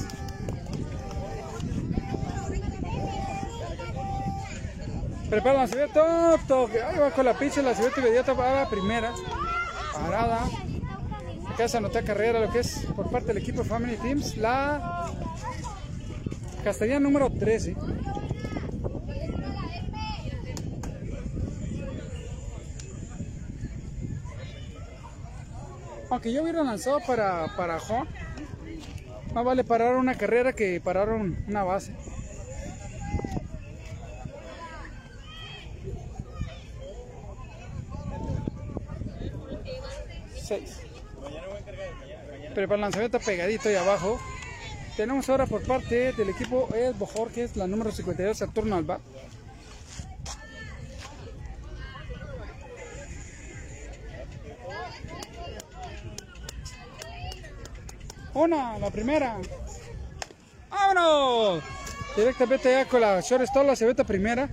Prepara 5.30 5.60
la 5.60 5.66
cebeta, 5.66 6.36
toque. 6.46 6.82
Ahí 6.82 6.98
va 6.98 7.10
con 7.10 7.24
la 7.24 7.32
pinche 7.32 7.62
la 7.62 7.74
cebeta 7.74 8.00
inmediata 8.00 8.34
para 8.34 8.64
la 8.64 8.68
primera. 8.68 9.14
Parada. 9.94 10.42
Acá 11.48 11.66
se 11.66 11.78
anota 11.78 12.02
carrera, 12.02 12.38
lo 12.38 12.52
que 12.52 12.58
es 12.58 12.84
por 12.94 13.10
parte 13.10 13.28
del 13.28 13.38
equipo 13.38 13.64
Family 13.64 13.96
Teams. 13.96 14.36
La 14.36 15.10
Castellana 16.62 17.00
número 17.00 17.30
13. 17.30 17.74
Aunque 26.10 26.32
yo 26.32 26.42
hubiera 26.42 26.62
lanzado 26.62 26.98
para, 27.06 27.46
para 27.56 27.78
home, 27.78 28.10
más 29.32 29.44
vale 29.44 29.64
parar 29.64 29.96
una 29.96 30.16
carrera 30.16 30.52
que 30.52 30.80
parar 30.80 31.10
un- 31.10 31.44
una 31.48 31.62
base. 31.64 31.94
Seis. 40.36 40.80
Pero 42.54 42.66
para 42.66 42.74
el 42.76 42.80
lanzamiento 42.80 43.20
pegadito 43.20 43.68
ahí 43.68 43.76
abajo. 43.76 44.18
Tenemos 44.96 45.28
ahora 45.28 45.46
por 45.46 45.62
parte 45.62 46.12
del 46.12 46.28
equipo 46.30 46.68
Edbo 46.74 47.06
Jorges, 47.06 47.56
la 47.56 47.66
número 47.66 47.90
52, 47.92 48.36
Saturno 48.36 48.76
Alba. 48.76 49.00
Una, 58.34 58.78
la 58.78 58.90
primera. 58.90 59.38
¡Vámonos! 60.70 61.62
Directamente 62.16 62.70
ya 62.70 62.84
con 62.86 63.00
la 63.00 63.20
shortstop, 63.20 63.66
la 63.66 63.74
cebeta 63.74 64.04
primera. 64.04 64.48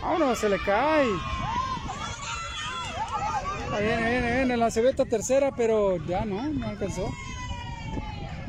¡Vámonos! 0.00 0.38
Se 0.38 0.48
le 0.48 0.58
cae. 0.58 1.06
Ahí 3.72 3.84
viene, 3.84 4.10
viene, 4.10 4.36
viene 4.36 4.56
la 4.56 4.70
cebeta 4.70 5.04
tercera, 5.04 5.50
pero 5.54 5.96
ya 6.06 6.24
no, 6.24 6.42
no 6.48 6.68
alcanzó. 6.68 7.10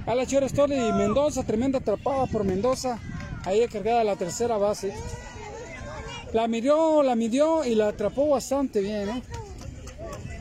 A 0.06 0.16
la 0.16 0.24
shortstop 0.24 0.72
y 0.72 0.94
Mendoza, 0.94 1.44
tremenda 1.44 1.80
atrapada 1.80 2.28
por 2.28 2.44
Mendoza. 2.44 3.00
Ahí 3.44 3.68
cargada 3.68 4.04
la 4.04 4.16
tercera 4.16 4.58
base. 4.58 4.96
La 6.32 6.48
midió, 6.48 7.04
la 7.04 7.16
midió 7.16 7.66
y 7.66 7.76
la 7.76 7.90
atrapó 7.90 8.30
bastante 8.30 8.82
bien, 8.82 9.10
¿eh? 9.10 9.24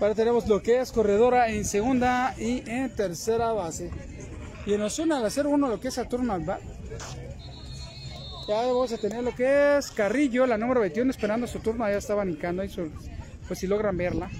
Ahora 0.00 0.14
tenemos 0.14 0.46
lo 0.48 0.62
que 0.62 0.80
es 0.80 0.92
corredora 0.92 1.48
en 1.48 1.64
segunda 1.64 2.34
y 2.38 2.62
en 2.68 2.94
tercera 2.94 3.52
base. 3.52 3.90
Y 4.66 4.74
en 4.74 4.82
Osuna 4.82 5.18
al 5.18 5.26
hacer 5.26 5.46
uno 5.46 5.68
lo 5.68 5.80
que 5.80 5.88
es 5.88 5.94
Saturno 5.94 6.32
al 6.32 6.44
bat. 6.44 6.60
Ya 8.48 8.56
vamos 8.66 8.92
a 8.92 8.98
tener 8.98 9.22
lo 9.22 9.34
que 9.34 9.78
es 9.78 9.90
Carrillo, 9.90 10.46
la 10.46 10.58
número 10.58 10.80
21, 10.80 11.10
esperando 11.10 11.46
su 11.46 11.60
turno. 11.60 11.88
Ya 11.88 11.96
está 11.96 12.12
abanicando 12.12 12.62
ahí 12.62 12.68
su- 12.68 12.90
pues 13.48 13.58
si 13.60 13.66
logran 13.66 13.96
verla. 13.96 14.30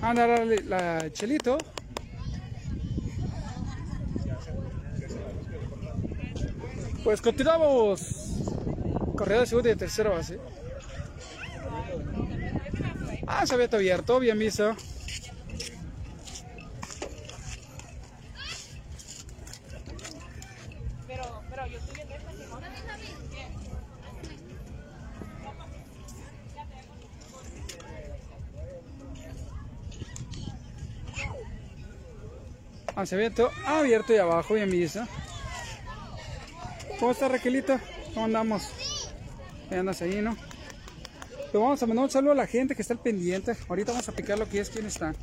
Anda 0.00 0.26
la, 0.26 0.44
la 0.44 1.12
Chelito. 1.12 1.58
Pues 7.04 7.20
continuamos. 7.20 8.00
Corredor 9.16 9.40
de 9.42 9.46
segunda 9.46 9.68
y 9.70 9.72
de 9.72 9.78
tercera 9.78 10.10
base. 10.10 10.38
Ah, 13.26 13.46
se 13.46 13.54
había 13.54 13.66
abierto, 13.66 14.18
bien 14.18 14.38
visto. 14.38 14.76
Abierto, 32.94 33.50
abierto 33.66 34.12
y 34.12 34.18
abajo, 34.18 34.54
bien 34.54 34.70
visto. 34.70 35.06
¿Cómo 37.00 37.12
está 37.12 37.28
Raquelita? 37.28 37.80
¿Cómo 38.14 38.26
andamos? 38.26 38.68
Ahí 39.70 39.78
andas 39.78 40.02
ahí, 40.02 40.20
¿no? 40.20 40.36
Le 41.52 41.58
vamos 41.58 41.82
a 41.82 41.86
mandar 41.86 42.04
un 42.04 42.10
saludo 42.10 42.32
a 42.32 42.36
la 42.36 42.46
gente 42.46 42.74
que 42.74 42.80
está 42.80 42.94
al 42.94 43.00
pendiente. 43.00 43.54
Ahorita 43.68 43.92
vamos 43.92 44.08
a 44.08 44.12
picar 44.12 44.38
lo 44.38 44.48
que 44.48 44.60
es 44.60 44.70
quién 44.70 44.86
está. 44.86 45.14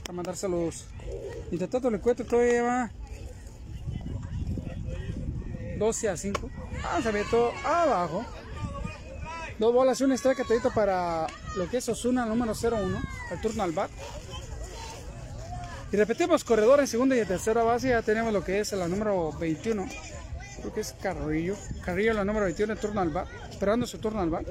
Para 0.00 0.14
mandar 0.14 0.34
saludos. 0.34 0.86
Mientras 1.50 1.70
tanto 1.70 1.90
le 1.90 2.00
cuento 2.00 2.24
todavía 2.24 2.62
va 2.62 2.90
12 5.78 6.08
a 6.08 6.16
5. 6.16 6.50
Vamos 6.82 7.06
a 7.06 7.10
ver 7.10 7.26
abajo. 7.64 8.24
Dos 9.58 9.74
bolas 9.74 10.00
y 10.00 10.04
un 10.04 10.12
strike 10.12 10.72
para 10.74 11.26
lo 11.56 11.68
que 11.68 11.76
es 11.76 11.88
Osuna, 11.88 12.24
número 12.24 12.54
01, 12.54 13.00
al 13.30 13.40
turno 13.40 13.62
al 13.62 13.72
bat. 13.72 13.90
Y 15.92 15.96
repetimos, 15.96 16.42
corredor 16.42 16.80
en 16.80 16.86
segunda 16.86 17.14
y 17.14 17.20
en 17.20 17.28
tercera 17.28 17.62
base, 17.62 17.90
ya 17.90 18.00
tenemos 18.00 18.32
lo 18.32 18.42
que 18.42 18.60
es 18.60 18.72
la 18.72 18.88
número 18.88 19.30
21. 19.32 19.86
Creo 20.60 20.72
que 20.72 20.80
es 20.80 20.94
Carrillo. 20.94 21.56
Carrillo 21.84 22.14
la 22.14 22.24
número 22.24 22.46
21, 22.46 22.72
el 22.72 22.78
turno 22.78 23.02
al 23.02 23.10
bat. 23.10 23.28
Esperando 23.50 23.86
su 23.86 23.98
turno 23.98 24.20
al 24.20 24.30
bat. 24.30 24.46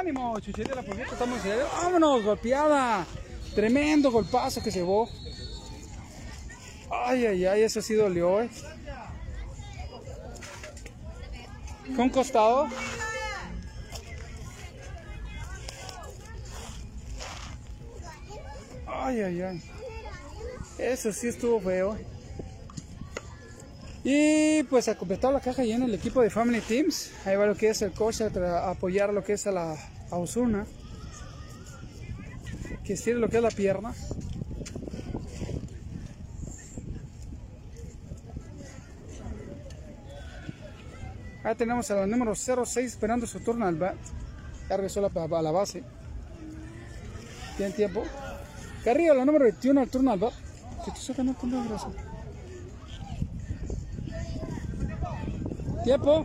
¡Ánimo! 0.00 0.40
Chuchete 0.40 0.74
la 0.74 0.80
pulguita, 0.80 1.12
estamos 1.12 1.44
en. 1.44 1.58
¡Vámonos! 1.82 2.24
Golpeada. 2.24 3.06
Tremendo 3.54 4.10
golpazo 4.10 4.62
que 4.62 4.70
llevó. 4.70 5.06
Ay, 6.90 7.26
ay, 7.26 7.44
ay, 7.44 7.62
eso 7.64 7.82
sí 7.82 7.92
dolió, 7.92 8.40
eh. 8.40 8.48
Fue 11.94 12.04
un 12.04 12.08
costado. 12.08 12.66
Ay, 18.86 19.20
ay, 19.20 19.42
ay. 19.42 19.62
Eso 20.78 21.12
sí 21.12 21.28
estuvo 21.28 21.60
feo. 21.60 21.98
Y 24.02 24.62
pues 24.64 24.88
a 24.88 24.96
completar 24.96 25.32
la 25.32 25.40
caja 25.40 25.62
llena 25.62 25.84
el 25.84 25.94
equipo 25.94 26.22
de 26.22 26.30
Family 26.30 26.60
Teams. 26.60 27.10
Ahí 27.26 27.36
va 27.36 27.46
lo 27.46 27.54
que 27.54 27.68
es 27.68 27.82
el 27.82 27.92
coche 27.92 28.24
a, 28.24 28.70
apoyar 28.70 29.12
lo 29.12 29.22
que 29.22 29.34
es 29.34 29.46
a 29.46 29.52
la 29.52 29.76
a 30.10 30.16
Osuna. 30.16 30.66
Que 32.84 32.94
estire 32.94 33.18
lo 33.18 33.28
que 33.28 33.36
es 33.36 33.42
la 33.42 33.50
pierna. 33.50 33.94
Ahí 41.42 41.54
tenemos 41.54 41.90
a 41.90 41.94
la 41.94 42.06
número 42.06 42.34
06 42.34 42.76
esperando 42.86 43.26
su 43.26 43.40
turno 43.40 43.66
al 43.66 43.76
bat. 43.76 43.96
Ya 44.68 44.76
regresó 44.76 45.00
la- 45.00 45.38
a 45.38 45.42
la 45.42 45.50
base. 45.50 45.82
Tiene 47.56 47.72
tiempo. 47.72 48.02
Carrillo, 48.84 49.14
la 49.14 49.24
número 49.24 49.44
21 49.44 49.80
al 49.80 49.88
turno 49.88 50.10
al 50.12 50.18
bat. 50.18 50.32
Que 50.84 50.90
tú 50.90 50.98
sacas 51.00 51.24
no 51.24 51.34
pongas 51.34 51.86
Tiempo. 55.90 56.24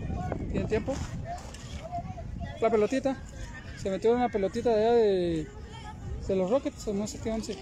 Tiene 0.51 0.67
tiempo. 0.67 0.93
La 2.61 2.69
pelotita. 2.69 3.17
Se 3.81 3.89
metió 3.89 4.13
una 4.13 4.29
pelotita 4.29 4.69
de 4.69 4.75
allá 4.75 4.93
de, 4.93 5.47
de 6.27 6.35
los 6.35 6.51
Rockets 6.51 6.87
o 6.87 6.93
no 6.93 7.07
sé 7.07 7.17
qué 7.17 7.31
once. 7.31 7.57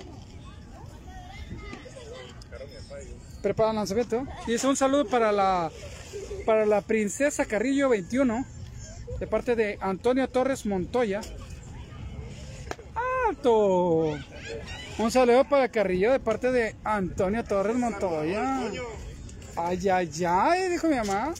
Prepara 3.41 3.69
el 3.69 3.77
lanzamiento. 3.77 4.27
Y 4.47 4.53
es 4.53 4.65
un 4.65 4.75
saludo 4.75 5.05
para 5.07 5.31
la 5.31 5.71
para 6.45 6.65
la 6.65 6.81
princesa 6.81 7.45
Carrillo 7.45 7.87
21 7.87 8.45
de 9.21 9.27
parte 9.27 9.55
de 9.55 9.77
Antonio 9.79 10.27
Torres 10.27 10.65
Montoya. 10.65 11.21
¡Alto! 13.29 14.19
Un 14.97 15.09
saludo 15.09 15.45
para 15.45 15.69
Carrillo 15.69 16.11
de 16.11 16.19
parte 16.19 16.51
de 16.51 16.75
Antonio 16.83 17.45
Torres 17.45 17.77
Montoya. 17.77 18.59
Ay, 19.55 19.87
ay, 19.87 20.09
ay, 20.27 20.69
dijo 20.69 20.89
mi 20.89 20.95
mamá. 20.95 21.33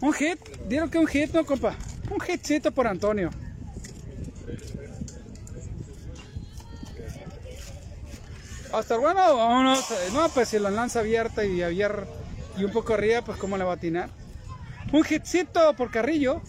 Un 0.00 0.12
hit, 0.14 0.38
dieron 0.66 0.90
que 0.90 0.98
un 0.98 1.06
hit, 1.06 1.32
no, 1.32 1.44
compa. 1.44 1.74
Un 2.10 2.18
hitcito 2.26 2.72
por 2.72 2.86
Antonio. 2.86 3.30
Hasta 8.72 8.96
bueno, 8.96 9.36
vámonos. 9.36 9.84
No, 10.12 10.28
pues 10.30 10.48
si 10.48 10.58
la 10.58 10.70
lanza 10.70 11.00
abierta 11.00 11.44
y 11.44 11.62
abierta 11.62 12.06
y 12.56 12.64
un 12.64 12.72
poco 12.72 12.94
arriba, 12.94 13.22
pues 13.22 13.38
cómo 13.38 13.56
le 13.56 13.64
va 13.64 13.72
a 13.72 13.74
atinar. 13.74 14.10
Un 14.92 15.04
hitcito 15.08 15.74
por 15.76 15.90
Carrillo, 15.90 16.40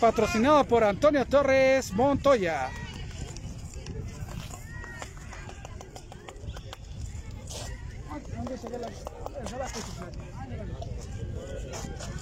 patrocinado 0.00 0.64
por 0.64 0.84
Antonio 0.84 1.24
Torres 1.26 1.92
Montoya. 1.92 2.70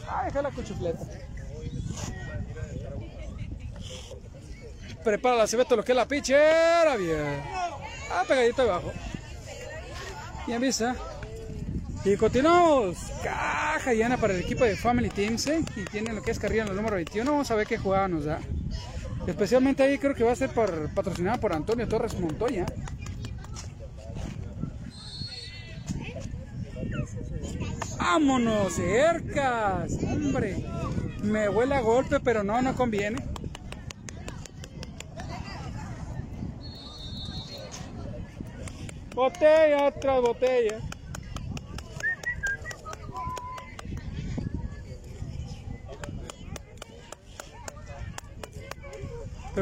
Ah, 0.09 0.25
deja 0.25 0.43
la 0.43 0.51
cuchufleta. 0.51 1.05
Prepara 5.05 5.37
la 5.37 5.47
cebeto 5.47 5.77
lo 5.77 5.85
que 5.85 5.93
es 5.93 5.97
la 5.97 6.09
pichera, 6.09 6.97
bien. 6.97 7.43
Ah, 8.11 8.25
pegadito 8.27 8.63
abajo. 8.63 8.93
Bien 10.47 10.61
vista. 10.61 10.97
Y 12.05 12.17
continuamos. 12.17 12.99
Caja 13.23 13.93
llena 13.93 14.17
para 14.17 14.35
el 14.35 14.41
equipo 14.41 14.65
de 14.65 14.77
Family 14.77 15.09
Teams. 15.09 15.47
¿eh? 15.49 15.65
Y 15.77 15.85
tiene 15.85 16.13
lo 16.13 16.23
que 16.23 16.31
es 16.31 16.39
carrera 16.39 16.65
en 16.65 16.71
el 16.71 16.77
número 16.77 16.97
21. 16.97 17.29
Vamos 17.29 17.51
a 17.51 17.55
ver 17.57 17.67
qué 17.67 17.79
jugada 17.79 18.07
nos 18.07 18.25
da. 18.25 18.39
Especialmente 19.27 19.83
ahí 19.83 19.99
creo 19.99 20.15
que 20.15 20.23
va 20.23 20.33
a 20.33 20.37
ser 20.37 20.51
por, 20.51 20.89
patrocinada 20.95 21.39
por 21.39 21.53
Antonio 21.53 21.89
Torres 21.89 22.19
Montoya. 22.19 22.65
¡Vámonos, 27.99 28.75
cercas! 28.75 29.93
Hombre, 30.03 30.57
me 31.23 31.49
huele 31.49 31.75
a 31.75 31.81
golpe, 31.81 32.21
pero 32.21 32.43
no, 32.43 32.61
no 32.63 32.75
conviene. 32.75 33.23
Botella 39.15 39.91
tras 39.99 40.21
botella. 40.21 40.79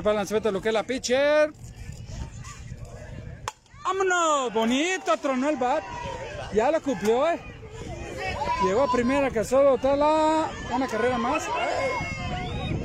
Lanzamiento 0.02 0.48
de 0.48 0.52
lo 0.52 0.60
que 0.60 0.68
es 0.68 0.74
la 0.74 0.82
pitcher. 0.82 1.52
¡Vámonos! 3.84 4.52
Bonito, 4.52 5.16
tronó 5.18 5.48
el 5.48 5.56
bat. 5.56 5.84
Ya 6.52 6.70
lo 6.70 6.82
cumplió, 6.82 7.30
eh. 7.30 7.53
Llegó 8.64 8.82
a 8.82 8.90
primera, 8.90 9.26
alcanzó 9.26 9.58
a 9.58 10.50
una 10.74 10.86
carrera 10.88 11.18
más. 11.18 11.42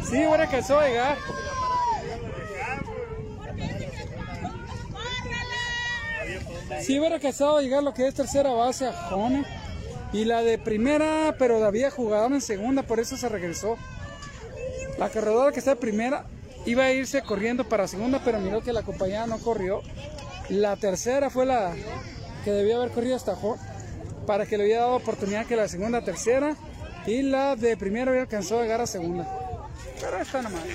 Sí, 0.09 0.23
ahora 0.23 0.43
alcanzó 0.43 0.77
a 0.79 0.87
llegar. 0.87 1.17
Sí, 6.81 6.99
hubiera 6.99 7.15
alcanzado 7.15 7.57
a 7.57 7.61
llegar 7.61 7.81
lo 7.81 7.93
que 7.93 8.07
es 8.07 8.13
tercera 8.13 8.51
base 8.51 8.87
a 8.87 8.93
Jone. 8.93 9.45
Y 10.11 10.25
la 10.25 10.41
de 10.41 10.57
primera, 10.57 11.35
pero 11.39 11.63
había 11.63 11.91
jugado 11.91 12.27
en 12.27 12.41
segunda, 12.41 12.83
por 12.83 12.99
eso 12.99 13.15
se 13.15 13.29
regresó. 13.29 13.77
La 14.97 15.09
corredora 15.09 15.53
que 15.53 15.59
está 15.59 15.71
de 15.71 15.77
primera 15.77 16.25
iba 16.65 16.83
a 16.83 16.91
irse 16.91 17.21
corriendo 17.21 17.63
para 17.69 17.87
segunda, 17.87 18.21
pero 18.25 18.39
miró 18.39 18.61
que 18.61 18.73
la 18.73 18.81
compañía 18.81 19.27
no 19.27 19.37
corrió. 19.39 19.81
La 20.49 20.75
tercera 20.75 21.29
fue 21.29 21.45
la 21.45 21.73
que 22.43 22.51
debía 22.51 22.75
haber 22.75 22.89
corrido 22.89 23.15
hasta 23.15 23.35
Jone 23.35 23.68
para 24.29 24.45
que 24.45 24.59
le 24.59 24.65
hubiera 24.65 24.81
dado 24.81 24.97
oportunidad 24.97 25.47
que 25.47 25.55
la 25.55 25.67
segunda, 25.67 26.03
tercera 26.03 26.55
y 27.07 27.23
la 27.23 27.55
de 27.55 27.75
primera 27.75 28.11
hubiera 28.11 28.25
alcanzado 28.25 28.59
a 28.59 28.63
llegar 28.63 28.79
a 28.79 28.85
segunda. 28.85 29.27
Pero 29.99 30.17
está 30.17 30.43
nomás. 30.43 30.65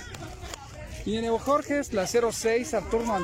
Y 1.07 1.19
en 1.19 1.27
Evo 1.27 1.39
Jorge 1.39 1.79
es 1.79 1.93
la 1.93 2.05
06 2.05 2.75
al 2.75 2.91
turno 2.91 3.15
al. 3.15 3.23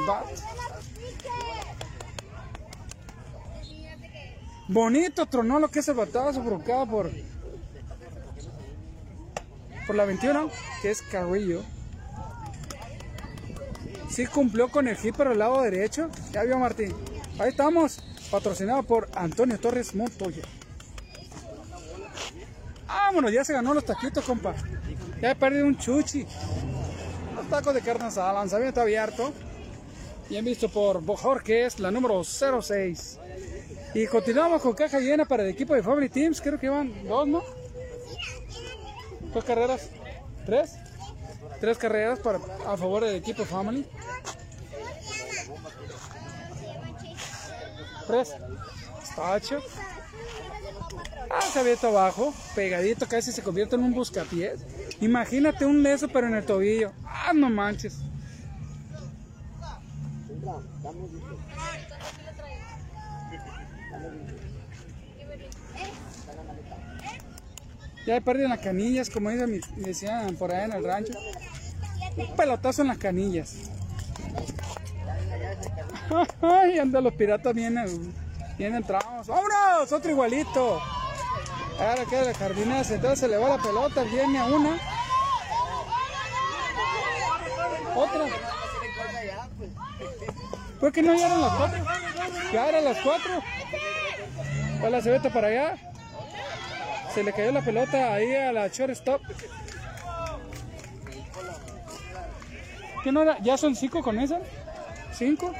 Bonito 4.68 5.26
tronó 5.26 5.58
lo 5.58 5.68
que 5.68 5.80
es 5.80 5.88
el 5.88 5.96
batazo 5.96 6.44
provocado 6.44 6.86
por 6.86 7.10
por 9.84 9.96
la 9.96 10.04
21, 10.04 10.48
que 10.80 10.92
es 10.92 11.02
Carrillo. 11.02 11.64
Sí 14.08 14.26
cumplió 14.26 14.68
con 14.68 14.86
el 14.86 14.96
hit 14.96 15.16
por 15.16 15.26
el 15.26 15.40
lado 15.40 15.60
derecho. 15.62 16.08
Ya 16.30 16.44
vio 16.44 16.56
Martín. 16.56 16.94
Ahí 17.40 17.48
estamos 17.48 18.00
patrocinado 18.30 18.82
por 18.82 19.08
Antonio 19.14 19.58
Torres 19.58 19.94
Montoya. 19.94 20.42
Vámonos, 22.86 23.32
ya 23.32 23.44
se 23.44 23.52
ganó 23.52 23.74
los 23.74 23.84
taquitos, 23.84 24.24
compa. 24.24 24.54
Ya 25.20 25.34
perdido 25.34 25.66
un 25.66 25.76
chuchi. 25.76 26.26
Los 27.34 27.48
tacos 27.48 27.74
de 27.74 27.80
carne 27.80 28.06
asada, 28.06 28.32
lanzamiento 28.32 28.80
abierto. 28.80 29.32
Bien 30.28 30.44
visto 30.44 30.68
por 30.68 31.04
Jorge, 31.16 31.66
es 31.66 31.80
la 31.80 31.90
número 31.90 32.22
06. 32.22 33.18
Y 33.94 34.06
continuamos 34.06 34.62
con 34.62 34.74
caja 34.74 35.00
llena 35.00 35.24
para 35.24 35.42
el 35.42 35.50
equipo 35.50 35.74
de 35.74 35.82
Family 35.82 36.08
Teams. 36.08 36.40
Creo 36.40 36.58
que 36.58 36.68
van 36.68 36.92
dos, 37.08 37.26
¿no? 37.26 37.42
Dos 39.34 39.44
carreras. 39.44 39.90
¿Tres? 40.46 40.76
Tres 41.60 41.76
carreras 41.78 42.20
para, 42.20 42.38
a 42.66 42.76
favor 42.76 43.04
del 43.04 43.16
equipo 43.16 43.44
Family. 43.44 43.84
Ah, 51.30 51.40
se 51.52 51.58
abierto 51.60 51.88
abajo, 51.88 52.34
pegadito, 52.54 53.06
casi 53.06 53.30
se 53.30 53.42
convierte 53.42 53.76
en 53.76 53.84
un 53.84 53.92
buscapiés. 53.92 54.60
Imagínate 55.00 55.64
un 55.64 55.82
leso, 55.82 56.08
pero 56.08 56.26
en 56.26 56.34
el 56.34 56.44
tobillo. 56.44 56.92
Ah, 57.06 57.32
no 57.32 57.48
manches. 57.48 57.98
Ya 68.06 68.20
pérdida 68.20 68.44
en 68.44 68.50
las 68.50 68.60
canillas, 68.60 69.10
como 69.10 69.30
decían 69.30 70.34
por 70.36 70.52
ahí 70.52 70.64
en 70.64 70.72
el 70.72 70.84
rancho. 70.84 71.12
Un 72.16 72.34
pelotazo 72.34 72.82
en 72.82 72.88
las 72.88 72.98
canillas. 72.98 73.70
Ay, 76.42 76.78
anda 76.78 77.00
los 77.00 77.14
piratas 77.14 77.54
vienen, 77.54 78.14
bien 78.58 78.74
entrados. 78.74 79.26
¡Vámonos! 79.26 79.92
Otro 79.92 80.10
igualito. 80.10 80.80
Ahora 81.78 82.04
queda 82.04 82.24
la 82.24 82.34
jardinera 82.34 82.84
sentada, 82.84 83.16
se 83.16 83.28
le 83.28 83.38
va 83.38 83.48
la 83.48 83.58
pelota, 83.58 84.02
viene 84.02 84.38
a 84.38 84.44
una. 84.44 84.78
Otra. 87.94 88.24
¿Por 90.78 90.92
qué 90.92 91.02
no 91.02 91.12
eran 91.12 91.40
las 91.40 91.54
cuatro? 91.54 91.84
Ya 92.52 92.68
eran 92.68 92.84
las 92.84 92.98
cuatro. 92.98 93.42
Va 94.82 94.90
la 94.90 95.02
cebeta 95.02 95.30
para 95.30 95.48
allá. 95.48 95.76
Se 97.14 97.22
le 97.22 97.32
cayó 97.32 97.52
la 97.52 97.62
pelota 97.62 98.14
ahí 98.14 98.34
a 98.34 98.52
la 98.52 98.68
shortstop. 98.68 99.20
¿Qué 103.02 103.12
no 103.12 103.22
era? 103.22 103.38
¿Ya 103.40 103.56
son 103.56 103.74
cinco 103.74 104.02
con 104.02 104.18
esa? 104.18 104.40
¿Cinco? 105.20 105.52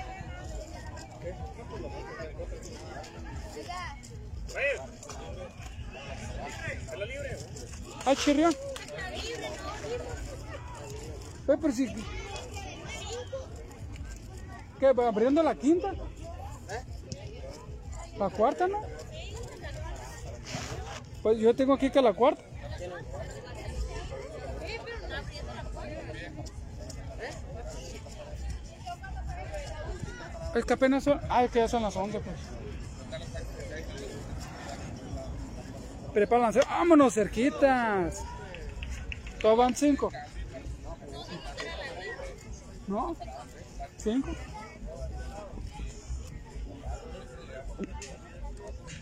Ah, 8.07 8.15
chirrión. 8.16 8.55
Eh, 11.47 11.57
pero 11.61 11.73
si... 11.74 11.87
¿Qué? 14.78 14.87
¿Abriendo 14.87 15.43
la 15.43 15.55
quinta? 15.55 15.93
¿La 18.16 18.31
cuarta, 18.31 18.66
no? 18.66 18.81
Pues 21.23 21.39
yo 21.39 21.55
tengo 21.55 21.74
aquí 21.74 21.91
que 21.91 22.01
la 22.01 22.15
cuarta. 22.15 22.43
Es 30.55 30.64
que 30.64 30.72
apenas 30.74 31.05
son... 31.05 31.20
Ah, 31.28 31.44
es 31.44 31.51
que 31.51 31.60
ya 31.60 31.68
son 31.68 31.82
las 31.82 31.94
11, 31.94 32.20
pues. 32.20 32.36
Prepárense. 36.12 36.60
¡Vámonos, 36.68 37.14
cerquitas! 37.14 38.24
Todos 39.40 39.56
van 39.56 39.74
cinco. 39.74 40.10
¿No? 42.89 43.16
¿Cinco? 43.97 44.31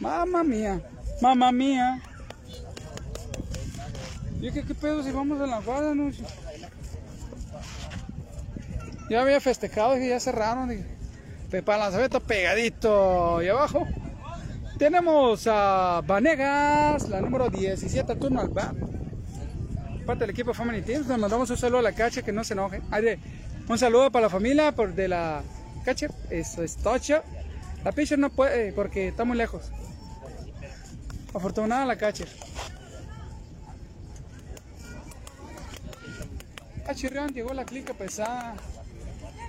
Mamma 0.00 0.44
mía. 0.44 0.80
Mamma 1.20 1.50
mía. 1.50 2.02
¿Y 4.40 4.52
qué, 4.52 4.62
qué 4.62 4.74
pedo 4.74 5.02
si 5.02 5.10
vamos 5.10 5.40
a 5.40 5.46
la 5.46 5.60
guarda, 5.60 5.94
no? 5.94 6.10
Ya 9.10 9.22
había 9.22 9.40
festejado 9.40 9.96
y 9.96 10.10
ya 10.10 10.20
cerraron. 10.20 10.70
Y... 10.72 10.97
Pepa 11.50 11.78
Lanzaveta 11.78 12.20
pegadito. 12.20 13.42
Y 13.42 13.48
abajo 13.48 13.86
tenemos 14.78 15.46
a 15.46 16.02
Vanegas, 16.06 17.08
la 17.08 17.20
número 17.20 17.48
17, 17.48 18.14
turno 18.16 18.40
al 18.40 18.48
bat. 18.48 18.74
Parte 20.06 20.20
del 20.20 20.30
equipo 20.30 20.54
Family 20.54 20.82
Teams. 20.82 21.06
Nos 21.06 21.18
mandamos 21.18 21.50
un 21.50 21.56
saludo 21.56 21.80
a 21.80 21.82
la 21.82 21.92
cacha, 21.92 22.22
que 22.22 22.32
no 22.32 22.44
se 22.44 22.54
enoje. 22.54 22.80
Ay, 22.90 23.18
Un 23.68 23.78
saludo 23.78 24.10
para 24.10 24.26
la 24.26 24.30
familia 24.30 24.72
por 24.72 24.94
de 24.94 25.08
la 25.08 25.42
cacha. 25.84 26.08
Eso 26.30 26.62
es 26.62 26.76
tocha. 26.76 27.22
La 27.84 27.92
pitcher 27.92 28.18
no 28.18 28.30
puede 28.30 28.72
porque 28.72 29.08
está 29.08 29.24
muy 29.24 29.36
lejos. 29.36 29.70
Afortunada 31.34 31.84
la 31.86 31.96
catcher. 31.96 32.28
Ah, 36.86 36.94
chirrión, 36.94 37.28
llegó 37.34 37.52
la 37.52 37.64
clica 37.64 37.92
pesada. 37.92 38.54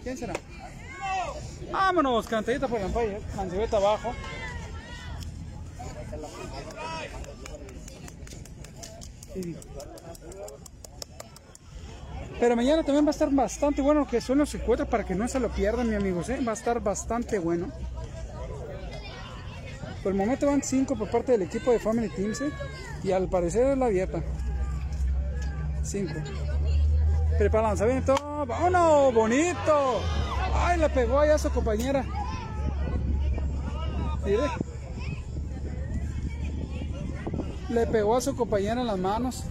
¿Quién 0.03 0.17
será? 0.17 0.33
Vámonos, 1.71 2.27
cantadita 2.27 2.67
por 2.67 2.79
el 2.79 2.85
Empire. 2.85 3.21
Mancebeta 3.35 3.77
abajo. 3.77 4.13
Pero 12.39 12.55
mañana 12.55 12.83
también 12.83 13.05
va 13.05 13.09
a 13.09 13.11
estar 13.11 13.29
bastante 13.29 13.81
bueno 13.81 14.07
que 14.07 14.21
son 14.21 14.37
los 14.37 14.53
encuentros 14.55 14.87
para 14.87 15.05
que 15.05 15.13
no 15.13 15.27
se 15.27 15.39
lo 15.39 15.49
pierdan, 15.49 15.89
mi 15.89 15.95
amigos. 15.95 16.29
¿eh? 16.29 16.39
Va 16.45 16.51
a 16.51 16.55
estar 16.55 16.79
bastante 16.79 17.37
bueno. 17.37 17.67
Por 20.01 20.13
el 20.13 20.17
momento 20.17 20.47
van 20.47 20.63
5 20.63 20.95
por 20.95 21.11
parte 21.11 21.33
del 21.33 21.41
equipo 21.41 21.71
de 21.71 21.79
Family 21.79 22.07
Teams 22.09 22.39
¿eh? 22.41 22.51
y 23.03 23.11
al 23.11 23.27
parecer 23.27 23.67
es 23.67 23.77
la 23.77 23.89
dieta. 23.89 24.23
5. 25.83 26.13
Prepara 27.37 27.69
lanzamiento. 27.69 28.15
¡Vámonos! 28.47 29.13
¡Bonito! 29.13 30.01
¡Ay! 30.53 30.79
Le 30.79 30.89
pegó 30.89 31.19
allá 31.19 31.37
su 31.37 31.49
compañera. 31.49 32.05
Mire. 34.25 34.47
Le 37.69 37.87
pegó 37.87 38.17
a 38.17 38.21
su 38.21 38.35
compañera 38.35 38.81
en 38.81 38.87
las 38.87 38.97
manos. 38.97 39.43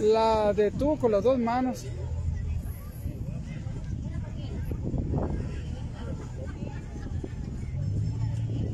La 0.00 0.52
detuvo 0.52 0.98
con 0.98 1.12
las 1.12 1.22
dos 1.22 1.38
manos. 1.38 1.84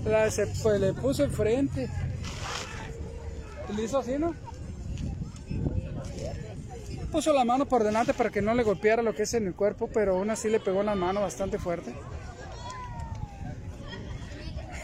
La, 0.05 0.31
se, 0.31 0.47
pues, 0.63 0.81
le 0.81 0.93
puso 0.95 1.23
enfrente. 1.23 1.89
Le 3.77 3.85
hizo 3.85 3.99
así, 3.99 4.19
¿no? 4.19 4.35
Puso 7.11 7.33
la 7.33 7.45
mano 7.45 7.67
por 7.67 7.83
delante 7.83 8.15
para 8.15 8.31
que 8.31 8.41
no 8.41 8.55
le 8.55 8.63
golpeara 8.63 9.03
lo 9.03 9.15
que 9.15 9.25
es 9.25 9.35
en 9.35 9.47
el 9.47 9.55
cuerpo, 9.55 9.89
pero 9.93 10.17
aún 10.17 10.31
así 10.31 10.49
le 10.49 10.61
pegó 10.61 10.81
en 10.81 10.87
la 10.87 10.95
mano 10.95 11.21
bastante 11.21 11.59
fuerte. 11.59 11.95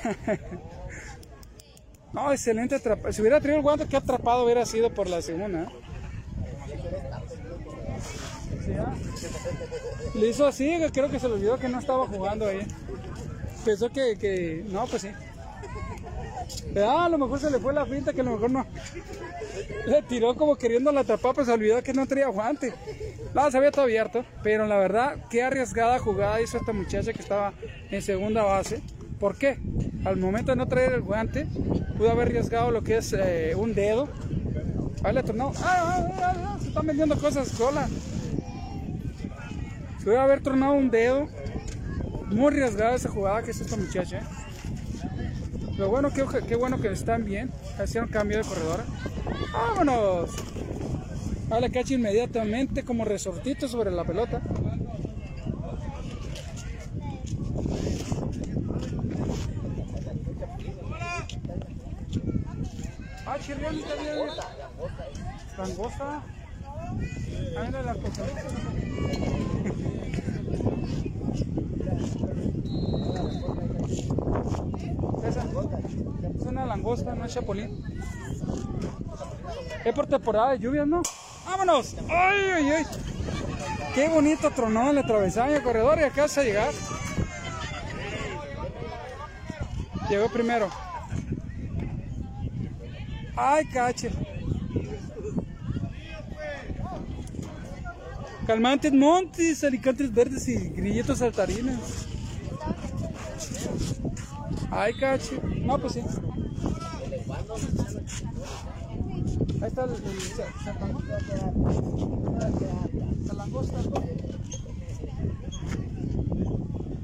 no, 2.13 2.33
excelente 2.33 2.75
atrapado. 2.75 3.13
Si 3.13 3.21
hubiera 3.21 3.41
traído 3.41 3.59
el 3.59 3.63
guante, 3.63 3.87
qué 3.87 3.97
atrapado 3.97 4.45
hubiera 4.45 4.67
sido 4.67 4.93
por 4.93 5.09
la 5.09 5.23
segunda. 5.23 5.63
¿eh? 5.63 5.69
Le 10.15 10.29
hizo 10.29 10.47
así, 10.47 10.79
creo 10.93 11.11
que 11.11 11.21
se 11.21 11.29
le 11.29 11.35
olvidó 11.35 11.59
que 11.59 11.69
no 11.69 11.79
estaba 11.79 12.07
jugando 12.07 12.47
ahí. 12.47 12.67
Pensó 13.65 13.91
que, 13.91 14.17
que... 14.19 14.65
no, 14.69 14.87
pues 14.87 15.03
sí. 15.03 15.09
Ah, 16.77 17.07
a 17.07 17.09
lo 17.09 17.19
mejor 17.19 17.41
se 17.41 17.51
le 17.51 17.59
fue 17.59 17.73
la 17.73 17.87
finta 17.87 18.13
que 18.13 18.21
a 18.21 18.25
lo 18.25 18.33
mejor 18.33 18.51
no. 18.51 18.67
Le 19.87 20.03
tiró 20.03 20.35
como 20.35 20.57
queriendo 20.57 20.93
la 20.93 21.01
atrapar, 21.01 21.35
pues 21.35 21.47
se 21.47 21.53
olvidó 21.53 21.83
que 21.83 21.93
no 21.93 22.07
traía 22.07 22.29
guante. 22.29 22.75
No, 23.35 23.51
se 23.51 23.57
había 23.57 23.71
todo 23.71 23.85
abierto, 23.85 24.25
pero 24.43 24.67
la 24.67 24.77
verdad, 24.77 25.17
qué 25.31 25.43
arriesgada 25.43 25.99
jugada 25.99 26.41
hizo 26.41 26.59
esta 26.59 26.73
muchacha 26.73 27.13
que 27.13 27.23
estaba 27.23 27.53
en 27.91 28.03
segunda 28.03 28.43
base. 28.43 28.83
¿Por 29.19 29.37
qué? 29.37 29.59
Al 30.05 30.17
momento 30.17 30.53
de 30.53 30.57
no 30.57 30.69
traer 30.69 30.93
el 30.93 31.01
guante, 31.01 31.47
pudo 31.97 32.11
haber 32.11 32.29
arriesgado 32.29 32.71
lo 32.71 32.83
que 32.83 32.99
es 32.99 33.15
eh, 33.15 33.55
un 33.57 33.75
dedo. 33.75 34.09
Ahí 35.03 35.15
le 35.15 35.23
tornó. 35.23 35.53
¡Ah, 35.57 35.63
ah, 35.65 36.09
ah, 36.21 36.35
ah! 36.37 36.59
Se 36.61 36.69
están 36.69 36.87
vendiendo 36.87 37.19
cosas 37.19 37.49
sola. 37.49 37.89
Se 39.99 40.05
puede 40.05 40.19
haber 40.19 40.43
tornado 40.43 40.75
un 40.75 40.91
dedo. 40.91 41.29
Muy 42.27 42.49
arriesgada 42.49 42.97
esa 42.97 43.09
jugada 43.09 43.43
que 43.43 43.53
hizo 43.53 43.65
esta 43.65 43.77
muchacha. 43.77 44.21
Pero 45.77 45.91
bueno, 45.91 46.11
qué, 46.11 46.25
qué 46.49 46.57
bueno 46.57 46.81
que 46.81 46.89
están 46.89 47.25
bien. 47.25 47.51
Hicieron 47.83 48.09
cambio 48.09 48.39
de 48.39 48.45
corredora. 48.45 48.85
¡Vámonos! 49.53 50.31
A 51.51 51.61
la 51.61 51.69
cacha 51.69 51.95
inmediatamente 51.95 52.85
como 52.85 53.05
resortito 53.05 53.69
sobre 53.69 53.91
la 53.91 54.05
pelota. 54.05 54.41
Ah, 63.27 63.39
chirrión, 63.41 63.79
está 63.79 63.95
bien. 63.95 64.29
Langosta. 65.59 66.23
Ahí 67.59 67.71
la 67.73 67.95
Esa 75.25 75.43
es 75.43 76.43
una 76.47 76.67
langosta, 76.67 77.15
no 77.15 77.25
es 77.25 77.35
chapulín. 77.35 77.83
Es 79.85 79.95
por 79.95 80.07
temporada 80.07 80.53
de 80.53 80.59
lluvias, 80.59 80.87
¿no? 80.87 81.03
¡Vámonos! 81.47 81.97
¡Ay, 82.09 82.39
ay, 82.55 82.71
ay! 82.71 82.87
¡Qué 83.95 84.09
bonito 84.09 84.51
tronó 84.51 84.91
en 84.91 84.97
la 84.97 85.07
travesaña 85.07 85.63
corredor 85.63 85.99
y 85.99 86.03
acá 86.03 86.25
a 86.25 86.43
llegar! 86.43 86.73
Llegó 90.09 90.29
primero. 90.29 90.69
¡Ay, 93.35 93.67
cache! 93.67 94.11
Calmantes 98.47 98.93
montes, 98.93 99.65
alicantes 99.65 100.13
verdes 100.15 100.47
y 100.49 100.57
grilletos 100.69 101.19
saltarines. 101.19 102.16
Ay, 104.71 104.95
cache. 104.95 105.41
No, 105.63 105.79
pues 105.79 105.95
sí. 105.95 106.03
Ahí 109.61 109.69
está 109.69 109.85
el, 109.85 109.91
el. 109.91 109.99
La 113.27 113.33
langosta. 113.35 113.79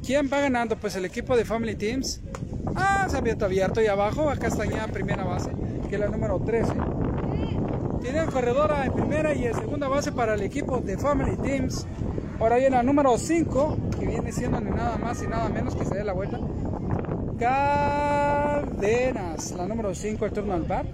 ¿Quién 0.04 0.28
va 0.32 0.40
ganando? 0.40 0.76
Pues 0.76 0.96
el 0.96 1.04
equipo 1.04 1.36
de 1.36 1.44
Family 1.44 1.76
Teams. 1.76 2.20
Ah, 2.74 3.06
se 3.08 3.16
había 3.16 3.34
abierto 3.34 3.80
ahí 3.80 3.86
abajo. 3.86 4.30
Acá 4.30 4.48
está 4.48 4.64
ya 4.64 4.86
primera 4.88 5.24
base, 5.24 5.50
que 5.88 5.94
es 5.94 6.00
la 6.00 6.08
número 6.08 6.40
13. 6.40 6.72
Tiene 8.00 8.20
el 8.20 8.30
corredora 8.30 8.84
en 8.84 8.92
primera 8.92 9.32
y 9.34 9.44
en 9.46 9.54
segunda 9.54 9.86
base 9.88 10.10
para 10.10 10.34
el 10.34 10.42
equipo 10.42 10.80
de 10.80 10.98
Family 10.98 11.36
Teams. 11.36 11.86
Ahora 12.40 12.56
viene 12.56 12.76
la 12.76 12.82
número 12.82 13.16
5, 13.16 13.78
que 14.00 14.06
viene 14.06 14.32
siendo 14.32 14.60
ni 14.60 14.70
nada 14.70 14.98
más 14.98 15.22
y 15.22 15.28
nada 15.28 15.48
menos 15.48 15.76
que 15.76 15.84
se 15.84 15.94
dé 15.94 16.02
la 16.02 16.12
vuelta. 16.12 16.40
Cárdenas, 17.42 19.50
la 19.52 19.66
número 19.66 19.96
5, 19.96 20.26
el 20.26 20.32
turno 20.32 20.54
al 20.54 20.62
bar. 20.62 20.86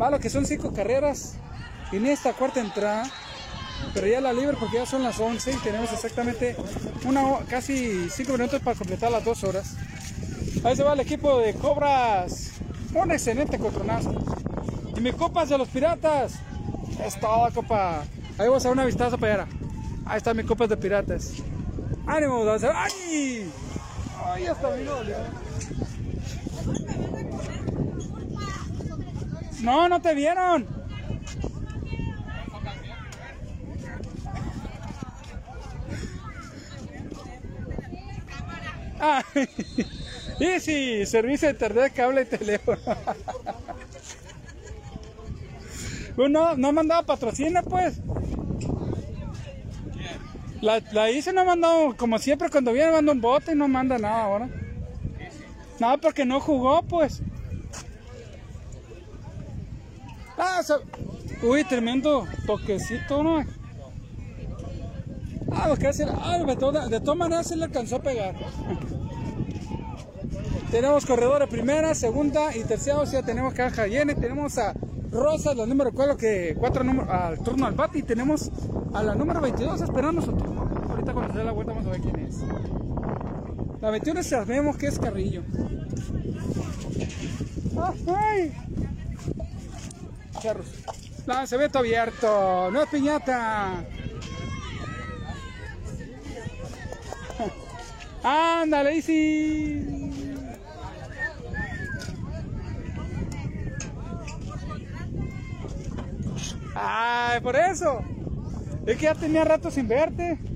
Va 0.00 0.08
lo 0.08 0.18
que 0.18 0.30
son 0.30 0.46
5 0.46 0.72
carreras 0.72 1.34
en 1.92 2.06
esta 2.06 2.32
cuarta 2.32 2.60
entrada. 2.60 3.04
Pero 3.92 4.06
ya 4.06 4.22
la 4.22 4.32
libre 4.32 4.56
porque 4.58 4.76
ya 4.76 4.86
son 4.86 5.02
las 5.02 5.20
11 5.20 5.52
y 5.52 5.56
tenemos 5.56 5.92
exactamente 5.92 6.56
una, 7.04 7.36
casi 7.50 8.08
5 8.08 8.32
minutos 8.32 8.62
para 8.62 8.78
completar 8.78 9.12
las 9.12 9.26
2 9.26 9.44
horas. 9.44 9.76
Ahí 10.64 10.74
se 10.74 10.82
va 10.82 10.94
el 10.94 11.00
equipo 11.00 11.38
de 11.38 11.52
Cobras. 11.52 12.52
Un 12.94 13.10
excelente 13.10 13.58
contronazo. 13.58 14.14
Y 14.96 15.00
mi 15.00 15.12
copas 15.12 15.50
de 15.50 15.58
los 15.58 15.68
piratas. 15.68 16.36
Es 17.04 17.20
todo, 17.20 17.46
copa. 17.52 18.04
Ahí 18.38 18.48
vamos 18.48 18.64
a 18.64 18.68
dar 18.68 18.72
una 18.72 18.86
vistazo 18.86 19.18
para 19.18 19.34
allá. 19.34 19.46
Ahí 20.06 20.16
están 20.16 20.34
mis 20.34 20.46
copas 20.46 20.70
de 20.70 20.78
piratas. 20.78 21.34
¡Ánimo! 22.06 22.42
¡Ay! 22.74 23.52
¡Ay, 24.24 24.46
hasta 24.46 24.70
me 24.70 24.84
dolió! 24.84 25.43
No, 29.62 29.88
no 29.88 30.00
te 30.00 30.14
vieron. 30.14 30.66
Ah, 39.00 39.22
y 40.40 40.60
sí, 40.60 41.06
servicio 41.06 41.48
de 41.48 41.54
internet, 41.54 41.92
cable 41.94 42.22
y 42.22 42.24
teléfono. 42.24 42.78
Bueno, 46.16 46.54
no 46.56 46.68
ha 46.68 46.72
mandado 46.72 47.04
patrocina, 47.04 47.60
pues. 47.60 47.98
La, 50.60 50.80
la 50.92 51.10
hice 51.10 51.32
no 51.32 51.44
mandado, 51.44 51.96
como 51.96 52.20
siempre, 52.20 52.50
cuando 52.50 52.72
viene 52.72 52.92
manda 52.92 53.10
un 53.10 53.20
bote 53.20 53.50
y 53.50 53.56
no 53.56 53.66
manda 53.66 53.98
nada 53.98 54.22
ahora. 54.22 54.48
Nada, 55.84 55.98
porque 55.98 56.24
no 56.24 56.40
jugó, 56.40 56.80
pues. 56.82 57.20
Ah, 60.38 60.62
Uy, 61.42 61.62
tremendo 61.64 62.26
toquecito, 62.46 63.22
¿no? 63.22 63.44
Ah, 65.52 65.68
lo 65.68 65.76
que 65.76 65.88
hace, 65.88 66.06
ah, 66.08 66.38
de 66.38 66.56
todas 66.56 66.88
de 66.88 67.00
todas 67.00 67.18
maneras 67.18 67.48
se 67.48 67.56
le 67.56 67.64
alcanzó 67.66 67.96
a 67.96 67.98
pegar. 68.00 68.34
Tenemos 70.70 71.04
corredores 71.04 71.50
primera, 71.50 71.94
segunda 71.94 72.56
y 72.56 72.64
tercera, 72.64 73.00
o 73.00 73.06
sea, 73.06 73.22
tenemos 73.22 73.52
caja 73.52 73.86
llena, 73.86 74.14
tenemos 74.14 74.56
a 74.56 74.72
Rosa, 75.12 75.54
la 75.54 75.66
número 75.66 75.92
4, 75.92 76.16
que 76.16 76.56
cuatro 76.58 76.82
números 76.82 77.10
al 77.10 77.40
turno 77.40 77.66
al 77.66 77.74
bate 77.74 77.98
y 77.98 78.02
tenemos 78.04 78.50
a 78.94 79.02
la 79.02 79.14
número 79.14 79.42
22 79.42 79.82
esperando 79.82 80.22
su 80.22 80.32
turno. 80.32 80.62
Ahorita 80.88 81.12
cuando 81.12 81.34
se 81.34 81.40
dé 81.40 81.44
la 81.44 81.52
vuelta 81.52 81.74
vamos 81.74 81.88
a 81.88 81.90
ver 81.90 82.00
quién 82.00 82.16
es. 82.20 82.40
La 83.84 83.90
21 83.90 84.22
sabemos 84.22 84.78
que 84.78 84.86
es 84.86 84.98
Carrillo. 84.98 85.42
Ah, 87.76 87.92
¡Ay! 88.16 88.50
Charros. 90.40 90.66
Lanzamiento 91.26 91.80
abierto, 91.80 92.70
no 92.70 92.82
es 92.82 92.88
piñata. 92.88 93.84
Ándale, 98.22 98.96
Easy. 98.96 100.10
Ay, 106.74 107.38
por 107.42 107.54
eso. 107.54 108.00
Es 108.86 108.96
que 108.96 109.02
ya 109.04 109.14
tenía 109.14 109.44
rato 109.44 109.70
sin 109.70 109.86
verte. 109.86 110.53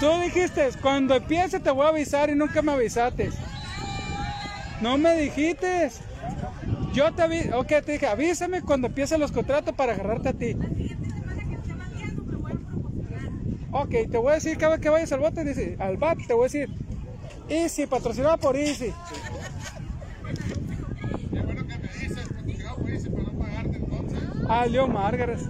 Tú 0.00 0.18
dijiste, 0.20 0.70
cuando 0.82 1.14
empiece 1.14 1.58
te 1.58 1.70
voy 1.70 1.86
a 1.86 1.88
avisar 1.88 2.28
y 2.30 2.34
nunca 2.34 2.62
me 2.62 2.72
avisaste. 2.72 3.30
No 4.80 4.98
me 4.98 5.16
dijiste. 5.16 5.90
Yo 6.92 7.12
te 7.12 7.22
avi 7.22 7.50
ok, 7.54 7.66
te 7.66 7.92
dije, 7.92 8.06
avísame 8.06 8.62
cuando 8.62 8.88
empiecen 8.88 9.20
los 9.20 9.32
contratos 9.32 9.74
para 9.74 9.92
agarrarte 9.92 10.28
a 10.30 10.32
ti. 10.32 10.56
Ok, 13.70 13.90
te 14.10 14.18
voy 14.18 14.30
a 14.30 14.34
decir 14.34 14.56
cada 14.56 14.72
vez 14.72 14.80
que 14.80 14.88
vayas 14.88 15.12
al 15.12 15.20
bote, 15.20 15.44
dice, 15.44 15.76
al 15.78 15.98
bat, 15.98 16.16
te 16.26 16.32
voy 16.32 16.44
a 16.44 16.44
decir, 16.44 16.70
Easy, 17.48 17.86
patrocinado 17.86 18.38
por 18.38 18.56
Easy. 18.56 18.92
Qué 21.30 21.40
bueno 21.42 21.66
que 21.66 21.78
me 21.78 21.88
dices, 21.88 22.26
patrocinado 22.26 22.76
por 22.76 22.90
ese 22.90 23.10
para 23.10 23.22
no 23.24 23.32
pagarte 23.38 23.76
entonces. 23.76 24.18
Ah, 24.48 24.64
Leo 24.66 24.88
Margaret. 24.88 25.38
Así 25.38 25.48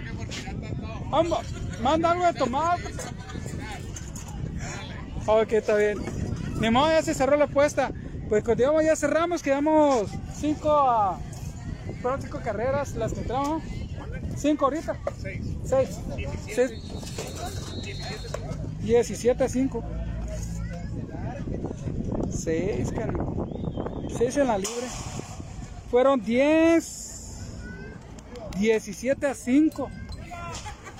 que 0.00 0.12
por 0.12 0.26
pirata 0.28 0.68
no. 0.80 1.10
Vamos, 1.10 1.38
manda 1.82 2.10
algo 2.10 2.26
de 2.26 2.34
tomar. 2.34 2.78
Ok, 5.26 5.52
está 5.52 5.76
bien. 5.76 5.98
Ni 6.60 6.70
modo, 6.70 6.90
ya 6.90 7.02
se 7.02 7.14
cerró 7.14 7.36
la 7.36 7.44
apuesta. 7.44 7.92
Pues 8.28 8.44
continuamos, 8.44 8.84
ya 8.84 8.96
cerramos, 8.96 9.42
quedamos 9.42 10.10
5 10.34 10.70
a. 10.70 11.18
Fueron 12.02 12.22
5 12.22 12.40
carreras 12.42 12.94
las 12.94 13.12
que 13.12 13.20
entramos. 13.20 13.62
5 14.36 14.64
ahorita. 14.64 14.96
6. 15.20 16.00
6. 16.46 16.70
17 18.80 19.44
a 19.44 19.48
5. 19.48 19.84
6, 22.30 22.92
6 24.16 24.36
en 24.36 24.46
la 24.46 24.58
libre. 24.58 24.86
Fueron 25.90 26.22
10. 26.22 27.04
17 28.58 29.26
a 29.26 29.34
5. 29.34 29.90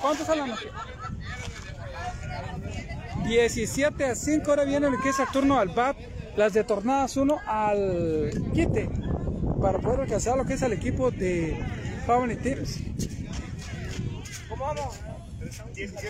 ¿Cuántos 0.01 0.27
salen 0.27 0.53
aquí? 0.53 0.67
17 3.29 4.05
a 4.05 4.15
5. 4.15 4.51
Ahora 4.51 4.65
viene 4.65 4.91
lo 4.91 5.01
que 5.01 5.11
es 5.11 5.19
el 5.19 5.29
turno 5.29 5.59
al 5.59 5.69
BAT. 5.69 5.97
Las 6.37 6.53
de 6.53 6.65
Tornadas 6.65 7.17
1 7.17 7.39
al 7.47 8.31
quite. 8.55 8.89
Para 9.61 9.79
poder 9.79 10.01
alcanzar 10.01 10.37
lo 10.37 10.45
que 10.45 10.55
es 10.55 10.63
el 10.63 10.73
equipo 10.73 11.11
de 11.11 11.63
Family 12.07 12.37
Teams. 12.37 12.79
¿Cómo 14.49 14.65
vamos? 14.65 15.01
17 15.75 16.09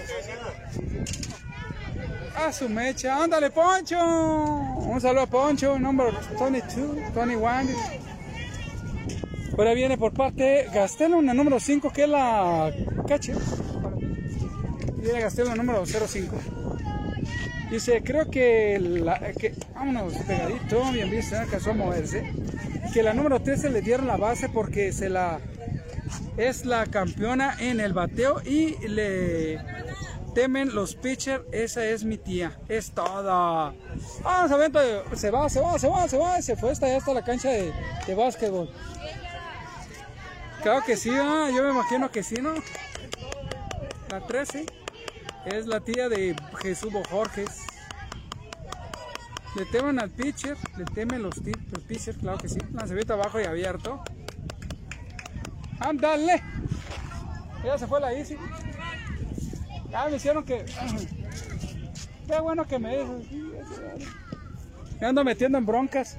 A 2.37 2.53
su 2.53 2.69
mecha. 2.69 3.23
Ándale, 3.23 3.51
Poncho. 3.51 3.99
Un 3.99 5.01
saludo 5.01 5.23
a 5.23 5.27
Poncho. 5.27 5.79
Número 5.79 6.13
22, 6.13 7.15
21. 7.15 7.99
Ahora 9.57 9.75
viene 9.75 9.99
por 9.99 10.13
parte 10.13 10.69
Gastelo, 10.73 11.21
la 11.21 11.35
número 11.35 11.59
5, 11.59 11.91
que 11.93 12.05
es 12.05 12.09
la 12.09 12.73
cache. 13.09 13.35
Viene 14.97 15.21
Gastelo, 15.21 15.55
número 15.55 15.85
05. 15.87 16.37
Dice, 17.71 18.03
creo 18.03 18.31
que, 18.31 18.79
la, 18.81 19.33
que 19.33 19.55
vámonos 19.75 20.15
pegadito, 20.27 20.91
bien 20.93 21.11
visto, 21.11 21.37
no 21.37 21.43
alcanzó 21.43 21.71
a 21.71 21.75
moverse. 21.75 22.33
Que 22.95 23.03
la 23.03 23.13
número 23.13 23.41
13 23.41 23.71
le 23.71 23.83
dieron 23.83 24.07
la 24.07 24.17
base 24.17 24.49
porque 24.49 24.93
se 24.93 25.11
la 25.11 25.41
es 26.39 26.65
la 26.65 26.87
campeona 26.87 27.57
en 27.59 27.81
el 27.81 27.93
bateo 27.93 28.41
y 28.43 28.79
le 28.89 29.61
temen 30.35 30.75
los 30.75 30.95
pitchers. 30.95 31.45
Esa 31.53 31.85
es 31.85 32.05
mi 32.05 32.17
tía, 32.17 32.59
es 32.69 32.93
toda. 32.93 33.75
Se, 35.15 35.31
va, 35.31 35.49
se 35.51 35.61
va, 35.61 35.79
se 35.79 35.89
va, 35.89 36.09
se 36.09 36.17
va, 36.17 36.43
se 36.43 36.57
fue 36.57 36.71
hasta 36.71 36.87
allá 36.87 36.97
hasta 36.99 37.13
la 37.13 37.25
cancha 37.25 37.51
de, 37.51 37.73
de 38.07 38.15
básquetbol. 38.15 38.71
Claro 40.63 40.83
que 40.87 40.97
sí, 40.97 41.11
ah, 41.13 41.51
yo 41.55 41.63
me 41.63 41.71
imagino 41.71 42.11
que 42.11 42.23
sí, 42.23 42.37
¿no? 42.41 42.55
La 44.11 44.27
13 44.27 44.65
es 45.49 45.67
la 45.67 45.81
tía 45.81 46.09
de 46.09 46.37
Jesús 46.61 46.93
Jorges. 47.11 47.63
Le 49.57 49.65
temen 49.67 49.99
al 49.99 50.11
pitcher, 50.11 50.57
le 50.77 50.85
temen 50.85 51.23
los, 51.23 51.35
pitchers, 51.89 52.19
claro 52.19 52.39
que 52.39 52.49
sí. 52.49 52.59
Lanzamiento 52.73 53.15
abajo 53.15 53.41
y 53.41 53.45
abierto. 53.45 54.03
¡Ándale! 55.81 56.43
Ya 57.65 57.79
se 57.79 57.87
fue 57.87 58.01
la 58.01 58.13
Easy. 58.13 58.37
Ya 59.91 60.09
me 60.09 60.17
hicieron 60.17 60.45
que. 60.45 60.65
Qué 62.27 62.41
bueno 62.41 62.67
que 62.67 62.79
me. 62.79 63.05
Me 65.01 65.07
ando 65.07 65.25
metiendo 65.25 65.59
en 65.59 65.67
broncas. 65.67 66.19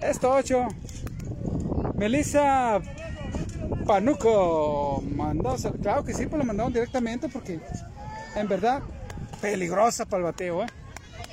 Esto 0.00 0.32
8. 0.32 0.68
Melissa 1.94 2.82
Panuco 3.86 5.02
mandó, 5.14 5.56
claro 5.82 6.04
que 6.04 6.14
sí, 6.14 6.26
pues 6.26 6.38
lo 6.38 6.44
mandaron 6.44 6.72
directamente 6.72 7.28
porque 7.28 7.60
en 8.34 8.48
verdad 8.48 8.82
peligrosa 9.40 10.06
para 10.06 10.18
el 10.18 10.24
bateo, 10.24 10.62
¿eh? 10.62 10.66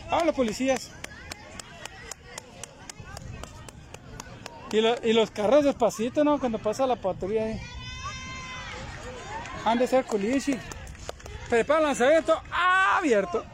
Ah, 0.10 0.24
los 0.26 0.36
policías. 0.36 0.92
Y, 4.72 4.82
lo- 4.82 4.96
y 5.04 5.14
los 5.14 5.32
carros 5.32 5.64
despacito, 5.64 6.24
¿no? 6.24 6.40
Cuando 6.40 6.60
pasa 6.60 6.86
la 6.88 6.96
patrulla 6.98 7.44
ahí. 7.46 7.60
Han 9.66 9.78
de 9.78 9.88
ser 9.88 10.06
culichi. 10.06 10.58
Prepara 11.50 11.82
lanzamiento 11.82 12.42
abierto. 12.98 13.46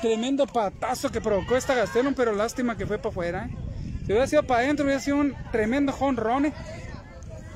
Tremendo 0.00 0.46
patazo 0.46 1.10
que 1.10 1.20
provocó 1.20 1.56
esta 1.56 1.74
Gastelum, 1.74 2.14
pero 2.14 2.32
lástima 2.32 2.76
que 2.76 2.86
fue 2.86 2.98
para 2.98 3.10
afuera. 3.10 3.46
¿eh? 3.46 3.56
Si 4.00 4.12
hubiera 4.12 4.26
sido 4.26 4.42
para 4.46 4.60
adentro, 4.60 4.84
hubiera 4.84 5.00
sido 5.00 5.16
un 5.18 5.34
tremendo 5.52 5.92
jonrone 5.92 6.52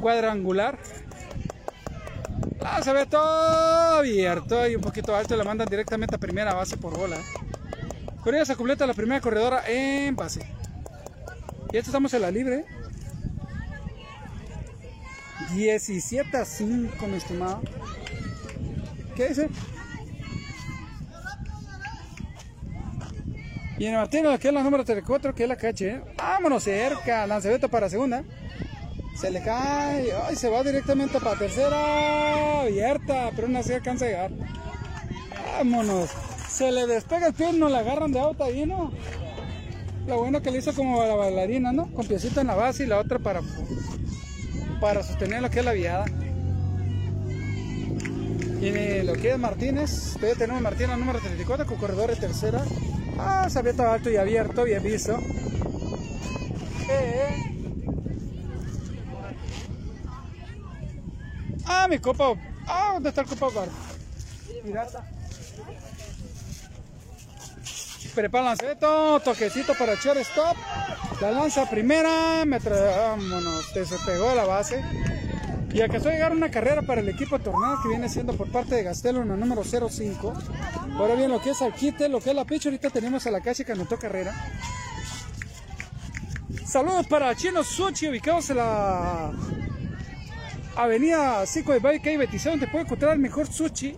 cuadrangular. 0.00 0.78
Ah, 2.64 2.82
se 2.82 2.92
ve 2.92 3.06
todo 3.06 3.98
abierto 3.98 4.68
y 4.68 4.76
un 4.76 4.82
poquito 4.82 5.14
alto. 5.14 5.36
Le 5.36 5.44
mandan 5.44 5.68
directamente 5.68 6.16
a 6.16 6.18
primera 6.18 6.54
base 6.54 6.76
por 6.76 6.96
bola. 6.96 7.18
Con 8.22 8.34
ella 8.34 8.44
se 8.44 8.56
completa 8.56 8.86
la 8.86 8.94
primera 8.94 9.20
corredora 9.20 9.62
en 9.66 10.16
base. 10.16 10.40
Y 11.72 11.76
esto 11.76 11.90
estamos 11.90 12.12
en 12.14 12.22
la 12.22 12.30
libre. 12.30 12.64
17 15.54 16.36
a 16.36 16.44
5, 16.44 17.06
mi 17.06 17.16
estimado. 17.16 17.62
¿Qué 19.16 19.28
dice? 19.28 19.48
Y 23.78 23.86
en 23.86 23.92
el 23.92 23.98
Martino, 23.98 24.36
que 24.38 24.48
es 24.48 24.54
la 24.54 24.62
número 24.62 24.84
34, 24.84 25.34
que 25.34 25.44
es 25.44 25.48
la 25.48 25.56
cache. 25.56 26.02
Vámonos 26.16 26.64
cerca. 26.64 27.26
Lanzamiento 27.26 27.68
para 27.68 27.88
segunda. 27.88 28.24
Se 29.20 29.30
le 29.30 29.42
cae. 29.42 30.12
Ay, 30.12 30.36
se 30.36 30.48
va 30.48 30.62
directamente 30.62 31.18
para 31.18 31.38
tercera. 31.38 32.62
Abierta, 32.62 33.30
pero 33.34 33.48
no 33.48 33.62
se 33.62 33.74
alcanza 33.74 34.04
a 34.04 34.08
llegar. 34.08 34.30
Vámonos. 35.56 36.10
Se 36.48 36.70
le 36.70 36.86
despega 36.86 37.28
el 37.28 37.34
pie 37.34 37.50
y 37.50 37.58
no 37.58 37.68
la 37.68 37.80
agarran 37.80 38.12
de 38.12 38.20
auto 38.20 38.44
ahí, 38.44 38.64
¿no? 38.64 38.92
Lo 40.06 40.18
bueno 40.18 40.40
que 40.40 40.50
le 40.50 40.58
hizo 40.58 40.72
como 40.72 41.04
la 41.04 41.14
bailarina, 41.14 41.72
¿no? 41.72 41.92
Con 41.92 42.06
piecito 42.06 42.40
en 42.40 42.46
la 42.46 42.54
base 42.54 42.84
y 42.84 42.86
la 42.86 42.98
otra 42.98 43.18
para, 43.18 43.42
para 44.80 45.02
sostener 45.02 45.42
lo 45.42 45.50
que 45.50 45.58
es 45.58 45.64
la 45.64 45.72
viada. 45.72 46.06
Y 48.60 49.02
lo 49.02 49.12
que 49.14 49.32
es 49.32 49.38
Martínez, 49.38 50.14
todavía 50.14 50.34
tenemos 50.36 50.62
Martínez 50.62 50.96
número 50.96 51.20
34 51.20 51.66
con 51.66 51.76
corredor 51.76 52.10
de 52.10 52.16
tercera. 52.16 52.64
Ah, 53.18 53.48
se 53.50 53.60
estado 53.60 53.90
alto 53.90 54.10
y 54.10 54.16
abierto, 54.16 54.64
bien 54.64 54.82
visto. 54.82 55.16
Eh, 56.88 56.90
eh. 56.90 57.57
Ah, 61.68 61.86
mi 61.88 61.98
copa. 61.98 62.34
Ah, 62.66 62.92
¿dónde 62.94 63.10
está 63.10 63.20
el 63.20 63.26
copa? 63.28 63.66
Pirata. 64.64 65.04
Prepara 68.14 68.42
el 68.42 68.48
lanzamiento, 68.48 69.20
toquecito 69.20 69.74
para 69.74 69.92
echar 69.92 70.16
stop. 70.16 70.56
La 71.20 71.30
lanza 71.30 71.68
primera, 71.68 72.44
me 72.46 72.58
vámonos, 72.58 73.66
se 73.66 73.84
pegó 74.06 74.34
la 74.34 74.44
base. 74.44 74.82
Y 75.72 75.82
alcanzó 75.82 76.08
a 76.08 76.12
llegar 76.12 76.32
una 76.32 76.50
carrera 76.50 76.80
para 76.82 77.02
el 77.02 77.08
equipo 77.10 77.38
Tornado 77.38 77.82
que 77.82 77.90
viene 77.90 78.08
siendo 78.08 78.32
por 78.32 78.50
parte 78.50 78.74
de 78.74 78.82
Gastelo 78.82 79.22
en 79.22 79.30
el 79.30 79.38
número 79.38 79.62
05. 79.62 80.32
Ahora 80.96 81.14
bien, 81.14 81.30
lo 81.30 81.40
que 81.42 81.50
es 81.50 81.60
al 81.60 81.74
quite, 81.74 82.08
lo 82.08 82.20
que 82.20 82.30
es 82.30 82.36
la 82.36 82.46
picha, 82.46 82.70
ahorita 82.70 82.88
tenemos 82.90 83.26
a 83.26 83.30
la 83.30 83.40
calle 83.40 83.64
que 83.64 83.72
anotó 83.72 83.98
carrera. 83.98 84.34
Saludos 86.66 87.06
para 87.06 87.36
Chino 87.36 87.62
Suchi, 87.62 88.08
ubicados 88.08 88.48
en 88.50 88.56
la 88.56 89.30
Avenida 90.78 91.44
5 91.44 91.72
de 91.72 91.78
Valle, 91.80 92.00
calle 92.00 92.18
26, 92.18 92.52
donde 92.52 92.68
puede 92.68 92.84
encontrar 92.84 93.12
el 93.12 93.18
mejor 93.18 93.48
sushi 93.48 93.96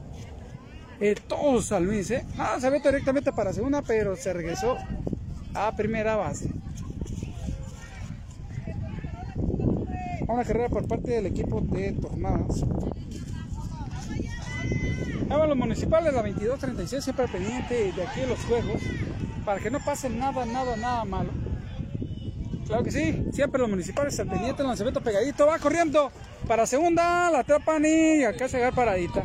eh, 0.98 1.14
todo 1.28 1.60
San 1.60 1.84
Luis, 1.84 2.10
¿eh? 2.10 2.24
Ah, 2.38 2.56
se 2.58 2.70
ve 2.70 2.80
directamente 2.80 3.32
para 3.32 3.52
segunda, 3.52 3.82
pero 3.82 4.16
se 4.16 4.32
regresó 4.32 4.78
a 5.52 5.76
primera 5.76 6.16
base. 6.16 6.50
Una 10.26 10.44
carrera 10.44 10.70
por 10.70 10.88
parte 10.88 11.10
del 11.10 11.26
equipo 11.26 11.60
de 11.60 11.92
Tornadas. 11.92 12.64
Ahora 15.28 15.46
los 15.48 15.56
municipales, 15.58 16.14
la 16.14 16.22
2236, 16.22 17.04
siempre 17.04 17.28
pendiente 17.28 17.92
de 17.92 18.02
aquí 18.02 18.20
de 18.20 18.26
los 18.26 18.38
juegos, 18.40 18.80
para 19.44 19.60
que 19.60 19.70
no 19.70 19.80
pase 19.80 20.08
nada, 20.08 20.46
nada, 20.46 20.76
nada 20.76 21.04
malo. 21.04 21.30
Claro 22.70 22.84
que 22.84 22.92
sí, 22.92 23.24
siempre 23.32 23.60
los 23.60 23.68
municipales 23.68 24.20
al 24.20 24.28
pendiente, 24.28 24.62
el 24.62 24.68
lanzamiento 24.68 25.00
pegadito, 25.00 25.44
va 25.44 25.58
corriendo 25.58 26.12
para 26.46 26.66
segunda, 26.66 27.28
la 27.28 27.40
atrapan 27.40 27.84
y 27.84 28.22
acá 28.22 28.48
se 28.48 28.60
va 28.60 28.70
paradita. 28.70 29.24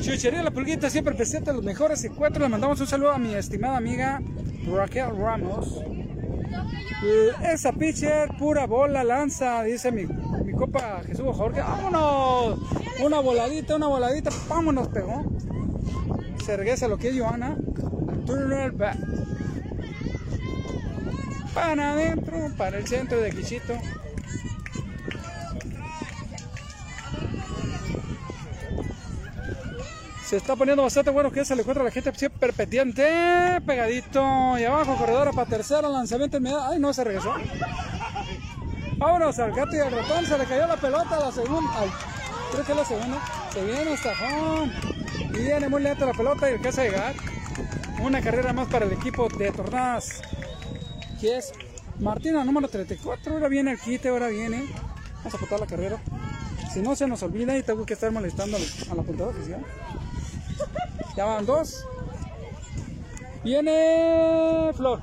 Chuchería 0.00 0.42
La 0.42 0.50
Pulguita 0.50 0.88
siempre 0.88 1.14
presenta 1.14 1.52
los 1.52 1.62
mejores 1.62 2.02
encuentros. 2.02 2.42
Le 2.42 2.48
mandamos 2.48 2.80
un 2.80 2.86
saludo 2.86 3.10
a 3.10 3.18
mi 3.18 3.34
estimada 3.34 3.76
amiga 3.76 4.22
Raquel 4.66 5.14
Ramos. 5.18 5.82
Eh, 7.04 7.30
Esa 7.52 7.72
pitcher, 7.72 8.30
pura 8.38 8.66
bola, 8.66 9.04
lanza, 9.04 9.62
dice 9.64 9.92
mi, 9.92 10.06
mi 10.06 10.52
copa 10.54 11.02
Jesús 11.06 11.26
Jorge. 11.36 11.60
¡Vámonos! 11.60 12.58
Una 13.04 13.20
voladita, 13.20 13.76
una 13.76 13.88
voladita, 13.88 14.30
vámonos, 14.48 14.88
pegó. 14.88 15.22
Se 16.46 16.56
regresa 16.56 16.86
lo 16.86 16.96
que 16.96 17.08
es 17.08 17.18
Johanna. 17.18 17.56
Para 21.52 21.90
adentro, 21.90 22.36
para 22.56 22.78
el 22.78 22.86
centro 22.86 23.20
de 23.20 23.32
Quichito. 23.32 23.76
Se 30.24 30.36
está 30.36 30.54
poniendo 30.54 30.84
bastante 30.84 31.10
bueno 31.10 31.32
que 31.32 31.44
se 31.44 31.56
le 31.56 31.62
encuentra 31.62 31.82
a 31.82 31.86
la 31.86 31.90
gente 31.90 32.14
siempre 32.14 32.52
pendiente. 32.52 33.60
Pegadito. 33.66 34.56
Y 34.56 34.62
abajo, 34.62 34.94
corredora 34.94 35.32
para 35.32 35.50
tercera, 35.50 35.88
lanzamiento 35.88 36.36
inmediato. 36.36 36.64
Ay, 36.64 36.78
no, 36.78 36.92
se 36.94 37.02
regresó. 37.02 37.34
Vámonos 38.98 39.36
al 39.40 39.50
gato 39.50 39.74
y 39.74 39.80
al 39.80 39.90
ratón. 39.90 40.24
Se 40.24 40.38
le 40.38 40.44
cayó 40.44 40.68
la 40.68 40.76
pelota 40.76 41.16
a 41.16 41.20
la 41.20 41.32
segunda. 41.32 41.70
Ay, 41.76 41.90
creo 42.52 42.64
que 42.64 42.72
es 42.72 42.78
la 42.78 42.84
segunda. 42.84 43.20
Se 43.52 43.64
viene 43.64 43.92
hasta 43.94 44.12
home. 44.12 44.72
Y 45.34 45.38
viene 45.42 45.68
muy 45.68 45.82
lenta 45.82 46.06
la 46.06 46.12
pelota 46.12 46.50
y 46.50 46.54
alcanza 46.54 46.82
a 46.82 46.84
llegar. 46.84 47.14
Una 48.00 48.20
carrera 48.20 48.52
más 48.52 48.68
para 48.68 48.84
el 48.86 48.92
equipo 48.92 49.28
de 49.28 49.50
Tornadas. 49.52 50.22
Que 51.20 51.38
es 51.38 51.52
Martina, 51.98 52.44
número 52.44 52.68
34. 52.68 53.32
Ahora 53.32 53.48
viene 53.48 53.72
el 53.72 53.80
quite, 53.80 54.08
ahora 54.08 54.28
viene. 54.28 54.66
Vamos 55.18 55.34
a 55.34 55.36
apuntar 55.36 55.60
la 55.60 55.66
carrera. 55.66 55.98
Si 56.72 56.80
no 56.82 56.94
se 56.94 57.06
nos 57.06 57.22
olvida 57.22 57.56
y 57.56 57.62
tengo 57.62 57.86
que 57.86 57.94
estar 57.94 58.10
molestando 58.12 58.56
al- 58.58 58.90
a 58.90 58.94
la 58.94 59.02
apuntadora 59.02 59.36
oficial. 59.36 59.64
Ya 61.16 61.24
van 61.24 61.46
dos. 61.46 61.84
Viene 63.42 64.72
Flor. 64.74 65.00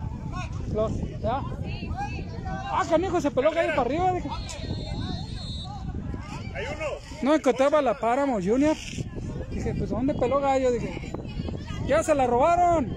Flor, 0.69 0.91
ya. 1.19 1.41
Ah, 2.75 2.83
canijo, 2.89 3.19
se 3.21 3.31
peló 3.31 3.49
ahí 3.49 3.67
para 3.69 3.81
arriba. 3.81 4.13
dije. 4.13 4.29
No 7.23 7.33
encontraba 7.33 7.81
la 7.81 7.97
Páramo 7.97 8.39
Junior. 8.43 8.75
Dije, 9.49 9.73
pues 9.75 9.89
¿dónde 9.89 10.13
peló 10.13 10.41
gallo? 10.41 10.71
Dije, 10.71 11.13
ya 11.87 12.03
se 12.03 12.13
la 12.13 12.27
robaron. 12.27 12.93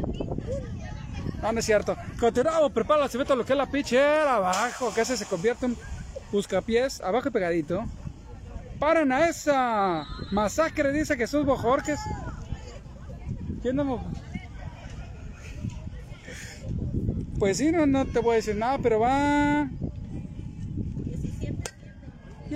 No, 1.40 1.52
no 1.52 1.60
es 1.60 1.64
cierto. 1.64 1.96
Continuamos, 2.18 2.72
prepara 2.72 3.02
la 3.02 3.08
cebeta, 3.08 3.36
lo 3.36 3.44
que 3.44 3.52
es 3.52 3.56
la 3.56 3.70
pitcher, 3.70 4.26
abajo, 4.26 4.92
que 4.92 5.04
se 5.04 5.24
convierte 5.26 5.66
en 5.66 5.76
buscapiés, 6.32 7.00
abajo 7.00 7.28
y 7.28 7.30
pegadito. 7.30 7.84
Paren 8.80 9.12
a 9.12 9.28
esa 9.28 10.04
masacre, 10.32 10.92
dice 10.92 11.16
Jesús 11.16 11.46
Bojorques. 11.46 12.00
¿Quién 13.62 13.76
no? 13.76 14.04
Pues 17.38 17.58
sí, 17.58 17.70
no, 17.70 17.86
no 17.86 18.06
te 18.06 18.18
voy 18.18 18.32
a 18.32 18.36
decir 18.36 18.56
nada, 18.56 18.78
pero 18.82 18.98
va. 18.98 19.68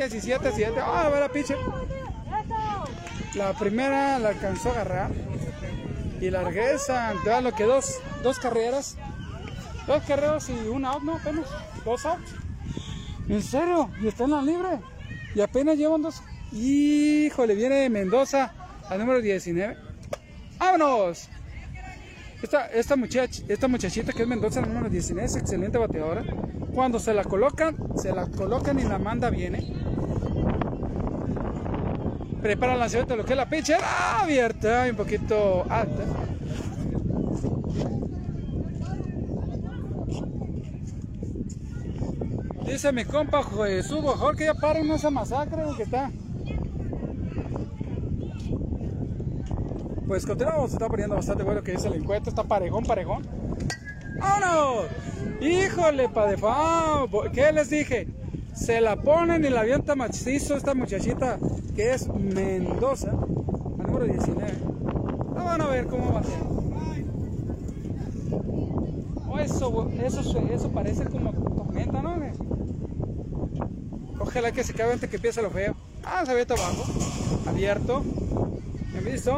17, 0.08 0.50
7. 0.54 0.74
Ah, 0.80 1.08
va 1.12 1.20
la 1.20 1.28
pitcher. 1.28 1.56
La 3.34 3.52
primera 3.52 4.18
la 4.18 4.30
alcanzó 4.30 4.70
a 4.70 4.72
agarrar. 4.72 5.10
Y 6.20 6.30
la 6.30 6.42
regresa. 6.42 7.12
Te 7.24 7.40
lo 7.40 7.52
que 7.52 7.64
dos, 7.64 7.98
dos 8.22 8.38
carreras. 8.38 8.96
Dos 9.86 10.02
carreras 10.04 10.48
y 10.50 10.68
un 10.68 10.84
out, 10.84 11.02
¿no? 11.02 11.16
Apenas. 11.16 11.46
Dos 11.84 12.04
outs. 12.06 12.34
¿En 13.28 13.42
serio? 13.42 13.90
¿Y 14.02 14.08
está 14.08 14.24
en 14.24 14.30
la 14.32 14.42
libre? 14.42 14.80
Y 15.34 15.40
apenas 15.40 15.76
llevan 15.76 16.02
dos. 16.02 16.22
Híjole, 16.52 17.54
viene 17.54 17.88
Mendoza 17.88 18.52
al 18.88 18.98
número 18.98 19.20
19. 19.22 19.76
¡Vámonos! 20.58 21.28
Esta, 22.42 22.66
esta, 22.66 22.96
muchach- 22.96 23.44
esta 23.48 23.68
muchachita 23.68 24.12
que 24.12 24.22
es 24.22 24.28
Mendoza, 24.28 24.60
número 24.62 24.88
19, 24.88 25.26
es 25.26 25.36
excelente 25.36 25.78
bateadora. 25.78 26.24
Cuando 26.74 26.98
se 26.98 27.14
la 27.14 27.22
colocan, 27.24 27.76
se 27.96 28.12
la 28.12 28.26
colocan 28.26 28.78
y 28.80 28.82
la 28.82 28.98
manda 28.98 29.30
viene. 29.30 29.72
Prepara 32.42 32.72
el 32.72 32.78
lanzamiento 32.78 33.14
de 33.14 33.18
lo 33.18 33.24
que 33.24 33.32
es 33.32 33.36
la 33.36 33.48
pitcher. 33.48 33.80
Abierta 33.82 34.86
un 34.88 34.96
poquito 34.96 35.66
alta. 35.68 36.04
Dice 42.66 42.92
mi 42.92 43.04
compa 43.04 43.42
Jesús 43.42 44.00
Bojor 44.00 44.36
que 44.36 44.44
ya 44.44 44.54
paren 44.54 44.90
esa 44.90 45.10
masacre 45.10 45.64
que 45.76 45.82
está. 45.82 46.10
Pues 50.06 50.24
continuamos, 50.24 50.70
se 50.70 50.76
está 50.76 50.88
poniendo 50.88 51.14
bastante 51.14 51.42
bueno 51.42 51.62
que 51.62 51.72
es 51.74 51.84
el 51.84 51.94
encuentro, 51.94 52.30
está 52.30 52.42
parejón, 52.42 52.84
parejón. 52.84 53.22
¡Vámonos! 54.18 54.86
¡Híjole, 55.40 56.08
padefao! 56.08 57.08
¿Qué 57.32 57.52
les 57.52 57.70
dije? 57.70 58.08
Se 58.54 58.80
la 58.80 58.96
ponen 58.96 59.44
y 59.44 59.48
la 59.48 59.60
avienta 59.60 59.94
macizo 59.94 60.56
esta 60.56 60.74
muchachita 60.74 61.38
que 61.74 61.94
es 61.94 62.08
Mendoza, 62.08 63.12
la 63.78 63.84
número 63.84 64.04
19. 64.04 64.52
No 65.34 65.44
van 65.44 65.60
a 65.60 65.66
ver 65.66 65.86
cómo 65.86 66.12
va 66.12 66.20
a 66.20 66.24
ser. 66.24 66.38
Oh, 69.28 69.38
eso, 69.38 69.90
eso, 70.04 70.48
eso 70.50 70.70
parece 70.70 71.04
como 71.04 71.32
tormenta, 71.32 72.02
¿no? 72.02 72.16
Ojalá 74.18 74.52
que 74.52 74.62
se 74.62 74.72
acabe 74.72 74.92
antes 74.92 75.08
que 75.08 75.16
empiece 75.16 75.40
lo 75.40 75.50
feo. 75.50 75.74
Ah, 76.04 76.24
se 76.26 76.34
ve 76.34 76.46
abajo. 76.48 76.84
Abierto. 77.48 78.04
¿Me 78.92 79.00
visto? 79.00 79.32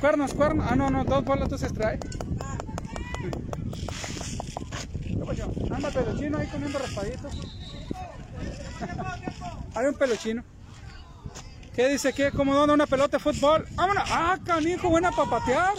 Cuernos, 0.00 0.32
cuernos. 0.32 0.66
Ah, 0.68 0.76
no, 0.76 0.90
no, 0.90 1.04
dos 1.04 1.24
bolas 1.24 1.48
se 1.60 1.66
Anda 5.72 5.90
peluchino 5.90 6.38
ahí 6.38 6.46
comiendo 6.48 6.78
raspaditos. 6.78 7.32
Hay 9.74 9.86
un 9.86 9.94
peluchino. 9.94 10.42
¿Qué 11.74 11.88
dice? 11.88 12.12
¿Qué? 12.12 12.32
¿Cómo 12.32 12.52
dónde 12.52 12.74
una 12.74 12.86
pelota 12.86 13.18
de 13.18 13.22
fútbol? 13.22 13.64
¡Vámonos! 13.76 14.02
¡Ah, 14.10 14.36
canijo! 14.44 14.90
Buena 14.90 15.12
para 15.12 15.30
patear. 15.30 15.74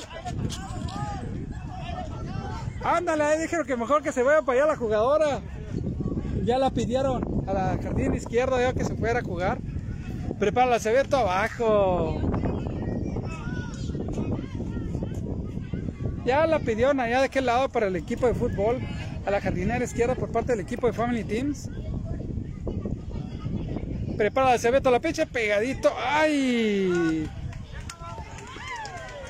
Ándale, 2.84 3.24
ahí 3.24 3.42
dijeron 3.42 3.68
que 3.68 3.76
mejor 3.76 4.02
que 4.02 4.12
se 4.12 4.24
vaya 4.24 4.42
para 4.42 4.60
allá 4.60 4.72
la 4.72 4.78
jugadora. 4.78 5.42
Ya 6.44 6.58
la 6.58 6.72
pidieron 6.72 7.44
a 7.48 7.54
la 7.54 7.78
jardín 7.84 8.16
izquierda 8.16 8.60
ya 8.60 8.74
que 8.74 8.86
se 8.86 8.96
fuera 8.96 9.20
a 9.20 9.24
jugar. 9.24 9.60
Prepárala, 10.40 10.80
se 10.80 10.92
ve 10.92 11.04
todo 11.04 11.30
abajo. 11.30 12.20
Ya 16.26 16.48
la 16.48 16.60
pidieron 16.60 17.00
allá 17.00 17.20
de 17.20 17.26
aquel 17.26 17.46
lado 17.46 17.70
para 17.70 17.88
el 17.88 17.96
equipo 17.96 18.28
de 18.28 18.34
fútbol, 18.34 18.80
a 19.26 19.32
la 19.32 19.42
jardinera 19.42 19.84
izquierda 19.84 20.16
por 20.16 20.32
parte 20.32 20.54
del 20.54 20.62
equipo 20.62 20.88
de 20.88 20.94
Family 20.94 21.24
Teams. 21.24 21.70
Prepara 24.18 24.58
ve 24.58 24.80
toda 24.80 24.92
la 24.92 25.00
pecha 25.00 25.26
pegadito. 25.26 25.92
¡Ay! 25.98 27.28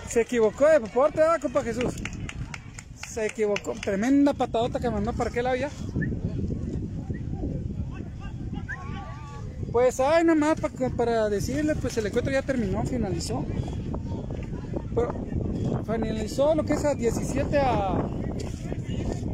Se 0.08 0.22
equivocó 0.22 0.66
de 0.68 0.80
deporte, 0.80 1.20
¿verdad, 1.20 1.40
compa 1.40 1.64
Jesús? 1.64 1.94
Se 3.08 3.26
equivocó. 3.26 3.74
Tremenda 3.74 4.34
patadota 4.34 4.80
que 4.80 4.90
mandó 4.90 5.14
para 5.14 5.30
aquel 5.30 5.46
lado 5.46 5.56
ya. 5.56 5.70
Pues, 9.72 10.02
ay, 10.02 10.26
nomás 10.26 10.60
para, 10.60 10.90
para 10.90 11.30
decirle, 11.30 11.76
pues 11.76 11.98
el 11.98 12.08
encuentro 12.08 12.34
ya 12.34 12.42
terminó, 12.42 12.84
finalizó. 12.84 13.46
Pero, 14.94 15.26
finalizó 15.86 16.56
lo 16.56 16.66
que 16.66 16.74
es 16.74 16.84
a 16.84 16.94
17 16.94 17.58
a, 17.58 18.10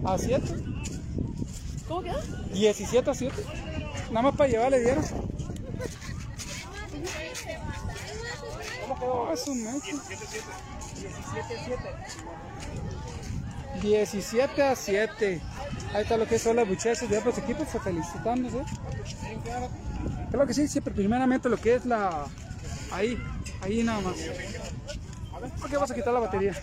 a 0.07 0.17
7. 0.17 0.41
¿Cómo 1.87 2.01
quedó? 2.01 2.21
17 2.53 3.09
a 3.09 3.13
7. 3.13 3.35
Nada 4.09 4.21
más 4.21 4.35
para 4.35 4.49
llevar 4.49 4.71
le 4.71 4.79
dieron. 4.79 5.03
¿Cómo 8.81 8.99
quedó? 8.99 9.33
Es 9.33 9.47
un 9.47 9.63
mes. 9.63 9.83
17 13.81 14.63
a 14.63 14.75
7. 14.75 15.41
Ahí 15.93 16.01
está 16.01 16.17
lo 16.17 16.27
que 16.27 16.39
son 16.39 16.55
las 16.55 16.67
muchachas 16.67 17.09
de 17.09 17.17
otros 17.17 17.37
equipos 17.37 17.67
felicitándose. 17.83 18.63
Creo 20.31 20.47
que 20.47 20.53
sí, 20.53 20.67
siempre 20.67 20.93
primeramente 20.93 21.49
lo 21.49 21.57
que 21.57 21.75
es 21.75 21.85
la... 21.85 22.25
Ahí, 22.91 23.17
ahí 23.61 23.83
nada 23.83 24.01
más. 24.01 24.15
¿Por 25.59 25.69
qué 25.69 25.77
vas 25.77 25.91
a 25.91 25.95
quitar 25.95 26.13
la 26.13 26.21
batería? 26.21 26.53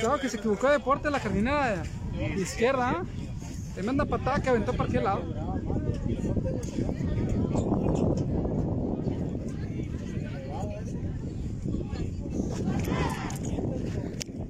Creo 0.00 0.18
que 0.18 0.28
se 0.28 0.36
equivocó 0.36 0.66
de 0.68 0.74
deporte 0.74 1.10
la 1.10 1.20
jardinera 1.20 1.82
de 2.12 2.40
izquierda. 2.40 3.04
Tremenda 3.74 4.04
patada 4.04 4.40
que 4.40 4.50
aventó 4.50 4.72
para 4.72 4.88
aquel 4.88 5.04
lado. 5.04 5.22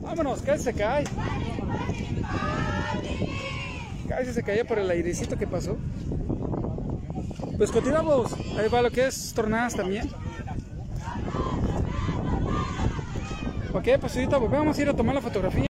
Vámonos, 0.00 0.42
que 0.42 0.58
se 0.58 0.74
cae. 0.74 1.04
Casi 4.08 4.32
se 4.32 4.42
caía 4.42 4.64
por 4.66 4.78
el 4.78 4.90
airecito 4.90 5.38
que 5.38 5.46
pasó. 5.46 5.76
Pues 7.56 7.70
continuamos. 7.70 8.34
Ahí 8.58 8.68
va 8.68 8.82
lo 8.82 8.90
que 8.90 9.06
es 9.06 9.32
tornadas 9.34 9.74
también. 9.74 10.10
Ok, 13.74 13.88
pues 14.00 14.16
ahorita 14.16 14.36
volvemos 14.36 14.78
a 14.78 14.82
ir 14.82 14.88
a 14.88 14.94
tomar 14.94 15.14
la 15.14 15.20
fotografía. 15.22 15.66